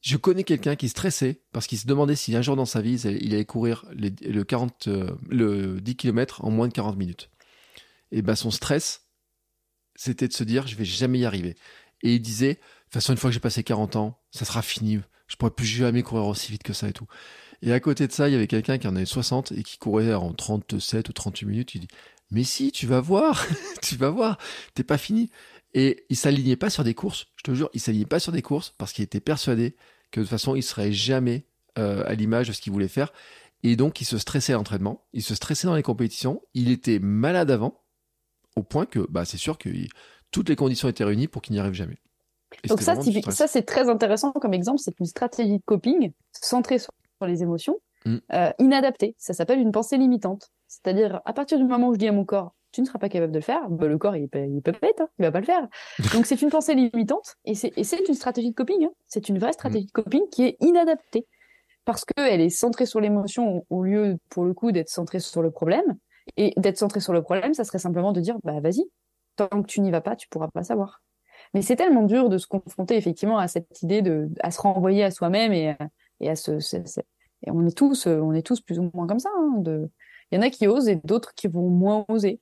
Je 0.00 0.16
connais 0.16 0.42
quelqu'un 0.42 0.74
qui 0.74 0.88
stressait 0.88 1.42
parce 1.52 1.68
qu'il 1.68 1.78
se 1.78 1.86
demandait 1.86 2.16
si 2.16 2.34
un 2.34 2.42
jour 2.42 2.56
dans 2.56 2.64
sa 2.64 2.80
vie, 2.80 3.00
il 3.00 3.32
allait 3.32 3.44
courir 3.44 3.84
le 3.92 4.42
40, 4.42 4.88
euh, 4.88 5.10
le 5.28 5.80
10 5.80 5.94
km 5.94 6.44
en 6.44 6.50
moins 6.50 6.66
de 6.66 6.72
40 6.72 6.96
minutes. 6.96 7.30
Et 8.10 8.20
ben, 8.20 8.34
son 8.34 8.50
stress, 8.50 9.01
c'était 9.94 10.28
de 10.28 10.32
se 10.32 10.44
dire 10.44 10.66
je 10.66 10.76
vais 10.76 10.84
jamais 10.84 11.20
y 11.20 11.24
arriver. 11.24 11.56
Et 12.02 12.14
il 12.14 12.20
disait, 12.20 12.54
de 12.54 12.54
toute 12.54 12.94
façon, 12.94 13.12
une 13.12 13.18
fois 13.18 13.30
que 13.30 13.34
j'ai 13.34 13.40
passé 13.40 13.62
40 13.62 13.96
ans, 13.96 14.18
ça 14.30 14.44
sera 14.44 14.62
fini. 14.62 15.00
Je 15.28 15.36
pourrai 15.36 15.52
plus 15.52 15.66
jamais 15.66 16.02
courir 16.02 16.26
aussi 16.26 16.50
vite 16.50 16.62
que 16.62 16.72
ça 16.72 16.88
et 16.88 16.92
tout. 16.92 17.06
Et 17.62 17.72
à 17.72 17.80
côté 17.80 18.06
de 18.06 18.12
ça, 18.12 18.28
il 18.28 18.32
y 18.32 18.34
avait 18.34 18.48
quelqu'un 18.48 18.78
qui 18.78 18.88
en 18.88 18.96
avait 18.96 19.06
60 19.06 19.52
et 19.52 19.62
qui 19.62 19.78
courait 19.78 20.12
en 20.14 20.32
37 20.32 21.08
ou 21.08 21.12
38 21.12 21.46
minutes. 21.46 21.74
Il 21.74 21.82
dit, 21.82 21.88
mais 22.30 22.44
si, 22.44 22.72
tu 22.72 22.86
vas 22.86 23.00
voir, 23.00 23.46
tu 23.82 23.96
vas 23.96 24.10
voir, 24.10 24.38
t'es 24.74 24.82
pas 24.82 24.98
fini. 24.98 25.30
Et 25.74 26.04
il 26.10 26.16
s'alignait 26.16 26.56
pas 26.56 26.70
sur 26.70 26.84
des 26.84 26.94
courses. 26.94 27.28
Je 27.36 27.44
te 27.44 27.54
jure, 27.54 27.70
il 27.72 27.80
s'alignait 27.80 28.04
pas 28.04 28.18
sur 28.18 28.32
des 28.32 28.42
courses 28.42 28.74
parce 28.76 28.92
qu'il 28.92 29.04
était 29.04 29.20
persuadé 29.20 29.76
que 30.10 30.20
de 30.20 30.24
toute 30.24 30.30
façon, 30.30 30.54
il 30.56 30.62
serait 30.62 30.92
jamais 30.92 31.46
euh, 31.78 32.04
à 32.06 32.14
l'image 32.14 32.48
de 32.48 32.52
ce 32.52 32.60
qu'il 32.60 32.72
voulait 32.72 32.88
faire. 32.88 33.12
Et 33.62 33.76
donc, 33.76 34.00
il 34.00 34.04
se 34.04 34.18
stressait 34.18 34.52
à 34.52 34.56
l'entraînement, 34.56 35.06
il 35.12 35.22
se 35.22 35.34
stressait 35.34 35.68
dans 35.68 35.76
les 35.76 35.82
compétitions, 35.84 36.42
il 36.52 36.70
était 36.70 36.98
malade 36.98 37.50
avant, 37.50 37.81
au 38.56 38.62
point 38.62 38.86
que 38.86 39.00
bah, 39.10 39.24
c'est 39.24 39.36
sûr 39.36 39.58
que 39.58 39.68
toutes 40.30 40.48
les 40.48 40.56
conditions 40.56 40.88
étaient 40.88 41.04
réunies 41.04 41.28
pour 41.28 41.42
qu'il 41.42 41.54
n'y 41.54 41.60
arrive 41.60 41.74
jamais. 41.74 41.98
Donc 42.68 42.82
ça, 42.82 42.96
ça 43.30 43.46
c'est 43.46 43.62
très 43.62 43.88
intéressant 43.88 44.32
comme 44.32 44.54
exemple, 44.54 44.78
c'est 44.78 44.98
une 45.00 45.06
stratégie 45.06 45.58
de 45.58 45.62
coping 45.64 46.12
centrée 46.32 46.78
sur, 46.78 46.92
les 47.26 47.42
émotions, 47.42 47.78
mm. 48.04 48.16
euh, 48.32 48.50
inadaptée. 48.58 49.14
Ça 49.16 49.32
s'appelle 49.32 49.60
une 49.60 49.72
pensée 49.72 49.96
limitante. 49.96 50.50
C'est-à-dire, 50.66 51.20
à 51.24 51.32
partir 51.32 51.58
du 51.58 51.64
moment 51.64 51.88
où 51.88 51.94
je 51.94 51.98
dis 51.98 52.08
à 52.08 52.12
mon 52.12 52.24
corps, 52.24 52.54
tu 52.72 52.80
ne 52.80 52.86
seras 52.86 52.98
pas 52.98 53.08
capable 53.08 53.32
de 53.32 53.38
le 53.38 53.44
faire, 53.44 53.68
bah, 53.68 53.86
le 53.86 53.98
corps, 53.98 54.16
il, 54.16 54.28
peut, 54.28 54.44
il 54.44 54.62
peut 54.62 54.72
pas 54.72 54.88
être, 54.88 55.02
hein, 55.02 55.08
il 55.18 55.22
va 55.22 55.30
pas 55.30 55.40
le 55.40 55.46
faire. 55.46 55.68
Donc 56.14 56.26
c'est 56.26 56.40
une 56.40 56.50
pensée 56.50 56.74
limitante 56.74 57.36
et 57.44 57.54
c'est 57.54 58.08
une 58.08 58.14
stratégie 58.14 58.50
de 58.50 58.54
coping. 58.54 58.84
Hein. 58.84 58.90
C'est 59.06 59.28
une 59.28 59.38
vraie 59.38 59.52
stratégie 59.52 59.86
de 59.86 59.92
coping 59.92 60.22
qui 60.30 60.44
est 60.44 60.56
inadaptée 60.60 61.26
parce 61.84 62.04
qu'elle 62.04 62.40
est 62.40 62.50
centrée 62.50 62.86
sur 62.86 63.00
l'émotion 63.00 63.66
au 63.68 63.82
lieu, 63.82 64.16
pour 64.30 64.44
le 64.44 64.54
coup, 64.54 64.72
d'être 64.72 64.88
centrée 64.88 65.20
sur 65.20 65.42
le 65.42 65.50
problème. 65.50 65.96
Et 66.36 66.52
d'être 66.56 66.78
centré 66.78 67.00
sur 67.00 67.12
le 67.12 67.22
problème, 67.22 67.54
ça 67.54 67.64
serait 67.64 67.78
simplement 67.78 68.12
de 68.12 68.20
dire, 68.20 68.36
bah 68.44 68.60
vas-y, 68.60 68.84
tant 69.36 69.48
que 69.48 69.66
tu 69.66 69.80
n'y 69.80 69.90
vas 69.90 70.00
pas, 70.00 70.16
tu 70.16 70.28
pourras 70.28 70.48
pas 70.48 70.62
savoir. 70.62 71.02
Mais 71.54 71.62
c'est 71.62 71.76
tellement 71.76 72.02
dur 72.02 72.28
de 72.28 72.38
se 72.38 72.46
confronter 72.46 72.96
effectivement 72.96 73.38
à 73.38 73.48
cette 73.48 73.82
idée 73.82 74.02
de, 74.02 74.28
à 74.40 74.50
se 74.50 74.60
renvoyer 74.60 75.04
à 75.04 75.10
soi-même 75.10 75.52
et, 75.52 75.76
à 76.28 76.36
ce, 76.36 76.52
on 77.48 77.66
est 77.66 77.76
tous, 77.76 78.06
on 78.06 78.32
est 78.32 78.46
tous 78.46 78.60
plus 78.60 78.78
ou 78.78 78.90
moins 78.94 79.06
comme 79.06 79.18
ça. 79.18 79.30
Hein. 79.36 79.62
Il 80.30 80.36
y 80.36 80.38
en 80.38 80.42
a 80.42 80.50
qui 80.50 80.66
osent 80.66 80.88
et 80.88 80.96
d'autres 80.96 81.34
qui 81.34 81.48
vont 81.48 81.68
moins 81.68 82.04
oser. 82.08 82.40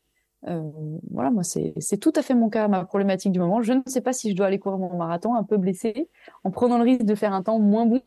Euh, 0.49 0.62
voilà, 1.11 1.31
moi, 1.31 1.43
c'est 1.43 1.99
tout 2.01 2.12
à 2.16 2.22
fait 2.22 2.35
mon 2.35 2.49
cas, 2.49 2.68
ma 2.68 2.85
problématique 2.85 3.33
du 3.33 3.41
moment. 3.41 3.62
Je 3.62 3.72
ne 3.72 3.83
sais 3.87 4.01
pas 4.01 4.12
si 4.12 4.31
je 4.31 4.37
dois 4.37 4.47
aller 4.47 4.59
courir 4.59 4.78
mon 4.78 4.97
marathon 4.97 5.35
un 5.35 5.45
peu 5.45 5.57
blessé, 5.57 6.09
en 6.45 6.51
prenant 6.51 6.78
le 6.78 6.85
risque 6.85 7.05
de 7.05 7.14
faire 7.14 7.33
un 7.33 7.43
temps 7.43 7.59
moins 7.59 7.87
bon 7.87 8.01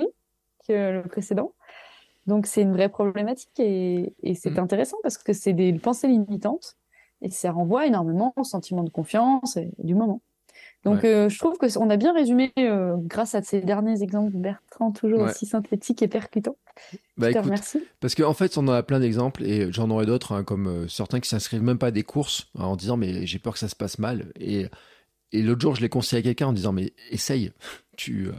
que 0.67 0.91
le 0.91 1.03
précédent. 1.03 1.53
Donc, 2.25 2.47
c'est 2.47 2.61
une 2.61 2.73
vraie 2.73 2.89
problématique 2.89 3.59
et, 3.59 4.13
et 4.23 4.35
c'est 4.35 4.51
mmh. 4.51 4.59
intéressant 4.59 4.97
parce 5.03 5.17
que 5.17 5.33
c'est 5.33 5.53
des 5.53 5.73
pensées 5.73 6.07
limitantes 6.07 6.77
et 7.21 7.29
ça 7.29 7.51
renvoie 7.51 7.87
énormément 7.87 8.33
au 8.35 8.43
sentiment 8.43 8.83
de 8.83 8.89
confiance 8.89 9.57
et, 9.57 9.71
du 9.79 9.95
moment. 9.95 10.21
Donc, 10.83 11.05
euh, 11.05 11.29
je 11.29 11.39
trouve 11.39 11.57
qu'on 11.57 11.89
a 11.89 11.95
bien 11.95 12.13
résumé 12.13 12.51
euh, 12.57 12.95
grâce 12.97 13.35
à 13.35 13.41
ces 13.41 13.61
derniers 13.61 14.03
exemples, 14.03 14.35
Bertrand, 14.35 14.91
toujours 14.91 15.21
aussi 15.21 15.45
synthétique 15.45 16.01
et 16.01 16.09
percutant. 16.09 16.57
Bah, 17.17 17.29
je 17.29 17.35
te 17.35 17.39
remercie. 17.39 17.79
Parce 18.01 18.15
qu'en 18.15 18.29
en 18.29 18.33
fait, 18.33 18.57
on 18.57 18.67
a 18.67 18.83
plein 18.83 18.99
d'exemples 18.99 19.43
et 19.43 19.71
j'en 19.71 19.89
aurais 19.89 20.05
d'autres, 20.05 20.33
hein, 20.33 20.43
comme 20.43 20.67
euh, 20.67 20.87
certains 20.89 21.21
qui 21.21 21.29
s'inscrivent 21.29 21.63
même 21.63 21.77
pas 21.77 21.87
à 21.87 21.91
des 21.91 22.03
courses 22.03 22.49
hein, 22.57 22.65
en 22.65 22.75
disant 22.75 22.97
mais 22.97 23.25
j'ai 23.25 23.39
peur 23.39 23.53
que 23.53 23.59
ça 23.59 23.69
se 23.69 23.75
passe 23.75 23.97
mal. 23.97 24.33
Et, 24.37 24.67
et 25.31 25.41
l'autre 25.41 25.61
jour, 25.61 25.75
je 25.75 25.81
l'ai 25.81 25.89
conseillé 25.89 26.19
à 26.19 26.23
quelqu'un 26.23 26.47
en 26.47 26.53
disant 26.53 26.73
mais 26.73 26.91
essaye, 27.11 27.53
tu 27.97 28.29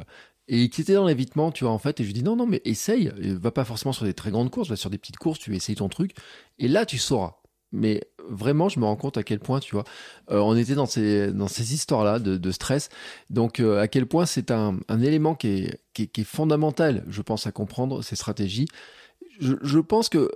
et 0.49 0.68
qui 0.68 0.82
était 0.82 0.95
dans 0.95 1.07
l'évitement, 1.07 1.51
tu 1.51 1.64
vois, 1.64 1.72
en 1.72 1.78
fait, 1.78 2.01
et 2.01 2.03
je 2.05 2.09
lui 2.09 2.14
dis 2.14 2.22
non, 2.22 2.36
non, 2.36 2.47
mais 2.47 2.61
essaye, 2.64 3.12
va 3.16 3.51
pas 3.51 3.64
forcément 3.64 3.92
sur 3.92 4.05
des 4.05 4.14
très 4.14 4.30
grandes 4.30 4.51
courses, 4.51 4.68
va 4.68 4.76
sur 4.76 4.90
des 4.90 4.99
petites 4.99 5.16
courses, 5.16 5.38
tu 5.38 5.55
essayes 5.57 5.76
ton 5.76 5.88
truc, 5.88 6.12
et 6.59 6.68
là, 6.68 6.86
tu 6.86 6.99
sauras 6.99 7.36
mais 7.74 8.03
vraiment, 8.28 8.68
je 8.68 8.78
me 8.78 8.84
rends 8.84 8.97
compte 8.97 9.18
à 9.18 9.24
quel 9.24 9.40
point, 9.40 9.59
tu 9.59 9.74
vois, 9.74 9.84
euh, 10.30 10.38
on 10.38 10.57
était 10.57 10.76
dans 10.76 10.86
ces, 10.86 11.32
dans 11.32 11.49
ces 11.49 11.74
histoires-là 11.74 12.20
de, 12.20 12.51
stress. 12.53 12.88
Donc, 13.30 13.59
euh, 13.61 13.80
à 13.80 13.88
quel 13.88 14.07
point 14.07 14.26
c'est 14.26 14.51
un, 14.53 14.78
élément 15.03 15.34
qui 15.34 15.49
est, 15.49 15.80
qui, 15.92 16.09
est, 16.16 16.24
fondamental, 16.24 17.05
je 17.09 17.20
pense, 17.20 17.47
à 17.47 17.53
comprendre 17.53 18.03
ces 18.03 18.16
stratégies. 18.16 18.68
Je, 19.40 19.78
pense 19.80 20.09
que, 20.09 20.30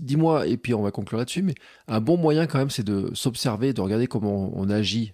dis-moi, 0.00 0.46
et 0.46 0.56
puis 0.56 0.72
on 0.72 0.82
va 0.82 0.90
conclure 0.90 1.18
là-dessus, 1.18 1.42
mais 1.42 1.54
un 1.86 2.00
bon 2.00 2.16
moyen 2.16 2.46
quand 2.46 2.58
même, 2.58 2.70
c'est 2.70 2.82
de 2.82 3.10
s'observer, 3.14 3.74
de 3.74 3.82
regarder 3.82 4.06
comment 4.06 4.50
on 4.54 4.70
agit, 4.70 5.12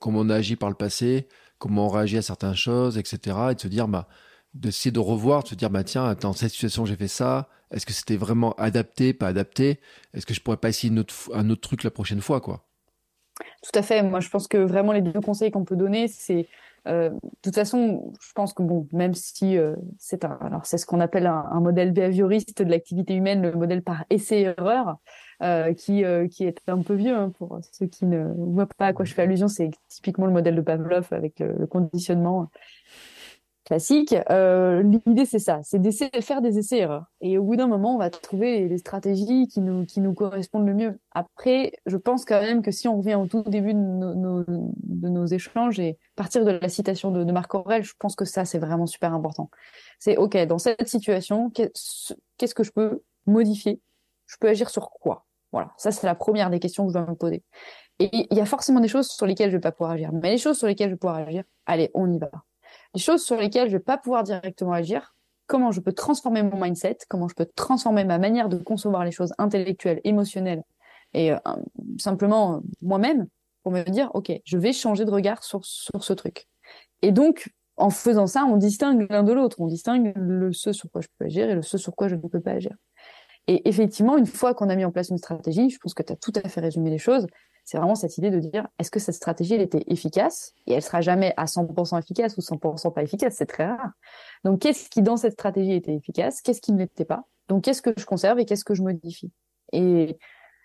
comment 0.00 0.20
on 0.20 0.30
a 0.30 0.36
agi 0.36 0.56
par 0.56 0.70
le 0.70 0.74
passé, 0.74 1.28
comment 1.64 1.86
on 1.86 1.88
réagit 1.88 2.18
à 2.18 2.22
certaines 2.22 2.54
choses, 2.54 2.98
etc. 2.98 3.38
Et 3.50 3.54
de 3.54 3.60
se 3.60 3.68
dire, 3.68 3.88
bah, 3.88 4.06
d'essayer 4.52 4.92
de 4.92 4.98
revoir, 4.98 5.44
de 5.44 5.48
se 5.48 5.54
dire, 5.54 5.70
bah 5.70 5.82
tiens, 5.82 6.14
dans 6.20 6.34
cette 6.34 6.50
situation, 6.50 6.84
j'ai 6.84 6.94
fait 6.94 7.08
ça. 7.08 7.48
Est-ce 7.70 7.86
que 7.86 7.94
c'était 7.94 8.18
vraiment 8.18 8.52
adapté, 8.58 9.14
pas 9.14 9.28
adapté? 9.28 9.80
Est-ce 10.12 10.26
que 10.26 10.34
je 10.34 10.42
pourrais 10.42 10.58
pas 10.58 10.68
essayer 10.68 10.92
un 10.92 11.48
autre, 11.48 11.60
truc 11.62 11.82
la 11.82 11.90
prochaine 11.90 12.20
fois, 12.20 12.42
quoi? 12.42 12.68
Tout 13.62 13.78
à 13.78 13.80
fait. 13.80 14.02
Moi, 14.02 14.20
je 14.20 14.28
pense 14.28 14.46
que 14.46 14.58
vraiment 14.58 14.92
les 14.92 15.00
deux 15.00 15.22
conseils 15.22 15.50
qu'on 15.50 15.64
peut 15.64 15.74
donner, 15.74 16.06
c'est 16.06 16.48
euh, 16.86 17.10
de 17.10 17.18
toute 17.42 17.54
façon, 17.54 18.12
je 18.20 18.32
pense 18.34 18.52
que 18.52 18.62
bon, 18.62 18.86
même 18.92 19.14
si 19.14 19.56
euh, 19.56 19.74
c'est 19.98 20.24
un, 20.24 20.38
alors 20.40 20.66
c'est 20.66 20.78
ce 20.78 20.86
qu'on 20.86 21.00
appelle 21.00 21.26
un, 21.26 21.60
modèle 21.60 21.92
behavioriste 21.92 22.62
de 22.62 22.70
l'activité 22.70 23.14
humaine, 23.14 23.42
le 23.42 23.52
modèle 23.52 23.82
par 23.82 24.04
essai-erreur, 24.10 24.96
euh, 25.42 25.72
qui 25.72 26.04
qui 26.30 26.44
est 26.44 26.60
un 26.68 26.82
peu 26.82 26.94
vieux 26.94 27.16
hein, 27.16 27.32
pour 27.38 27.58
ceux 27.72 27.86
qui 27.86 28.04
ne 28.06 28.26
voient 28.36 28.68
pas 28.76 28.88
à 28.88 28.92
quoi 28.92 29.04
je 29.04 29.14
fais 29.14 29.22
allusion. 29.22 29.48
C'est 29.48 29.70
typiquement 29.88 30.26
le 30.26 30.32
modèle 30.32 30.56
de 30.56 30.60
Pavlov 30.60 31.08
avec 31.10 31.40
le 31.40 31.66
conditionnement 31.66 32.50
classique. 33.64 34.14
Euh, 34.30 34.82
L'idée, 34.82 35.24
c'est 35.24 35.38
ça, 35.38 35.60
c'est 35.62 35.80
d'essayer 35.80 36.10
de 36.10 36.20
faire 36.20 36.42
des 36.42 36.58
essais-erreurs. 36.58 37.06
Et 37.20 37.38
au 37.38 37.44
bout 37.44 37.56
d'un 37.56 37.66
moment, 37.66 37.94
on 37.94 37.98
va 37.98 38.10
trouver 38.10 38.68
les 38.68 38.78
stratégies 38.78 39.48
qui 39.48 39.60
nous, 39.60 39.86
qui 39.86 40.00
nous 40.00 40.14
correspondent 40.14 40.66
le 40.66 40.74
mieux. 40.74 40.98
Après, 41.12 41.72
je 41.86 41.96
pense 41.96 42.24
quand 42.24 42.40
même 42.40 42.62
que 42.62 42.70
si 42.70 42.88
on 42.88 42.98
revient 42.98 43.14
au 43.14 43.26
tout 43.26 43.42
début 43.42 43.74
de 43.74 43.78
nos, 43.78 44.44
de 44.44 45.08
nos 45.08 45.26
échanges 45.26 45.80
et 45.80 45.98
partir 46.16 46.44
de 46.44 46.50
la 46.50 46.68
citation 46.68 47.10
de, 47.10 47.24
de 47.24 47.32
Marc 47.32 47.54
Aurel, 47.54 47.82
je 47.82 47.94
pense 47.98 48.16
que 48.16 48.24
ça, 48.24 48.44
c'est 48.44 48.58
vraiment 48.58 48.86
super 48.86 49.14
important. 49.14 49.50
C'est, 49.98 50.16
OK, 50.16 50.36
dans 50.46 50.58
cette 50.58 50.88
situation, 50.88 51.50
qu'est-ce 51.50 52.54
que 52.54 52.64
je 52.64 52.72
peux 52.72 53.02
modifier? 53.26 53.80
Je 54.26 54.36
peux 54.38 54.48
agir 54.48 54.70
sur 54.70 54.90
quoi? 54.90 55.26
Voilà, 55.52 55.72
ça, 55.76 55.92
c'est 55.92 56.06
la 56.06 56.16
première 56.16 56.50
des 56.50 56.58
questions 56.58 56.84
que 56.84 56.92
je 56.92 56.98
dois 56.98 57.06
me 57.06 57.14
poser. 57.14 57.44
Et 58.00 58.10
il 58.12 58.36
y 58.36 58.40
a 58.40 58.44
forcément 58.44 58.80
des 58.80 58.88
choses 58.88 59.08
sur 59.08 59.24
lesquelles 59.24 59.50
je 59.50 59.56
vais 59.56 59.60
pas 59.60 59.70
pouvoir 59.70 59.92
agir. 59.92 60.10
Mais 60.12 60.30
les 60.30 60.38
choses 60.38 60.58
sur 60.58 60.66
lesquelles 60.66 60.88
je 60.88 60.94
vais 60.94 60.98
pouvoir 60.98 61.16
agir, 61.18 61.44
allez, 61.66 61.90
on 61.94 62.12
y 62.12 62.18
va 62.18 62.30
les 62.94 63.00
choses 63.00 63.22
sur 63.24 63.36
lesquelles 63.36 63.68
je 63.68 63.76
vais 63.76 63.82
pas 63.82 63.98
pouvoir 63.98 64.22
directement 64.22 64.72
agir, 64.72 65.14
comment 65.46 65.72
je 65.72 65.80
peux 65.80 65.92
transformer 65.92 66.42
mon 66.42 66.60
mindset, 66.60 66.98
comment 67.08 67.28
je 67.28 67.34
peux 67.34 67.46
transformer 67.46 68.04
ma 68.04 68.18
manière 68.18 68.48
de 68.48 68.56
concevoir 68.56 69.04
les 69.04 69.10
choses 69.10 69.32
intellectuelles, 69.38 70.00
émotionnelles 70.04 70.62
et 71.12 71.32
euh, 71.32 71.38
simplement 71.98 72.56
euh, 72.56 72.60
moi-même 72.82 73.26
pour 73.62 73.72
me 73.72 73.82
dire 73.82 74.10
ok, 74.14 74.32
je 74.44 74.58
vais 74.58 74.72
changer 74.72 75.04
de 75.04 75.10
regard 75.10 75.42
sur 75.42 75.64
sur 75.64 76.02
ce 76.02 76.12
truc. 76.12 76.46
Et 77.02 77.12
donc 77.12 77.50
en 77.76 77.90
faisant 77.90 78.26
ça, 78.26 78.44
on 78.44 78.56
distingue 78.56 79.06
l'un 79.10 79.22
de 79.22 79.32
l'autre, 79.32 79.60
on 79.60 79.66
distingue 79.66 80.12
le 80.16 80.52
ce 80.52 80.72
sur 80.72 80.90
quoi 80.90 81.00
je 81.00 81.08
peux 81.18 81.24
agir 81.26 81.50
et 81.50 81.54
le 81.54 81.62
ce 81.62 81.78
sur 81.78 81.94
quoi 81.94 82.08
je 82.08 82.14
ne 82.14 82.20
peux 82.20 82.40
pas 82.40 82.52
agir. 82.52 82.74
Et 83.46 83.68
effectivement, 83.68 84.16
une 84.16 84.26
fois 84.26 84.54
qu'on 84.54 84.68
a 84.68 84.76
mis 84.76 84.84
en 84.84 84.90
place 84.90 85.10
une 85.10 85.18
stratégie, 85.18 85.68
je 85.68 85.78
pense 85.78 85.92
que 85.92 86.02
tu 86.02 86.12
as 86.12 86.16
tout 86.16 86.32
à 86.42 86.48
fait 86.48 86.60
résumé 86.60 86.90
les 86.90 86.98
choses, 86.98 87.26
c'est 87.64 87.78
vraiment 87.78 87.94
cette 87.94 88.18
idée 88.18 88.30
de 88.30 88.38
dire 88.38 88.68
est-ce 88.78 88.90
que 88.90 89.00
cette 89.00 89.14
stratégie 89.14 89.54
était 89.54 89.84
efficace 89.86 90.52
et 90.66 90.74
elle 90.74 90.82
sera 90.82 91.00
jamais 91.00 91.32
à 91.36 91.46
100% 91.46 91.98
efficace 91.98 92.36
ou 92.36 92.40
100% 92.40 92.92
pas 92.92 93.02
efficace, 93.02 93.36
c'est 93.38 93.46
très 93.46 93.66
rare. 93.66 93.90
Donc 94.44 94.60
qu'est-ce 94.60 94.90
qui 94.90 95.02
dans 95.02 95.16
cette 95.16 95.32
stratégie 95.32 95.72
était 95.72 95.94
efficace, 95.94 96.42
qu'est-ce 96.42 96.60
qui 96.60 96.72
ne 96.72 96.78
l'était 96.78 97.06
pas? 97.06 97.24
Donc 97.48 97.64
qu'est-ce 97.64 97.82
que 97.82 97.90
je 97.96 98.04
conserve 98.04 98.38
et 98.38 98.44
qu'est-ce 98.44 98.64
que 98.64 98.74
je 98.74 98.82
modifie? 98.82 99.32
Et 99.72 100.18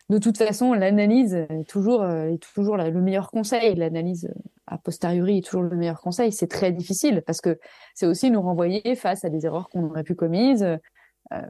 de 0.09 0.17
toute 0.17 0.37
façon, 0.37 0.73
l'analyse 0.73 1.35
est 1.35 1.69
toujours 1.69 2.01
euh, 2.01 2.29
est 2.29 2.41
toujours 2.53 2.75
le 2.77 3.01
meilleur 3.01 3.31
conseil, 3.31 3.75
l'analyse 3.75 4.25
euh, 4.25 4.49
a 4.67 4.77
posteriori 4.77 5.37
est 5.37 5.45
toujours 5.45 5.63
le 5.63 5.75
meilleur 5.77 6.01
conseil, 6.01 6.31
c'est 6.31 6.47
très 6.47 6.71
difficile 6.71 7.23
parce 7.25 7.39
que 7.41 7.59
c'est 7.95 8.07
aussi 8.07 8.29
nous 8.29 8.41
renvoyer 8.41 8.95
face 8.95 9.23
à 9.23 9.29
des 9.29 9.45
erreurs 9.45 9.69
qu'on 9.69 9.83
aurait 9.83 10.03
pu 10.03 10.15
commises 10.15 10.65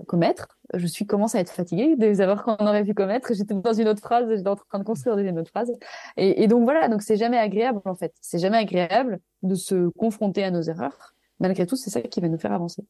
commettre. 0.08 0.60
Je 0.74 0.86
suis 0.88 1.06
commence 1.06 1.36
à 1.36 1.40
être 1.40 1.52
fatiguée 1.52 1.96
des 1.96 2.22
erreurs 2.22 2.44
qu'on 2.44 2.56
aurait 2.68 2.84
pu 2.84 2.94
commettre. 2.94 3.34
J'étais 3.34 3.54
dans 3.54 3.74
une 3.74 3.88
autre 3.88 4.02
phrase, 4.02 4.28
j'étais 4.30 4.50
en 4.50 4.56
train 4.56 4.80
de 4.80 4.84
construire 4.84 5.18
une 5.18 5.40
autre 5.40 5.50
phrase. 5.50 5.72
Et, 6.18 6.48
donc 6.48 6.64
voilà, 6.64 6.88
donc 6.90 7.02
c'est 7.02 7.18
jamais 7.18 7.38
agréable 7.38 7.82
en 7.86 7.96
fait. 7.96 8.14
C'est 8.22 8.40
jamais 8.40 8.58
agréable 8.58 9.20
de 9.44 9.56
se 9.56 9.90
confronter 9.90 10.44
à 10.44 10.52
nos 10.52 10.62
erreurs. 10.62 11.16
Malgré 11.40 11.66
tout, 11.66 11.76
c'est 11.76 11.90
ça 11.90 12.02
qui 12.02 12.20
va 12.20 12.28
nous 12.28 12.38
faire 12.38 12.52
avancer. 12.52 12.84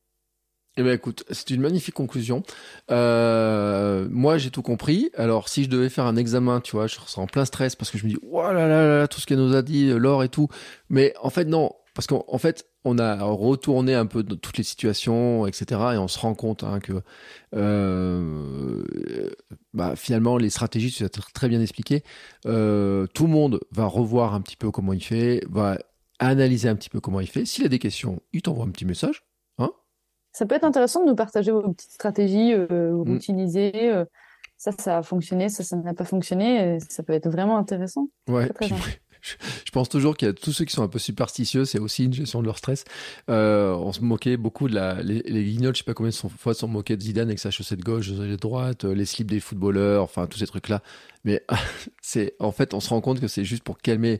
Eh 0.77 0.83
ben 0.83 0.93
écoute, 0.93 1.23
c'est 1.29 1.49
une 1.49 1.61
magnifique 1.61 1.95
conclusion. 1.95 2.43
Euh, 2.89 4.07
moi, 4.09 4.37
j'ai 4.37 4.49
tout 4.49 4.61
compris. 4.61 5.09
Alors, 5.15 5.49
si 5.49 5.63
je 5.63 5.69
devais 5.69 5.89
faire 5.89 6.05
un 6.05 6.15
examen, 6.15 6.61
tu 6.61 6.75
vois, 6.75 6.87
je 6.87 6.95
serais 6.95 7.21
en 7.21 7.27
plein 7.27 7.45
stress 7.45 7.75
parce 7.75 7.91
que 7.91 7.97
je 7.97 8.05
me 8.05 8.09
dis, 8.09 8.19
oh 8.31 8.41
là 8.41 8.67
là 8.67 8.87
là, 8.87 9.07
tout 9.07 9.19
ce 9.19 9.25
qu'elle 9.25 9.39
nous 9.39 9.55
a 9.55 9.61
dit, 9.61 9.89
l'or 9.89 10.23
et 10.23 10.29
tout. 10.29 10.47
Mais 10.89 11.13
en 11.21 11.29
fait, 11.29 11.45
non, 11.45 11.73
parce 11.95 12.07
qu'en 12.07 12.37
fait, 12.37 12.68
on 12.85 12.97
a 12.97 13.21
retourné 13.23 13.93
un 13.93 14.05
peu 14.05 14.23
toutes 14.23 14.57
les 14.57 14.63
situations, 14.63 15.45
etc. 15.45 15.65
Et 15.93 15.97
on 15.97 16.07
se 16.07 16.17
rend 16.19 16.33
compte 16.33 16.63
hein, 16.63 16.79
que 16.79 17.01
euh, 17.55 18.83
bah, 19.73 19.95
finalement, 19.95 20.37
les 20.37 20.49
stratégies, 20.49 20.91
tu 20.91 21.03
as 21.03 21.09
très 21.09 21.49
bien 21.49 21.61
expliqué. 21.61 22.03
Euh, 22.45 23.05
tout 23.13 23.25
le 23.25 23.31
monde 23.31 23.59
va 23.71 23.85
revoir 23.85 24.33
un 24.33 24.41
petit 24.41 24.55
peu 24.55 24.71
comment 24.71 24.93
il 24.93 25.03
fait, 25.03 25.43
va 25.49 25.77
analyser 26.19 26.69
un 26.69 26.75
petit 26.75 26.89
peu 26.89 26.99
comment 26.99 27.19
il 27.19 27.27
fait. 27.27 27.45
S'il 27.45 27.65
a 27.65 27.69
des 27.69 27.79
questions, 27.79 28.21
il 28.33 28.41
t'envoie 28.41 28.65
un 28.65 28.71
petit 28.71 28.85
message. 28.85 29.23
Hein 29.57 29.71
ça 30.31 30.45
peut 30.45 30.55
être 30.55 30.63
intéressant 30.63 31.03
de 31.03 31.09
nous 31.09 31.15
partager 31.15 31.51
vos 31.51 31.73
petites 31.73 31.91
stratégies 31.91 32.53
euh, 32.53 32.91
mm. 32.91 33.09
routinisées. 33.09 33.91
Euh, 33.91 34.05
ça, 34.57 34.71
ça 34.77 34.97
a 34.97 35.03
fonctionné, 35.03 35.49
ça, 35.49 35.63
ça 35.63 35.75
n'a 35.77 35.93
pas 35.93 36.05
fonctionné. 36.05 36.79
Ça 36.89 37.03
peut 37.03 37.13
être 37.13 37.29
vraiment 37.29 37.57
intéressant. 37.57 38.09
Ouais, 38.27 38.49
je, 39.21 39.71
pense 39.71 39.89
toujours 39.89 40.17
qu'il 40.17 40.27
y 40.27 40.31
a 40.31 40.33
tous 40.33 40.51
ceux 40.51 40.65
qui 40.65 40.73
sont 40.73 40.83
un 40.83 40.87
peu 40.87 40.99
superstitieux, 40.99 41.65
c'est 41.65 41.79
aussi 41.79 42.05
une 42.05 42.13
gestion 42.13 42.41
de 42.41 42.45
leur 42.45 42.57
stress. 42.57 42.83
Euh, 43.29 43.73
on 43.73 43.93
se 43.93 44.01
moquait 44.01 44.37
beaucoup 44.37 44.67
de 44.67 44.75
la, 44.75 45.01
les, 45.01 45.21
les 45.23 45.43
guignols, 45.43 45.75
je 45.75 45.79
sais 45.79 45.83
pas 45.83 45.93
combien 45.93 46.11
de 46.11 46.15
fois 46.15 46.53
sont 46.53 46.67
moqués 46.67 46.97
de 46.97 47.01
Zidane 47.01 47.27
avec 47.27 47.39
sa 47.39 47.51
chaussette 47.51 47.81
gauche, 47.81 48.09
de 48.09 48.35
droite, 48.35 48.85
les 48.85 49.05
slips 49.05 49.29
des 49.29 49.39
footballeurs, 49.39 50.03
enfin 50.03 50.27
tous 50.27 50.39
ces 50.39 50.47
trucs-là. 50.47 50.81
Mais 51.23 51.43
c'est, 52.01 52.35
en 52.39 52.51
fait, 52.51 52.73
on 52.73 52.79
se 52.79 52.89
rend 52.89 53.01
compte 53.01 53.19
que 53.19 53.27
c'est 53.27 53.45
juste 53.45 53.63
pour 53.63 53.77
calmer 53.77 54.19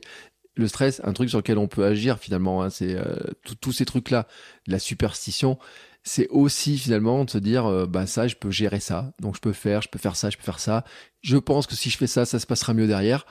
le 0.56 0.68
stress, 0.68 1.00
un 1.04 1.12
truc 1.12 1.30
sur 1.30 1.38
lequel 1.38 1.58
on 1.58 1.68
peut 1.68 1.84
agir 1.84 2.18
finalement. 2.18 2.62
Hein, 2.62 2.70
c'est 2.70 2.94
euh, 2.94 3.16
tous 3.60 3.72
ces 3.72 3.84
trucs-là, 3.84 4.26
la 4.66 4.78
superstition 4.78 5.58
c'est 6.02 6.28
aussi 6.28 6.78
finalement 6.78 7.24
de 7.24 7.30
se 7.30 7.38
dire 7.38 7.66
euh, 7.66 7.86
bah 7.86 8.06
ça 8.06 8.26
je 8.26 8.36
peux 8.36 8.50
gérer 8.50 8.80
ça 8.80 9.12
donc 9.20 9.36
je 9.36 9.40
peux 9.40 9.52
faire 9.52 9.82
je 9.82 9.88
peux 9.88 9.98
faire 9.98 10.16
ça 10.16 10.30
je 10.30 10.36
peux 10.36 10.42
faire 10.42 10.58
ça 10.58 10.84
je 11.22 11.36
pense 11.36 11.66
que 11.66 11.74
si 11.74 11.90
je 11.90 11.98
fais 11.98 12.06
ça 12.06 12.24
ça 12.24 12.38
se 12.38 12.46
passera 12.46 12.72
mieux 12.72 12.86
derrière 12.86 13.26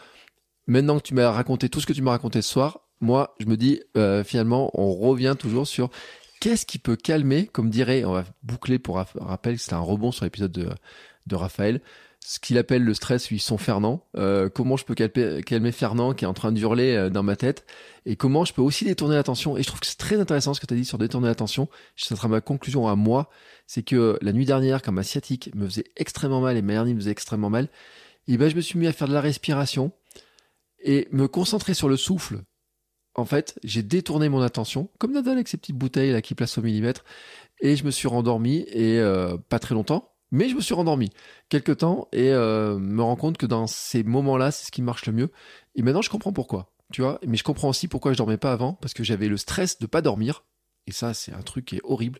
maintenant 0.69 0.97
que 0.97 1.03
tu 1.03 1.13
m'as 1.13 1.31
raconté 1.31 1.69
tout 1.69 1.81
ce 1.81 1.85
que 1.85 1.93
tu 1.93 2.01
m'as 2.01 2.11
raconté 2.11 2.41
ce 2.41 2.49
soir, 2.49 2.81
moi, 3.01 3.35
je 3.39 3.45
me 3.45 3.57
dis, 3.57 3.81
euh, 3.97 4.23
finalement, 4.23 4.71
on 4.73 4.93
revient 4.93 5.35
toujours 5.37 5.67
sur 5.67 5.89
qu'est-ce 6.39 6.65
qui 6.65 6.79
peut 6.79 6.95
calmer, 6.95 7.47
comme 7.47 7.69
dirait, 7.69 8.03
on 8.03 8.13
va 8.13 8.25
boucler 8.43 8.79
pour 8.79 8.97
rappel, 9.15 9.59
c'est 9.59 9.73
un 9.73 9.79
rebond 9.79 10.11
sur 10.11 10.25
l'épisode 10.25 10.51
de, 10.51 10.69
de 11.27 11.35
Raphaël, 11.35 11.81
ce 12.19 12.39
qu'il 12.39 12.57
appelle 12.57 12.83
le 12.83 12.93
stress, 12.93 13.29
lui, 13.29 13.39
son 13.39 13.57
Fernand. 13.57 14.05
Euh, 14.17 14.49
comment 14.49 14.75
je 14.75 14.83
peux 14.83 14.93
calmer, 14.93 15.71
Fernand 15.71 16.13
qui 16.13 16.25
est 16.25 16.27
en 16.27 16.33
train 16.33 16.51
de 16.51 16.59
hurler 16.59 16.95
euh, 16.95 17.09
dans 17.09 17.23
ma 17.23 17.35
tête 17.35 17.65
et 18.05 18.15
comment 18.17 18.43
je 18.43 18.53
peux 18.53 18.61
aussi 18.61 18.85
détourner 18.85 19.15
l'attention. 19.15 19.57
Et 19.57 19.63
je 19.63 19.67
trouve 19.67 19.79
que 19.79 19.87
c'est 19.87 19.97
très 19.97 20.19
intéressant 20.19 20.53
ce 20.53 20.59
que 20.59 20.65
tu 20.65 20.73
as 20.73 20.77
dit 20.77 20.85
sur 20.85 20.97
détourner 20.97 21.27
l'attention. 21.27 21.69
Ce 21.95 22.13
sera 22.15 22.27
ma 22.27 22.41
conclusion 22.41 22.87
à 22.87 22.95
moi. 22.95 23.29
C'est 23.67 23.83
que 23.83 24.19
la 24.21 24.33
nuit 24.33 24.45
dernière, 24.45 24.81
quand 24.81 24.91
ma 24.91 25.03
sciatique 25.03 25.51
me 25.55 25.65
faisait 25.65 25.85
extrêmement 25.95 26.41
mal 26.41 26.57
et 26.57 26.61
ma 26.61 26.73
hernie 26.73 26.93
me 26.93 26.99
faisait 26.99 27.11
extrêmement 27.11 27.49
mal, 27.49 27.69
et 28.27 28.37
ben 28.37 28.49
je 28.49 28.55
me 28.55 28.61
suis 28.61 28.77
mis 28.77 28.87
à 28.87 28.91
faire 28.91 29.07
de 29.07 29.13
la 29.13 29.21
respiration 29.21 29.91
et 30.81 31.07
me 31.11 31.27
concentrer 31.27 31.73
sur 31.73 31.89
le 31.89 31.97
souffle 31.97 32.43
en 33.15 33.25
fait, 33.25 33.59
j'ai 33.63 33.83
détourné 33.83 34.29
mon 34.29 34.41
attention, 34.41 34.89
comme 34.97 35.11
Nadal 35.11 35.33
avec 35.33 35.47
ses 35.47 35.57
petites 35.57 35.75
bouteilles 35.75 36.11
là 36.11 36.21
qui 36.21 36.35
placent 36.35 36.57
au 36.57 36.61
millimètre, 36.61 37.03
et 37.59 37.75
je 37.75 37.83
me 37.83 37.91
suis 37.91 38.07
rendormi 38.07 38.65
et 38.69 38.99
euh, 38.99 39.37
pas 39.37 39.59
très 39.59 39.75
longtemps, 39.75 40.13
mais 40.31 40.47
je 40.47 40.55
me 40.55 40.61
suis 40.61 40.73
rendormi 40.73 41.09
quelque 41.49 41.71
temps 41.71 42.07
et 42.11 42.31
euh, 42.31 42.77
me 42.77 43.01
rends 43.01 43.15
compte 43.15 43.37
que 43.37 43.45
dans 43.45 43.67
ces 43.67 44.03
moments-là, 44.03 44.51
c'est 44.51 44.65
ce 44.65 44.71
qui 44.71 44.81
marche 44.81 45.05
le 45.07 45.13
mieux. 45.13 45.31
Et 45.75 45.81
maintenant, 45.81 46.01
je 46.01 46.09
comprends 46.09 46.33
pourquoi, 46.33 46.71
tu 46.93 47.01
vois. 47.01 47.19
Mais 47.25 47.35
je 47.35 47.43
comprends 47.43 47.69
aussi 47.69 47.87
pourquoi 47.87 48.13
je 48.13 48.17
dormais 48.17 48.37
pas 48.37 48.53
avant, 48.53 48.73
parce 48.73 48.93
que 48.93 49.03
j'avais 49.03 49.27
le 49.27 49.37
stress 49.37 49.79
de 49.79 49.87
pas 49.87 50.01
dormir. 50.01 50.45
Et 50.87 50.91
ça, 50.91 51.13
c'est 51.13 51.33
un 51.33 51.41
truc 51.41 51.65
qui 51.65 51.77
est 51.77 51.81
horrible. 51.83 52.19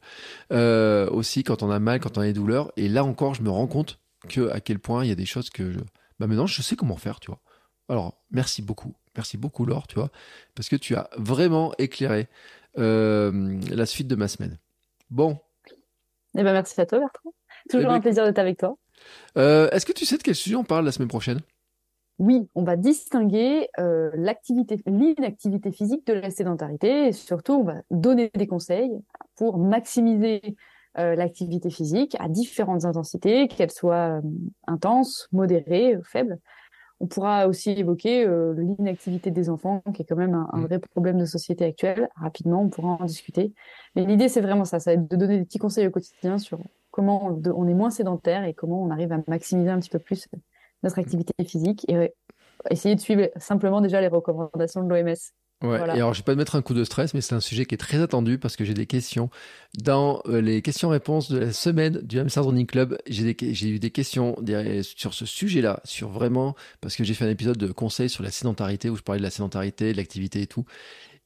Euh, 0.51 1.09
aussi, 1.11 1.43
quand 1.43 1.63
on 1.63 1.69
a 1.69 1.79
mal, 1.79 1.99
quand 1.99 2.17
on 2.17 2.21
a 2.21 2.25
des 2.25 2.33
douleurs. 2.33 2.71
Et 2.77 2.89
là 2.89 3.03
encore, 3.03 3.35
je 3.35 3.41
me 3.41 3.49
rends 3.49 3.67
compte 3.67 3.99
que 4.27 4.49
à 4.49 4.59
quel 4.59 4.79
point 4.79 5.05
il 5.05 5.09
y 5.09 5.11
a 5.13 5.15
des 5.15 5.25
choses 5.25 5.49
que 5.49 5.71
je... 5.71 5.79
bah 6.19 6.27
maintenant, 6.27 6.47
je 6.47 6.61
sais 6.61 6.75
comment 6.75 6.97
faire, 6.97 7.19
tu 7.19 7.31
vois. 7.31 7.41
Alors, 7.89 8.15
merci 8.31 8.61
beaucoup. 8.61 8.93
Merci 9.15 9.37
beaucoup, 9.37 9.65
Laure, 9.65 9.87
tu 9.87 9.95
vois, 9.95 10.11
parce 10.55 10.69
que 10.69 10.75
tu 10.75 10.95
as 10.95 11.09
vraiment 11.17 11.73
éclairé 11.79 12.27
euh, 12.77 13.59
la 13.71 13.85
suite 13.85 14.07
de 14.07 14.15
ma 14.15 14.27
semaine. 14.27 14.57
Bon. 15.09 15.37
Eh 16.37 16.43
ben, 16.43 16.53
merci 16.53 16.79
à 16.79 16.85
toi, 16.85 16.99
Bertrand. 16.99 17.33
Toujours 17.69 17.89
eh 17.89 17.93
ben, 17.93 17.95
un 17.95 17.99
plaisir 17.99 18.23
d'être 18.25 18.39
avec 18.39 18.59
toi. 18.59 18.77
Euh, 19.37 19.69
est-ce 19.71 19.85
que 19.85 19.91
tu 19.91 20.05
sais 20.05 20.17
de 20.17 20.23
quel 20.23 20.35
sujet 20.35 20.55
on 20.55 20.63
parle 20.63 20.85
la 20.85 20.91
semaine 20.91 21.09
prochaine? 21.09 21.39
Oui, 22.19 22.47
on 22.53 22.63
va 22.63 22.75
distinguer 22.75 23.69
euh, 23.79 24.11
l'activité, 24.13 24.81
l'inactivité 24.85 25.71
physique 25.71 26.05
de 26.05 26.13
la 26.13 26.29
sédentarité 26.29 27.07
et 27.07 27.11
surtout 27.13 27.53
on 27.53 27.63
va 27.63 27.75
donner 27.89 28.29
des 28.35 28.45
conseils 28.45 28.91
pour 29.35 29.57
maximiser 29.57 30.41
l'activité 30.95 31.69
physique 31.69 32.17
à 32.19 32.27
différentes 32.27 32.83
intensités, 32.83 33.47
qu'elles 33.47 33.71
soient 33.71 34.19
intenses, 34.67 35.29
modérées, 35.31 35.97
faibles. 36.03 36.39
On 36.99 37.07
pourra 37.07 37.47
aussi 37.47 37.71
évoquer 37.71 38.25
euh, 38.25 38.53
l'inactivité 38.53 39.31
des 39.31 39.49
enfants, 39.49 39.81
qui 39.93 40.01
est 40.01 40.05
quand 40.05 40.15
même 40.15 40.33
un, 40.33 40.57
mm. 40.57 40.65
vrai 40.65 40.79
problème 40.79 41.17
de 41.17 41.25
société 41.25 41.65
actuelle. 41.65 42.09
Rapidement, 42.15 42.61
on 42.61 42.69
pourra 42.69 42.97
en 42.99 43.05
discuter. 43.05 43.53
Mais 43.95 44.05
l'idée, 44.05 44.27
c'est 44.27 44.41
vraiment 44.41 44.65
ça, 44.65 44.79
ça 44.79 44.91
va 44.91 45.01
être 45.01 45.09
de 45.09 45.15
donner 45.15 45.37
des 45.37 45.45
petits 45.45 45.59
conseils 45.59 45.87
au 45.87 45.91
quotidien 45.91 46.37
sur 46.37 46.59
comment 46.91 47.39
on 47.45 47.67
est 47.67 47.73
moins 47.73 47.91
sédentaire 47.91 48.43
et 48.43 48.53
comment 48.53 48.83
on 48.83 48.89
arrive 48.89 49.11
à 49.13 49.19
maximiser 49.27 49.69
un 49.69 49.79
petit 49.79 49.89
peu 49.89 49.99
plus 49.99 50.27
notre 50.83 50.99
activité 50.99 51.33
physique 51.45 51.85
et 51.87 52.13
essayer 52.69 52.95
de 52.95 52.99
suivre 52.99 53.29
simplement 53.37 53.81
déjà 53.81 54.01
les 54.01 54.07
recommandations 54.07 54.83
de 54.83 54.89
l'OMS. 54.89 55.15
Ouais, 55.61 55.77
et 55.77 55.91
alors 55.91 56.13
je 56.13 56.19
vais 56.19 56.23
pas 56.23 56.31
te 56.31 56.37
mettre 56.37 56.55
un 56.55 56.61
coup 56.61 56.73
de 56.73 56.85
stress, 56.85 57.13
mais 57.13 57.19
c'est 57.19 57.35
un 57.35 57.41
sujet 57.41 57.65
qui 57.65 57.75
est 57.75 57.79
très 57.79 58.01
attendu 58.01 58.37
parce 58.37 58.55
que 58.55 58.63
j'ai 58.63 58.73
des 58.73 58.85
questions. 58.85 59.29
Dans 59.77 60.21
euh, 60.27 60.39
les 60.39 60.61
questions-réponses 60.61 61.29
de 61.29 61.37
la 61.37 61.51
semaine 61.51 61.99
du 62.01 62.17
Hamster 62.17 62.45
Running 62.45 62.65
Club, 62.65 62.97
j'ai 63.07 63.35
eu 63.67 63.79
des 63.79 63.91
questions 63.91 64.37
sur 64.95 65.13
ce 65.13 65.25
sujet-là, 65.25 65.81
sur 65.83 66.09
vraiment, 66.09 66.55
parce 66.79 66.95
que 66.95 67.03
j'ai 67.03 67.13
fait 67.13 67.25
un 67.25 67.29
épisode 67.29 67.57
de 67.57 67.71
conseils 67.73 68.09
sur 68.09 68.23
la 68.23 68.31
sédentarité 68.31 68.89
où 68.89 68.95
je 68.95 69.01
parlais 69.01 69.19
de 69.19 69.25
la 69.25 69.31
sédentarité, 69.31 69.91
de 69.91 69.97
l'activité 69.97 70.41
et 70.41 70.47
tout. 70.47 70.63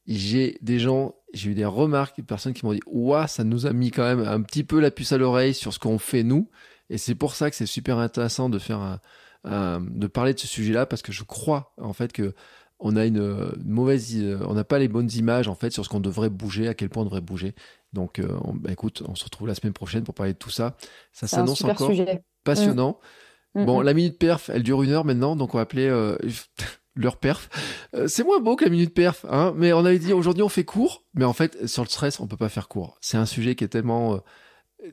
J'ai 0.08 0.58
des 0.62 0.80
gens, 0.80 1.14
j'ai 1.36 1.52
eu 1.52 1.54
des 1.54 1.66
remarques, 1.66 2.18
des 2.18 2.24
personnes 2.24 2.54
qui 2.54 2.66
m'ont 2.66 2.74
dit, 2.74 2.82
ouah, 2.88 3.28
ça 3.28 3.44
nous 3.44 3.68
a 3.68 3.72
mis 3.72 3.92
quand 3.92 4.04
même 4.04 4.28
un 4.28 4.42
petit 4.42 4.64
peu 4.64 4.80
la 4.80 4.90
puce 4.90 5.12
à 5.12 5.20
l'oreille 5.20 5.54
sur 5.54 5.74
ce 5.74 5.80
qu'on 5.80 6.00
fait 6.00 6.24
nous. 6.24 6.50
Et 6.90 6.98
c'est 6.98 7.16
pour 7.16 7.36
ça 7.36 7.52
que 7.52 7.56
c'est 7.56 7.68
super 7.68 8.00
intéressant 8.00 8.50
de 8.50 8.58
faire 8.58 8.80
un, 8.80 9.00
de 9.46 10.08
parler 10.08 10.34
de 10.34 10.40
ce 10.40 10.48
sujet-là 10.48 10.86
parce 10.86 11.02
que 11.02 11.12
je 11.12 11.24
crois 11.24 11.74
en 11.78 11.94
fait 11.94 12.14
que 12.14 12.34
on 12.84 12.98
a 12.98 13.06
une, 13.06 13.54
mauvaise, 13.66 14.16
on 14.48 14.54
n'a 14.54 14.66
pas 14.66 14.78
les 14.78 14.90
bonnes 14.90 15.10
images 15.16 15.48
en 15.48 15.56
fait 15.56 15.72
sur 15.72 15.86
ce 15.86 15.90
qu'on 15.90 16.02
devrait 16.02 16.30
bouger, 16.30 16.68
à 16.68 16.74
quel 16.74 16.90
point 16.90 17.02
on 17.02 17.06
devrait 17.06 17.22
bouger. 17.22 17.56
Donc, 17.94 18.20
euh, 18.20 18.28
bah, 18.56 18.72
écoute, 18.72 19.04
on 19.08 19.16
se 19.16 19.24
retrouve 19.24 19.48
la 19.48 19.56
semaine 19.56 19.74
prochaine 19.74 20.04
pour 20.04 20.14
parler 20.14 20.34
de 20.34 20.38
tout 20.38 20.50
ça. 20.50 20.76
Ça 21.14 21.28
s'annonce 21.28 21.64
encore 21.64 21.92
passionnant. 22.44 23.00
Mm. 23.56 23.62
Mm, 23.62 23.66
bon, 23.66 23.80
mm. 23.80 23.84
la 23.84 23.94
minute 23.94 24.20
perf, 24.20 24.50
elle 24.50 24.64
dure 24.64 24.84
une 24.84 24.92
heure 24.92 25.06
maintenant, 25.06 25.38
donc 25.38 25.56
on 25.56 25.58
va 25.58 25.62
appeler 25.62 25.88
euh, 25.88 26.18
l'heure 26.96 27.18
perf. 27.18 27.50
Euh, 27.96 28.10
c'est 28.10 28.26
moins 28.26 28.42
beau 28.42 28.58
que 28.58 28.66
la 28.66 28.72
minute 28.72 28.94
perf, 28.94 29.26
hein, 29.30 29.54
mais 29.56 29.72
on 29.72 29.86
avait 29.86 30.00
dit 30.00 30.12
aujourd'hui 30.12 30.44
on 30.44 30.50
fait 30.50 30.66
court, 30.66 31.06
mais 31.14 31.24
en 31.24 31.34
fait 31.34 31.68
sur 31.68 31.84
le 31.84 31.90
stress 31.90 32.20
on 32.20 32.28
peut 32.28 32.38
pas 32.38 32.50
faire 32.50 32.68
court. 32.68 32.98
C'est 33.00 33.18
un 33.18 33.26
sujet 33.26 33.56
qui 33.56 33.64
est 33.64 33.70
tellement 33.70 34.20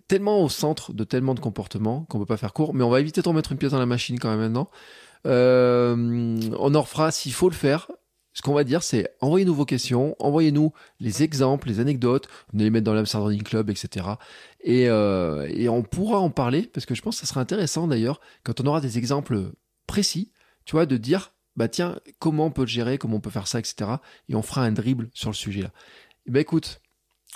tellement 0.06 0.44
au 0.44 0.48
centre 0.48 0.92
de 0.92 1.02
tellement 1.02 1.34
de 1.34 1.40
comportements 1.40 2.04
qu'on 2.04 2.20
peut 2.20 2.26
pas 2.26 2.36
faire 2.36 2.52
court, 2.52 2.74
mais 2.74 2.84
on 2.84 2.90
va 2.90 3.00
éviter 3.00 3.22
de 3.22 3.28
remettre 3.28 3.50
une 3.50 3.58
pièce 3.58 3.72
dans 3.72 3.80
la 3.80 3.86
machine 3.86 4.20
quand 4.20 4.30
même 4.30 4.38
maintenant. 4.38 4.70
Euh, 5.26 6.40
on 6.58 6.74
en 6.74 6.80
refera 6.82 7.10
s'il 7.10 7.32
faut 7.32 7.48
le 7.48 7.54
faire. 7.54 7.90
Ce 8.32 8.42
qu'on 8.42 8.54
va 8.54 8.62
dire, 8.62 8.82
c'est 8.84 9.08
envoyez-nous 9.20 9.54
vos 9.54 9.64
questions, 9.64 10.14
envoyez-nous 10.20 10.72
les 11.00 11.24
exemples, 11.24 11.66
les 11.68 11.80
anecdotes, 11.80 12.28
on 12.54 12.58
les 12.58 12.70
mettre 12.70 12.84
dans 12.84 12.94
l'Amsterdam 12.94 13.42
Club, 13.42 13.70
etc. 13.70 14.06
Et, 14.60 14.88
euh, 14.88 15.48
et 15.50 15.68
on 15.68 15.82
pourra 15.82 16.20
en 16.20 16.30
parler, 16.30 16.62
parce 16.62 16.86
que 16.86 16.94
je 16.94 17.02
pense 17.02 17.16
que 17.16 17.26
ça 17.26 17.26
sera 17.26 17.40
intéressant 17.40 17.88
d'ailleurs, 17.88 18.20
quand 18.44 18.60
on 18.60 18.66
aura 18.66 18.80
des 18.80 18.98
exemples 18.98 19.50
précis, 19.88 20.30
tu 20.64 20.72
vois, 20.72 20.86
de 20.86 20.96
dire, 20.96 21.32
bah 21.56 21.68
tiens, 21.68 21.98
comment 22.20 22.46
on 22.46 22.50
peut 22.52 22.62
le 22.62 22.68
gérer, 22.68 22.98
comment 22.98 23.16
on 23.16 23.20
peut 23.20 23.30
faire 23.30 23.48
ça, 23.48 23.58
etc. 23.58 23.90
Et 24.28 24.36
on 24.36 24.42
fera 24.42 24.62
un 24.62 24.72
dribble 24.72 25.10
sur 25.12 25.30
le 25.30 25.34
sujet 25.34 25.62
là. 25.62 25.72
Ben 26.26 26.40
écoute, 26.40 26.80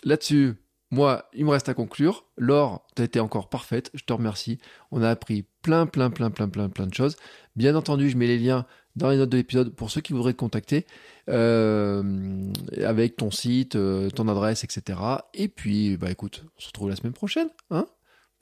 là-dessus, 0.04 0.54
moi, 0.94 1.28
il 1.34 1.44
me 1.44 1.50
reste 1.50 1.68
à 1.68 1.74
conclure. 1.74 2.24
Laure, 2.38 2.86
tu 2.94 3.02
as 3.02 3.04
été 3.04 3.20
encore 3.20 3.48
parfaite. 3.48 3.90
Je 3.94 4.04
te 4.04 4.12
remercie. 4.12 4.58
On 4.92 5.02
a 5.02 5.10
appris 5.10 5.44
plein, 5.62 5.86
plein, 5.86 6.10
plein, 6.10 6.30
plein, 6.30 6.48
plein, 6.48 6.68
plein 6.68 6.86
de 6.86 6.94
choses. 6.94 7.16
Bien 7.56 7.74
entendu, 7.74 8.08
je 8.08 8.16
mets 8.16 8.28
les 8.28 8.38
liens 8.38 8.64
dans 8.94 9.10
les 9.10 9.16
notes 9.16 9.30
de 9.30 9.36
l'épisode 9.36 9.74
pour 9.74 9.90
ceux 9.90 10.00
qui 10.00 10.12
voudraient 10.12 10.32
te 10.32 10.38
contacter 10.38 10.86
euh, 11.28 12.52
avec 12.84 13.16
ton 13.16 13.32
site, 13.32 13.74
euh, 13.74 14.08
ton 14.08 14.28
adresse, 14.28 14.62
etc. 14.62 14.98
Et 15.34 15.48
puis, 15.48 15.96
bah 15.96 16.10
écoute, 16.10 16.44
on 16.56 16.60
se 16.60 16.68
retrouve 16.68 16.90
la 16.90 16.96
semaine 16.96 17.12
prochaine. 17.12 17.48
Hein 17.70 17.86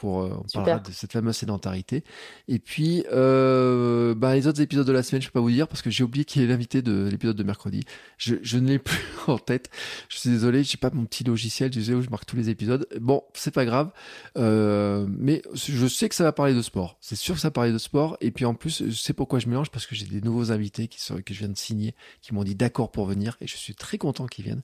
pour 0.02 0.22
euh, 0.22 0.36
on 0.36 0.52
parlera 0.52 0.80
de 0.80 0.90
cette 0.90 1.12
fameuse 1.12 1.36
sédentarité. 1.36 2.02
Et 2.48 2.58
puis 2.58 3.04
euh, 3.12 4.16
bah, 4.16 4.34
les 4.34 4.48
autres 4.48 4.60
épisodes 4.60 4.84
de 4.84 4.90
la 4.90 5.04
semaine, 5.04 5.22
je 5.22 5.28
peux 5.28 5.34
pas 5.34 5.40
vous 5.40 5.52
dire 5.52 5.68
parce 5.68 5.80
que 5.80 5.90
j'ai 5.90 6.02
oublié 6.02 6.24
qui 6.24 6.42
est 6.42 6.46
l'invité 6.46 6.82
de 6.82 7.08
l'épisode 7.08 7.36
de 7.36 7.44
mercredi. 7.44 7.84
Je, 8.18 8.34
je 8.42 8.58
ne 8.58 8.66
l'ai 8.66 8.78
plus 8.80 8.98
en 9.28 9.38
tête. 9.38 9.70
Je 10.08 10.18
suis 10.18 10.30
désolé, 10.30 10.64
j'ai 10.64 10.76
pas 10.76 10.90
mon 10.92 11.04
petit 11.04 11.22
logiciel, 11.22 11.70
tu 11.70 11.84
sais 11.84 11.94
où 11.94 12.02
je 12.02 12.10
marque 12.10 12.26
tous 12.26 12.34
les 12.34 12.50
épisodes. 12.50 12.84
Bon, 13.00 13.22
c'est 13.34 13.54
pas 13.54 13.64
grave, 13.64 13.92
euh, 14.36 15.06
mais 15.08 15.40
je 15.54 15.86
sais 15.86 16.08
que 16.08 16.16
ça 16.16 16.24
va 16.24 16.32
parler 16.32 16.54
de 16.54 16.62
sport. 16.62 16.96
C'est 17.00 17.14
sûr 17.14 17.36
que 17.36 17.40
ça 17.40 17.48
va 17.48 17.52
parler 17.52 17.70
de 17.70 17.78
sport. 17.78 18.16
Et 18.20 18.32
puis 18.32 18.44
en 18.44 18.54
plus, 18.54 18.82
je 18.84 18.90
sais 18.90 19.12
pourquoi 19.12 19.38
je 19.38 19.46
mélange 19.46 19.70
parce 19.70 19.86
que 19.86 19.94
j'ai 19.94 20.06
des 20.06 20.20
nouveaux 20.20 20.50
invités 20.50 20.88
qui 20.88 21.00
sont, 21.00 21.22
que 21.24 21.32
je 21.32 21.38
viens 21.38 21.48
de 21.48 21.56
signer, 21.56 21.94
qui 22.22 22.34
m'ont 22.34 22.42
dit 22.42 22.56
d'accord 22.56 22.90
pour 22.90 23.06
venir 23.06 23.36
et 23.40 23.46
je 23.46 23.56
suis 23.56 23.76
très 23.76 23.98
content 23.98 24.26
qu'ils 24.26 24.46
viennent 24.46 24.62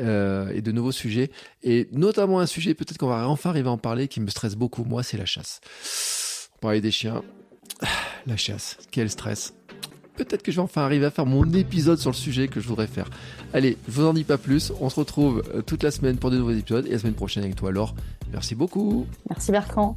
euh, 0.00 0.48
et 0.54 0.62
de 0.62 0.72
nouveaux 0.72 0.92
sujets 0.92 1.30
et 1.62 1.88
notamment 1.92 2.40
un 2.40 2.46
sujet 2.46 2.72
peut-être 2.72 2.96
qu'on 2.96 3.08
va 3.08 3.28
enfin 3.28 3.50
arriver 3.50 3.68
à 3.68 3.72
en 3.72 3.78
parler 3.78 4.08
qui 4.08 4.20
me 4.20 4.30
stresse 4.30 4.56
beaucoup 4.56 4.77
moi, 4.86 5.02
c'est 5.02 5.16
la 5.16 5.26
chasse. 5.26 5.60
On 6.56 6.58
parlait 6.60 6.80
des 6.80 6.90
chiens. 6.90 7.22
La 8.26 8.36
chasse, 8.36 8.76
quel 8.90 9.08
stress. 9.08 9.54
Peut-être 10.16 10.42
que 10.42 10.50
je 10.50 10.56
vais 10.56 10.62
enfin 10.62 10.82
arriver 10.82 11.06
à 11.06 11.10
faire 11.10 11.26
mon 11.26 11.50
épisode 11.52 11.98
sur 11.98 12.10
le 12.10 12.16
sujet 12.16 12.48
que 12.48 12.60
je 12.60 12.66
voudrais 12.66 12.88
faire. 12.88 13.08
Allez, 13.54 13.76
je 13.86 13.92
vous 13.92 14.04
en 14.04 14.12
dis 14.12 14.24
pas 14.24 14.36
plus. 14.36 14.72
On 14.80 14.90
se 14.90 14.96
retrouve 14.96 15.44
euh, 15.54 15.62
toute 15.62 15.84
la 15.84 15.92
semaine 15.92 16.16
pour 16.16 16.30
de 16.30 16.38
nouveaux 16.38 16.50
épisodes 16.50 16.86
et 16.86 16.90
la 16.90 16.98
semaine 16.98 17.14
prochaine 17.14 17.44
avec 17.44 17.54
toi, 17.54 17.70
Laure. 17.70 17.94
Merci 18.32 18.56
beaucoup. 18.56 19.06
Merci 19.30 19.52
Bertrand. 19.52 19.96